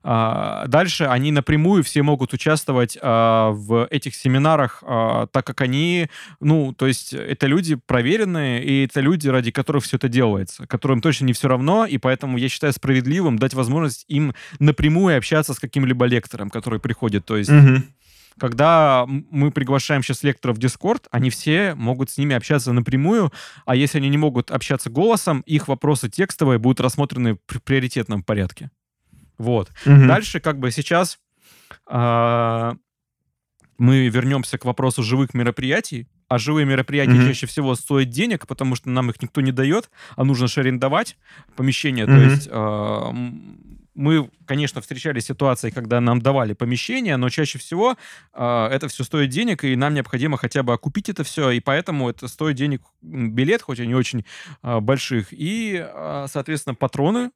А, 0.03 0.66
дальше 0.68 1.05
они 1.05 1.32
напрямую 1.32 1.84
все 1.84 2.03
могут 2.03 2.34
участвовать 2.34 2.97
а, 3.01 3.51
в 3.51 3.88
этих 3.91 4.16
семинарах, 4.16 4.84
так 4.84 5.45
как 5.45 5.61
они, 5.61 6.07
ну, 6.39 6.74
то 6.74 6.88
есть 6.88 7.14
это 7.14 7.47
люди 7.47 7.76
проверенные, 7.76 8.64
и 8.64 8.86
это 8.86 8.99
люди, 9.01 9.28
ради 9.28 9.51
которых 9.51 9.84
все 9.84 9.97
это 9.97 10.09
делается, 10.09 10.68
которым 10.68 11.01
точно 11.01 11.26
не 11.26 11.34
все 11.34 11.47
равно, 11.47 11.86
и 11.86 11.97
поэтому 11.97 12.38
я 12.38 12.49
считаю 12.49 12.74
справедливым 12.74 13.38
дать 13.38 13.53
возможность 13.53 14.05
им 14.07 14.34
напрямую 14.59 15.18
общаться 15.18 15.53
с 15.53 15.59
каким-либо 15.59 16.05
лектором, 16.05 16.49
который 16.49 16.80
приходит, 16.80 17.26
то 17.26 17.38
есть... 17.38 17.49
Mm-hmm 17.49 17.84
когда 18.40 19.06
мы 19.08 19.52
приглашаем 19.52 20.04
сейчас 20.04 20.24
лекторов 20.24 20.58
в 20.58 20.60
Discord, 20.60 21.06
они 21.12 21.30
все 21.30 21.76
могут 21.76 22.10
с 22.10 22.18
ними 22.18 22.36
общаться 22.36 22.74
напрямую, 22.74 23.32
а 23.66 23.76
если 23.76 23.98
они 24.00 24.10
не 24.10 24.18
могут 24.18 24.52
общаться 24.52 24.90
голосом, 24.90 25.42
их 25.42 25.68
вопросы 25.68 26.10
текстовые 26.10 26.60
будут 26.60 26.80
рассмотрены 26.80 27.38
в 27.48 27.62
приоритетном 27.62 28.24
порядке. 28.24 28.72
Вот. 29.38 29.72
Угу. 29.86 30.08
Дальше 30.08 30.39
как 30.39 30.60
бы 30.60 30.72
сейчас 30.72 31.20
э, 31.89 32.74
мы 33.78 34.08
вернемся 34.08 34.58
к 34.58 34.66
вопросу 34.66 35.04
живых 35.04 35.34
мероприятий, 35.34 36.08
а 36.28 36.38
живые 36.38 36.66
мероприятия 36.66 37.14
mm-hmm. 37.14 37.28
чаще 37.28 37.47
всего 37.47 37.76
стоят 37.76 38.10
денег, 38.10 38.47
потому 38.47 38.76
что 38.76 38.89
нам 38.89 39.10
их 39.10 39.22
никто 39.22 39.42
не 39.42 39.51
дает, 39.51 39.89
а 40.16 40.24
нужно 40.24 40.47
же 40.47 40.62
арендовать 40.62 41.18
помещение. 41.55 42.05
Mm-hmm. 42.05 42.16
То 42.16 42.24
есть 42.24 42.47
э, 42.50 43.83
мы, 43.95 44.29
конечно, 44.45 44.82
встречали 44.82 45.20
ситуации, 45.20 45.70
когда 45.70 46.01
нам 46.01 46.21
давали 46.21 46.53
помещение, 46.53 47.17
но 47.17 47.29
чаще 47.29 47.59
всего 47.59 47.95
э, 48.33 48.67
это 48.71 48.87
все 48.87 49.03
стоит 49.03 49.29
денег, 49.29 49.63
и 49.63 49.75
нам 49.75 49.93
необходимо 49.93 50.37
хотя 50.37 50.63
бы 50.63 50.74
окупить 50.74 51.09
это 51.09 51.24
все, 51.24 51.51
и 51.51 51.59
поэтому 51.59 52.09
это 52.09 52.28
стоит 52.28 52.55
денег 52.55 52.82
билет, 53.01 53.61
хоть 53.61 53.79
и 53.79 53.87
не 53.87 53.95
очень 53.95 54.25
э, 54.63 54.79
больших, 54.79 55.28
и, 55.32 55.83
э, 55.83 56.25
соответственно, 56.29 56.75
патроны 56.75 57.32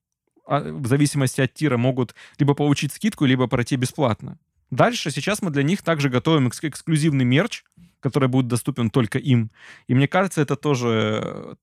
в 0.48 0.88
зависимости 0.88 1.42
от 1.42 1.54
тира 1.54 1.76
могут 1.76 2.16
либо 2.40 2.54
получить 2.54 2.94
скидку, 2.94 3.26
либо 3.26 3.48
пройти 3.48 3.76
бесплатно. 3.76 4.38
Дальше 4.72 5.12
сейчас 5.12 5.42
мы 5.42 5.52
для 5.52 5.64
них 5.64 5.82
также 5.82 6.10
готовим 6.10 6.48
экск- 6.48 6.70
эксклюзивный 6.70 7.26
мерч, 7.26 7.64
который 8.00 8.30
будет 8.30 8.48
доступен 8.48 8.90
только 8.90 9.18
им. 9.18 9.52
И 9.88 9.96
мне 9.96 10.08
кажется, 10.08 10.42
это 10.42 10.56
тоже 10.56 11.58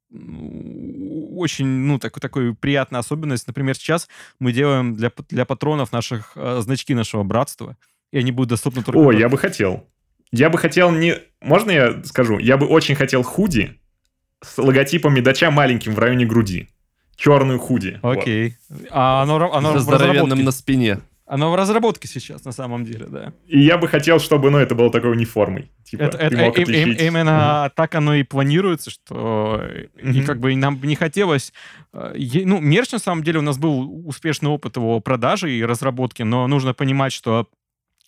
очень, 1.37 1.67
ну, 1.67 1.99
так, 1.99 2.19
такой 2.21 2.55
приятная 2.55 3.01
особенность. 3.01 3.47
Например, 3.47 3.75
сейчас 3.77 4.09
мы 4.39 4.53
делаем 4.53 4.95
для, 4.95 5.13
для 5.29 5.45
патронов 5.45 5.93
наших 5.93 6.33
э, 6.37 6.61
значки 6.63 6.95
нашего 6.95 7.23
братства, 7.23 7.77
и 8.13 8.19
они 8.19 8.33
будут 8.33 8.51
доступны 8.51 8.83
только... 8.83 8.99
О, 8.99 9.13
я 9.13 9.29
бы 9.29 9.39
хотел. 9.39 9.87
Я 10.33 10.51
бы 10.51 10.59
хотел 10.59 10.91
не... 10.91 11.17
Можно 11.41 11.71
я 11.71 12.05
скажу? 12.05 12.39
Я 12.39 12.57
бы 12.57 12.67
очень 12.67 12.95
хотел 12.95 13.23
худи 13.23 13.79
с 14.43 14.59
логотипом 14.59 15.15
медача 15.15 15.51
маленьким 15.51 15.95
в 15.95 15.99
районе 15.99 16.27
груди. 16.27 16.69
Черную 17.17 17.59
худи. 17.59 18.01
Окей. 18.03 18.57
Вот. 18.69 18.89
А 18.91 19.23
оно, 19.23 19.53
оно 19.53 19.79
здоровенным 19.79 20.45
на 20.45 20.51
спине. 20.51 21.01
Оно 21.27 21.51
в 21.51 21.55
разработке 21.55 22.07
сейчас, 22.07 22.45
на 22.45 22.53
самом 22.53 22.85
деле, 22.85 23.07
да. 23.07 23.33
И 23.47 23.59
я 23.59 23.79
бы 23.79 23.89
хотел, 23.89 24.19
чтобы, 24.19 24.51
ну, 24.51 24.59
это 24.59 24.75
было 24.75 24.91
такой 24.91 25.13
униформой. 25.13 25.71
Типа, 25.83 26.03
это, 26.03 26.19
это, 26.19 26.37
э, 26.37 26.53
э, 26.57 27.07
именно 27.07 27.67
mm-hmm. 27.67 27.73
так 27.75 27.95
оно 27.95 28.15
и 28.15 28.25
планируется, 28.25 28.91
что 28.91 29.63
mm-hmm. 29.63 30.13
и 30.13 30.23
как 30.23 30.39
бы 30.39 30.55
нам 30.55 30.79
не 30.83 30.97
хотелось... 30.97 31.55
Э, 31.95 32.13
ну, 32.45 32.61
мерч, 32.61 32.93
на 32.93 32.99
самом 32.99 33.25
деле, 33.25 33.39
у 33.39 33.43
нас 33.43 33.57
был 33.57 34.07
успешный 34.07 34.51
опыт 34.51 34.77
его 34.77 35.01
продажи 35.01 35.51
и 35.51 35.65
разработки, 35.65 36.23
но 36.23 36.47
нужно 36.47 36.75
понимать, 36.75 37.13
что 37.15 37.49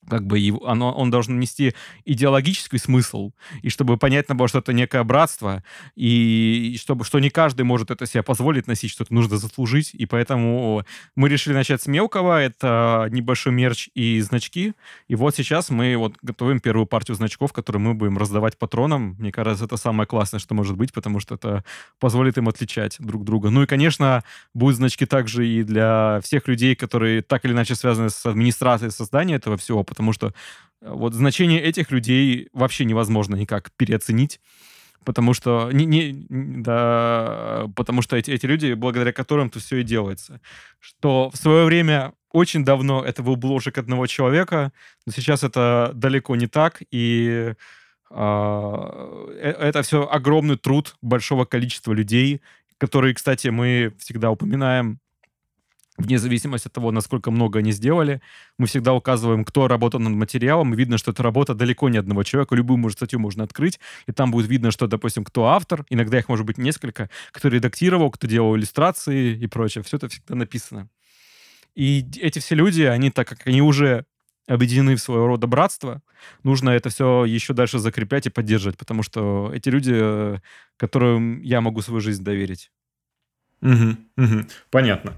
как 0.09 0.27
бы 0.27 0.39
его, 0.39 0.67
оно, 0.67 0.93
он 0.93 1.11
должен 1.11 1.39
нести 1.39 1.75
идеологический 2.05 2.79
смысл, 2.79 3.33
и 3.63 3.69
чтобы 3.69 3.97
понятно 3.97 4.35
было, 4.35 4.49
что 4.49 4.59
это 4.59 4.73
некое 4.73 5.05
братство, 5.05 5.63
и, 5.95 6.73
и 6.75 6.79
чтобы, 6.79 7.05
что 7.05 7.19
не 7.19 7.31
каждый 7.31 7.63
может 7.63 7.91
это 7.91 8.07
себе 8.07 8.23
позволить 8.23 8.67
носить, 8.67 8.91
что 8.91 9.05
это 9.05 9.15
нужно 9.15 9.37
заслужить, 9.37 9.95
и 9.95 10.07
поэтому 10.07 10.85
мы 11.15 11.29
решили 11.29 11.55
начать 11.55 11.83
с 11.83 11.87
мелкого, 11.87 12.41
это 12.41 13.09
небольшой 13.11 13.53
мерч 13.53 13.89
и 13.95 14.21
значки, 14.21 14.75
и 15.09 15.15
вот 15.15 15.35
сейчас 15.37 15.71
мы 15.71 15.97
вот 15.97 16.15
готовим 16.23 16.61
первую 16.61 16.87
партию 16.87 17.17
значков, 17.17 17.53
которые 17.53 17.81
мы 17.81 17.95
будем 17.95 18.19
раздавать 18.19 18.59
патронам, 18.59 19.17
мне 19.19 19.33
кажется, 19.33 19.65
это 19.65 19.77
самое 19.77 20.07
классное, 20.07 20.41
что 20.41 20.55
может 20.55 20.77
быть, 20.77 20.93
потому 20.93 21.21
что 21.21 21.35
это 21.35 21.65
позволит 21.99 22.39
им 22.39 22.49
отличать 22.49 22.97
друг 22.99 23.25
друга. 23.25 23.51
Ну 23.51 23.63
и, 23.63 23.67
конечно, 23.67 24.25
будут 24.55 24.77
значки 24.77 25.07
также 25.07 25.47
и 25.47 25.63
для 25.63 26.21
всех 26.23 26.49
людей, 26.49 26.75
которые 26.75 27.23
так 27.23 27.45
или 27.45 27.53
иначе 27.53 27.75
связаны 27.75 28.11
с 28.11 28.25
администрацией 28.27 28.91
создания 28.91 29.37
этого 29.37 29.57
всего, 29.57 29.85
потому 29.97 30.13
что 30.13 30.29
э, 30.29 30.31
вот 30.91 31.15
значение 31.15 31.61
этих 31.63 31.91
людей 31.91 32.51
вообще 32.53 32.85
невозможно 32.85 33.35
никак 33.35 33.73
переоценить 33.77 34.41
потому 35.05 35.35
что 35.35 35.71
не, 35.73 35.87
не 35.87 36.13
да, 36.29 37.69
потому 37.77 38.03
что 38.03 38.17
эти, 38.17 38.33
эти 38.33 38.45
люди, 38.45 38.73
благодаря 38.73 39.13
которым 39.13 39.51
то 39.51 39.61
все 39.61 39.77
и 39.77 39.85
делается. 39.85 40.41
Что 40.81 41.31
в 41.33 41.37
свое 41.37 41.65
время 41.65 42.13
очень 42.33 42.65
давно 42.65 43.05
это 43.05 43.23
был 43.23 43.37
бложек 43.37 43.79
одного 43.79 44.09
человека, 44.09 44.73
но 45.07 45.13
сейчас 45.13 45.45
это 45.45 45.93
далеко 45.95 46.35
не 46.35 46.49
так, 46.49 46.83
и 46.91 47.55
а, 48.11 49.29
э, 49.31 49.51
это 49.51 49.83
все 49.83 50.07
огромный 50.07 50.57
труд 50.57 50.97
большого 51.03 51.45
количества 51.45 51.93
людей, 51.93 52.43
которые, 52.79 53.15
кстати, 53.15 53.49
мы 53.49 53.95
всегда 53.99 54.31
упоминаем 54.31 54.99
вне 55.99 56.19
зависимости 56.19 56.69
от 56.69 56.73
того, 56.73 56.91
насколько 56.93 57.31
много 57.31 57.61
они 57.61 57.73
сделали, 57.73 58.21
мы 58.59 58.67
всегда 58.67 58.95
указываем, 58.95 59.45
кто 59.45 59.69
работал 59.69 60.01
над 60.01 60.15
материалом, 60.15 60.73
видно, 60.73 60.99
что 60.99 61.11
это 61.11 61.23
работа 61.23 61.55
далеко 61.55 61.89
не 61.89 61.99
одного 61.99 62.23
человека, 62.23 62.55
любую 62.55 62.79
может, 62.79 62.99
статью 62.99 63.19
можно 63.19 63.45
открыть, 63.45 63.81
и 64.07 64.13
там 64.13 64.31
будет 64.31 64.49
видно, 64.49 64.71
что, 64.71 64.87
допустим, 64.87 65.25
кто 65.25 65.47
автор, 65.47 65.85
иногда 65.91 66.19
их 66.19 66.29
может 66.29 66.47
быть 66.47 66.59
несколько, 66.59 67.11
кто 67.33 67.49
редактировал, 67.49 68.11
кто 68.11 68.27
делал 68.27 68.57
иллюстрации 68.57 69.37
и 69.37 69.47
прочее, 69.47 69.83
все 69.85 69.97
это 69.97 70.09
всегда 70.09 70.35
написано. 70.35 70.89
И 71.75 72.07
эти 72.21 72.39
все 72.39 72.55
люди, 72.55 72.83
они, 72.83 73.11
так 73.11 73.29
как 73.29 73.47
они 73.47 73.61
уже 73.63 74.07
объединены 74.47 74.97
в 74.97 75.01
своего 75.01 75.27
рода 75.27 75.47
братство, 75.47 76.03
нужно 76.43 76.71
это 76.71 76.89
все 76.89 77.25
еще 77.25 77.53
дальше 77.53 77.79
закреплять 77.79 78.27
и 78.27 78.31
поддерживать, 78.31 78.79
потому 78.79 79.03
что 79.03 79.51
эти 79.53 79.69
люди, 79.69 79.93
э, 79.95 80.39
которым 80.77 81.41
я 81.43 81.61
могу 81.61 81.83
свою 81.83 82.01
жизнь 82.01 82.23
доверить. 82.23 82.71
Угу, 83.63 83.97
угу, 84.17 84.47
понятно. 84.71 85.15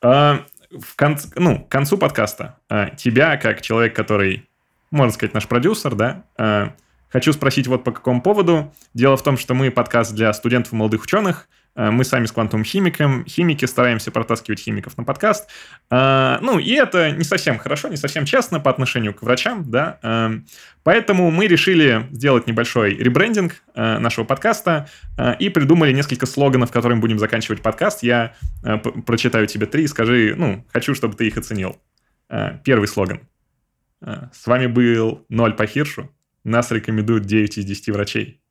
А, 0.00 0.44
в 0.70 0.96
конце, 0.96 1.28
ну, 1.36 1.60
к 1.60 1.68
концу 1.68 1.98
подкаста 1.98 2.58
а, 2.68 2.90
тебя, 2.90 3.36
как 3.36 3.62
человек, 3.62 3.94
который, 3.94 4.48
можно 4.90 5.12
сказать, 5.12 5.34
наш 5.34 5.46
продюсер, 5.46 5.94
да, 5.94 6.24
а, 6.36 6.74
хочу 7.08 7.32
спросить 7.32 7.66
вот 7.66 7.84
по 7.84 7.92
какому 7.92 8.22
поводу. 8.22 8.72
Дело 8.94 9.16
в 9.16 9.22
том, 9.22 9.36
что 9.36 9.54
мы 9.54 9.70
подкаст 9.70 10.14
для 10.14 10.32
студентов 10.32 10.72
и 10.72 10.76
молодых 10.76 11.02
ученых– 11.02 11.48
мы 11.74 12.04
сами 12.04 12.26
с 12.26 12.32
квантовым 12.32 12.64
химиком, 12.64 13.24
химики 13.24 13.64
стараемся 13.64 14.10
протаскивать 14.10 14.60
химиков 14.60 14.98
на 14.98 15.04
подкаст. 15.04 15.48
Э, 15.90 16.38
ну, 16.42 16.58
и 16.58 16.72
это 16.72 17.12
не 17.12 17.24
совсем 17.24 17.58
хорошо, 17.58 17.88
не 17.88 17.96
совсем 17.96 18.26
честно 18.26 18.60
по 18.60 18.70
отношению 18.70 19.14
к 19.14 19.22
врачам, 19.22 19.70
да. 19.70 19.98
Э, 20.02 20.30
поэтому 20.82 21.30
мы 21.30 21.46
решили 21.46 22.06
сделать 22.12 22.46
небольшой 22.46 22.94
ребрендинг 22.94 23.62
нашего 23.74 24.24
подкаста 24.24 24.88
и 25.38 25.48
придумали 25.48 25.92
несколько 25.92 26.26
слоганов, 26.26 26.70
которыми 26.70 27.00
будем 27.00 27.18
заканчивать 27.18 27.62
подкаст. 27.62 28.02
Я 28.02 28.34
прочитаю 29.06 29.46
тебе 29.46 29.66
три 29.66 29.84
и 29.84 29.86
скажи, 29.86 30.34
ну, 30.36 30.66
хочу, 30.72 30.94
чтобы 30.94 31.14
ты 31.16 31.26
их 31.26 31.36
оценил. 31.36 31.80
Первый 32.64 32.86
слоган. 32.86 33.20
С 34.00 34.46
вами 34.46 34.66
был 34.66 35.24
Ноль 35.28 35.54
по 35.54 35.66
Хиршу. 35.66 36.10
Нас 36.44 36.70
рекомендуют 36.70 37.24
9 37.24 37.58
из 37.58 37.64
10 37.64 37.90
врачей. 37.90 38.42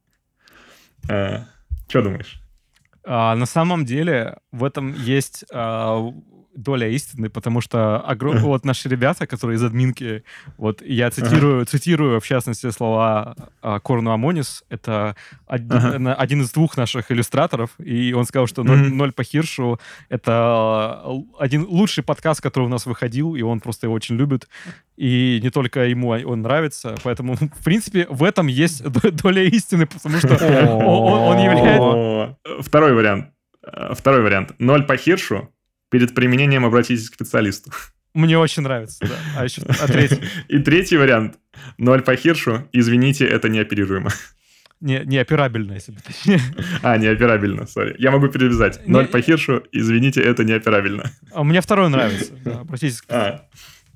Что 1.03 1.45
думаешь? 1.91 2.40
А, 3.03 3.35
на 3.35 3.45
самом 3.45 3.85
деле 3.85 4.37
в 4.51 4.63
этом 4.63 4.93
есть 4.93 5.45
а, 5.51 6.11
доля 6.55 6.87
истины, 6.89 7.29
потому 7.29 7.61
что 7.61 7.99
огром... 7.99 8.37
вот 8.39 8.65
наши 8.65 8.89
ребята, 8.89 9.27
которые 9.27 9.57
из 9.57 9.63
админки, 9.63 10.23
вот 10.57 10.81
я 10.81 11.09
цитирую, 11.09 11.65
цитирую 11.65 12.19
в 12.19 12.25
частности 12.25 12.69
слова 12.71 13.35
а, 13.61 13.79
Корну 13.79 14.11
Амонис, 14.11 14.63
это 14.69 15.15
один, 15.47 15.71
ага. 16.07 16.13
один 16.13 16.41
из 16.41 16.51
двух 16.51 16.77
наших 16.77 17.11
иллюстраторов, 17.11 17.71
и 17.79 18.13
он 18.13 18.25
сказал, 18.25 18.47
что 18.47 18.63
«Ноль, 18.63 18.91
ноль 18.91 19.11
по 19.11 19.23
Хиршу»— 19.23 19.79
это 20.09 21.03
один 21.39 21.65
лучший 21.67 22.03
подкаст, 22.03 22.41
который 22.41 22.65
у 22.65 22.69
нас 22.69 22.85
выходил, 22.85 23.35
и 23.35 23.41
он 23.41 23.59
просто 23.59 23.87
его 23.87 23.93
очень 23.93 24.15
любит, 24.15 24.47
и 24.97 25.39
не 25.41 25.49
только 25.49 25.85
ему 25.85 26.09
он 26.09 26.41
нравится, 26.41 26.95
поэтому, 27.03 27.35
в 27.59 27.63
принципе, 27.63 28.07
в 28.09 28.23
этом 28.23 28.47
есть 28.47 28.83
доля 28.83 29.43
истины, 29.43 29.85
потому 29.85 30.17
что 30.17 30.35
он, 30.37 31.37
он 31.37 31.37
является... 31.39 32.37
Второй 32.59 32.93
вариант. 32.93 33.29
Второй 33.91 34.21
вариант. 34.23 34.53
Ноль 34.57 34.83
по 34.83 34.97
Хиршу 34.97 35.49
перед 35.91 36.15
применением 36.15 36.65
обратитесь 36.65 37.09
к 37.09 37.15
специалисту. 37.15 37.71
Мне 38.13 38.37
очень 38.37 38.63
нравится, 38.63 38.97
да. 39.01 39.15
А 39.37 39.43
еще 39.43 39.61
а 39.61 39.87
третий? 39.87 40.21
И 40.47 40.59
третий 40.59 40.97
вариант. 40.97 41.37
Ноль 41.77 42.01
по 42.01 42.15
хиршу. 42.15 42.67
Извините, 42.73 43.25
это 43.25 43.47
неоперируемо. 43.47 44.09
Не, 44.81 45.03
неоперабельно, 45.05 45.73
если 45.73 45.91
бы 45.91 45.99
точнее. 45.99 46.41
А, 46.81 46.97
неоперабельно, 46.97 47.67
сори. 47.67 47.95
Я 47.99 48.09
могу 48.09 48.27
перевязать. 48.29 48.87
Ноль 48.87 49.07
по 49.07 49.21
хиршу, 49.21 49.63
извините, 49.71 50.21
это 50.21 50.43
неоперабельно. 50.43 51.11
А 51.31 51.43
мне 51.43 51.61
второй 51.61 51.89
нравится. 51.89 52.33
Да, 52.43 52.61
обратитесь 52.61 53.01
к 53.01 53.05
а. 53.09 53.47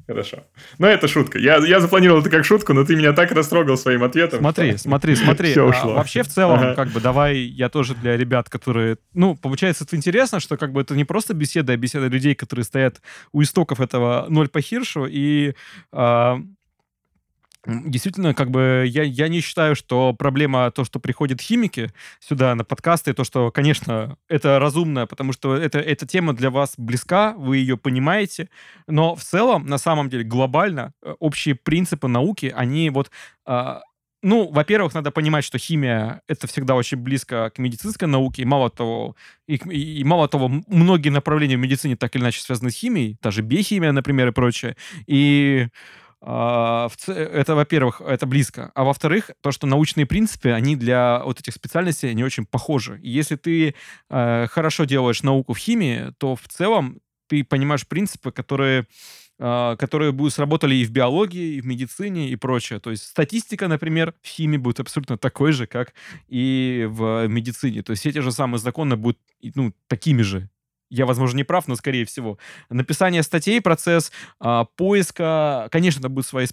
Хорошо. 0.07 0.43
Ну, 0.77 0.85
это 0.87 1.07
шутка. 1.07 1.39
Я, 1.39 1.57
я 1.57 1.79
запланировал 1.79 2.21
это 2.21 2.29
как 2.29 2.45
шутку, 2.45 2.73
но 2.73 2.85
ты 2.85 2.95
меня 2.95 3.13
так 3.13 3.31
растрогал 3.31 3.75
своим 3.75 4.03
ответом. 4.03 4.39
Смотри, 4.39 4.71
что... 4.71 4.79
смотри, 4.79 5.15
смотри. 5.15 5.49
Все 5.51 5.67
ушло. 5.67 5.93
А, 5.93 5.95
вообще, 5.95 6.21
в 6.21 6.27
целом, 6.27 6.59
ага. 6.59 6.75
как 6.75 6.89
бы, 6.89 7.01
давай 7.01 7.37
я 7.37 7.69
тоже 7.69 7.95
для 7.95 8.15
ребят, 8.15 8.47
которые... 8.49 8.97
Ну, 9.13 9.35
получается, 9.35 9.83
это 9.83 9.95
интересно, 9.95 10.39
что 10.39 10.57
как 10.57 10.73
бы 10.73 10.81
это 10.81 10.95
не 10.95 11.05
просто 11.05 11.33
беседа, 11.33 11.73
а 11.73 11.77
беседа 11.77 12.07
людей, 12.07 12.35
которые 12.35 12.65
стоят 12.65 13.01
у 13.31 13.41
истоков 13.41 13.81
этого 13.81 14.27
ноль 14.29 14.47
по 14.47 14.61
Хиршу, 14.61 15.05
и... 15.05 15.55
А, 15.91 16.39
Действительно, 17.65 18.33
как 18.33 18.51
бы 18.51 18.85
я, 18.87 19.03
я 19.03 19.27
не 19.27 19.41
считаю, 19.41 19.75
что 19.75 20.13
проблема 20.13 20.69
то, 20.71 20.83
что 20.83 20.99
приходят 20.99 21.41
химики 21.41 21.91
сюда 22.19 22.53
на 22.53 22.63
подкасты, 22.63 23.13
то, 23.13 23.23
что, 23.23 23.51
конечно, 23.51 24.17
это 24.29 24.59
разумно, 24.59 25.07
потому 25.07 25.33
что 25.33 25.55
это, 25.55 25.79
эта 25.79 26.05
тема 26.05 26.33
для 26.33 26.51
вас 26.51 26.75
близка, 26.77 27.33
вы 27.33 27.57
ее 27.57 27.77
понимаете, 27.77 28.49
но 28.87 29.15
в 29.15 29.23
целом, 29.23 29.65
на 29.65 29.79
самом 29.79 30.09
деле, 30.09 30.23
глобально, 30.23 30.93
э, 31.03 31.15
общие 31.19 31.55
принципы 31.55 32.07
науки, 32.07 32.53
они 32.55 32.89
вот 32.91 33.09
а, 33.45 33.81
ну, 34.25 34.49
во-первых, 34.51 34.95
надо 34.95 35.11
понимать, 35.11 35.43
что 35.43 35.59
химия— 35.59 36.21
это 36.27 36.47
всегда 36.47 36.73
очень 36.73 36.97
близко 36.97 37.51
к 37.53 37.59
медицинской 37.59 38.07
науке, 38.07 38.41
и 38.41 38.45
мало 38.45 38.71
того, 38.71 39.15
и, 39.47 39.55
и, 39.55 40.03
мало 40.03 40.27
того, 40.27 40.49
многие 40.67 41.09
направления 41.09 41.57
в 41.57 41.59
медицине 41.59 41.95
так 41.95 42.15
или 42.15 42.23
иначе 42.23 42.41
связаны 42.41 42.71
с 42.71 42.75
химией, 42.75 43.17
та 43.21 43.29
же 43.29 43.43
биохимия, 43.43 43.91
например, 43.91 44.29
и 44.29 44.31
прочее. 44.31 44.77
И 45.05 45.67
это, 46.25 47.55
во-первых, 47.55 48.01
это 48.01 48.25
близко. 48.25 48.71
А 48.73 48.83
во-вторых, 48.83 49.29
то, 49.41 49.51
что 49.51 49.67
научные 49.67 50.07
принципы, 50.07 50.49
они 50.49 50.75
для 50.75 51.21
вот 51.23 51.39
этих 51.39 51.53
специальностей 51.53 52.13
не 52.15 52.23
очень 52.23 52.45
похожи. 52.45 52.99
Если 53.03 53.35
ты 53.35 53.75
э, 54.09 54.47
хорошо 54.47 54.85
делаешь 54.85 55.21
науку 55.21 55.53
в 55.53 55.57
химии, 55.57 56.13
то 56.17 56.35
в 56.35 56.47
целом 56.47 56.99
ты 57.27 57.43
понимаешь 57.43 57.87
принципы, 57.87 58.31
которые 58.31 58.87
э, 59.37 59.75
которые 59.77 60.13
будут 60.13 60.33
сработали 60.33 60.73
и 60.73 60.85
в 60.85 60.91
биологии, 60.91 61.57
и 61.57 61.61
в 61.61 61.67
медицине, 61.67 62.29
и 62.29 62.35
прочее. 62.35 62.79
То 62.79 62.89
есть 62.89 63.03
статистика, 63.03 63.67
например, 63.67 64.15
в 64.23 64.27
химии 64.27 64.57
будет 64.57 64.79
абсолютно 64.79 65.19
такой 65.19 65.51
же, 65.51 65.67
как 65.67 65.93
и 66.27 66.87
в 66.89 67.27
медицине. 67.27 67.83
То 67.83 67.91
есть 67.91 68.05
эти 68.07 68.17
же 68.17 68.31
самые 68.31 68.59
законы 68.59 68.95
будут 68.95 69.19
ну, 69.53 69.73
такими 69.87 70.23
же 70.23 70.49
я, 70.95 71.05
возможно, 71.05 71.37
не 71.37 71.43
прав, 71.43 71.67
но 71.67 71.75
скорее 71.75 72.05
всего. 72.05 72.37
Написание 72.69 73.23
статей, 73.23 73.61
процесс 73.61 74.11
а, 74.39 74.65
поиска, 74.65 75.67
конечно, 75.71 75.99
это 75.99 76.09
будет 76.09 76.25
своя, 76.25 76.47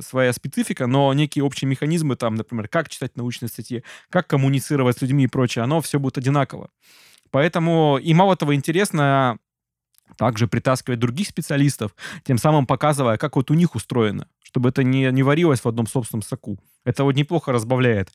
своя 0.00 0.32
специфика, 0.32 0.86
но 0.86 1.12
некие 1.12 1.44
общие 1.44 1.68
механизмы, 1.68 2.16
там, 2.16 2.36
например, 2.36 2.68
как 2.68 2.88
читать 2.88 3.16
научные 3.16 3.48
статьи, 3.48 3.82
как 4.10 4.26
коммуницировать 4.26 4.98
с 4.98 5.02
людьми 5.02 5.24
и 5.24 5.28
прочее, 5.28 5.64
оно 5.64 5.80
все 5.80 5.98
будет 5.98 6.18
одинаково. 6.18 6.70
Поэтому 7.30 7.98
и 7.98 8.14
мало 8.14 8.36
того 8.36 8.54
интересно 8.54 9.38
также 10.16 10.48
притаскивать 10.48 10.98
других 10.98 11.28
специалистов, 11.28 11.94
тем 12.24 12.38
самым 12.38 12.66
показывая, 12.66 13.18
как 13.18 13.36
вот 13.36 13.50
у 13.50 13.54
них 13.54 13.74
устроено, 13.74 14.28
чтобы 14.42 14.70
это 14.70 14.82
не, 14.82 15.10
не 15.10 15.22
варилось 15.22 15.60
в 15.60 15.66
одном 15.66 15.86
собственном 15.86 16.22
соку. 16.22 16.58
Это 16.84 17.04
вот 17.04 17.16
неплохо 17.16 17.52
разбавляет. 17.52 18.10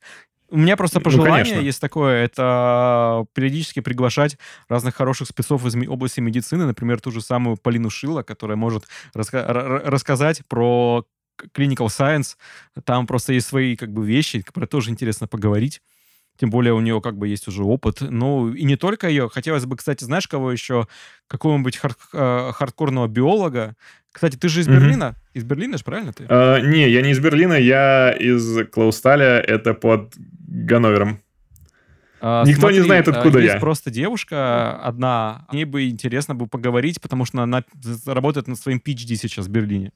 У 0.53 0.57
меня 0.57 0.77
просто 0.77 0.99
ну, 0.99 1.05
пожелание 1.05 1.55
ну, 1.55 1.61
есть 1.61 1.81
такое, 1.81 2.23
это 2.23 3.25
периодически 3.33 3.79
приглашать 3.79 4.37
разных 4.69 4.93
хороших 4.93 5.27
спецов 5.27 5.65
из 5.65 5.75
области 5.87 6.19
медицины, 6.19 6.67
например, 6.67 7.01
ту 7.01 7.09
же 7.09 7.21
самую 7.21 7.57
Полину 7.57 7.89
Шила, 7.89 8.21
которая 8.21 8.55
может 8.55 8.83
раска- 9.15 9.47
рассказать 9.47 10.43
про 10.47 11.07
clinical 11.55 11.87
science. 11.87 12.37
Там 12.83 13.07
просто 13.07 13.33
есть 13.33 13.47
свои 13.47 13.75
как 13.75 13.91
бы 13.91 14.05
вещи, 14.05 14.43
которые 14.43 14.67
тоже 14.67 14.91
интересно 14.91 15.27
поговорить. 15.27 15.81
Тем 16.37 16.51
более 16.51 16.73
у 16.73 16.79
нее 16.81 17.01
как 17.01 17.17
бы 17.17 17.27
есть 17.27 17.47
уже 17.47 17.63
опыт. 17.63 18.01
Ну, 18.01 18.53
и 18.53 18.63
не 18.63 18.75
только 18.75 19.09
ее. 19.09 19.29
Хотелось 19.29 19.65
бы, 19.65 19.75
кстати, 19.75 20.03
знаешь, 20.03 20.27
кого 20.27 20.51
еще? 20.51 20.87
Какого-нибудь 21.25 21.77
хар- 21.77 21.95
э, 22.13 22.51
хардкорного 22.53 23.07
биолога. 23.07 23.75
Кстати, 24.13 24.37
ты 24.37 24.47
же 24.47 24.61
из 24.61 24.67
Берлина? 24.67 25.15
Mm-hmm. 25.15 25.37
Из 25.39 25.43
Берлина 25.43 25.77
же, 25.77 25.83
правильно 25.83 26.13
ты? 26.13 26.23
Uh, 26.25 26.61
не, 26.61 26.87
я 26.87 27.01
не 27.01 27.11
из 27.11 27.19
Берлина, 27.19 27.53
я 27.53 28.11
из 28.11 28.67
Клаусталя, 28.71 29.39
это 29.39 29.73
под 29.73 30.13
Ганновером. 30.47 31.19
Uh, 32.21 32.45
Никто 32.45 32.61
смотри, 32.61 32.77
не 32.77 32.83
знает, 32.85 33.07
откуда 33.07 33.39
есть 33.39 33.55
я. 33.55 33.59
просто 33.59 33.89
девушка 33.89 34.79
одна. 34.81 35.47
Мне 35.51 35.65
бы 35.65 35.89
интересно 35.89 36.35
бы 36.35 36.45
поговорить, 36.45 37.01
потому 37.01 37.25
что 37.25 37.41
она 37.41 37.63
работает 38.05 38.47
над 38.47 38.59
своим 38.59 38.77
PhD 38.77 39.15
сейчас 39.15 39.47
в 39.47 39.49
Берлине. 39.49 39.91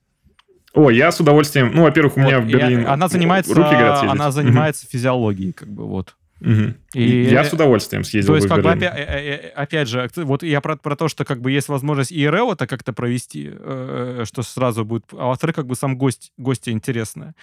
О, 0.74 0.90
я 0.90 1.12
с 1.12 1.20
удовольствием. 1.20 1.72
Ну, 1.74 1.84
во-первых, 1.84 2.18
у 2.18 2.20
меня 2.20 2.40
вот, 2.40 2.50
в 2.50 2.52
Берлине 2.52 2.86
она 2.86 3.08
занимается, 3.08 3.54
руки 3.54 3.70
горят 3.70 4.04
Она 4.04 4.32
занимается 4.32 4.86
mm-hmm. 4.86 4.92
физиологией, 4.92 5.54
как 5.54 5.70
бы 5.70 5.86
вот. 5.86 6.17
Угу. 6.40 6.74
И, 6.94 7.24
я 7.24 7.44
с 7.44 7.52
удовольствием 7.52 8.04
съездил 8.04 8.34
То 8.34 8.36
есть, 8.36 8.48
как 8.48 8.62
бы, 8.62 8.72
опять, 8.72 8.94
э, 8.96 9.02
э, 9.02 9.36
э, 9.36 9.50
опять 9.50 9.88
же, 9.88 10.08
вот 10.16 10.44
я 10.44 10.62
про, 10.62 10.78
про 10.78 10.96
то, 10.96 11.08
что 11.08 11.26
как 11.26 11.42
бы 11.42 11.52
есть 11.52 11.68
возможность 11.68 12.12
ИРЛ 12.12 12.52
это 12.52 12.68
как-то 12.68 12.94
провести, 12.94 13.50
э, 13.52 14.24
что 14.26 14.44
сразу 14.44 14.86
будет, 14.86 15.06
а 15.14 15.28
во-вторых, 15.28 15.56
как 15.56 15.66
бы 15.66 15.76
сам 15.76 15.98
гость, 15.98 16.32
гости 16.38 16.70
интересно. 16.70 17.34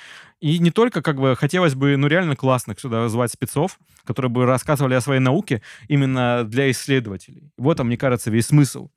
И 0.40 0.58
не 0.58 0.70
только, 0.70 1.02
как 1.02 1.20
бы, 1.20 1.34
хотелось 1.34 1.74
бы, 1.74 1.96
ну, 1.96 2.06
реально 2.06 2.36
классно 2.36 2.74
сюда 2.78 3.08
звать 3.08 3.32
спецов, 3.32 3.78
которые 4.04 4.30
бы 4.30 4.46
рассказывали 4.46 4.94
о 4.94 5.00
своей 5.00 5.20
науке 5.20 5.60
именно 5.88 6.44
для 6.44 6.70
исследователей. 6.70 7.50
Вот, 7.56 7.80
мне 7.80 7.96
кажется, 7.96 8.30
весь 8.30 8.46
смысл. 8.46 8.90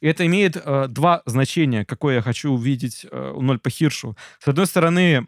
И 0.00 0.08
это 0.08 0.26
имеет 0.26 0.56
э, 0.56 0.86
два 0.88 1.22
значения, 1.24 1.84
какое 1.84 2.16
я 2.16 2.22
хочу 2.22 2.52
увидеть 2.52 3.06
э, 3.10 3.32
у 3.34 3.42
Ноль 3.42 3.58
по 3.58 3.70
Хиршу. 3.70 4.16
С 4.40 4.48
одной 4.48 4.66
стороны, 4.66 5.26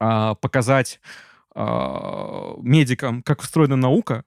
э, 0.00 0.34
показать 0.40 0.98
э, 1.02 1.31
медикам, 1.54 3.22
как 3.22 3.40
устроена 3.40 3.76
наука, 3.76 4.24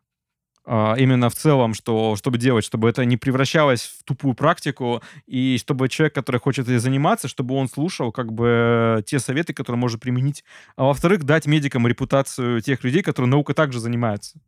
э, 0.66 0.96
именно 0.98 1.30
в 1.30 1.36
целом, 1.36 1.74
что, 1.74 2.16
чтобы 2.16 2.38
делать, 2.38 2.66
чтобы 2.66 2.90
это 2.90 3.06
не 3.06 3.18
превращалось 3.18 3.82
в 3.84 4.04
тупую 4.04 4.36
практику, 4.36 5.02
и 5.26 5.58
чтобы 5.60 5.90
человек, 5.90 6.14
который 6.16 6.40
хочет 6.40 6.68
этим 6.68 6.80
заниматься, 6.80 7.28
чтобы 7.28 7.56
он 7.56 7.68
слушал 7.68 8.12
как 8.12 8.32
бы 8.34 9.04
те 9.06 9.20
советы, 9.20 9.54
которые 9.54 9.80
может 9.80 10.02
применить. 10.02 10.44
А 10.76 10.84
во-вторых, 10.86 11.24
дать 11.24 11.46
медикам 11.46 11.88
репутацию 11.88 12.62
тех 12.62 12.84
людей, 12.84 13.02
которые 13.02 13.30
наукой 13.30 13.56
также 13.56 13.80
занимаются. 13.80 14.40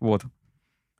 Вот. 0.00 0.22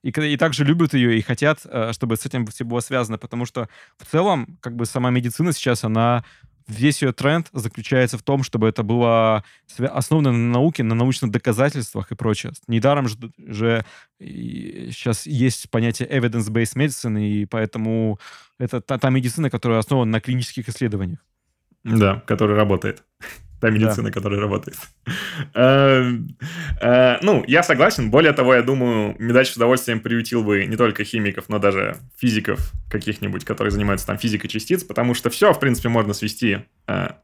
И, 0.07 0.11
и 0.11 0.37
также 0.37 0.65
любят 0.65 0.95
ее 0.95 1.19
и 1.19 1.23
хотят, 1.23 1.61
э, 1.65 1.93
чтобы 1.93 2.17
с 2.17 2.25
этим 2.25 2.47
все 2.47 2.65
было 2.65 2.79
связано, 2.79 3.19
потому 3.19 3.45
что 3.45 3.69
в 3.99 4.07
целом, 4.07 4.57
как 4.61 4.77
бы 4.77 4.87
сама 4.87 5.11
медицина 5.11 5.53
сейчас, 5.53 5.83
она 5.83 6.25
весь 6.69 7.03
ее 7.03 7.13
тренд 7.13 7.49
заключается 7.53 8.19
в 8.19 8.23
том, 8.23 8.43
чтобы 8.43 8.69
это 8.69 8.83
было 8.83 9.45
основано 9.79 10.33
на 10.33 10.53
науке, 10.53 10.83
на 10.83 10.95
научных 10.95 11.31
доказательствах 11.31 12.11
и 12.11 12.15
прочее. 12.15 12.53
Недаром 12.67 13.09
же, 13.09 13.17
же 13.39 13.85
сейчас 14.19 15.27
есть 15.27 15.71
понятие 15.71 16.09
evidence-based 16.09 16.77
medicine, 16.77 17.21
и 17.21 17.47
поэтому 17.47 18.19
это 18.59 18.81
та, 18.81 18.99
та 18.99 19.11
медицина, 19.11 19.51
которая 19.51 19.79
основана 19.79 20.13
на 20.13 20.21
клинических 20.21 20.69
исследованиях. 20.69 21.25
Да, 21.85 22.23
которая 22.27 22.57
работает. 22.57 23.05
Та 23.61 23.71
медицина, 23.71 24.09
да. 24.09 24.11
которая 24.11 24.41
работает. 24.41 24.77
Э, 25.55 26.13
э, 26.81 27.19
ну, 27.23 27.45
я 27.47 27.63
согласен. 27.63 28.11
Более 28.11 28.33
того, 28.33 28.55
я 28.55 28.63
думаю, 28.63 29.15
Медач 29.19 29.51
с 29.51 29.57
удовольствием 29.57 30.01
приютил 30.01 30.43
бы 30.43 30.65
не 30.65 30.77
только 30.77 31.05
химиков, 31.05 31.49
но 31.49 31.59
даже 31.59 31.97
физиков 32.17 32.73
каких-нибудь, 32.91 33.45
которые 33.45 33.71
занимаются 33.71 34.07
там 34.07 34.19
физикой 34.19 34.49
частиц, 34.49 34.85
потому 34.85 35.15
что 35.15 35.31
все, 35.31 35.53
в 35.53 35.61
принципе, 35.61 35.89
можно 35.89 36.15
свести 36.15 36.59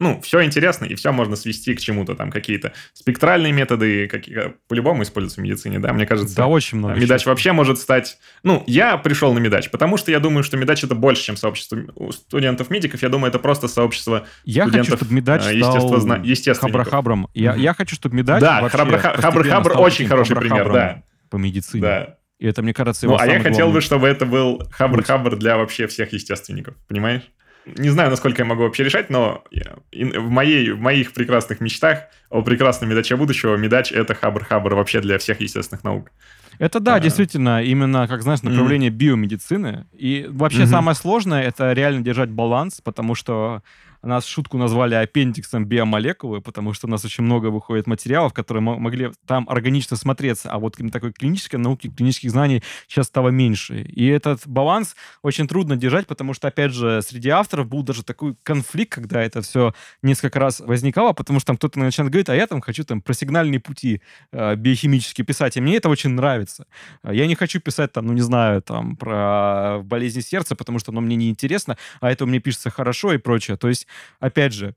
ну, 0.01 0.21
все 0.23 0.43
интересно, 0.45 0.87
и 0.87 0.95
все 0.95 1.13
можно 1.13 1.37
свести 1.37 1.75
к 1.75 1.81
чему-то, 1.81 2.15
там, 2.15 2.31
какие-то 2.31 2.73
спектральные 2.93 3.53
методы, 3.53 4.09
какие, 4.09 4.55
по-любому 4.69 5.05
используются 5.05 5.41
в 5.41 5.45
медицине, 5.45 5.79
да, 5.79 5.93
мне 5.93 6.07
кажется. 6.07 6.35
Да, 6.35 6.47
очень 6.49 6.79
много. 6.79 6.95
Медач 6.95 7.27
вообще 7.27 7.53
может 7.53 7.79
стать... 7.79 8.19
Ну, 8.43 8.65
я 8.67 8.97
пришел 8.97 9.33
на 9.33 9.39
Медач, 9.39 9.71
потому 9.71 9.97
что 9.97 10.11
я 10.11 10.19
думаю, 10.19 10.43
что 10.43 10.57
Медач 10.57 10.83
это 10.83 10.95
больше, 10.95 11.23
чем 11.23 11.37
сообщество 11.37 11.79
студентов-медиков, 12.11 13.03
я 13.03 13.09
думаю, 13.09 13.29
это 13.29 13.39
просто 13.39 13.69
сообщество 13.69 14.27
я 14.45 14.65
студентов 14.65 14.91
хочу, 14.91 14.97
чтобы 14.97 15.15
Медач 15.15 15.47
э, 15.47 15.55
естественно, 15.55 16.21
естественников. 16.25 16.81
Хабрахабром. 16.81 17.29
Я, 17.35 17.55
я 17.55 17.75
хочу, 17.75 17.95
чтобы 17.95 18.17
Медач 18.17 18.41
Да, 18.41 18.69
Хабрахабр 18.69 19.79
очень 19.79 20.07
хороший 20.07 20.37
пример, 20.37 20.73
да. 20.73 21.03
По 21.31 21.37
медицине. 21.37 21.83
Да. 21.83 22.19
И 22.43 22.47
это, 22.47 22.61
мне 22.61 22.75
кажется, 22.75 23.07
его 23.07 23.17
Ну, 23.17 23.23
а 23.23 23.27
я 23.27 23.39
хотел 23.39 23.67
главный... 23.67 23.75
бы, 23.75 23.81
чтобы 23.81 24.09
это 24.09 24.27
был 24.27 24.61
Хабр-Хабр 24.77 25.37
для 25.37 25.57
вообще 25.57 25.87
всех 25.87 26.13
естественников, 26.13 26.75
понимаешь? 26.89 27.23
Не 27.67 27.91
знаю, 27.91 28.11
насколько 28.11 28.43
я 28.43 28.45
могу 28.45 28.63
вообще 28.63 28.85
решать, 28.85 29.11
но 29.11 29.45
в, 29.93 30.31
моей, 30.31 30.73
в 30.73 30.81
моих 30.81 31.13
прекрасных 31.13 31.61
мечтах 31.61 32.05
о 32.31 32.43
прекрасном 32.43 32.91
медаче 32.91 33.17
будущего 33.17 33.57
медач— 33.57 33.93
это 33.93 34.15
хабр-хабр 34.15 34.75
вообще 34.75 35.01
для 35.01 35.19
всех 35.19 35.41
естественных 35.41 35.85
наук. 35.85 36.11
Это 36.59 36.81
да, 36.81 36.97
а, 36.97 37.01
действительно, 37.01 37.63
именно, 37.63 38.07
как 38.07 38.23
знаешь, 38.23 38.43
направление 38.43 38.91
mm-hmm. 38.91 38.95
биомедицины. 38.95 39.87
И 39.93 40.27
вообще 40.29 40.63
mm-hmm. 40.63 40.67
самое 40.67 40.95
сложное— 40.95 41.43
это 41.45 41.73
реально 41.73 42.03
держать 42.03 42.31
баланс, 42.31 42.81
потому 42.83 43.15
что 43.15 43.63
нас 44.03 44.27
шутку 44.27 44.59
назвали 44.59 44.95
аппендиксом 44.95 45.65
биомолекулы, 45.65 46.41
потому 46.41 46.73
что 46.73 46.87
у 46.87 46.91
нас 46.91 47.05
очень 47.05 47.25
много 47.25 47.47
выходит 47.47 47.87
материалов, 47.87 48.33
которые 48.33 48.63
могли 48.63 49.13
там 49.27 49.47
органично 49.49 49.97
смотреться, 49.97 50.51
а 50.51 50.59
вот 50.59 50.77
такой 50.93 51.13
клинической 51.13 51.59
науки, 51.59 51.89
клинических 51.89 52.31
знаний 52.31 52.63
сейчас 52.89 53.07
стало 53.07 53.29
меньше. 53.29 53.83
И 53.83 54.07
этот 54.07 54.47
баланс 54.47 54.97
очень 55.23 55.47
трудно 55.47 55.77
держать, 55.77 56.07
потому 56.07 56.35
что, 56.35 56.49
опять 56.49 56.73
же, 56.73 57.01
среди 57.03 57.29
авторов 57.29 57.69
был 57.69 57.83
даже 57.83 58.03
такой 58.03 58.35
конфликт, 58.43 58.93
когда 58.93 59.23
это 59.23 59.43
все 59.43 59.75
несколько 60.03 60.41
раз 60.41 60.61
возникало, 60.61 61.13
потому 61.13 61.39
что 61.39 61.49
там 61.49 61.57
кто-то 61.57 61.79
начинает 61.79 62.11
говорить, 62.11 62.29
а 62.29 62.35
я 62.35 62.47
там 62.47 62.61
хочу 62.61 62.85
там 62.85 63.01
про 63.01 63.15
сигнальные 63.15 63.61
пути 63.61 64.01
э, 64.33 64.57
биохимические 64.57 65.25
писать, 65.25 65.57
и 65.57 65.61
мне 65.61 65.77
это 65.77 65.89
очень 65.89 66.11
нравится. 66.11 66.67
Я 67.05 67.27
не 67.27 67.35
хочу 67.35 67.61
писать 67.61 67.93
там, 67.93 68.07
ну 68.07 68.13
не 68.13 68.21
знаю, 68.21 68.63
там 68.63 68.97
про 68.97 69.81
болезни 69.85 70.21
сердца, 70.21 70.57
потому 70.57 70.79
что 70.79 70.91
оно 70.93 71.01
мне 71.01 71.17
не 71.17 71.31
интересно, 71.31 71.77
а 72.01 72.11
это 72.11 72.25
меня 72.27 72.41
пишется 72.41 72.71
хорошо 72.71 73.13
и 73.13 73.19
прочее. 73.19 73.57
То 73.57 73.69
есть 73.69 73.87
опять 74.21 74.53
же, 74.53 74.75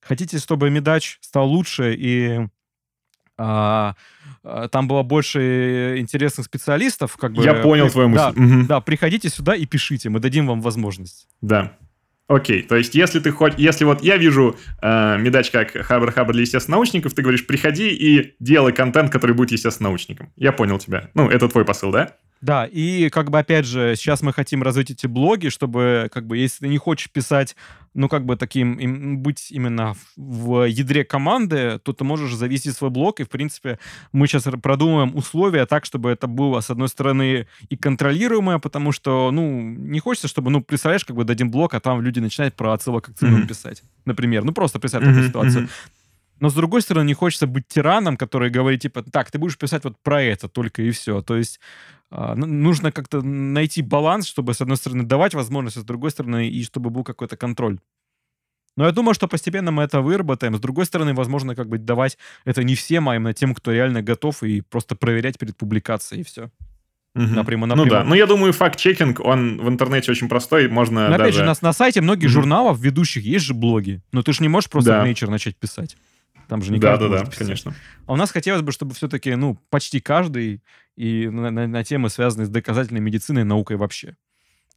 хотите, 0.00 0.38
чтобы 0.38 0.70
Медач 0.70 1.18
стал 1.20 1.48
лучше 1.48 1.94
и 1.94 2.46
а, 3.38 3.94
а, 4.42 4.68
там 4.68 4.88
было 4.88 5.02
больше 5.02 5.94
интересных 5.98 6.46
специалистов, 6.46 7.16
как 7.16 7.32
бы... 7.32 7.44
Я 7.44 7.54
понял 7.54 7.88
твою 7.88 8.08
мысль. 8.08 8.20
Да, 8.20 8.30
угу. 8.30 8.66
да, 8.66 8.80
приходите 8.80 9.28
сюда 9.28 9.54
и 9.54 9.64
пишите, 9.64 10.08
мы 10.10 10.18
дадим 10.18 10.46
вам 10.46 10.60
возможность. 10.60 11.28
Да. 11.40 11.76
Окей, 12.26 12.62
то 12.62 12.76
есть 12.76 12.94
если 12.94 13.20
ты 13.20 13.30
хоть, 13.30 13.54
если 13.56 13.84
вот 13.84 14.02
я 14.02 14.18
вижу 14.18 14.54
э, 14.82 15.16
медач 15.18 15.50
как 15.50 15.70
хабр-хабр 15.70 16.32
для 16.32 16.42
естественно-научников, 16.42 17.14
ты 17.14 17.22
говоришь, 17.22 17.46
приходи 17.46 17.88
и 17.88 18.34
делай 18.38 18.74
контент, 18.74 19.10
который 19.10 19.34
будет 19.34 19.52
естественно-научником. 19.52 20.30
Я 20.36 20.52
понял 20.52 20.78
тебя. 20.78 21.08
Ну, 21.14 21.30
это 21.30 21.48
твой 21.48 21.64
посыл, 21.64 21.90
да? 21.90 22.16
Да, 22.40 22.66
и 22.66 23.08
как 23.08 23.30
бы 23.30 23.38
опять 23.38 23.66
же, 23.66 23.94
сейчас 23.96 24.22
мы 24.22 24.32
хотим 24.32 24.62
развить 24.62 24.90
эти 24.90 25.06
блоги, 25.06 25.48
чтобы 25.48 26.08
как 26.12 26.26
бы, 26.26 26.36
если 26.36 26.60
ты 26.60 26.68
не 26.68 26.78
хочешь 26.78 27.10
писать, 27.10 27.56
ну 27.94 28.08
как 28.08 28.24
бы 28.24 28.36
таким, 28.36 28.74
им, 28.74 29.18
быть 29.18 29.50
именно 29.50 29.94
в, 30.16 30.48
в 30.48 30.64
ядре 30.66 31.04
команды, 31.04 31.80
то 31.82 31.92
ты 31.92 32.04
можешь 32.04 32.34
завести 32.34 32.70
свой 32.70 32.90
блог, 32.90 33.20
и 33.20 33.24
в 33.24 33.28
принципе 33.28 33.78
мы 34.12 34.26
сейчас 34.26 34.44
продумываем 34.62 35.16
условия 35.16 35.66
так, 35.66 35.84
чтобы 35.84 36.10
это 36.10 36.26
было, 36.26 36.60
с 36.60 36.70
одной 36.70 36.88
стороны, 36.88 37.46
и 37.68 37.76
контролируемое, 37.76 38.58
потому 38.58 38.92
что, 38.92 39.30
ну, 39.32 39.60
не 39.60 39.98
хочется, 39.98 40.28
чтобы, 40.28 40.50
ну, 40.50 40.62
представляешь, 40.62 41.04
как 41.04 41.16
бы 41.16 41.24
дадим 41.24 41.50
блог, 41.50 41.74
а 41.74 41.80
там 41.80 42.00
люди 42.00 42.20
начинают 42.20 42.54
про 42.54 42.72
отсылок 42.72 43.06
к 43.06 43.22
mm-hmm. 43.22 43.46
писать, 43.46 43.82
например. 44.04 44.44
Ну, 44.44 44.52
просто 44.52 44.78
представь 44.78 45.02
mm-hmm. 45.02 45.06
такую 45.06 45.28
ситуацию. 45.28 45.64
Mm-hmm. 45.64 45.97
Но, 46.40 46.50
с 46.50 46.54
другой 46.54 46.82
стороны, 46.82 47.06
не 47.06 47.14
хочется 47.14 47.46
быть 47.46 47.66
тираном, 47.68 48.16
который 48.16 48.50
говорит, 48.50 48.82
типа, 48.82 49.02
так, 49.02 49.30
ты 49.30 49.38
будешь 49.38 49.58
писать 49.58 49.84
вот 49.84 49.98
про 50.02 50.22
это 50.22 50.48
только 50.48 50.82
и 50.82 50.90
все. 50.90 51.20
То 51.22 51.36
есть 51.36 51.60
а, 52.10 52.34
нужно 52.34 52.92
как-то 52.92 53.22
найти 53.22 53.82
баланс, 53.82 54.26
чтобы, 54.26 54.54
с 54.54 54.60
одной 54.60 54.76
стороны, 54.76 55.04
давать 55.04 55.34
возможность, 55.34 55.76
а 55.76 55.80
с 55.80 55.84
другой 55.84 56.10
стороны, 56.10 56.48
и 56.48 56.62
чтобы 56.64 56.90
был 56.90 57.04
какой-то 57.04 57.36
контроль. 57.36 57.78
Но 58.76 58.86
я 58.86 58.92
думаю, 58.92 59.14
что 59.14 59.26
постепенно 59.26 59.72
мы 59.72 59.82
это 59.82 60.00
выработаем. 60.00 60.54
С 60.54 60.60
другой 60.60 60.86
стороны, 60.86 61.12
возможно, 61.12 61.56
как 61.56 61.68
бы 61.68 61.78
давать 61.78 62.16
это 62.44 62.62
не 62.62 62.76
всем, 62.76 63.08
а 63.08 63.16
именно 63.16 63.34
тем, 63.34 63.52
кто 63.52 63.72
реально 63.72 64.02
готов, 64.02 64.44
и 64.44 64.60
просто 64.60 64.94
проверять 64.94 65.36
перед 65.36 65.56
публикацией, 65.56 66.20
и 66.20 66.24
все. 66.24 66.50
Угу. 67.14 67.24
Напрямую, 67.24 67.68
напрямую. 67.68 67.86
Ну 67.86 67.90
да. 67.90 68.04
Ну 68.04 68.14
я 68.14 68.26
думаю, 68.26 68.52
факт-чекинг, 68.52 69.18
он 69.18 69.60
в 69.60 69.68
интернете 69.68 70.12
очень 70.12 70.28
простой, 70.28 70.68
можно 70.68 71.08
Но, 71.08 71.18
даже... 71.18 71.22
опять 71.22 71.34
же, 71.34 71.44
на, 71.44 71.54
на 71.60 71.72
сайте 71.72 72.00
многих 72.00 72.28
угу. 72.28 72.34
журналов 72.34 72.78
ведущих 72.78 73.24
есть 73.24 73.44
же 73.44 73.54
блоги. 73.54 74.00
Но 74.12 74.22
ты 74.22 74.32
же 74.32 74.42
не 74.42 74.48
можешь 74.48 74.70
просто 74.70 74.90
да. 74.90 75.04
в 75.04 75.06
Nature 75.08 75.28
начать 75.28 75.56
писать. 75.56 75.96
Там 76.48 76.62
же 76.62 76.72
не 76.72 76.78
да, 76.78 76.96
да, 76.96 77.08
да, 77.08 77.20
писать. 77.20 77.36
конечно. 77.36 77.74
А 78.06 78.12
у 78.14 78.16
нас 78.16 78.30
хотелось 78.30 78.62
бы, 78.62 78.72
чтобы 78.72 78.94
все-таки, 78.94 79.34
ну, 79.34 79.58
почти 79.70 80.00
каждый 80.00 80.62
и 80.96 81.28
на, 81.28 81.50
на, 81.50 81.66
на 81.66 81.84
темы, 81.84 82.08
связанные 82.08 82.46
с 82.46 82.50
доказательной 82.50 83.00
медициной 83.00 83.42
и 83.42 83.44
наукой 83.44 83.76
вообще. 83.76 84.16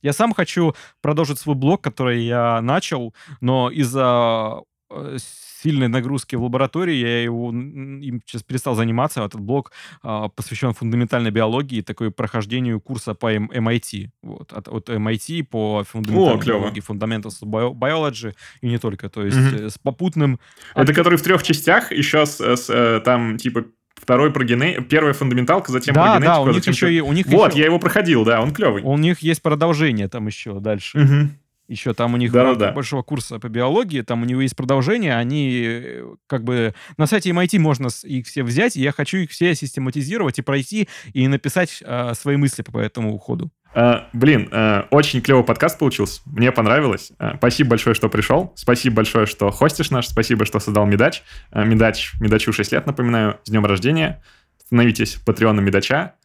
Я 0.01 0.13
сам 0.13 0.33
хочу 0.33 0.75
продолжить 1.01 1.39
свой 1.39 1.55
блог, 1.55 1.81
который 1.81 2.23
я 2.23 2.61
начал, 2.61 3.13
но 3.39 3.69
из-за 3.69 4.61
э, 4.89 5.17
сильной 5.61 5.87
нагрузки 5.87 6.35
в 6.35 6.43
лаборатории, 6.43 6.95
я 6.95 7.23
его 7.23 7.49
им 7.49 8.21
сейчас 8.25 8.43
перестал 8.43 8.75
заниматься. 8.75 9.21
Этот 9.21 9.41
блог 9.41 9.71
а, 10.03 10.29
посвящен 10.29 10.73
фундаментальной 10.73 11.31
биологии 11.31 11.79
и 11.79 11.81
такой 11.81 12.11
прохождению 12.11 12.79
курса 12.79 13.13
по 13.13 13.33
MIT. 13.33 14.09
Вот, 14.23 14.53
от, 14.53 14.67
от 14.67 14.89
MIT 14.89 15.43
по 15.43 15.83
фундаментальной 15.83 16.41
О, 16.41 16.45
биологии, 16.45 16.81
Fundamentals 16.81 17.41
Biology 17.41 18.33
и 18.61 18.67
не 18.67 18.77
только. 18.77 19.09
То 19.09 19.25
есть 19.25 19.37
угу. 19.37 19.69
с 19.69 19.77
попутным... 19.77 20.39
Это 20.75 20.93
который 20.93 21.17
в 21.17 21.21
трех 21.21 21.43
частях, 21.43 21.91
еще 21.91 22.25
с, 22.25 22.39
с 22.39 22.69
э, 22.69 23.01
там 23.03 23.37
типа 23.37 23.65
второй 24.01 24.31
про 24.31 24.43
гене... 24.43 24.81
Первая 24.81 25.13
фундаменталка, 25.13 25.71
затем 25.71 25.93
да, 25.93 26.01
про 26.01 26.19
генетику. 26.19 26.33
Да, 26.33 26.41
у 26.41 26.53
них 26.53 26.67
еще... 26.67 26.93
И, 26.93 27.01
у 27.01 27.13
них 27.13 27.27
вот, 27.27 27.51
еще... 27.51 27.59
я 27.59 27.65
его 27.65 27.79
проходил, 27.79 28.25
да, 28.25 28.41
он 28.41 28.51
клевый. 28.51 28.81
У 28.83 28.97
них 28.97 29.19
есть 29.19 29.41
продолжение 29.41 30.07
там 30.07 30.27
еще 30.27 30.59
дальше. 30.59 30.99
Угу. 30.99 31.29
Еще 31.71 31.93
там 31.93 32.15
у 32.15 32.17
них 32.17 32.33
да, 32.33 32.53
да. 32.55 32.73
большого 32.73 33.01
курса 33.01 33.39
по 33.39 33.47
биологии, 33.47 34.01
там 34.01 34.23
у 34.23 34.25
него 34.25 34.41
есть 34.41 34.57
продолжение, 34.57 35.15
они 35.15 35.63
э, 35.65 36.15
как 36.27 36.43
бы 36.43 36.75
на 36.97 37.07
сайте 37.07 37.29
MIT 37.29 37.59
можно 37.59 37.87
их 38.03 38.27
все 38.27 38.43
взять, 38.43 38.75
и 38.75 38.81
я 38.81 38.91
хочу 38.91 39.19
их 39.19 39.31
все 39.31 39.55
систематизировать 39.55 40.37
и 40.37 40.41
пройти, 40.41 40.89
и 41.13 41.29
написать 41.29 41.81
э, 41.81 42.13
свои 42.13 42.35
мысли 42.35 42.63
по 42.63 42.77
этому 42.77 43.15
уходу. 43.15 43.51
Uh, 43.73 44.01
блин, 44.11 44.49
uh, 44.51 44.85
очень 44.91 45.21
клевый 45.21 45.45
подкаст 45.45 45.79
получился. 45.79 46.19
Мне 46.25 46.51
понравилось. 46.51 47.13
Uh, 47.19 47.37
спасибо 47.37 47.69
большое, 47.69 47.95
что 47.95 48.09
пришел. 48.09 48.51
Спасибо 48.57 48.97
большое, 48.97 49.25
что 49.25 49.49
хостишь 49.49 49.91
наш. 49.91 50.09
Спасибо, 50.09 50.45
что 50.45 50.59
создал 50.59 50.85
Медач. 50.85 51.23
Медач, 51.53 52.15
Медачу 52.19 52.51
6 52.51 52.69
лет, 52.73 52.85
напоминаю. 52.85 53.39
С 53.45 53.49
днем 53.49 53.65
рождения. 53.65 54.21
Становитесь 54.57 55.15
патреоном 55.25 55.63
Медача. 55.63 56.15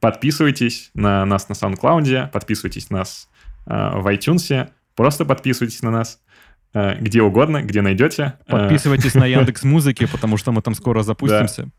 Подписывайтесь 0.00 0.90
на 0.92 1.24
нас 1.24 1.48
на 1.48 1.54
SoundCloud. 1.54 2.32
Подписывайтесь 2.32 2.90
на 2.90 2.98
нас 2.98 3.30
в 3.68 4.12
iTunes. 4.12 4.70
Просто 4.96 5.24
подписывайтесь 5.24 5.82
на 5.82 5.90
нас 5.90 6.20
где 6.74 7.22
угодно, 7.22 7.62
где 7.62 7.80
найдете. 7.80 8.34
Подписывайтесь 8.46 9.14
на 9.14 9.24
Яндекс 9.26 9.62
Музыки, 9.62 10.06
потому 10.06 10.36
что 10.36 10.52
мы 10.52 10.60
там 10.60 10.74
скоро 10.74 11.02
запустимся. 11.02 11.64
Да. 11.64 11.70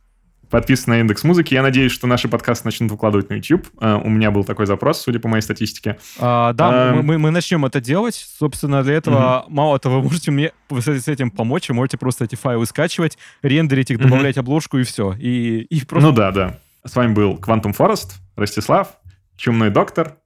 Подписывайтесь 0.49 0.87
на 0.87 0.99
индекс 0.99 1.23
музыки. 1.23 1.53
Я 1.53 1.61
надеюсь, 1.61 1.91
что 1.91 2.07
наши 2.07 2.27
подкасты 2.27 2.67
начнут 2.67 2.89
выкладывать 2.91 3.29
на 3.29 3.35
YouTube. 3.35 3.67
У 3.79 4.09
меня 4.09 4.31
был 4.31 4.43
такой 4.43 4.65
запрос, 4.65 5.01
судя 5.01 5.19
по 5.19 5.27
моей 5.27 5.43
статистике. 5.43 5.97
Uh, 6.17 6.53
да, 6.53 6.93
мы, 6.95 7.03
мы, 7.03 7.17
мы 7.19 7.31
начнем 7.31 7.65
это 7.65 7.79
делать. 7.79 8.15
Собственно, 8.15 8.83
для 8.83 8.95
этого, 8.95 9.45
мало 9.47 9.77
того, 9.77 10.01
вы 10.01 10.05
можете 10.05 10.31
мне 10.31 10.51
с 10.71 11.07
этим 11.07 11.29
помочь, 11.29 11.69
вы 11.69 11.75
можете 11.75 11.97
просто 11.97 12.25
эти 12.25 12.35
файлы 12.35 12.65
скачивать, 12.65 13.17
рендерить 13.43 13.91
их, 13.91 13.99
добавлять 13.99 14.37
обложку 14.37 14.79
и 14.79 14.83
все. 14.83 15.13
И, 15.19 15.61
и 15.69 15.85
просто... 15.85 16.09
Ну 16.09 16.15
да, 16.15 16.31
да. 16.31 16.57
С 16.83 16.95
вами 16.95 17.13
был 17.13 17.35
Quantum 17.35 17.75
Forest, 17.77 18.13
Ростислав, 18.35 18.97
Чумной 19.37 19.69
доктор. 19.69 20.17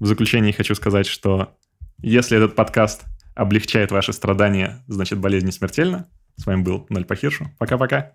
В 0.00 0.06
заключении 0.06 0.50
хочу 0.50 0.74
сказать, 0.74 1.06
что 1.06 1.56
если 1.98 2.36
этот 2.36 2.56
подкаст 2.56 3.04
облегчает 3.34 3.92
ваши 3.92 4.14
страдания, 4.14 4.82
значит 4.88 5.18
болезнь 5.18 5.46
не 5.46 5.52
смертельна. 5.52 6.08
С 6.36 6.46
вами 6.46 6.62
был 6.62 6.86
Ноль 6.88 7.04
по 7.04 7.14
Хиршу. 7.14 7.50
Пока-пока. 7.58 8.12